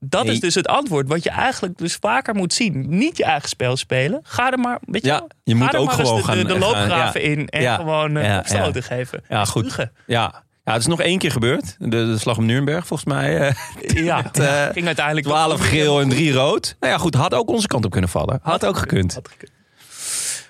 dat 0.00 0.24
Nee. 0.24 0.32
is 0.34 0.40
dus 0.40 0.54
het 0.54 0.66
antwoord 0.68 1.08
wat 1.08 1.22
je 1.22 1.30
eigenlijk 1.30 1.78
dus 1.78 1.94
vaker 1.94 2.34
moet 2.34 2.52
zien. 2.52 2.84
Niet 2.88 3.16
je 3.16 3.24
eigen 3.24 3.48
spel 3.48 3.76
spelen. 3.76 4.20
Ga 4.22 4.50
er 4.52 4.58
maar, 4.58 4.78
weet 4.84 5.02
je, 5.02 5.08
Ja, 5.08 5.24
je 5.44 5.52
ga 5.52 5.58
moet 5.58 5.72
er 5.74 5.78
ook 5.80 5.86
maar 5.86 5.98
eens 5.98 6.08
gewoon 6.08 6.20
de, 6.20 6.26
gaan- 6.26 6.36
de, 6.36 6.44
de 6.44 6.50
gaan- 6.50 6.58
loopgraven 6.60 7.20
ja. 7.20 7.26
in 7.28 7.48
en 7.48 7.62
Ja. 7.62 7.76
gewoon 7.76 8.16
eh 8.16 8.24
Ja, 8.24 8.38
opstoten 8.38 8.82
geven. 8.82 9.22
Ja, 9.28 9.44
goed. 9.44 9.64
Spugen. 9.64 9.92
Ja. 10.06 10.42
ja, 10.64 10.72
het 10.72 10.80
is 10.80 10.86
nog 10.86 11.00
één 11.00 11.18
keer 11.18 11.30
gebeurd. 11.30 11.76
De, 11.78 11.88
de 11.88 12.18
slag 12.18 12.36
om 12.38 12.44
Nuremberg, 12.46 12.86
volgens 12.86 13.08
mij. 13.14 13.38
eh, 13.38 13.54
Ja, 14.04 14.22
Met, 14.22 14.38
eh, 14.38 14.66
ging 14.72 14.86
uiteindelijk 14.86 15.26
12 15.26 15.60
geel 15.60 16.00
en 16.00 16.08
3 16.08 16.32
rood. 16.32 16.76
Nou 16.80 16.92
ja, 16.92 16.98
goed, 16.98 17.14
had 17.14 17.34
ook 17.34 17.48
onze 17.48 17.66
kant 17.66 17.84
op 17.84 17.90
kunnen 17.90 18.10
vallen. 18.10 18.38
Had 18.42 18.66
ook 18.66 18.76
gekund. 18.76 19.14
Had 19.14 19.28
gekund. 19.28 19.50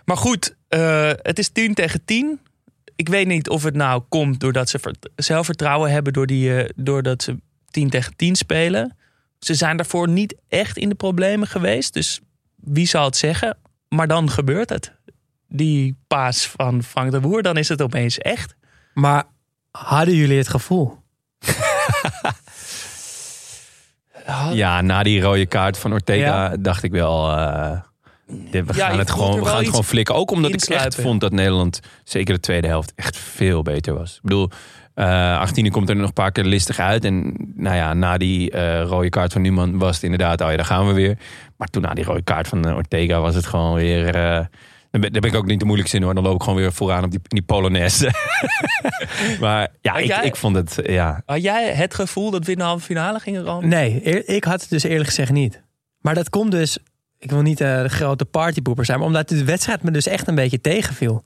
Maar 0.05 0.17
goed, 0.17 0.57
eh, 0.69 1.11
het 1.23 1.39
is 1.39 1.49
10 1.49 1.75
tegen 1.75 2.05
10. 2.05 2.41
Ik 2.97 3.09
weet 3.09 3.27
niet 3.27 3.49
of 3.49 3.63
het 3.63 3.75
nou 3.75 4.03
komt 4.09 4.41
doordat 4.41 4.69
ze 4.69 4.79
vert- 4.79 5.09
zelfvertrouwen 5.17 5.91
hebben 5.91 6.13
door 6.13 6.27
die, 6.27 6.63
eh, 6.63 6.69
doordat 6.77 7.23
ze 7.23 7.37
10 7.71 7.91
tegen 7.91 8.17
10 8.17 8.35
spelen. 8.37 8.97
Ze 9.39 9.55
zijn 9.55 9.77
daarvoor 9.77 10.09
niet 10.09 10.35
echt 10.49 10.77
in 10.77 10.89
de 10.89 10.95
problemen 10.95 11.49
geweest. 11.49 11.93
Dus 11.95 12.21
wie 12.57 12.87
zal 12.87 13.05
het 13.05 13.17
zeggen? 13.17 13.59
Maar 13.89 14.07
dan 14.09 14.31
gebeurt 14.31 14.69
het. 14.69 14.93
Die 15.49 15.97
paas 16.07 16.47
van 16.47 16.83
Frank 16.83 17.11
de 17.11 17.21
Boer, 17.21 17.43
dan 17.43 17.57
is 17.57 17.69
het 17.69 17.83
opeens 17.83 18.19
echt. 18.19 18.55
Maar 18.95 19.25
hadden 19.71 20.15
jullie 20.15 20.39
het 20.39 20.49
gevoel? 20.49 20.99
Ja, 24.53 24.81
na 24.81 25.03
die 25.03 25.21
rode 25.21 25.47
kaart 25.47 25.79
van 25.79 25.93
Ortega 25.93 26.51
Ja. 26.51 26.57
dacht 26.57 26.83
ik 26.83 26.91
wel... 26.91 27.31
eh, 27.31 27.81
we 28.27 28.63
Ja, 28.75 28.89
gaan 28.89 28.99
het 28.99 29.11
gewoon, 29.11 29.39
we 29.41 29.45
gaan 29.47 29.57
het 29.59 29.69
gewoon 29.69 29.85
flikken. 29.85 30.15
Ook 30.15 30.31
omdat 30.31 30.53
ik 30.53 30.63
echt 30.65 30.95
vond 30.95 31.21
dat 31.21 31.33
Nederland, 31.33 31.81
zeker 32.05 32.35
de 32.35 32.41
tweede 32.41 32.67
helft, 32.67 32.93
echt 32.97 33.17
veel 33.17 33.63
beter 33.63 33.95
was. 33.95 34.15
Ik 34.15 34.23
bedoel, 34.23 34.51
eh 34.95 35.39
18 35.39 35.71
komt 35.71 35.89
er 35.89 35.97
nog 35.97 36.07
een 36.07 36.13
paar 36.13 36.33
keer 36.33 36.45
listig 36.45 36.79
uit. 36.79 37.05
En 37.05 37.35
nou 37.55 37.77
ja, 37.77 37.95
na 37.95 38.17
die 38.19 38.51
eh, 38.51 38.83
rode 38.83 39.09
kaart 39.09 39.33
van 39.33 39.43
Newman 39.43 39.79
was 39.79 39.95
het 39.95 40.05
inderdaad, 40.05 40.41
oh 40.41 40.51
ja, 40.51 40.57
daar 40.57 40.65
gaan 40.65 40.87
we 40.87 40.93
weer. 40.93 41.19
Maar 41.57 41.69
toen 41.69 41.83
na 41.83 41.95
die 41.95 42.05
rode 42.05 42.23
kaart 42.23 42.49
van 42.49 42.65
eh, 42.69 42.77
Ortega 42.77 43.21
was 43.21 43.35
het 43.35 43.47
gewoon 43.47 43.75
weer... 43.75 44.15
eh, 44.15 44.45
dan 44.91 45.01
ben, 45.11 45.23
ik 45.23 45.35
ook 45.35 45.47
niet 45.47 45.59
de 45.59 45.65
moeilijkste 45.65 45.97
in 45.97 46.03
hoor. 46.03 46.15
Dan 46.15 46.23
loop 46.23 46.35
ik 46.35 46.43
gewoon 46.43 46.59
weer 46.59 46.73
vooraan 46.73 47.05
op 47.05 47.11
die, 47.11 47.19
in 47.23 47.37
die 47.37 47.43
Polonaise. 47.43 48.11
maar 49.41 49.69
ja, 49.81 49.97
ik, 49.97 50.07
jij- 50.07 50.25
ik 50.25 50.37
vond 50.37 50.57
het, 50.57 50.79
ja... 50.87 51.23
Had 51.27 51.43
jij 51.43 51.75
het 51.75 51.95
gevoel 51.95 52.31
dat 52.31 52.45
we 52.45 52.53
in 52.53 52.59
de 52.59 52.65
halve 52.65 52.85
finale 52.85 53.19
gingen 53.21 53.45
komen? 53.45 53.69
Nee, 53.69 54.01
eer- 54.05 54.29
ik 54.29 54.45
had 54.45 54.61
het 54.61 54.71
dus 54.71 54.83
eerlijk 54.83 55.07
gezegd 55.09 55.31
niet. 55.33 55.63
Maar 56.01 56.15
dat 56.15 56.31
komt 56.31 56.51
dus, 56.51 56.79
ik 57.19 57.31
wil 57.31 57.43
niet 57.43 57.61
eh, 57.61 57.83
de 57.83 57.89
grote 57.89 58.25
partypoeper 58.25 58.85
zijn, 58.85 58.99
maar 58.99 59.07
omdat 59.07 59.29
de 59.29 59.45
wedstrijd 59.45 59.83
me 59.83 59.91
dus 59.91 60.07
echt 60.07 60.29
een 60.29 60.35
beetje 60.35 60.61
tegenviel. 60.61 61.25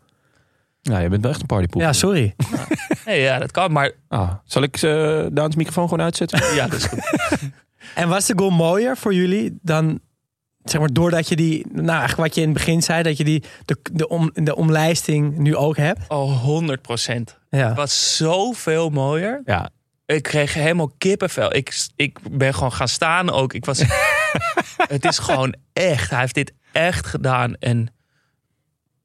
Ja, 0.83 0.99
je 0.99 1.09
bent 1.09 1.23
wel 1.23 1.31
echt 1.31 1.41
een 1.41 1.47
partypoep. 1.47 1.81
Ja, 1.81 1.93
sorry. 1.93 2.35
Nee, 3.07 3.21
ja, 3.21 3.39
dat 3.39 3.51
kan. 3.51 3.73
Maar 3.73 3.93
Ah, 4.09 4.31
zal 4.45 4.63
ik 4.63 4.83
uh, 4.83 5.27
Daans 5.33 5.55
microfoon 5.57 5.89
gewoon 5.89 6.05
uitzetten? 6.05 6.55
ja, 6.55 6.67
dat 6.69 6.79
is 6.79 6.85
goed. 6.85 7.01
En 7.95 8.09
was 8.09 8.27
de 8.27 8.33
goal 8.37 8.51
mooier 8.51 8.97
voor 8.97 9.15
jullie 9.15 9.59
dan, 9.63 10.01
zeg 10.65 10.81
maar, 10.81 10.93
doordat 10.93 11.29
je 11.29 11.37
die, 11.37 11.67
nou 11.73 11.89
eigenlijk 11.89 12.21
wat 12.21 12.35
je 12.35 12.41
in 12.41 12.49
het 12.49 12.57
begin 12.57 12.83
zei, 12.83 13.03
dat 13.03 13.17
je 13.17 13.25
die, 13.25 13.45
de, 13.65 13.77
de, 13.93 14.09
om, 14.09 14.31
de 14.35 14.57
omlijsting 14.57 15.37
nu 15.39 15.57
ook 15.57 15.77
hebt? 15.77 16.09
Oh, 16.09 16.43
100 16.43 16.83
procent. 16.83 17.39
Ja. 17.51 17.69
Het 17.69 17.77
was 17.77 18.17
zoveel 18.17 18.91
mooier. 18.91 19.43
Ja, 19.45 19.71
Ik 20.15 20.23
kreeg 20.23 20.55
helemaal 20.55 20.93
kippenvel. 20.99 21.55
Ik, 21.55 21.87
ik 21.97 22.19
ben 22.31 22.55
gewoon 22.55 22.73
gaan 22.73 22.89
staan 22.89 23.31
ook. 23.31 23.53
Ik 23.53 23.65
was, 23.65 23.83
het 24.95 25.05
is 25.05 25.19
gewoon 25.19 25.55
echt. 25.73 26.11
Hij 26.11 26.21
heeft 26.21 26.35
dit 26.35 26.53
echt 26.73 27.07
gedaan. 27.07 27.55
En 27.55 27.95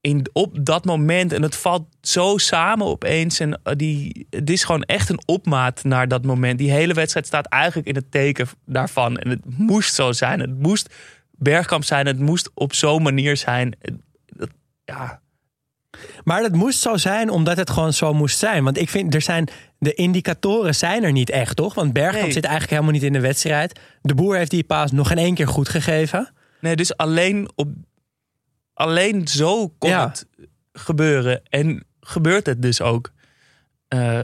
in, 0.01 0.30
op 0.34 0.66
dat 0.66 0.86
moment, 0.86 1.34
en 1.34 1.41
het 1.41 1.56
valt 1.56 1.88
zo 2.01 2.38
samen 2.38 2.88
opeens. 2.88 3.39
En 3.39 3.60
eh, 3.64 3.76
die, 3.76 4.28
het 4.30 4.49
is 4.49 4.64
gewoon 4.64 4.84
echt 4.84 5.10
een 5.10 5.22
opmaat 5.26 5.84
naar 5.84 6.08
dat 6.08 6.26
moment. 6.26 6.58
Die 6.58 6.72
hele 6.72 6.93
wedstrijd 6.93 7.26
staat 7.26 7.47
eigenlijk 7.47 7.88
in 7.88 7.95
het 7.95 8.12
teken 8.12 8.47
daarvan. 8.66 9.18
En 9.18 9.30
het 9.30 9.58
moest 9.58 9.93
zo 9.93 10.12
zijn. 10.12 10.39
Het 10.39 10.60
moest 10.60 10.93
Bergkamp 11.32 11.84
zijn. 11.84 12.06
Het 12.06 12.20
moest 12.20 12.51
op 12.53 12.74
zo'n 12.74 13.03
manier 13.03 13.38
zijn. 13.38 13.78
Ja, 14.86 15.22
Maar 16.24 16.41
dat 16.41 16.52
moest 16.54 16.80
zo 16.80 16.98
zijn 16.98 17.30
omdat 17.30 17.58
het 17.58 17.70
gewoon 17.70 17.93
zo 17.93 18.14
moest 18.14 18.38
zijn. 18.38 18.64
Want 18.64 18.78
ik 18.78 18.89
vind, 18.89 19.14
er 19.14 19.22
zijn, 19.22 19.48
de 19.80 19.93
indicatoren 19.93 20.76
zijn 20.76 21.04
er 21.04 21.12
niet 21.12 21.30
echt, 21.30 21.56
toch? 21.56 21.74
Want 21.74 21.93
Bergkamp 21.93 22.24
Nee. 22.24 22.32
zit 22.32 22.43
eigenlijk 22.43 22.74
helemaal 22.74 22.93
niet 22.93 23.04
in 23.04 23.14
de 23.14 23.20
wedstrijd. 23.28 23.80
De 24.02 24.16
Boer 24.16 24.36
heeft 24.38 24.52
die 24.52 24.64
paas 24.64 24.91
nog 24.91 25.12
in 25.12 25.18
één 25.18 25.34
keer 25.36 25.48
goed 25.48 25.70
gegeven. 25.70 26.34
Nee, 26.62 26.76
dus 26.76 26.98
alleen, 26.98 27.50
op, 27.56 27.68
alleen 28.74 29.28
zo 29.28 29.68
kon 29.78 29.89
Ja. 29.89 30.08
het 30.08 30.28
gebeuren. 30.74 31.41
En 31.50 31.86
gebeurt 32.00 32.46
het 32.46 32.62
dus 32.62 32.82
ook. 32.82 33.12
Eh, 33.88 34.20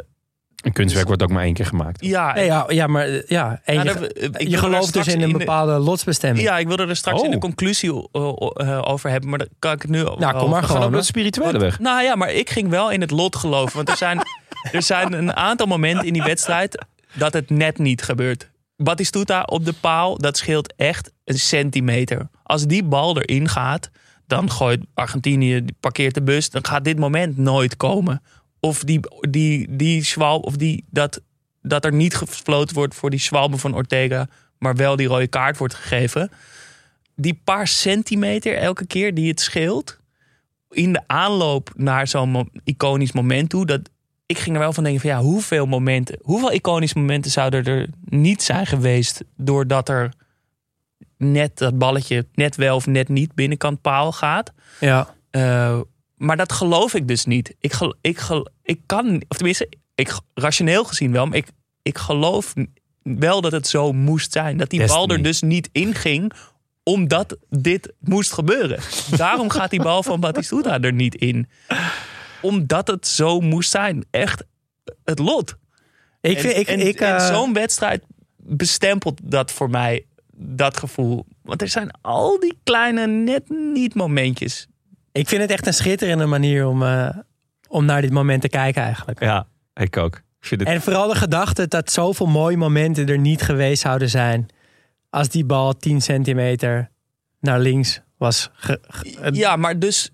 een 0.61 0.71
kunstwerk 0.73 1.07
wordt 1.07 1.23
ook 1.23 1.29
maar 1.29 1.43
één 1.43 1.53
keer 1.53 1.65
gemaakt. 1.65 2.05
ja, 2.05 2.33
Nee, 2.33 2.45
ja, 2.45 2.65
ja, 2.67 2.87
maar 2.87 3.07
eh, 3.07 3.23
ja. 3.27 3.61
En 3.63 3.83
je, 3.83 4.13
ik 4.37 4.47
je 4.47 4.57
gelooft 4.57 4.93
dus 4.93 5.07
in 5.07 5.15
een 5.21 5.21
in 5.27 5.31
de- 5.31 5.37
bepaalde 5.37 5.71
lotsbestemming. 5.77 6.45
ja, 6.47 6.57
ik 6.57 6.67
wilde 6.67 6.85
er 6.87 6.95
straks 6.95 7.21
in 7.21 7.29
de 7.29 7.35
Oh. 7.35 7.41
conclusie 7.41 8.09
eh, 8.11 8.33
eh, 8.53 8.81
over 8.87 9.09
hebben. 9.09 9.29
Maar 9.29 9.39
daar 9.39 9.47
kan 9.59 9.71
ik 9.71 9.81
het 9.81 9.91
nu 9.91 10.03
Nou, 10.03 10.15
kom 10.17 10.21
maar 10.21 10.37
We 10.61 10.67
gaan 10.67 10.75
gewoon. 10.75 10.83
op 10.85 10.93
de 10.93 11.01
spirituele 11.03 11.59
weg. 11.59 11.79
Nou 11.79 12.03
ja, 12.03 12.15
maar 12.15 12.31
ik 12.31 12.49
ging 12.49 12.69
wel 12.69 12.91
in 12.91 13.01
het 13.01 13.11
lot 13.11 13.35
geloven. 13.35 13.75
Want 13.75 13.89
er 13.89 13.97
zijn, 13.97 14.21
er 14.71 14.81
zijn 14.81 15.13
een 15.13 15.33
aantal 15.35 15.67
momenten 15.67 16.07
in 16.07 16.13
die 16.13 16.23
wedstrijd 16.23 16.85
dat 17.13 17.33
het 17.33 17.49
net 17.49 17.77
niet 17.77 18.01
gebeurt. 18.03 18.49
Batistuta 18.77 19.43
op 19.43 19.65
de 19.65 19.73
paal, 19.81 20.17
dat 20.17 20.37
scheelt 20.37 20.73
echt 20.77 21.11
een 21.25 21.39
centimeter. 21.39 22.29
Als 22.43 22.65
die 22.65 22.83
bal 22.83 23.17
erin 23.21 23.49
gaat, 23.49 23.89
dan 24.27 24.51
gooit 24.51 24.79
Argentinië, 24.93 25.65
die 25.65 25.75
parkeert 25.79 26.13
de 26.13 26.21
bus. 26.21 26.49
Dan 26.49 26.65
gaat 26.65 26.83
dit 26.83 26.99
moment 26.99 27.37
nooit 27.37 27.77
komen. 27.77 28.21
Of 28.61 28.83
die, 28.83 28.99
die, 29.29 29.75
die 29.75 30.03
zwalb, 30.03 30.45
of 30.45 30.55
die, 30.55 30.85
dat, 30.89 31.21
dat 31.61 31.85
er 31.85 31.93
niet 31.93 32.15
gefloten 32.15 32.75
wordt 32.75 32.95
voor 32.95 33.09
die 33.09 33.19
zwalbe 33.19 33.57
van 33.57 33.75
Ortega, 33.75 34.27
maar 34.57 34.75
wel 34.75 34.95
die 34.95 35.07
rode 35.07 35.27
kaart 35.27 35.57
wordt 35.57 35.73
gegeven. 35.73 36.31
Die 37.15 37.41
paar 37.43 37.67
centimeter 37.67 38.57
elke 38.57 38.85
keer 38.85 39.13
die 39.13 39.29
het 39.29 39.39
scheelt, 39.39 39.99
in 40.69 40.93
de 40.93 41.01
aanloop 41.07 41.71
naar 41.75 42.07
zo'n 42.07 42.49
iconisch 42.63 43.11
moment 43.11 43.49
toe, 43.49 43.65
dat 43.65 43.89
ik 44.25 44.39
ging 44.39 44.55
er 44.55 44.61
wel 44.61 44.73
van 44.73 44.83
denken 44.83 45.01
van 45.01 45.09
ja, 45.09 45.21
hoeveel 45.21 45.65
momenten, 45.65 46.19
hoeveel 46.21 46.51
iconische 46.51 46.99
momenten 46.99 47.31
zouden 47.31 47.65
er 47.65 47.87
niet 48.05 48.43
zijn 48.43 48.65
geweest 48.65 49.23
doordat 49.37 49.89
er 49.89 50.13
net 51.17 51.57
dat 51.57 51.77
balletje 51.77 52.25
net 52.33 52.55
wel 52.55 52.75
of 52.75 52.87
net 52.87 53.09
niet 53.09 53.33
binnenkant 53.35 53.81
paal 53.81 54.11
gaat. 54.11 54.51
Ja. 54.79 55.13
Eh, 55.29 55.79
maar 56.21 56.37
dat 56.37 56.51
geloof 56.51 56.93
ik 56.93 57.07
dus 57.07 57.25
niet. 57.25 57.55
Ik, 57.59 57.73
gel- 57.73 57.95
ik, 58.01 58.17
gel- 58.19 58.47
ik 58.63 58.79
kan, 58.85 59.21
of 59.27 59.37
tenminste, 59.37 59.69
ik, 59.95 60.19
rationeel 60.33 60.83
gezien 60.83 61.11
wel, 61.11 61.25
maar 61.25 61.37
ik, 61.37 61.47
ik 61.81 61.97
geloof 61.97 62.53
wel 63.03 63.41
dat 63.41 63.51
het 63.51 63.67
zo 63.67 63.91
moest 63.93 64.31
zijn. 64.31 64.57
Dat 64.57 64.69
die 64.69 64.85
bal 64.87 65.07
er 65.09 65.23
dus 65.23 65.41
niet 65.41 65.69
inging, 65.71 66.31
omdat 66.83 67.37
dit 67.49 67.93
moest 67.99 68.33
gebeuren. 68.33 68.79
Daarom 69.17 69.49
gaat 69.49 69.69
die 69.69 69.81
bal 69.81 70.03
van 70.03 70.19
Batistuta 70.19 70.79
er 70.79 70.93
niet 70.93 71.15
in. 71.15 71.49
Omdat 72.41 72.87
het 72.87 73.07
zo 73.07 73.39
moest 73.39 73.69
zijn. 73.69 74.05
Echt 74.11 74.43
het 75.03 75.19
lot. 75.19 75.55
Ik, 76.21 76.35
En, 76.35 76.41
vind, 76.41 76.55
ik, 76.57 76.67
en, 76.67 76.87
ik, 76.87 76.99
en 76.99 77.15
eh, 77.15 77.27
zo'n 77.27 77.53
wedstrijd 77.53 78.03
bestempelt 78.37 79.19
dat 79.23 79.51
voor 79.51 79.69
mij, 79.69 80.05
dat 80.35 80.77
gevoel. 80.77 81.25
Want 81.41 81.61
er 81.61 81.67
zijn 81.69 81.91
al 82.01 82.39
die 82.39 82.57
kleine 82.63 83.07
net 83.07 83.49
niet 83.49 83.95
momentjes. 83.95 84.67
Ik 85.11 85.27
vind 85.27 85.41
het 85.41 85.51
echt 85.51 85.67
een 85.67 85.73
schitterende 85.73 86.25
manier 86.25 86.67
om, 86.67 86.83
eh, 86.83 87.09
om 87.67 87.85
naar 87.85 88.01
dit 88.01 88.11
moment 88.11 88.41
te 88.41 88.49
kijken 88.49 88.81
eigenlijk. 88.83 89.19
Ja, 89.19 89.47
ik 89.73 89.97
ook. 89.97 90.15
Ik 90.15 90.47
vind 90.47 90.61
het... 90.61 90.69
En 90.69 90.81
vooral 90.81 91.07
de 91.07 91.15
gedachte 91.15 91.67
dat 91.67 91.91
zoveel 91.91 92.25
mooie 92.25 92.57
momenten 92.57 93.07
er 93.07 93.17
niet 93.19 93.41
geweest 93.41 93.81
zouden 93.81 94.09
zijn. 94.09 94.45
Als 95.09 95.29
die 95.29 95.45
bal 95.45 95.77
10 95.77 96.01
centimeter 96.01 96.89
naar 97.39 97.59
links 97.59 98.01
was. 98.17 98.49
ge- 98.53 98.79
ge- 98.87 99.29
Ja, 99.33 99.55
maar 99.55 99.79
dus 99.79 100.09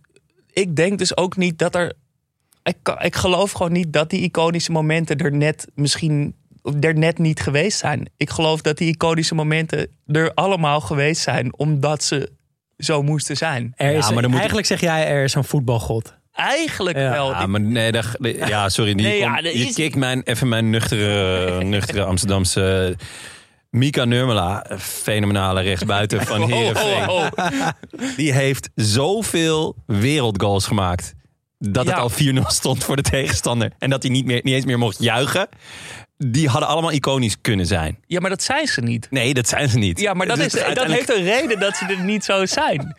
ik 0.52 0.76
denk 0.76 0.98
dus 0.98 1.18
ook 1.18 1.38
niet 1.38 1.60
dat 1.60 1.76
er. 1.76 1.94
Ik, 2.64 2.78
ik 3.00 3.16
geloof 3.16 3.52
gewoon 3.52 3.72
niet 3.72 3.94
dat 3.94 4.10
die 4.10 4.22
iconische 4.22 4.72
momenten 4.72 5.18
er 5.18 5.32
net 5.34 5.68
misschien 5.76 6.36
of 6.62 6.74
er 6.80 6.98
net 6.98 7.18
niet 7.18 7.40
geweest 7.40 7.78
zijn. 7.78 8.10
Ik 8.18 8.30
geloof 8.30 8.62
dat 8.62 8.78
die 8.78 8.88
iconische 8.94 9.36
momenten 9.36 9.88
er 10.06 10.34
allemaal 10.34 10.82
geweest 10.82 11.22
zijn 11.22 11.58
omdat 11.58 12.04
ze 12.04 12.32
zo 12.78 13.04
moesten 13.04 13.38
zijn. 13.38 13.74
er 13.76 13.92
Ja, 13.92 13.98
is, 13.98 14.10
maar 14.12 14.16
dan 14.22 14.26
moet- 14.30 14.38
Eigenlijk 14.40 14.68
zeg 14.68 14.80
jij 14.82 15.08
er 15.08 15.24
is 15.24 15.34
een 15.34 15.44
voetbalgod. 15.44 16.16
eigenlijk 16.32 16.98
Ja. 16.98 17.10
wel. 17.12 17.30
Ja, 17.32 17.46
maar 17.48 17.62
nee, 17.62 17.92
ja 18.48 18.70
sorry. 18.70 18.94
Die 18.94 19.06
Nee, 19.06 19.18
ja, 19.20 19.38
je 19.38 19.52
is- 19.52 19.74
kikt 19.74 19.96
mijn, 19.96 20.22
even 20.24 20.48
mijn 20.48 20.70
nuchtere, 20.70 21.64
nuchtere 21.64 22.04
Amsterdamse... 22.04 22.96
Mika 23.70 24.06
Nurmela, 24.06 24.66
fenomenale 24.80 25.62
rechtsbuiten 25.62 26.26
van 26.26 26.42
Oh, 26.44 26.48
Heerenveen. 26.50 27.10
oh, 27.10 27.28
oh. 27.36 27.68
Die 28.16 28.34
heeft 28.34 28.70
zoveel 28.76 29.76
wereldgoals 29.86 30.68
gemaakt. 30.68 31.14
Dat 31.60 31.86
het 31.86 31.96
Ja. 31.96 32.02
al 32.02 32.10
4-0 32.10 32.42
stond 32.48 32.84
voor 32.84 32.96
de 32.96 33.02
tegenstander. 33.02 33.72
En 33.80 33.90
dat 33.90 34.04
hij 34.04 34.12
niet, 34.12 34.26
meer, 34.26 34.40
niet 34.44 34.54
eens 34.54 34.66
meer 34.66 34.78
mocht 34.78 35.00
juichen. 35.04 35.48
Die 36.18 36.48
hadden 36.50 36.70
allemaal 36.70 36.92
iconisch 36.92 37.42
kunnen 37.42 37.66
zijn. 37.66 37.98
Ja, 38.06 38.20
maar 38.20 38.30
dat 38.30 38.44
zijn 38.44 38.68
ze 38.68 38.82
niet. 38.82 39.08
Nee, 39.12 39.34
dat 39.34 39.48
zijn 39.48 39.70
ze 39.70 39.78
niet. 39.78 40.00
Ja, 40.00 40.14
maar 40.14 40.28
dat, 40.28 40.36
Dus 40.38 40.46
is, 40.56 40.74
dat 40.74 40.86
heeft 40.86 41.10
een 41.10 41.24
reden 41.24 41.60
dat 41.60 41.76
ze 41.76 41.86
er 41.86 42.04
niet 42.04 42.24
zo 42.24 42.46
zijn. 42.46 42.96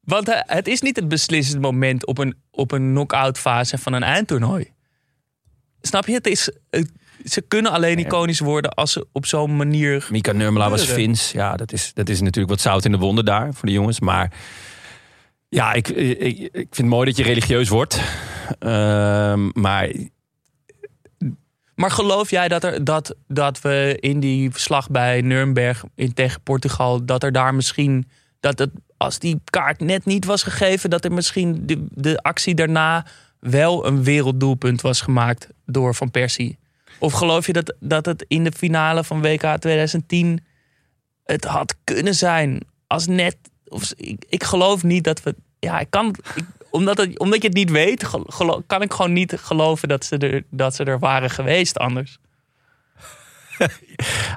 Want 0.00 0.28
eh, 0.28 0.40
het 0.46 0.68
is 0.68 0.80
niet 0.80 0.96
het 0.96 1.08
beslissend 1.08 1.60
moment 1.60 2.06
op 2.06 2.18
een, 2.18 2.34
op 2.50 2.72
een 2.72 2.90
knock-out 2.90 3.38
fase 3.38 3.78
van 3.78 3.92
een 3.92 4.02
eindtoernooi. 4.02 4.70
Snap 5.80 6.06
je? 6.06 6.12
Het 6.12 6.26
is, 6.26 6.50
het- 6.70 6.90
ze 7.24 7.40
kunnen 7.40 7.72
alleen 7.72 7.98
iconisch 7.98 8.40
worden 8.40 8.70
als 8.74 8.92
ze 8.92 9.06
op 9.12 9.26
zo'n 9.26 9.56
manier... 9.56 10.06
Mika 10.10 10.32
Nurmela 10.32 10.70
was. 10.70 10.84
Fins. 10.84 11.32
Ja, 11.32 11.56
dat 11.56 11.72
is, 11.72 11.90
dat 11.94 12.08
is 12.08 12.20
natuurlijk 12.20 12.48
wat 12.48 12.60
zout 12.60 12.84
in 12.84 12.90
de 12.90 12.98
wonden 12.98 13.24
daar 13.24 13.54
voor 13.54 13.66
de 13.68 13.74
jongens. 13.74 14.00
Maar 14.00 14.32
ja, 15.48 15.72
ik, 15.72 15.88
ik, 15.88 16.38
ik 16.38 16.50
vind 16.52 16.76
het 16.76 16.86
mooi 16.86 17.06
dat 17.06 17.16
je 17.16 17.22
religieus 17.22 17.68
wordt. 17.68 18.00
Ehm, 18.58 19.48
maar 19.52 19.88
Maar 21.80 21.90
geloof 21.90 22.30
jij 22.30 22.48
dat, 22.48 22.64
er, 22.64 22.84
dat, 22.84 23.14
dat 23.28 23.60
we 23.60 23.96
in 24.00 24.20
die 24.20 24.50
slag 24.54 24.90
bij 24.90 25.20
Nuremberg 25.20 25.84
in, 25.94 26.14
tegen 26.14 26.40
Portugal... 26.40 27.04
dat 27.04 27.22
er 27.22 27.32
daar 27.32 27.54
misschien... 27.54 28.08
dat 28.40 28.58
het, 28.58 28.70
als 28.96 29.18
die 29.18 29.40
kaart 29.44 29.80
net 29.80 30.04
niet 30.04 30.24
was 30.24 30.42
gegeven... 30.42 30.90
dat 30.90 31.04
er 31.04 31.12
misschien 31.12 31.66
de, 31.66 31.86
de 31.90 32.22
actie 32.22 32.54
daarna 32.54 33.06
wel 33.38 33.86
een 33.86 34.04
werelddoelpunt 34.04 34.80
was 34.80 35.00
gemaakt 35.00 35.48
door 35.66 35.94
Van 35.94 36.10
Persie? 36.10 36.58
Of 36.98 37.12
geloof 37.12 37.46
je 37.46 37.52
dat, 37.52 37.74
dat 37.78 38.06
het 38.06 38.24
in 38.28 38.44
de 38.44 38.52
finale 38.52 39.04
van 39.04 39.22
WK 39.22 39.56
2010 39.58 40.44
het 41.24 41.44
had 41.44 41.74
kunnen 41.84 42.14
zijn 42.14 42.60
als 42.86 43.06
net... 43.06 43.36
Of, 43.68 43.92
ik, 43.96 44.24
ik 44.28 44.44
geloof 44.44 44.82
niet 44.82 45.04
dat 45.04 45.22
we... 45.22 45.34
Ja, 45.58 45.78
ik 45.78 45.90
kan... 45.90 46.14
omdat, 46.70 46.96
het, 46.98 47.18
omdat 47.18 47.42
je 47.42 47.48
het 47.48 47.56
niet 47.56 47.70
weet, 47.70 48.04
gelo- 48.26 48.62
kan 48.66 48.82
ik 48.82 48.92
gewoon 48.92 49.12
niet 49.12 49.34
geloven 49.38 49.88
dat 49.88 50.04
ze, 50.04 50.16
er, 50.18 50.42
dat 50.50 50.74
ze 50.74 50.84
er 50.84 50.98
waren 50.98 51.30
geweest 51.30 51.78
anders. 51.78 52.18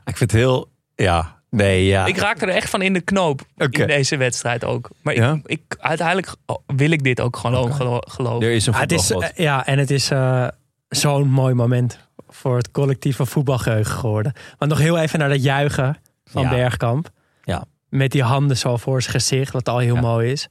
ik 0.06 0.18
vind 0.18 0.20
het 0.20 0.32
heel... 0.32 0.72
Ja, 0.96 1.42
nee, 1.50 1.86
ja. 1.86 2.06
Ik 2.06 2.18
raak 2.18 2.42
er 2.42 2.50
echt 2.50 2.70
van 2.70 2.82
in 2.82 2.94
de 2.94 3.02
knoop 3.02 3.42
Oké. 3.58 3.82
in 3.82 3.88
deze 3.88 4.18
wedstrijd 4.18 4.64
ook. 4.64 4.90
Maar 5.02 5.16
Ja? 5.16 5.34
ik, 5.34 5.42
ik, 5.46 5.76
uiteindelijk 5.80 6.36
wil 6.76 6.92
ik 6.92 7.04
dit 7.04 7.22
ook 7.22 7.38
gewoon 7.38 7.74
gelo- 7.74 8.02
geloven. 8.08 8.48
er 8.48 8.54
is 8.54 8.66
een 8.66 8.74
Ah, 8.74 8.80
het 8.80 8.92
is, 8.92 9.12
eh, 9.12 9.28
ja, 9.36 9.66
en 9.66 9.78
het 9.80 9.92
is 9.92 10.10
eh, 10.12 10.48
zo'n 10.90 11.28
mooi 11.30 11.54
moment 11.54 12.00
voor 12.28 12.58
het 12.58 12.72
collectieve 12.72 13.26
voetbalgeheugen 13.26 13.96
geworden. 13.96 14.34
Want 14.58 14.72
nog 14.72 14.80
heel 14.80 14.98
even 14.98 15.20
naar 15.20 15.30
dat 15.30 15.44
juichen 15.44 15.98
van 16.26 16.42
Ja. 16.44 16.50
Bergkamp. 16.50 17.10
Ja. 17.44 17.66
Met 17.90 18.12
die 18.12 18.24
handen 18.24 18.58
zo 18.58 18.78
voor 18.78 19.02
zijn 19.02 19.14
gezicht, 19.14 19.52
wat 19.54 19.70
al 19.70 19.78
heel 19.78 19.96
Ja. 19.96 20.02
mooi 20.02 20.32
is. 20.32 20.48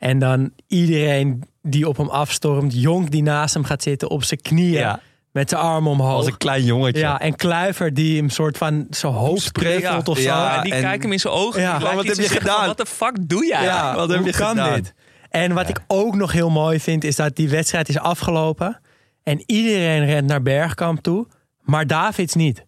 En 0.00 0.18
dan 0.18 0.50
iedereen 0.66 1.42
die 1.62 1.88
op 1.88 1.96
hem 1.96 2.08
afstormt. 2.08 2.80
Jonk 2.80 3.10
die 3.10 3.22
naast 3.22 3.54
hem 3.54 3.64
gaat 3.64 3.82
zitten 3.82 4.10
op 4.10 4.24
zijn 4.24 4.40
knieën. 4.40 4.72
Ja. 4.80 5.00
Met 5.32 5.48
zijn 5.48 5.60
armen 5.60 5.90
omhoog. 5.92 6.12
Als 6.16 6.26
een 6.26 6.36
klein 6.36 6.64
jongetje. 6.64 7.00
Ja, 7.00 7.20
en 7.20 7.36
Kluivert 7.36 7.96
die 7.96 8.16
hem 8.18 8.28
soort 8.28 8.58
van 8.58 8.86
zijn 8.90 9.12
hoofd 9.12 9.52
prevelt 9.52 10.08
of 10.08 10.16
zo. 10.18 10.22
Ja, 10.22 10.56
en 10.56 10.62
die 10.62 10.74
en- 10.74 10.80
kijkt 10.82 11.02
hem 11.02 11.12
in 11.12 11.20
zijn 11.20 11.34
ogen. 11.34 11.60
Ja. 11.60 11.80
wat 11.94 12.04
heb 12.06 12.14
je 12.16 12.28
gedaan? 12.28 12.66
Wat 12.66 12.76
de 12.76 12.86
fuck 12.86 13.28
doe 13.28 13.46
jij? 13.46 13.62
Ja, 13.62 13.94
wat 13.94 14.08
heb 14.08 14.18
hoe 14.18 14.26
je 14.26 14.32
kan 14.32 14.48
gedaan? 14.48 14.74
dit? 14.74 14.94
En 15.30 15.52
wat 15.54 15.68
ik 15.68 15.80
ook 15.86 16.14
nog 16.14 16.32
heel 16.32 16.50
mooi 16.50 16.80
vind, 16.80 17.04
is 17.04 17.16
dat 17.16 17.36
die 17.36 17.48
wedstrijd 17.48 17.88
is 17.88 17.98
afgelopen. 17.98 18.80
En 19.22 19.42
iedereen 19.46 20.04
rent 20.04 20.26
naar 20.26 20.42
Bergkamp 20.42 21.02
toe. 21.02 21.26
Maar 21.60 21.86
Davids 21.86 22.34
niet. 22.34 22.64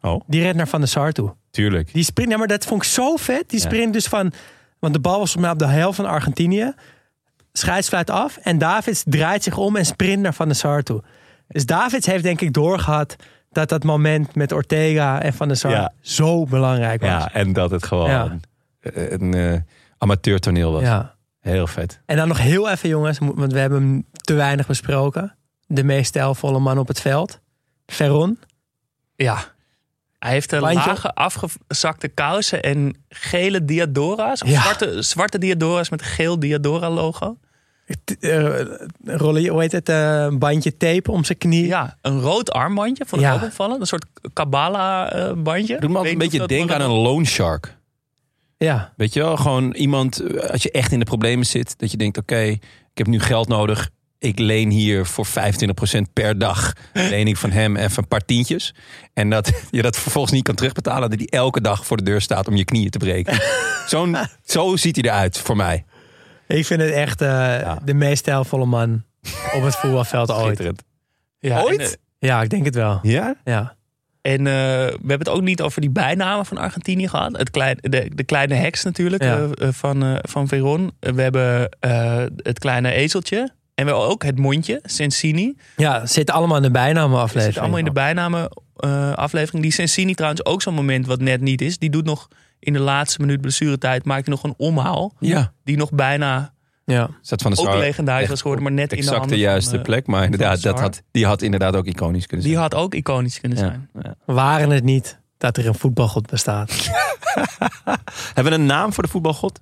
Oh, 0.00 0.20
Die 0.26 0.42
rent 0.42 0.56
naar 0.56 0.68
Van 0.68 0.80
der 0.80 0.88
Sar 0.88 1.12
toe. 1.12 1.34
tuurlijk. 1.50 1.92
Die 1.92 2.04
sprint, 2.04 2.30
ja, 2.30 2.36
maar 2.36 2.46
dat 2.46 2.64
vond 2.66 2.82
ik 2.82 2.88
zo 2.88 3.16
vet. 3.16 3.50
Die 3.50 3.60
Ja. 3.60 3.66
sprint 3.66 3.92
dus 3.92 4.06
van, 4.06 4.32
want 4.78 4.94
de 4.94 5.00
bal 5.00 5.18
was 5.18 5.32
volgens 5.32 5.42
mij 5.42 5.50
op 5.50 5.58
de 5.58 5.78
helft 5.78 5.96
van 5.96 6.06
Argentinië. 6.06 6.72
Scheidsfluit 7.52 8.10
af 8.10 8.36
en 8.36 8.58
Davids 8.58 9.02
draait 9.06 9.42
zich 9.42 9.56
om 9.56 9.76
en 9.76 9.86
sprint 9.86 10.22
naar 10.22 10.34
Van 10.34 10.46
der 10.46 10.56
Sar 10.56 10.82
toe. 10.82 11.02
Dus 11.48 11.66
Davids 11.66 12.06
heeft 12.06 12.22
denk 12.22 12.40
ik 12.40 12.52
doorgehad 12.52 13.16
dat 13.50 13.68
dat 13.68 13.84
moment 13.84 14.34
met 14.34 14.52
Ortega 14.52 15.22
en 15.22 15.32
Van 15.32 15.48
der 15.48 15.56
Sar 15.56 15.70
Ja. 15.70 15.92
zo 16.00 16.44
belangrijk 16.44 17.00
was. 17.00 17.10
Ja, 17.10 17.32
en 17.32 17.52
dat 17.52 17.70
het 17.70 17.84
gewoon 17.86 18.10
Ja. 18.10 18.38
een, 18.80 19.22
een 19.22 19.34
eh, 19.54 19.60
amateurtoneel 19.98 20.72
was. 20.72 20.82
Ja. 20.82 21.14
Heel 21.40 21.66
vet. 21.66 22.00
En 22.06 22.16
dan 22.16 22.28
nog 22.28 22.38
heel 22.38 22.70
even 22.70 22.88
jongens, 22.88 23.18
want 23.18 23.52
we 23.52 23.58
hebben 23.58 23.82
hem 23.82 24.06
te 24.14 24.34
weinig 24.34 24.66
besproken. 24.66 25.36
De 25.66 25.84
meest 25.84 26.06
stijlvolle 26.08 26.58
man 26.58 26.78
op 26.78 26.88
het 26.88 27.00
veld. 27.00 27.40
Veron. 27.86 28.38
Ja. 29.14 29.38
Hij 30.26 30.34
heeft 30.34 30.52
een 30.52 30.60
Bandje. 30.60 30.86
lage 30.88 31.14
afgezakte 31.14 32.08
kousen 32.08 32.62
en 32.62 32.96
gele 33.08 33.64
diadora's. 33.64 34.42
Of 34.42 34.48
Ja. 34.48 34.60
zwarte, 34.62 35.02
zwarte 35.02 35.38
diadora's 35.38 35.90
met 35.90 36.00
een 36.00 36.06
geel 36.06 36.38
diadora 36.38 36.90
logo. 36.90 37.36
T- 38.04 38.18
eh, 38.20 38.60
rollen, 39.04 39.46
hoe 39.48 39.60
heet 39.60 39.72
het? 39.72 39.88
eh, 39.88 40.20
een 40.22 40.38
bandje 40.38 40.76
tape 40.76 41.10
om 41.10 41.24
zijn 41.24 41.38
knie. 41.38 41.66
Ja, 41.66 41.96
een 42.02 42.20
rood 42.20 42.50
armbandje. 42.52 43.04
Vond 43.06 43.22
ik 43.22 43.28
Ja. 43.28 43.34
ook 43.34 43.42
opvallend. 43.42 43.80
Een 43.80 43.86
soort 43.86 44.06
Kabbala 44.32 45.12
eh, 45.12 45.32
bandje. 45.36 45.78
Doe 45.80 45.88
me 45.90 45.96
altijd 45.96 46.12
een 46.12 46.18
beetje 46.20 46.46
denken 46.46 46.74
aan 46.74 46.80
een 46.80 46.90
loan 46.96 47.26
shark. 47.26 47.76
Ja. 48.58 48.92
Weet 48.96 49.12
je 49.14 49.20
wel, 49.20 49.36
gewoon 49.36 49.72
iemand, 49.74 50.20
eh, 50.20 50.50
als 50.50 50.62
je 50.62 50.70
echt 50.70 50.92
in 50.92 50.98
de 50.98 51.04
problemen 51.04 51.46
zit, 51.46 51.78
dat 51.78 51.90
je 51.90 51.96
denkt, 51.96 52.18
oké, 52.18 52.40
ik 52.40 52.58
heb 52.94 53.06
nu 53.06 53.20
geld 53.20 53.48
nodig. 53.48 53.90
Ik 54.26 54.38
leen 54.38 54.70
hier 54.70 55.06
voor 55.06 55.26
25% 55.26 55.30
per 56.12 56.38
dag. 56.38 56.72
Leen 56.92 57.26
ik 57.26 57.36
van 57.36 57.50
hem 57.50 57.76
even 57.76 57.98
een 58.02 58.08
paar 58.08 58.24
tientjes. 58.24 58.74
En 59.14 59.30
dat 59.30 59.52
je 59.70 59.82
dat 59.82 59.96
vervolgens 59.96 60.32
niet 60.34 60.42
kan 60.42 60.54
terugbetalen. 60.54 61.10
Dat 61.10 61.18
hij 61.18 61.28
elke 61.40 61.60
dag 61.60 61.86
voor 61.86 61.96
de 61.96 62.02
deur 62.02 62.20
staat 62.20 62.48
om 62.48 62.56
je 62.56 62.64
knieën 62.64 62.90
te 62.90 62.98
breken. 62.98 63.38
Zo'n, 63.86 64.16
zo 64.44 64.76
ziet 64.76 64.96
hij 64.96 65.04
eruit 65.04 65.38
voor 65.38 65.56
mij. 65.56 65.84
Ik 66.46 66.66
vind 66.66 66.80
het 66.80 66.90
echt 66.90 67.20
eh, 67.20 67.76
de 67.84 67.94
meest 67.94 68.18
stijlvolle 68.18 68.66
man 68.66 69.04
op 69.54 69.62
het 69.62 69.76
voetbalveld 69.76 70.30
ooit. 70.32 70.72
Ja, 71.38 71.62
Ooit? 71.62 71.80
En, 71.80 71.86
eh, 71.86 71.92
Ja, 72.18 72.42
ik 72.42 72.50
denk 72.50 72.64
het 72.64 72.74
wel. 72.74 72.98
Ja? 73.02 73.34
Ja. 73.44 73.74
en, 74.22 74.38
eh, 74.46 74.52
we 74.52 74.90
hebben 75.06 75.18
het 75.18 75.28
ook 75.28 75.42
niet 75.42 75.60
over 75.62 75.80
die 75.80 75.90
bijnamen 75.90 76.46
van 76.46 76.56
Argentinië 76.58 77.08
gehad. 77.08 77.36
Het 77.36 77.50
klein, 77.50 77.78
de, 77.80 78.10
de 78.14 78.24
kleine 78.24 78.54
heks 78.54 78.82
natuurlijk 78.84 79.22
Ja. 79.22 79.48
van, 79.72 80.02
eh, 80.04 80.16
van 80.22 80.48
Veron. 80.48 80.90
We 81.00 81.22
hebben 81.22 81.68
eh, 81.80 82.24
het 82.36 82.58
kleine 82.58 82.90
ezeltje. 82.92 83.54
En 83.76 83.84
we 83.84 83.90
hebben 83.90 84.10
ook 84.10 84.22
het 84.24 84.38
mondje, 84.38 84.80
Sensini. 84.82 85.54
Ja, 85.76 86.06
zit 86.06 86.30
allemaal 86.30 86.56
in 86.56 86.62
de 86.62 86.70
bijnamen 86.70 87.10
Dat 87.10 87.20
aflevering. 87.20 87.52
zit 87.52 87.58
allemaal 87.62 87.78
in 87.78 87.84
de 87.84 87.92
bijnamen 87.92 88.48
eh, 88.76 89.12
aflevering. 89.12 89.62
Die 89.62 89.72
Sensini 89.72 90.14
trouwens 90.14 90.44
ook 90.44 90.62
zo'n 90.62 90.74
moment 90.74 91.06
wat 91.06 91.20
net 91.20 91.40
niet 91.40 91.60
is. 91.60 91.78
Die 91.78 91.90
doet 91.90 92.04
nog 92.04 92.28
in 92.58 92.72
de 92.72 92.78
laatste 92.78 93.20
minuut 93.20 93.40
blessuretijd 93.40 94.04
maakt 94.04 94.26
hij 94.26 94.34
nog 94.34 94.44
een 94.44 94.54
omhaal. 94.56 95.14
Ja. 95.20 95.52
Die 95.64 95.76
nog 95.76 95.90
bijna 95.92 96.52
Ja. 96.84 97.10
Zat 97.20 97.42
van 97.42 97.52
de 97.52 97.60
ook 97.60 97.74
legendarisch 97.74 98.28
was 98.28 98.40
geworden. 98.40 98.64
Maar 98.64 98.72
net 98.74 98.92
in 98.92 99.00
de 99.04 99.10
handen 99.10 99.28
de 99.28 99.38
juiste 99.38 99.70
van, 99.70 99.78
eh, 99.78 99.84
plek. 99.84 100.06
Maar 100.06 100.24
inderdaad, 100.24 100.62
dat 100.62 100.80
had, 100.80 101.02
die 101.10 101.26
had 101.26 101.42
inderdaad 101.42 101.76
ook 101.76 101.86
iconisch 101.86 102.26
kunnen 102.26 102.46
Die 102.46 102.54
zijn. 102.54 102.66
had 102.70 102.74
ook 102.80 102.94
iconisch 102.94 103.40
kunnen 103.40 103.58
zijn. 103.58 103.88
Ja, 103.94 104.00
ja. 104.02 104.34
Waren 104.34 104.70
het 104.70 104.84
niet 104.84 105.18
dat 105.38 105.56
er 105.56 105.66
een 105.66 105.74
voetbalgod 105.74 106.26
bestaat? 106.26 106.70
Hebben 108.34 108.52
we 108.52 108.58
een 108.58 108.66
naam 108.66 108.92
voor 108.92 109.02
de 109.02 109.08
voetbalgod? 109.08 109.60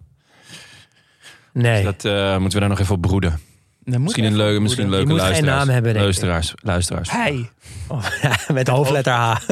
Nee. 1.53 1.85
Dat 1.85 2.05
eh, 2.05 2.33
moeten 2.33 2.53
we 2.53 2.61
daar 2.61 2.69
nog 2.69 2.81
even 2.81 2.95
op 2.95 3.01
broeden. 3.01 3.41
Misschien 3.85 4.25
een 4.25 4.37
leuke, 4.37 4.61
misschien 4.61 4.85
een 4.85 4.91
leuke 4.91 5.09
moet 5.09 5.21
geen 5.21 5.29
luisteraars. 5.29 5.59
naam 5.59 5.69
hebben, 5.75 5.93
denk 5.93 5.97
ik. 5.97 6.03
luisteraars, 6.03 6.55
luisteraars. 6.63 7.11
Hij. 7.11 7.49
Oh, 7.89 8.07
ja, 8.23 8.37
met 8.53 8.69
hoofdletter 8.69 9.13
H. 9.13 9.37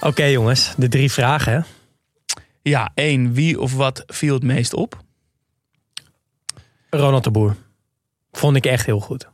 Oké 0.00 0.24
jongens, 0.24 0.74
de 0.76 0.88
drie 0.88 1.12
vragen. 1.12 1.64
Ja, 2.62 2.90
één. 2.94 3.32
Wie 3.32 3.60
of 3.60 3.74
wat 3.74 4.02
viel 4.06 4.34
het 4.34 4.42
meest 4.42 4.74
op? 4.74 5.02
Ronald 6.90 7.24
de 7.24 7.30
Boer. 7.30 7.56
Vond 8.32 8.56
ik 8.56 8.66
echt 8.66 8.86
heel 8.86 9.00
goed. 9.00 9.28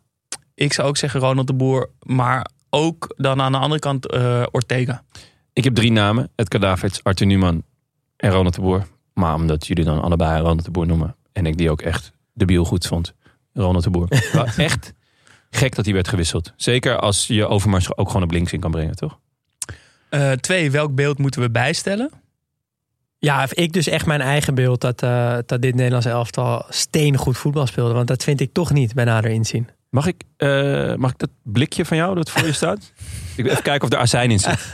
Ik 0.54 0.72
zou 0.72 0.88
ook 0.88 0.96
zeggen 0.96 1.20
Ronald 1.20 1.46
de 1.46 1.54
Boer. 1.54 1.90
Maar 2.02 2.46
ook 2.70 3.14
dan 3.16 3.40
aan 3.40 3.52
de 3.52 3.58
andere 3.58 3.80
kant 3.80 4.06
eh, 4.06 4.42
Ortega. 4.50 5.02
Ik 5.52 5.64
heb 5.64 5.74
drie 5.74 5.92
namen. 5.92 6.30
Het 6.36 6.48
Kadaverts, 6.48 7.02
Arthur 7.02 7.26
Newman 7.26 7.62
en 8.20 8.30
Ronald 8.30 8.54
de 8.54 8.60
Boer. 8.60 8.86
Maar 9.14 9.34
omdat 9.34 9.66
jullie 9.66 9.84
dan 9.84 10.02
allebei 10.02 10.40
Ronald 10.40 10.64
de 10.64 10.70
Boer 10.70 10.86
noemen. 10.86 11.16
En 11.32 11.46
ik 11.46 11.56
die 11.56 11.70
ook 11.70 11.82
echt 11.82 12.12
debiel 12.34 12.64
goed 12.64 12.86
vond. 12.86 13.14
Ronald 13.52 13.84
de 13.84 13.90
Boer. 13.90 14.08
Echt 14.56 14.92
gek 15.50 15.74
dat 15.74 15.84
hij 15.84 15.94
werd 15.94 16.08
gewisseld. 16.08 16.52
Zeker 16.56 16.98
als 16.98 17.26
je 17.26 17.46
Overmars 17.46 17.96
ook 17.96 18.06
gewoon 18.06 18.22
op 18.22 18.30
links 18.30 18.52
in 18.52 18.60
kan 18.60 18.70
brengen, 18.70 18.96
toch? 18.96 19.18
Eh, 20.08 20.32
twee. 20.32 20.70
Welk 20.70 20.94
beeld 20.94 21.18
moeten 21.18 21.40
we 21.40 21.50
bijstellen? 21.50 22.10
Ja, 23.18 23.46
ik 23.50 23.72
dus 23.72 23.86
echt 23.86 24.06
mijn 24.06 24.20
eigen 24.20 24.54
beeld 24.54 24.80
dat, 24.80 25.02
eh, 25.02 25.38
dat 25.46 25.62
dit 25.62 25.74
Nederlands 25.74 26.06
elftal 26.06 26.64
steengoed 26.68 27.36
voetbal 27.36 27.66
speelde. 27.66 27.94
Want 27.94 28.08
dat 28.08 28.24
vind 28.24 28.40
ik 28.40 28.52
toch 28.52 28.72
niet 28.72 28.94
bij 28.94 29.04
nader 29.04 29.30
inzien. 29.30 29.68
Mag 29.90 30.06
ik, 30.06 30.22
eh, 30.36 30.94
mag 30.94 31.10
ik 31.10 31.18
dat 31.18 31.30
blikje 31.42 31.84
van 31.84 31.96
jou 31.96 32.14
dat 32.14 32.30
voor 32.30 32.46
je 32.46 32.52
staat? 32.52 32.78
ik 33.36 33.44
wil 33.44 33.50
even 33.52 33.62
kijken 33.62 33.88
of 33.88 33.94
er 33.94 34.00
azijn 34.00 34.30
in 34.30 34.38
zit. 34.38 34.70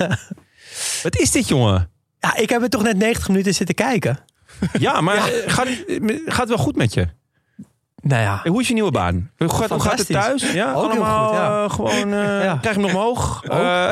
Wat 1.02 1.18
is 1.18 1.30
dit, 1.30 1.48
jongen? 1.48 1.90
Ja, 2.26 2.36
ik 2.36 2.50
heb 2.50 2.62
er 2.62 2.68
toch 2.68 2.82
net 2.82 2.96
90 2.96 3.28
minuten 3.28 3.54
zitten 3.54 3.74
kijken. 3.74 4.18
Ja, 4.78 5.00
maar 5.00 5.16
Gaat, 5.46 5.68
gaat 6.26 6.38
het 6.38 6.48
wel 6.48 6.58
goed 6.58 6.76
met 6.76 6.94
je? 6.94 7.08
Nou 8.08 8.22
ja, 8.22 8.40
hoe 8.50 8.60
is 8.60 8.68
je 8.68 8.74
nieuwe 8.74 8.90
baan? 8.90 9.30
Hoe 9.36 9.48
gaat, 9.48 9.68
hoe 9.70 9.80
gaat 9.80 9.98
het 9.98 10.06
thuis? 10.08 10.52
Ja, 10.52 10.72
Ook 10.72 10.92
heel 10.92 11.04
allemaal 11.04 11.26
goed, 11.28 11.36
ja. 11.36 11.64
eh, 11.64 11.70
gewoon... 11.70 12.12
eh, 12.12 12.44
Ja. 12.44 12.58
Krijg 12.60 12.76
je 12.76 12.82
hem 12.82 12.90
nog 12.90 12.90
omhoog? 12.90 13.42
Eh, 13.44 13.90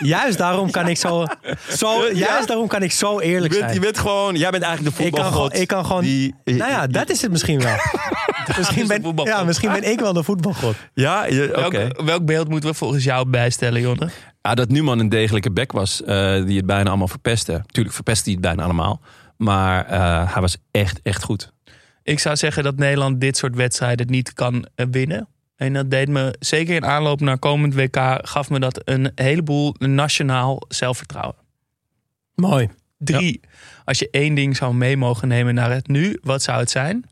juist 0.00 0.38
daarom 0.38 0.70
kan 0.70 0.88
ik 0.88 0.96
zo, 0.96 1.24
zo, 1.80 1.90
juist 2.12 2.48
daarom 2.48 2.66
kan 2.66 2.82
ik 2.82 2.92
zo 2.92 3.20
je, 3.20 3.26
eerlijk 3.26 3.52
bent, 3.52 3.62
zijn. 3.62 3.74
je 3.74 3.80
bent 3.80 3.98
gewoon... 3.98 4.34
Jij 4.36 4.50
bent 4.50 4.62
eigenlijk 4.62 4.96
de 4.96 5.02
ik 5.04 5.10
voetbalgod. 5.14 5.58
ik 5.58 5.66
kan 5.68 5.86
gewoon. 5.86 6.02
die- 6.02 6.34
nou 6.44 6.70
ja, 6.70 6.86
dat 6.86 7.10
is 7.10 7.22
het 7.22 7.30
misschien 7.30 7.60
wel. 7.62 7.76
misschien, 8.58 8.86
ben, 8.86 9.12
ja, 9.24 9.42
misschien 9.44 9.72
ben 9.72 9.90
ik 9.90 10.00
wel 10.00 10.12
de 10.12 10.22
voetbalgod. 10.22 10.74
Ja, 10.94 11.24
je- 11.26 11.52
oké. 11.66 11.78
Welk, 11.78 12.00
welk 12.04 12.24
beeld 12.24 12.48
moeten 12.48 12.70
we 12.70 12.76
volgens 12.76 13.04
jou 13.04 13.28
bijstellen, 13.28 13.80
Jonne? 13.80 14.08
Ja, 14.42 14.54
dat 14.54 14.68
Numan 14.68 14.98
een 14.98 15.08
degelijke 15.08 15.50
bek 15.52 15.72
was, 15.72 16.02
eh, 16.02 16.44
die 16.44 16.56
het 16.56 16.66
bijna 16.66 16.88
allemaal 16.88 17.08
verpestte. 17.08 17.62
Tuurlijk 17.66 17.94
verpestte 17.94 18.24
hij 18.24 18.32
het 18.32 18.40
bijna 18.42 18.62
allemaal. 18.64 19.00
Maar 19.36 19.86
eh, 19.86 20.32
hij 20.32 20.40
was 20.42 20.56
echt, 20.70 21.00
echt 21.02 21.22
goed. 21.22 21.52
Ik 22.08 22.18
zou 22.18 22.36
zeggen 22.36 22.62
dat 22.62 22.76
Nederland 22.76 23.20
dit 23.20 23.36
soort 23.36 23.56
wedstrijden 23.56 24.06
niet 24.06 24.32
kan 24.32 24.66
eh, 24.74 24.86
winnen. 24.90 25.28
En 25.56 25.72
dat 25.72 25.90
deed 25.90 26.08
me, 26.08 26.34
zeker 26.38 26.74
in 26.74 26.84
aanloop 26.84 27.20
naar 27.20 27.38
komend 27.38 27.74
WK, 27.74 27.96
gaf 28.22 28.50
me 28.50 28.60
dat 28.60 28.80
een 28.84 29.12
heleboel 29.14 29.74
nationaal 29.78 30.62
zelfvertrouwen. 30.68 31.36
Mooi. 32.34 32.68
Drie, 32.98 33.40
als 33.84 33.98
je 33.98 34.08
één 34.10 34.34
ding 34.34 34.56
zou 34.56 34.74
mee 34.74 34.96
mogen 34.96 35.28
nemen 35.28 35.54
naar 35.54 35.70
het 35.70 35.88
nu, 35.88 36.18
wat 36.22 36.42
zou 36.42 36.58
het 36.58 36.70
zijn? 36.70 37.04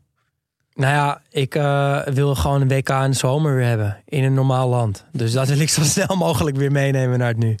Nou 0.73 0.93
ja, 0.93 1.21
ik 1.29 1.55
eh, 1.55 2.01
wil 2.01 2.35
gewoon 2.35 2.61
een 2.61 2.67
WK 2.67 2.89
in 2.89 3.11
de 3.11 3.17
zomer 3.17 3.55
weer 3.55 3.65
hebben. 3.65 4.01
In 4.05 4.23
een 4.23 4.33
normaal 4.33 4.69
land. 4.69 5.05
Dus 5.11 5.31
dat 5.31 5.47
wil 5.47 5.59
ik 5.59 5.69
zo 5.69 5.83
snel 5.95 6.15
mogelijk 6.15 6.57
weer 6.57 6.71
meenemen 6.71 7.19
naar 7.19 7.27
het 7.27 7.37
nu. 7.37 7.55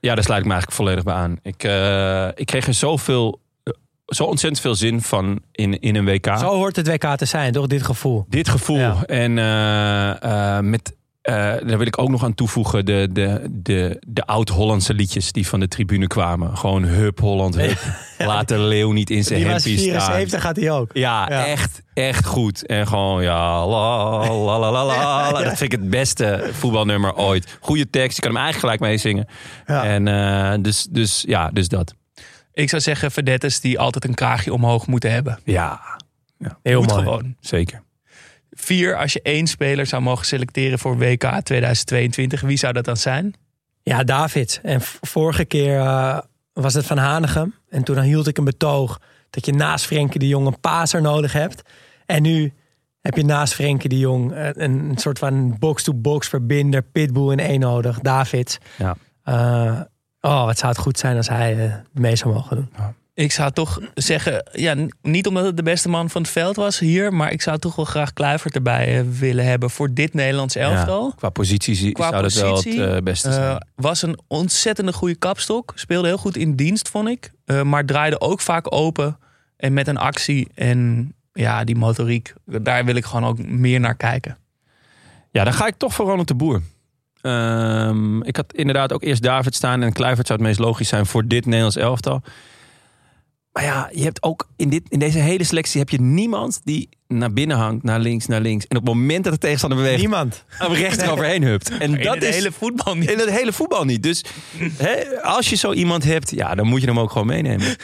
Ja, 0.00 0.14
daar 0.14 0.24
sluit 0.24 0.40
ik 0.40 0.46
me 0.46 0.52
eigenlijk 0.52 0.82
volledig 0.82 1.04
bij 1.04 1.14
aan. 1.14 1.38
Ik, 1.42 1.64
eh, 1.64 2.28
ik 2.34 2.46
kreeg 2.46 2.66
er 2.66 2.74
zoveel, 2.74 3.40
zo 4.08 4.24
ontzettend 4.24 4.62
veel 4.62 4.74
zin 4.74 5.02
van 5.02 5.40
in, 5.52 5.80
in 5.80 5.94
een 5.96 6.04
WK. 6.04 6.38
Zo 6.38 6.46
hoort 6.54 6.76
het 6.76 6.88
WK 6.88 7.16
te 7.16 7.24
zijn, 7.24 7.52
toch? 7.52 7.66
Dit 7.66 7.82
gevoel. 7.82 8.24
Dit 8.28 8.48
gevoel. 8.48 8.78
Ja. 8.78 9.02
En 9.06 9.38
eh, 9.38 10.56
eh, 10.56 10.64
met, 10.64 10.96
eh, 11.22 11.34
daar 11.34 11.78
wil 11.78 11.86
ik 11.86 11.98
ook 11.98 12.08
nog 12.08 12.24
aan 12.24 12.34
toevoegen 12.34 12.84
de, 12.84 13.08
de, 13.12 13.46
de, 13.50 14.02
de 14.06 14.26
oud-Hollandse 14.26 14.94
liedjes 14.94 15.32
die 15.32 15.48
van 15.48 15.60
de 15.60 15.68
tribune 15.68 16.06
kwamen. 16.06 16.56
Gewoon 16.56 16.84
hup 16.84 17.20
Holland, 17.20 17.56
hup. 17.56 17.78
Laat 18.18 18.48
de 18.48 18.58
leeuw 18.58 18.92
niet 18.92 19.10
in 19.10 19.24
zijn 19.24 19.40
Die 19.40 19.48
was 19.48 19.64
hempie 19.64 19.80
staan. 19.80 20.00
74, 20.00 20.40
gaat 20.40 20.56
hij 20.56 20.70
ook. 20.70 20.90
Ja, 20.92 21.26
Ja. 21.30 21.46
echt, 21.46 21.82
echt 21.94 22.26
goed. 22.26 22.66
En 22.66 22.86
gewoon, 22.86 23.22
ja, 23.22 23.66
la, 23.66 24.18
la, 24.28 24.58
la, 24.58 24.70
la, 24.70 24.84
la. 24.84 25.32
Dat 25.42 25.42
vind 25.56 25.72
ik 25.72 25.78
het 25.80 25.90
beste 25.90 26.48
voetbalnummer 26.52 27.14
ooit. 27.14 27.58
Goede 27.60 27.90
tekst, 27.90 28.16
je 28.16 28.22
kan 28.22 28.34
hem 28.34 28.42
eigenlijk 28.42 28.74
gelijk 28.74 28.92
meezingen. 28.92 29.26
Ja. 29.66 29.84
En 29.84 30.62
dus, 30.62 30.86
dus, 30.90 31.24
ja, 31.26 31.50
dus 31.50 31.68
dat. 31.68 31.94
Ik 32.58 32.68
zou 32.68 32.82
zeggen 32.82 33.10
verdettes 33.10 33.60
die 33.60 33.78
altijd 33.78 34.04
een 34.04 34.14
kraagje 34.14 34.52
omhoog 34.52 34.86
moeten 34.86 35.10
hebben. 35.10 35.38
Ja, 35.44 35.80
Heel 36.62 36.80
Moet 36.80 36.90
mooi. 36.90 37.02
gewoon. 37.02 37.36
zeker. 37.40 37.82
Vier, 38.50 38.96
als 38.96 39.12
je 39.12 39.22
één 39.22 39.46
speler 39.46 39.86
zou 39.86 40.02
mogen 40.02 40.26
selecteren 40.26 40.78
voor 40.78 40.98
WK 40.98 41.40
2022, 41.42 42.40
wie 42.40 42.56
zou 42.56 42.72
dat 42.72 42.84
dan 42.84 42.96
zijn? 42.96 43.34
Ja, 43.82 44.04
David. 44.04 44.60
En 44.62 44.80
vorige 45.00 45.44
keer 45.44 45.78
eh, 45.78 46.18
was 46.52 46.74
het 46.74 46.86
Van 46.86 46.98
Hanegem. 46.98 47.54
En 47.68 47.82
toen 47.82 48.00
hield 48.00 48.26
ik 48.26 48.38
een 48.38 48.44
betoog 48.44 49.00
dat 49.30 49.46
je 49.46 49.52
naast 49.52 49.86
Frenkie 49.86 50.20
de 50.20 50.28
Jong 50.28 50.46
een 50.46 50.60
paser 50.60 51.02
nodig 51.02 51.32
hebt. 51.32 51.62
En 52.06 52.22
nu 52.22 52.52
heb 53.00 53.16
je 53.16 53.24
naast 53.24 53.54
Frenkie 53.54 53.88
de 53.88 53.98
Jong 53.98 54.32
eh, 54.32 54.48
een, 54.52 54.90
een 54.90 54.98
soort 54.98 55.18
van 55.18 55.58
box-to-box 55.58 56.28
verbinder, 56.28 56.82
pitbull 56.82 57.32
in 57.32 57.40
één 57.40 57.60
nodig, 57.60 58.00
David. 58.00 58.58
Ja. 58.78 58.96
Eh, 59.22 59.80
oh, 60.20 60.44
wat 60.44 60.58
zou 60.58 60.72
het 60.72 60.80
goed 60.80 60.98
zijn 60.98 61.16
als 61.16 61.28
hij 61.28 61.66
eh, 61.66 61.74
mee 61.92 62.16
zou 62.16 62.34
mogen 62.34 62.56
doen. 62.56 62.96
Ik 63.18 63.32
zou 63.32 63.50
toch 63.50 63.80
zeggen, 63.94 64.50
ja, 64.52 64.74
niet 65.02 65.26
omdat 65.26 65.44
het 65.44 65.56
de 65.56 65.62
beste 65.62 65.88
man 65.88 66.10
van 66.10 66.22
het 66.22 66.30
veld 66.30 66.56
was 66.56 66.78
hier, 66.78 67.12
maar 67.12 67.32
ik 67.32 67.42
zou 67.42 67.58
toch 67.58 67.76
wel 67.76 67.84
graag 67.84 68.12
Kluivert 68.12 68.54
erbij 68.54 68.98
eh, 68.98 69.04
willen 69.18 69.44
hebben 69.44 69.70
voor 69.70 69.94
dit 69.94 70.14
Nederlands 70.14 70.56
elftal. 70.56 71.04
Ja, 71.04 71.12
qua 71.16 71.30
positie 71.30 71.92
Qua 71.92 72.08
zou 72.08 72.22
dat 72.22 72.32
wel 72.32 72.56
het 72.56 72.66
eh, 72.66 72.96
beste 72.96 73.32
zijn. 73.32 73.66
Was 73.74 74.02
een 74.02 74.18
ontzettende 74.26 74.92
goede 74.92 75.14
kapstok. 75.14 75.72
Speelde 75.74 76.08
heel 76.08 76.18
goed 76.18 76.36
in 76.36 76.54
dienst, 76.54 76.88
vond 76.88 77.08
ik. 77.08 77.32
Eh, 77.44 77.62
maar 77.62 77.84
draaide 77.84 78.20
ook 78.20 78.40
vaak 78.40 78.74
open 78.74 79.18
en 79.56 79.72
met 79.72 79.88
een 79.88 79.98
actie. 79.98 80.48
En 80.54 81.12
ja, 81.32 81.64
die 81.64 81.76
motoriek, 81.76 82.34
daar 82.44 82.84
wil 82.84 82.94
ik 82.94 83.04
gewoon 83.04 83.28
ook 83.28 83.46
meer 83.46 83.80
naar 83.80 83.96
kijken. 83.96 84.38
Ja, 85.30 85.44
dan 85.44 85.52
ga 85.52 85.66
ik 85.66 85.74
toch 85.76 85.94
voor 85.94 86.06
Ronald 86.06 86.28
de 86.28 86.34
Boer. 86.34 86.62
Ehm, 87.20 88.22
ik 88.22 88.36
had 88.36 88.52
inderdaad 88.52 88.92
ook 88.92 89.02
eerst 89.02 89.22
David 89.22 89.54
staan 89.54 89.82
en 89.82 89.92
Kluivert 89.92 90.26
zou 90.26 90.38
het 90.38 90.48
meest 90.48 90.60
logisch 90.60 90.88
zijn 90.88 91.06
voor 91.06 91.26
dit 91.26 91.44
Nederlands 91.46 91.76
elftal. 91.76 92.22
Maar 93.52 93.64
ja, 93.66 93.90
je 93.92 94.02
hebt 94.02 94.22
ook 94.22 94.48
in, 94.56 94.68
dit, 94.68 94.82
in 94.88 94.98
deze 94.98 95.18
hele 95.18 95.44
selectie 95.44 95.78
heb 95.80 95.88
je 95.90 96.00
niemand 96.00 96.60
die 96.64 96.88
naar 97.08 97.32
binnen 97.32 97.56
hangt, 97.56 97.82
naar 97.84 98.00
links, 98.00 98.26
naar 98.26 98.40
links. 98.40 98.66
En 98.66 98.76
op 98.76 98.86
het 98.86 98.94
moment 98.94 99.24
dat 99.24 99.32
de 99.32 99.38
tegenstander 99.38 99.78
beweegt, 99.78 100.00
Niemand. 100.00 100.44
hem 100.48 100.72
rechts 100.72 101.02
eroverheen 101.02 101.42
hupt. 101.42 101.70
En 101.78 101.94
In 101.98 102.02
dat 102.04 102.14
het 102.14 102.24
is 102.24 102.34
hele 102.34 102.52
voetbal 102.52 102.94
niet. 102.96 103.10
in 103.10 103.18
het 103.18 103.30
hele 103.30 103.52
voetbal 103.52 103.84
niet. 103.84 104.02
Dus 104.02 104.24
als 105.22 105.50
je 105.50 105.56
zo 105.56 105.72
iemand 105.72 106.04
hebt, 106.04 106.30
ja, 106.30 106.54
dan 106.54 106.66
moet 106.66 106.80
je 106.80 106.86
hem 106.86 106.98
ook 106.98 107.10
gewoon 107.10 107.26
meenemen. 107.26 107.76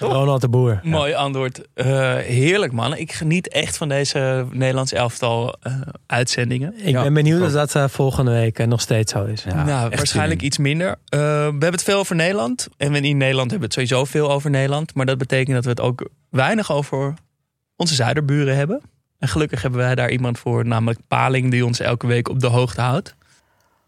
Ronald 0.00 0.40
de 0.40 0.48
Boer. 0.48 0.80
Mooi 0.82 1.14
antwoord. 1.14 1.60
Eh, 1.74 1.86
heerlijk 2.16 2.72
man. 2.72 2.96
Ik 2.96 3.12
geniet 3.12 3.48
echt 3.48 3.76
van 3.76 3.88
deze 3.88 4.46
Nederlands 4.50 4.92
elftal 4.92 5.56
eh, 5.62 5.80
uitzendingen. 6.06 6.74
Ik 6.76 6.88
Ja, 6.88 7.02
ben 7.02 7.14
benieuwd 7.14 7.42
of 7.42 7.52
dat 7.52 7.74
eh, 7.74 7.88
volgende 7.88 8.30
week 8.30 8.66
nog 8.66 8.80
steeds 8.80 9.12
zo 9.12 9.24
is. 9.24 9.42
Ja, 9.42 9.64
nou, 9.64 9.88
waarschijnlijk 9.88 10.40
zin 10.40 10.48
iets 10.48 10.58
minder. 10.58 10.88
Eh, 10.88 11.18
we 11.20 11.24
hebben 11.26 11.70
het 11.70 11.82
veel 11.82 11.98
over 11.98 12.16
Nederland. 12.16 12.68
En 12.76 12.92
we 12.92 13.00
in 13.00 13.16
Nederland 13.16 13.50
hebben 13.50 13.68
we 13.68 13.74
het 13.80 13.88
sowieso 13.88 14.04
veel 14.04 14.30
over 14.30 14.50
Nederland. 14.50 14.94
Maar 14.94 15.06
dat 15.06 15.18
betekent 15.18 15.54
dat 15.54 15.64
we 15.64 15.70
het 15.70 15.80
ook 15.80 16.08
weinig 16.30 16.72
over 16.72 17.14
onze 17.76 17.94
zuiderburen 17.94 18.56
hebben. 18.56 18.80
En 19.18 19.28
gelukkig 19.28 19.62
hebben 19.62 19.80
wij 19.80 19.94
daar 19.94 20.10
iemand 20.10 20.38
voor, 20.38 20.66
namelijk 20.66 21.00
Paling, 21.08 21.50
die 21.50 21.64
ons 21.64 21.80
elke 21.80 22.06
week 22.06 22.28
op 22.28 22.40
de 22.40 22.46
hoogte 22.46 22.80
houdt. 22.80 23.14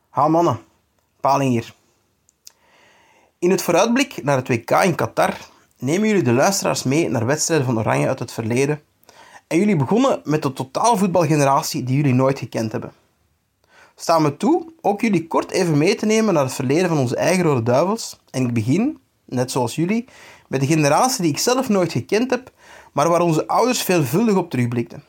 Ha 0.09 0.29
mannen, 0.29 0.59
Paling 1.21 1.51
hier. 1.51 1.73
In 3.39 3.51
het 3.51 3.63
vooruitblik 3.63 4.23
naar 4.23 4.37
het 4.37 4.49
WK 4.49 4.71
in 4.71 4.95
Qatar 4.95 5.35
nemen 5.79 6.09
jullie 6.09 6.23
de 6.23 6.33
luisteraars 6.33 6.83
mee 6.83 7.09
naar 7.09 7.27
wedstrijden 7.27 7.67
van 7.67 7.79
Oranje 7.79 8.09
uit 8.09 8.19
het 8.19 8.33
verleden. 8.33 8.81
En 9.47 9.59
jullie 9.59 9.77
begonnen 9.77 10.21
met 10.25 10.43
de 10.43 10.53
totaalvoetbalgeneratie 10.53 11.83
die 11.83 11.97
jullie 11.97 12.15
nooit 12.15 12.39
gekend 12.39 12.73
hebben. 12.73 12.93
Staan 13.95 14.23
me 14.23 14.37
toe 14.37 14.73
ook 14.81 15.01
jullie 15.01 15.27
kort 15.27 15.51
even 15.51 15.79
mee 15.79 15.95
te 15.95 16.07
nemen 16.07 16.35
naar 16.35 16.45
het 16.45 16.55
verleden 16.55 16.89
van 16.89 16.99
onze 16.99 17.17
eigen 17.17 17.45
Rode 17.45 17.63
Duivels. 17.63 18.19
En 18.31 18.47
ik 18.47 18.53
begin, 18.53 18.99
net 19.25 19.51
zoals 19.51 19.75
jullie, 19.75 20.05
met 20.49 20.61
de 20.61 20.67
generatie 20.67 21.23
die 21.23 21.33
ik 21.33 21.39
zelf 21.39 21.69
nooit 21.69 21.93
gekend 21.93 22.31
heb, 22.31 22.53
maar 22.93 23.09
waar 23.09 23.21
onze 23.21 23.47
ouders 23.47 23.83
veelvuldig 23.83 24.35
op 24.35 24.51
terugblikten. 24.51 25.05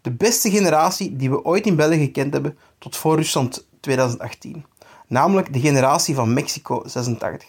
De 0.00 0.12
beste 0.12 0.50
generatie 0.50 1.16
die 1.16 1.30
we 1.30 1.44
ooit 1.44 1.66
in 1.66 1.76
België 1.76 1.98
gekend 1.98 2.32
hebben 2.32 2.58
tot 2.78 2.96
voor 2.96 3.16
Rusland 3.16 3.66
2018. 3.80 4.64
Namelijk 5.06 5.52
de 5.52 5.60
generatie 5.60 6.14
van 6.14 6.32
Mexico 6.32 6.82
86. 6.86 7.48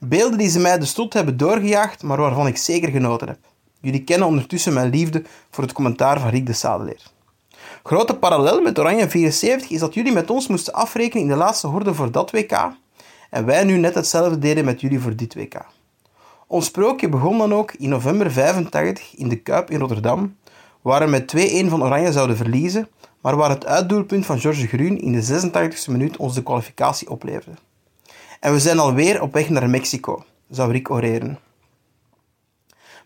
Beelden 0.00 0.38
die 0.38 0.48
ze 0.48 0.58
mij 0.58 0.78
de 0.78 0.84
stoet 0.84 1.12
hebben 1.12 1.36
doorgejaagd, 1.36 2.02
maar 2.02 2.16
waarvan 2.16 2.46
ik 2.46 2.56
zeker 2.56 2.90
genoten 2.90 3.28
heb. 3.28 3.38
Jullie 3.80 4.04
kennen 4.04 4.28
ondertussen 4.28 4.72
mijn 4.72 4.90
liefde 4.90 5.22
voor 5.50 5.64
het 5.64 5.72
commentaar 5.72 6.20
van 6.20 6.30
Riek 6.30 6.46
de 6.46 6.52
Sadeleer. 6.52 7.02
Grote 7.82 8.16
parallel 8.16 8.62
met 8.62 8.78
Oranje 8.78 9.08
74 9.08 9.70
is 9.70 9.80
dat 9.80 9.94
jullie 9.94 10.12
met 10.12 10.30
ons 10.30 10.46
moesten 10.46 10.72
afrekenen 10.72 11.22
in 11.22 11.28
de 11.28 11.36
laatste 11.36 11.66
horde 11.66 11.94
voor 11.94 12.10
dat 12.10 12.30
WK. 12.30 12.70
En 13.30 13.44
wij 13.44 13.64
nu 13.64 13.76
net 13.76 13.94
hetzelfde 13.94 14.38
deden 14.38 14.64
met 14.64 14.80
jullie 14.80 15.00
voor 15.00 15.16
dit 15.16 15.34
WK. 15.34 15.66
Ons 16.46 16.66
sprookje 16.66 17.08
begon 17.08 17.38
dan 17.38 17.54
ook 17.54 17.72
in 17.72 17.88
november 17.88 18.30
85 18.30 19.14
in 19.16 19.28
de 19.28 19.36
Kuip 19.36 19.70
in 19.70 19.78
Rotterdam, 19.78 20.36
waar 20.82 21.04
we 21.04 21.10
met 21.10 21.64
2-1 21.64 21.68
van 21.68 21.82
Oranje 21.82 22.12
zouden 22.12 22.36
verliezen, 22.36 22.88
maar 23.20 23.36
waar 23.36 23.50
het 23.50 23.66
uitdoelpunt 23.66 24.26
van 24.26 24.38
George 24.38 24.66
Groen 24.66 24.98
in 24.98 25.12
de 25.12 25.50
86e 25.50 25.90
minuut 25.90 26.16
ons 26.16 26.34
de 26.34 26.42
kwalificatie 26.42 27.10
opleverde. 27.10 27.56
En 28.40 28.52
we 28.52 28.60
zijn 28.60 28.78
alweer 28.78 29.22
op 29.22 29.32
weg 29.32 29.48
naar 29.48 29.70
Mexico, 29.70 30.24
zou 30.48 30.72
Rick 30.72 30.90
oreren. 30.90 31.38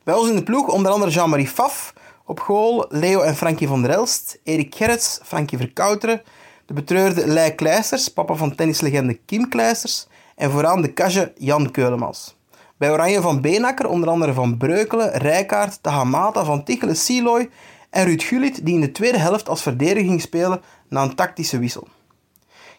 Bij 0.04 0.14
ons 0.14 0.28
in 0.28 0.34
de 0.34 0.42
ploeg 0.42 0.68
onder 0.68 0.92
andere 0.92 1.10
Jean-Marie 1.10 1.48
Faf 1.48 1.92
op 2.24 2.40
goal, 2.40 2.86
Leo 2.88 3.20
en 3.20 3.36
Frankie 3.36 3.68
van 3.68 3.82
der 3.82 3.90
Elst, 3.90 4.40
Erik 4.44 4.74
Gerrits, 4.74 5.20
Frankie 5.22 5.58
Verkouteren, 5.58 6.22
de 6.66 6.74
betreurde 6.74 7.26
Lei 7.26 7.54
Kleisters, 7.54 8.08
papa 8.08 8.34
van 8.34 8.54
tennislegende 8.54 9.14
Kim 9.14 9.48
Kleisters, 9.48 10.06
en 10.36 10.50
vooraan 10.50 10.82
de 10.82 10.92
kage 10.92 11.32
Jan 11.36 11.70
Keulemans. 11.70 12.36
Bij 12.76 12.90
Oranje 12.90 13.20
van 13.20 13.40
Beenakker 13.40 13.86
onder 13.86 14.08
andere 14.08 14.32
Van 14.32 14.56
Breukelen, 14.56 15.10
Rijkaard, 15.10 15.82
Tahamata, 15.82 16.44
Van 16.44 16.64
Tichelen, 16.64 16.96
Siloy 16.96 17.50
en 17.90 18.04
Ruud 18.04 18.22
Gullit 18.22 18.64
die 18.64 18.74
in 18.74 18.80
de 18.80 18.92
tweede 18.92 19.18
helft 19.18 19.48
als 19.48 19.62
verdediger 19.62 20.08
ging 20.08 20.20
spelen 20.20 20.60
na 20.88 21.02
een 21.02 21.14
tactische 21.14 21.58
wissel. 21.58 21.88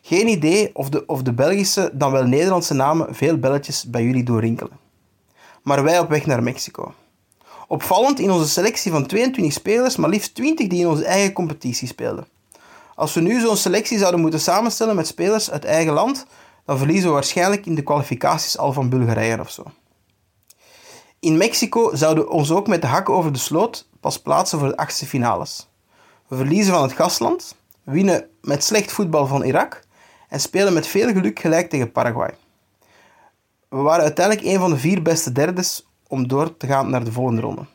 Geen 0.01 0.27
idee 0.27 0.75
of 0.75 0.89
de, 0.89 1.05
of 1.05 1.21
de 1.21 1.33
Belgische, 1.33 1.89
dan 1.93 2.11
wel 2.11 2.23
Nederlandse 2.23 2.73
namen 2.73 3.15
veel 3.15 3.37
belletjes 3.37 3.89
bij 3.89 4.03
jullie 4.03 4.23
doorrinkelen. 4.23 4.79
Maar 5.61 5.83
wij 5.83 5.99
op 5.99 6.09
weg 6.09 6.25
naar 6.25 6.43
Mexico. 6.43 6.93
Opvallend 7.67 8.19
in 8.19 8.31
onze 8.31 8.49
selectie 8.49 8.91
van 8.91 9.05
22 9.05 9.53
spelers, 9.53 9.95
maar 9.95 10.09
liefst 10.09 10.35
20 10.35 10.67
die 10.67 10.79
in 10.79 10.87
onze 10.87 11.05
eigen 11.05 11.33
competitie 11.33 11.87
speelden. 11.87 12.27
Als 12.95 13.13
we 13.13 13.21
nu 13.21 13.39
zo'n 13.39 13.57
selectie 13.57 13.97
zouden 13.97 14.19
moeten 14.19 14.39
samenstellen 14.39 14.95
met 14.95 15.07
spelers 15.07 15.51
uit 15.51 15.65
eigen 15.65 15.93
land, 15.93 16.25
dan 16.65 16.77
verliezen 16.77 17.07
we 17.07 17.13
waarschijnlijk 17.13 17.65
in 17.65 17.75
de 17.75 17.83
kwalificaties 17.83 18.57
al 18.57 18.73
van 18.73 18.89
Bulgarije 18.89 19.39
of 19.39 19.51
zo. 19.51 19.63
In 21.19 21.37
Mexico 21.37 21.95
zouden 21.95 22.23
we 22.23 22.29
ons 22.29 22.51
ook 22.51 22.67
met 22.67 22.81
de 22.81 22.87
hakken 22.87 23.13
over 23.13 23.31
de 23.31 23.39
sloot 23.39 23.87
pas 23.99 24.19
plaatsen 24.19 24.59
voor 24.59 24.67
de 24.67 24.77
achtste 24.77 25.05
finales. 25.05 25.67
We 26.27 26.35
verliezen 26.35 26.73
van 26.73 26.81
het 26.81 26.93
gastland, 26.93 27.55
winnen 27.83 28.27
met 28.41 28.63
slecht 28.63 28.91
voetbal 28.91 29.27
van 29.27 29.43
Irak 29.43 29.81
en 30.31 30.39
spelen 30.39 30.73
met 30.73 30.87
veel 30.87 31.11
geluk 31.11 31.39
gelijk 31.39 31.69
tegen 31.69 31.91
Paraguay. 31.91 32.33
We 33.69 33.77
waren 33.77 34.03
uiteindelijk 34.03 34.47
een 34.47 34.59
van 34.59 34.69
de 34.69 34.77
vier 34.77 35.01
beste 35.01 35.31
derdes 35.31 35.87
om 36.07 36.27
door 36.27 36.57
te 36.57 36.67
gaan 36.67 36.89
naar 36.89 37.03
de 37.03 37.11
volgende 37.11 37.41
ronde. 37.41 37.65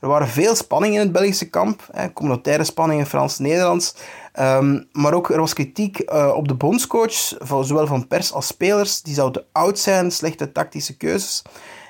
Er 0.00 0.08
waren 0.08 0.28
veel 0.28 0.54
spanningen 0.54 0.96
in 0.96 1.02
het 1.02 1.12
Belgische 1.12 1.48
kamp, 1.48 1.88
hè, 1.92 2.12
communautaire 2.12 2.64
spanningen 2.64 3.06
Frans-Nederlands, 3.06 3.94
ehm, 4.32 4.82
maar 4.92 5.14
ook 5.14 5.30
er 5.30 5.40
was 5.40 5.52
kritiek 5.52 6.12
uh, 6.12 6.32
op 6.36 6.48
de 6.48 6.54
bondscoach, 6.54 7.34
van, 7.38 7.64
zowel 7.64 7.86
van 7.86 8.06
pers 8.06 8.32
als 8.32 8.46
spelers. 8.46 9.02
Die 9.02 9.14
zou 9.14 9.32
te 9.32 9.44
oud 9.52 9.78
zijn, 9.78 10.10
slechte 10.10 10.52
tactische 10.52 10.96
keuzes. 10.96 11.42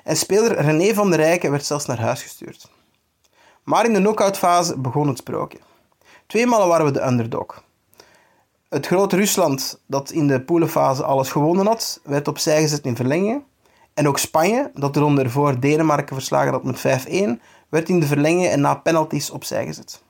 En 0.04 0.16
speler 0.16 0.60
René 0.60 0.94
van 0.94 1.10
der 1.10 1.20
Rijken 1.20 1.50
werd 1.50 1.64
zelfs 1.64 1.86
naar 1.86 2.00
huis 2.00 2.22
gestuurd. 2.22 2.70
Maar 3.64 3.84
in 3.84 3.92
de 3.92 3.98
knock-outfase 3.98 4.78
begon 4.78 5.08
het 5.08 5.18
sprookje. 5.18 5.58
Tweemaal 6.26 6.68
waren 6.68 6.86
we 6.86 6.92
de 6.92 7.06
underdog. 7.06 7.62
Het 8.70 8.86
grote 8.86 9.16
Rusland, 9.16 9.80
dat 9.86 10.10
in 10.10 10.26
de 10.26 10.40
poelenfase 10.40 11.04
alles 11.04 11.30
gewonnen 11.30 11.66
had, 11.66 12.00
werd 12.04 12.28
opzij 12.28 12.60
gezet 12.60 12.84
in 12.84 12.96
verlenging. 12.96 13.42
En 13.94 14.08
ook 14.08 14.18
Spanje, 14.18 14.70
dat 14.74 14.94
de 14.94 15.00
ronde 15.00 15.22
ervoor 15.22 15.60
Denemarken 15.60 16.16
verslagen 16.16 16.52
had 16.52 16.64
met 16.64 16.78
5-1, 16.78 17.40
werd 17.68 17.88
in 17.88 18.00
de 18.00 18.06
verlenging 18.06 18.46
en 18.46 18.60
na 18.60 18.74
penalties 18.74 19.30
opzij 19.30 19.66
gezet. 19.66 20.02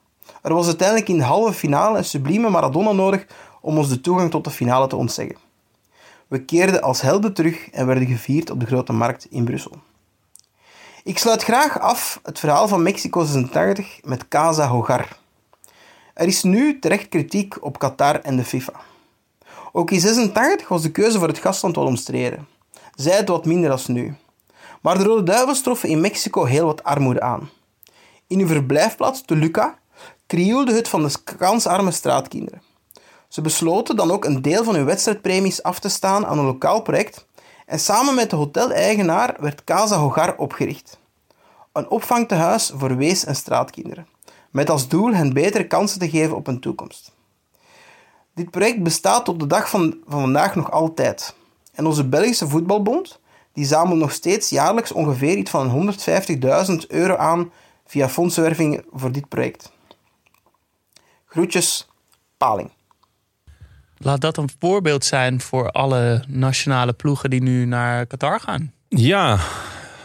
Er 0.42 0.54
was 0.54 0.66
uiteindelijk 0.66 1.08
in 1.08 1.16
de 1.16 1.24
halve 1.24 1.52
finale 1.52 1.98
een 1.98 2.04
sublieme 2.04 2.50
Maradona 2.50 2.92
nodig 2.92 3.26
om 3.60 3.78
ons 3.78 3.88
de 3.88 4.00
toegang 4.00 4.30
tot 4.30 4.44
de 4.44 4.50
finale 4.50 4.86
te 4.86 4.96
ontzeggen. 4.96 5.36
We 6.28 6.44
keerden 6.44 6.82
als 6.82 7.00
helden 7.00 7.34
terug 7.34 7.70
en 7.70 7.86
werden 7.86 8.06
gevierd 8.06 8.50
op 8.50 8.60
de 8.60 8.66
grote 8.66 8.92
markt 8.92 9.26
in 9.30 9.44
Brussel. 9.44 9.76
Ik 11.04 11.18
sluit 11.18 11.42
graag 11.42 11.78
af 11.78 12.20
het 12.22 12.38
verhaal 12.38 12.68
van 12.68 12.82
Mexico 12.82 13.24
86 13.24 14.00
met 14.04 14.28
Casa 14.28 14.68
Hogar. 14.68 15.19
Er 16.20 16.26
is 16.26 16.42
nu 16.42 16.78
terecht 16.78 17.08
kritiek 17.08 17.64
op 17.64 17.78
Qatar 17.78 18.20
en 18.20 18.36
de 18.36 18.44
FIFA. 18.44 18.72
Ook 19.72 19.90
in 19.90 20.00
86 20.00 20.68
was 20.68 20.82
de 20.82 20.90
keuze 20.90 21.18
voor 21.18 21.28
het 21.28 21.38
gastland 21.38 21.76
wel 21.76 21.84
omstreden. 21.84 22.48
Zij 22.94 23.16
het 23.16 23.28
wat 23.28 23.44
minder 23.44 23.70
als 23.70 23.86
nu. 23.86 24.14
Maar 24.80 24.98
de 24.98 25.04
Rode 25.04 25.22
Duivels 25.22 25.62
troffen 25.62 25.88
in 25.88 26.00
Mexico 26.00 26.44
heel 26.44 26.66
wat 26.66 26.84
armoede 26.84 27.20
aan. 27.20 27.50
In 28.26 28.38
hun 28.38 28.48
verblijfplaats 28.48 29.22
Toluca 29.22 29.78
krioelde 30.26 30.72
het 30.72 30.88
van 30.88 31.02
de 31.02 31.12
kansarme 31.38 31.90
straatkinderen. 31.90 32.62
Ze 33.28 33.40
besloten 33.40 33.96
dan 33.96 34.10
ook 34.10 34.24
een 34.24 34.42
deel 34.42 34.64
van 34.64 34.74
hun 34.74 34.84
wedstrijdpremies 34.84 35.62
af 35.62 35.78
te 35.78 35.88
staan 35.88 36.26
aan 36.26 36.38
een 36.38 36.44
lokaal 36.44 36.82
project 36.82 37.26
en 37.66 37.80
samen 37.80 38.14
met 38.14 38.30
de 38.30 38.36
hoteleigenaar 38.36 39.36
werd 39.38 39.64
Casa 39.64 39.96
Hogar 39.96 40.36
opgericht. 40.36 40.98
Een 41.72 41.88
opvangtehuis 41.88 42.72
voor 42.74 42.96
wees- 42.96 43.24
en 43.24 43.36
straatkinderen, 43.36 44.06
met 44.50 44.70
als 44.70 44.88
doel 44.88 45.14
hen 45.14 45.32
betere 45.32 45.66
kansen 45.66 45.98
te 45.98 46.10
geven 46.10 46.36
op 46.36 46.46
een 46.46 46.60
toekomst. 46.60 47.12
Dit 48.34 48.50
project 48.50 48.82
bestaat 48.82 49.24
tot 49.24 49.40
de 49.40 49.46
dag 49.46 49.70
van, 49.70 49.96
van 50.06 50.20
vandaag 50.20 50.54
nog 50.54 50.70
altijd. 50.70 51.34
En 51.72 51.86
onze 51.86 52.04
Belgische 52.04 52.48
voetbalbond 52.48 53.20
die 53.52 53.64
zamelt 53.64 53.98
nog 53.98 54.12
steeds 54.12 54.48
jaarlijks 54.48 54.92
ongeveer 54.92 55.36
iets 55.36 55.50
van 55.50 55.94
150.000 56.70 56.86
euro 56.88 57.16
aan 57.16 57.50
via 57.86 58.08
fondsenwerving 58.08 58.84
voor 58.92 59.12
dit 59.12 59.28
project. 59.28 59.72
Groetjes, 61.26 61.88
Paling. 62.36 62.70
Laat 63.96 64.20
dat 64.20 64.36
een 64.36 64.50
voorbeeld 64.58 65.04
zijn 65.04 65.40
voor 65.40 65.70
alle 65.70 66.24
nationale 66.28 66.92
ploegen 66.92 67.30
die 67.30 67.42
nu 67.42 67.64
naar 67.64 68.06
Qatar 68.06 68.40
gaan. 68.40 68.72
Ja, 68.88 69.38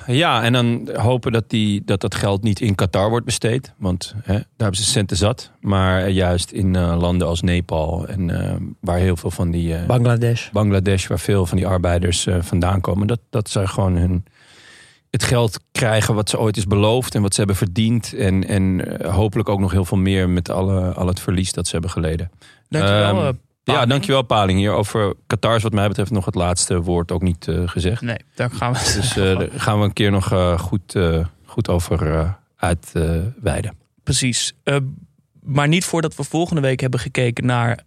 ja, 0.08 0.44
en 0.44 0.54
dan 0.54 0.90
hopen 0.96 1.32
dat, 1.32 1.50
die, 1.50 1.82
dat 1.86 2.02
dat 2.02 2.16
geld 2.16 2.44
niet 2.44 2.62
in 2.62 2.76
Qatar 2.76 3.10
wordt 3.10 3.26
besteed. 3.26 3.74
Want 3.78 4.16
hè, 4.24 4.34
daar 4.34 4.46
hebben 4.58 4.76
ze 4.76 4.84
centen 4.84 5.18
zat. 5.18 5.52
Maar 5.60 6.10
juist 6.10 6.52
in 6.52 6.74
uh, 6.74 6.98
landen 7.00 7.28
als 7.28 7.42
Nepal 7.42 8.08
en 8.08 8.30
uh, 8.30 8.54
waar 8.80 8.98
heel 8.98 9.18
veel 9.18 9.32
van 9.32 9.52
die... 9.52 9.74
Uh, 9.74 9.86
Bangladesh. 9.86 10.50
Bangladesh, 10.50 11.08
waar 11.08 11.20
veel 11.20 11.46
van 11.46 11.58
die 11.58 11.68
arbeiders 11.68 12.28
vandaan 12.40 12.82
komen. 12.82 13.08
Dat, 13.08 13.20
dat 13.30 13.50
zij 13.50 13.66
gewoon 13.66 13.96
hun, 13.96 14.26
het 15.10 15.24
geld 15.24 15.60
krijgen 15.72 16.16
wat 16.16 16.30
ze 16.30 16.40
ooit 16.40 16.58
is 16.58 16.68
beloofd 16.68 17.16
en 17.16 17.22
wat 17.22 17.32
ze 17.34 17.38
hebben 17.38 17.58
verdiend. 17.58 18.14
En, 18.14 18.48
en 18.48 18.84
hopelijk 19.12 19.50
ook 19.50 19.60
nog 19.60 19.72
heel 19.72 19.86
veel 19.86 19.98
meer 19.98 20.30
met 20.30 20.50
alle, 20.50 20.94
al 20.94 21.08
het 21.08 21.20
verlies 21.20 21.54
dat 21.54 21.66
ze 21.66 21.72
hebben 21.72 21.92
geleden. 21.92 22.32
Dankjewel, 22.70 23.28
um, 23.28 23.40
ja, 23.74 23.86
dankjewel 23.86 24.22
Paling. 24.22 24.60
Hier 24.60 24.72
over 24.72 25.14
Qatar 25.28 25.56
is 25.56 25.64
wat 25.64 25.74
mij 25.74 25.88
betreft 25.88 26.12
nog 26.12 26.26
het 26.26 26.36
laatste 26.36 26.82
woord 26.82 27.12
ook 27.12 27.22
niet 27.22 27.48
uh, 27.48 27.68
gezegd. 27.68 28.02
Nee, 28.02 28.18
daar 28.36 28.52
gaan 28.52 28.74
we. 28.74 28.80
Dus 28.96 29.18
uh, 29.18 29.24
daar 29.40 29.50
gaan 29.52 29.80
we 29.80 29.86
een 29.86 29.94
keer 29.94 30.12
nog 30.12 30.34
uh, 30.34 30.60
goed, 30.60 30.96
goed 31.46 31.70
over 31.70 32.36
uitweiden. 32.56 33.78
Precies. 34.04 34.54
maar 35.42 35.68
niet 35.68 35.86
voordat 35.86 36.16
we 36.16 36.24
volgende 36.24 36.62
week 36.62 36.80
hebben 36.80 37.00
gekeken 37.00 37.46
naar 37.46 37.84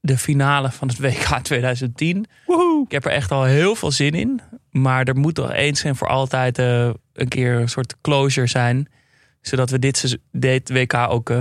de 0.00 0.18
finale 0.18 0.70
van 0.70 0.88
het 0.88 0.98
WK 0.98 1.38
2010. 1.42 2.26
Woehoe. 2.46 2.84
Ik 2.84 2.90
heb 2.92 3.04
er 3.04 3.10
echt 3.10 3.30
al 3.30 3.44
heel 3.44 3.74
veel 3.74 3.90
zin 3.90 4.12
in. 4.12 4.40
Maar 4.70 5.04
er 5.04 5.16
moet 5.16 5.34
toch 5.34 5.52
eens 5.52 5.84
en 5.84 5.96
voor 5.96 6.08
altijd 6.08 6.58
een 6.58 7.28
keer 7.28 7.60
een 7.60 7.68
soort 7.68 7.96
closure 8.00 8.46
zijn. 8.46 8.88
Zodat 9.40 9.70
we 9.70 9.78
dit, 9.78 10.18
dit 10.32 10.70
WK 10.70 10.94
ook 10.94 11.32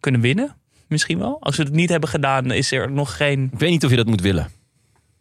kunnen 0.00 0.20
winnen 0.20 0.56
misschien 0.92 1.18
wel. 1.18 1.36
Als 1.40 1.56
we 1.56 1.62
het 1.62 1.72
niet 1.72 1.90
hebben 1.90 2.08
gedaan, 2.08 2.50
is 2.50 2.72
er 2.72 2.90
nog 2.90 3.16
geen. 3.16 3.50
Ik 3.52 3.58
weet 3.58 3.70
niet 3.70 3.84
of 3.84 3.90
je 3.90 3.96
dat 3.96 4.06
moet 4.06 4.20
willen. 4.20 4.50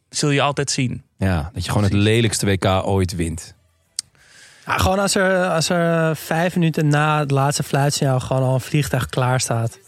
Zul 0.10 0.30
je 0.30 0.42
altijd 0.42 0.72
zien. 0.72 1.04
Ja, 1.18 1.50
dat 1.54 1.64
je 1.64 1.70
gewoon 1.70 1.84
het 1.84 1.94
lelijkste 1.94 2.46
WK 2.46 2.66
ooit 2.66 3.16
wint. 3.16 3.56
Ja, 4.66 4.78
gewoon 4.78 5.00
als 5.00 5.16
er, 5.16 5.48
als 5.48 5.70
er 5.70 6.16
vijf 6.16 6.56
minuten 6.56 6.88
na 6.88 7.20
het 7.20 7.32
laatste 7.32 7.64
fluitsignaal 7.64 8.20
gewoon 8.20 8.44
al 8.44 8.54
een 8.54 8.62
vliegtuig 8.62 9.06
klaar 9.06 9.40
staat. 9.40 9.80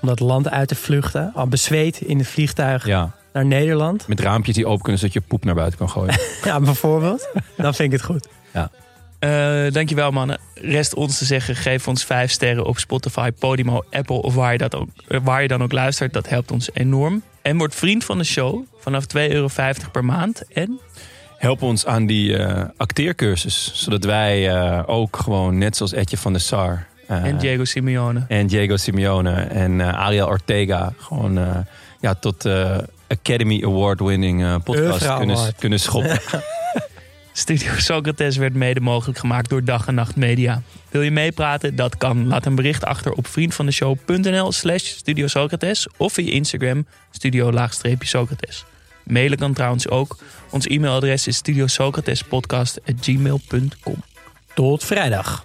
Om 0.00 0.08
dat 0.08 0.20
land 0.20 0.50
uit 0.50 0.68
te 0.68 0.74
vluchten. 0.74 1.32
Al 1.34 1.46
bezweet 1.46 2.00
in 2.00 2.18
het 2.18 2.26
vliegtuig 2.26 2.86
ja. 2.86 3.14
naar 3.32 3.46
Nederland. 3.46 4.08
Met 4.08 4.20
raampjes 4.20 4.54
die 4.54 4.66
open 4.66 4.82
kunnen 4.82 4.98
zodat 4.98 5.14
je 5.14 5.20
poep 5.20 5.44
naar 5.44 5.54
buiten 5.54 5.78
kan 5.78 5.90
gooien. 5.90 6.18
ja, 6.44 6.60
bijvoorbeeld. 6.60 7.28
Dan 7.56 7.74
vind 7.74 7.92
ik 7.92 7.98
het 7.98 8.08
goed. 8.08 8.28
Ja. 8.52 8.70
Uh, 9.24 9.72
dankjewel 9.72 10.10
mannen. 10.10 10.38
Rest 10.54 10.94
ons 10.94 11.18
te 11.18 11.24
zeggen, 11.24 11.56
geef 11.56 11.88
ons 11.88 12.04
vijf 12.04 12.30
sterren 12.30 12.64
op 12.64 12.78
Spotify, 12.78 13.30
Podimo, 13.30 13.84
Apple 13.90 14.22
of 14.22 14.34
waar 14.34 14.52
je, 14.52 14.58
dat 14.58 14.74
ook, 14.74 14.88
waar 15.22 15.42
je 15.42 15.48
dan 15.48 15.62
ook 15.62 15.72
luistert. 15.72 16.12
Dat 16.12 16.28
helpt 16.28 16.50
ons 16.50 16.70
enorm. 16.72 17.22
En 17.42 17.56
word 17.56 17.74
vriend 17.74 18.04
van 18.04 18.18
de 18.18 18.24
show 18.24 18.64
vanaf 18.78 19.04
2,50 19.04 19.08
euro 19.14 19.48
per 19.92 20.04
maand. 20.04 20.42
En 20.52 20.80
help 21.36 21.62
ons 21.62 21.86
aan 21.86 22.06
die 22.06 22.38
uh, 22.38 22.62
acteercursus. 22.76 23.70
Zodat 23.74 24.04
wij 24.04 24.54
uh, 24.54 24.82
ook 24.86 25.16
gewoon, 25.16 25.58
net 25.58 25.76
zoals 25.76 25.92
Etje 25.92 26.16
van 26.16 26.32
der 26.32 26.40
Sar... 26.40 26.86
Uh, 27.10 27.24
en 27.24 27.38
Diego 27.38 27.64
Simeone. 27.64 28.24
En 28.28 28.46
Diego 28.46 28.76
Simeone 28.76 29.32
en 29.32 29.80
Ariel 29.80 30.26
Ortega... 30.26 30.92
gewoon 30.98 31.64
ja, 32.00 32.14
tot 32.14 32.48
Academy 33.08 33.64
Award-winning 33.64 34.62
podcast 34.62 35.16
kunnen, 35.16 35.54
kunnen 35.58 35.80
schoppen. 35.80 36.20
Studio 37.36 37.72
Socrates 37.76 38.36
werd 38.36 38.54
mede 38.54 38.80
mogelijk 38.80 39.18
gemaakt 39.18 39.48
door 39.48 39.64
Dag 39.64 39.86
en 39.86 39.94
Nacht 39.94 40.16
Media. 40.16 40.62
Wil 40.90 41.02
je 41.02 41.10
meepraten? 41.10 41.76
Dat 41.76 41.96
kan. 41.96 42.26
Laat 42.26 42.46
een 42.46 42.54
bericht 42.54 42.84
achter 42.84 43.12
op 43.12 43.26
vriendvandeshow.nl 43.26 44.52
slash 44.52 44.84
Studio 44.84 45.26
Socrates 45.26 45.86
of 45.96 46.12
via 46.12 46.32
Instagram 46.32 46.86
studio-socrates. 47.10 48.64
Mailen 49.04 49.38
kan 49.38 49.52
trouwens 49.52 49.88
ook. 49.88 50.18
Ons 50.50 50.66
e-mailadres 50.66 51.26
is 51.26 51.36
studiosocratespodcast.gmail.com. 51.36 54.02
Tot 54.54 54.84
vrijdag. 54.84 55.44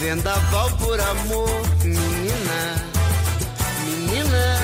Vendaval 0.00 0.70
por 0.78 0.98
amor, 0.98 1.62
menina, 1.84 2.84
menina, 3.84 4.58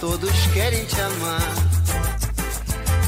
todos 0.00 0.32
querem 0.52 0.84
te 0.84 1.00
amar. 1.00 1.40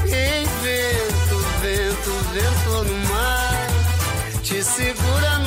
Ei, 0.05 0.47
vento, 0.63 1.37
vento, 1.61 2.13
vento 2.33 2.85
no 2.85 3.09
mar, 3.09 3.67
te 4.45 4.63
segura 4.63 5.39
no 5.41 5.46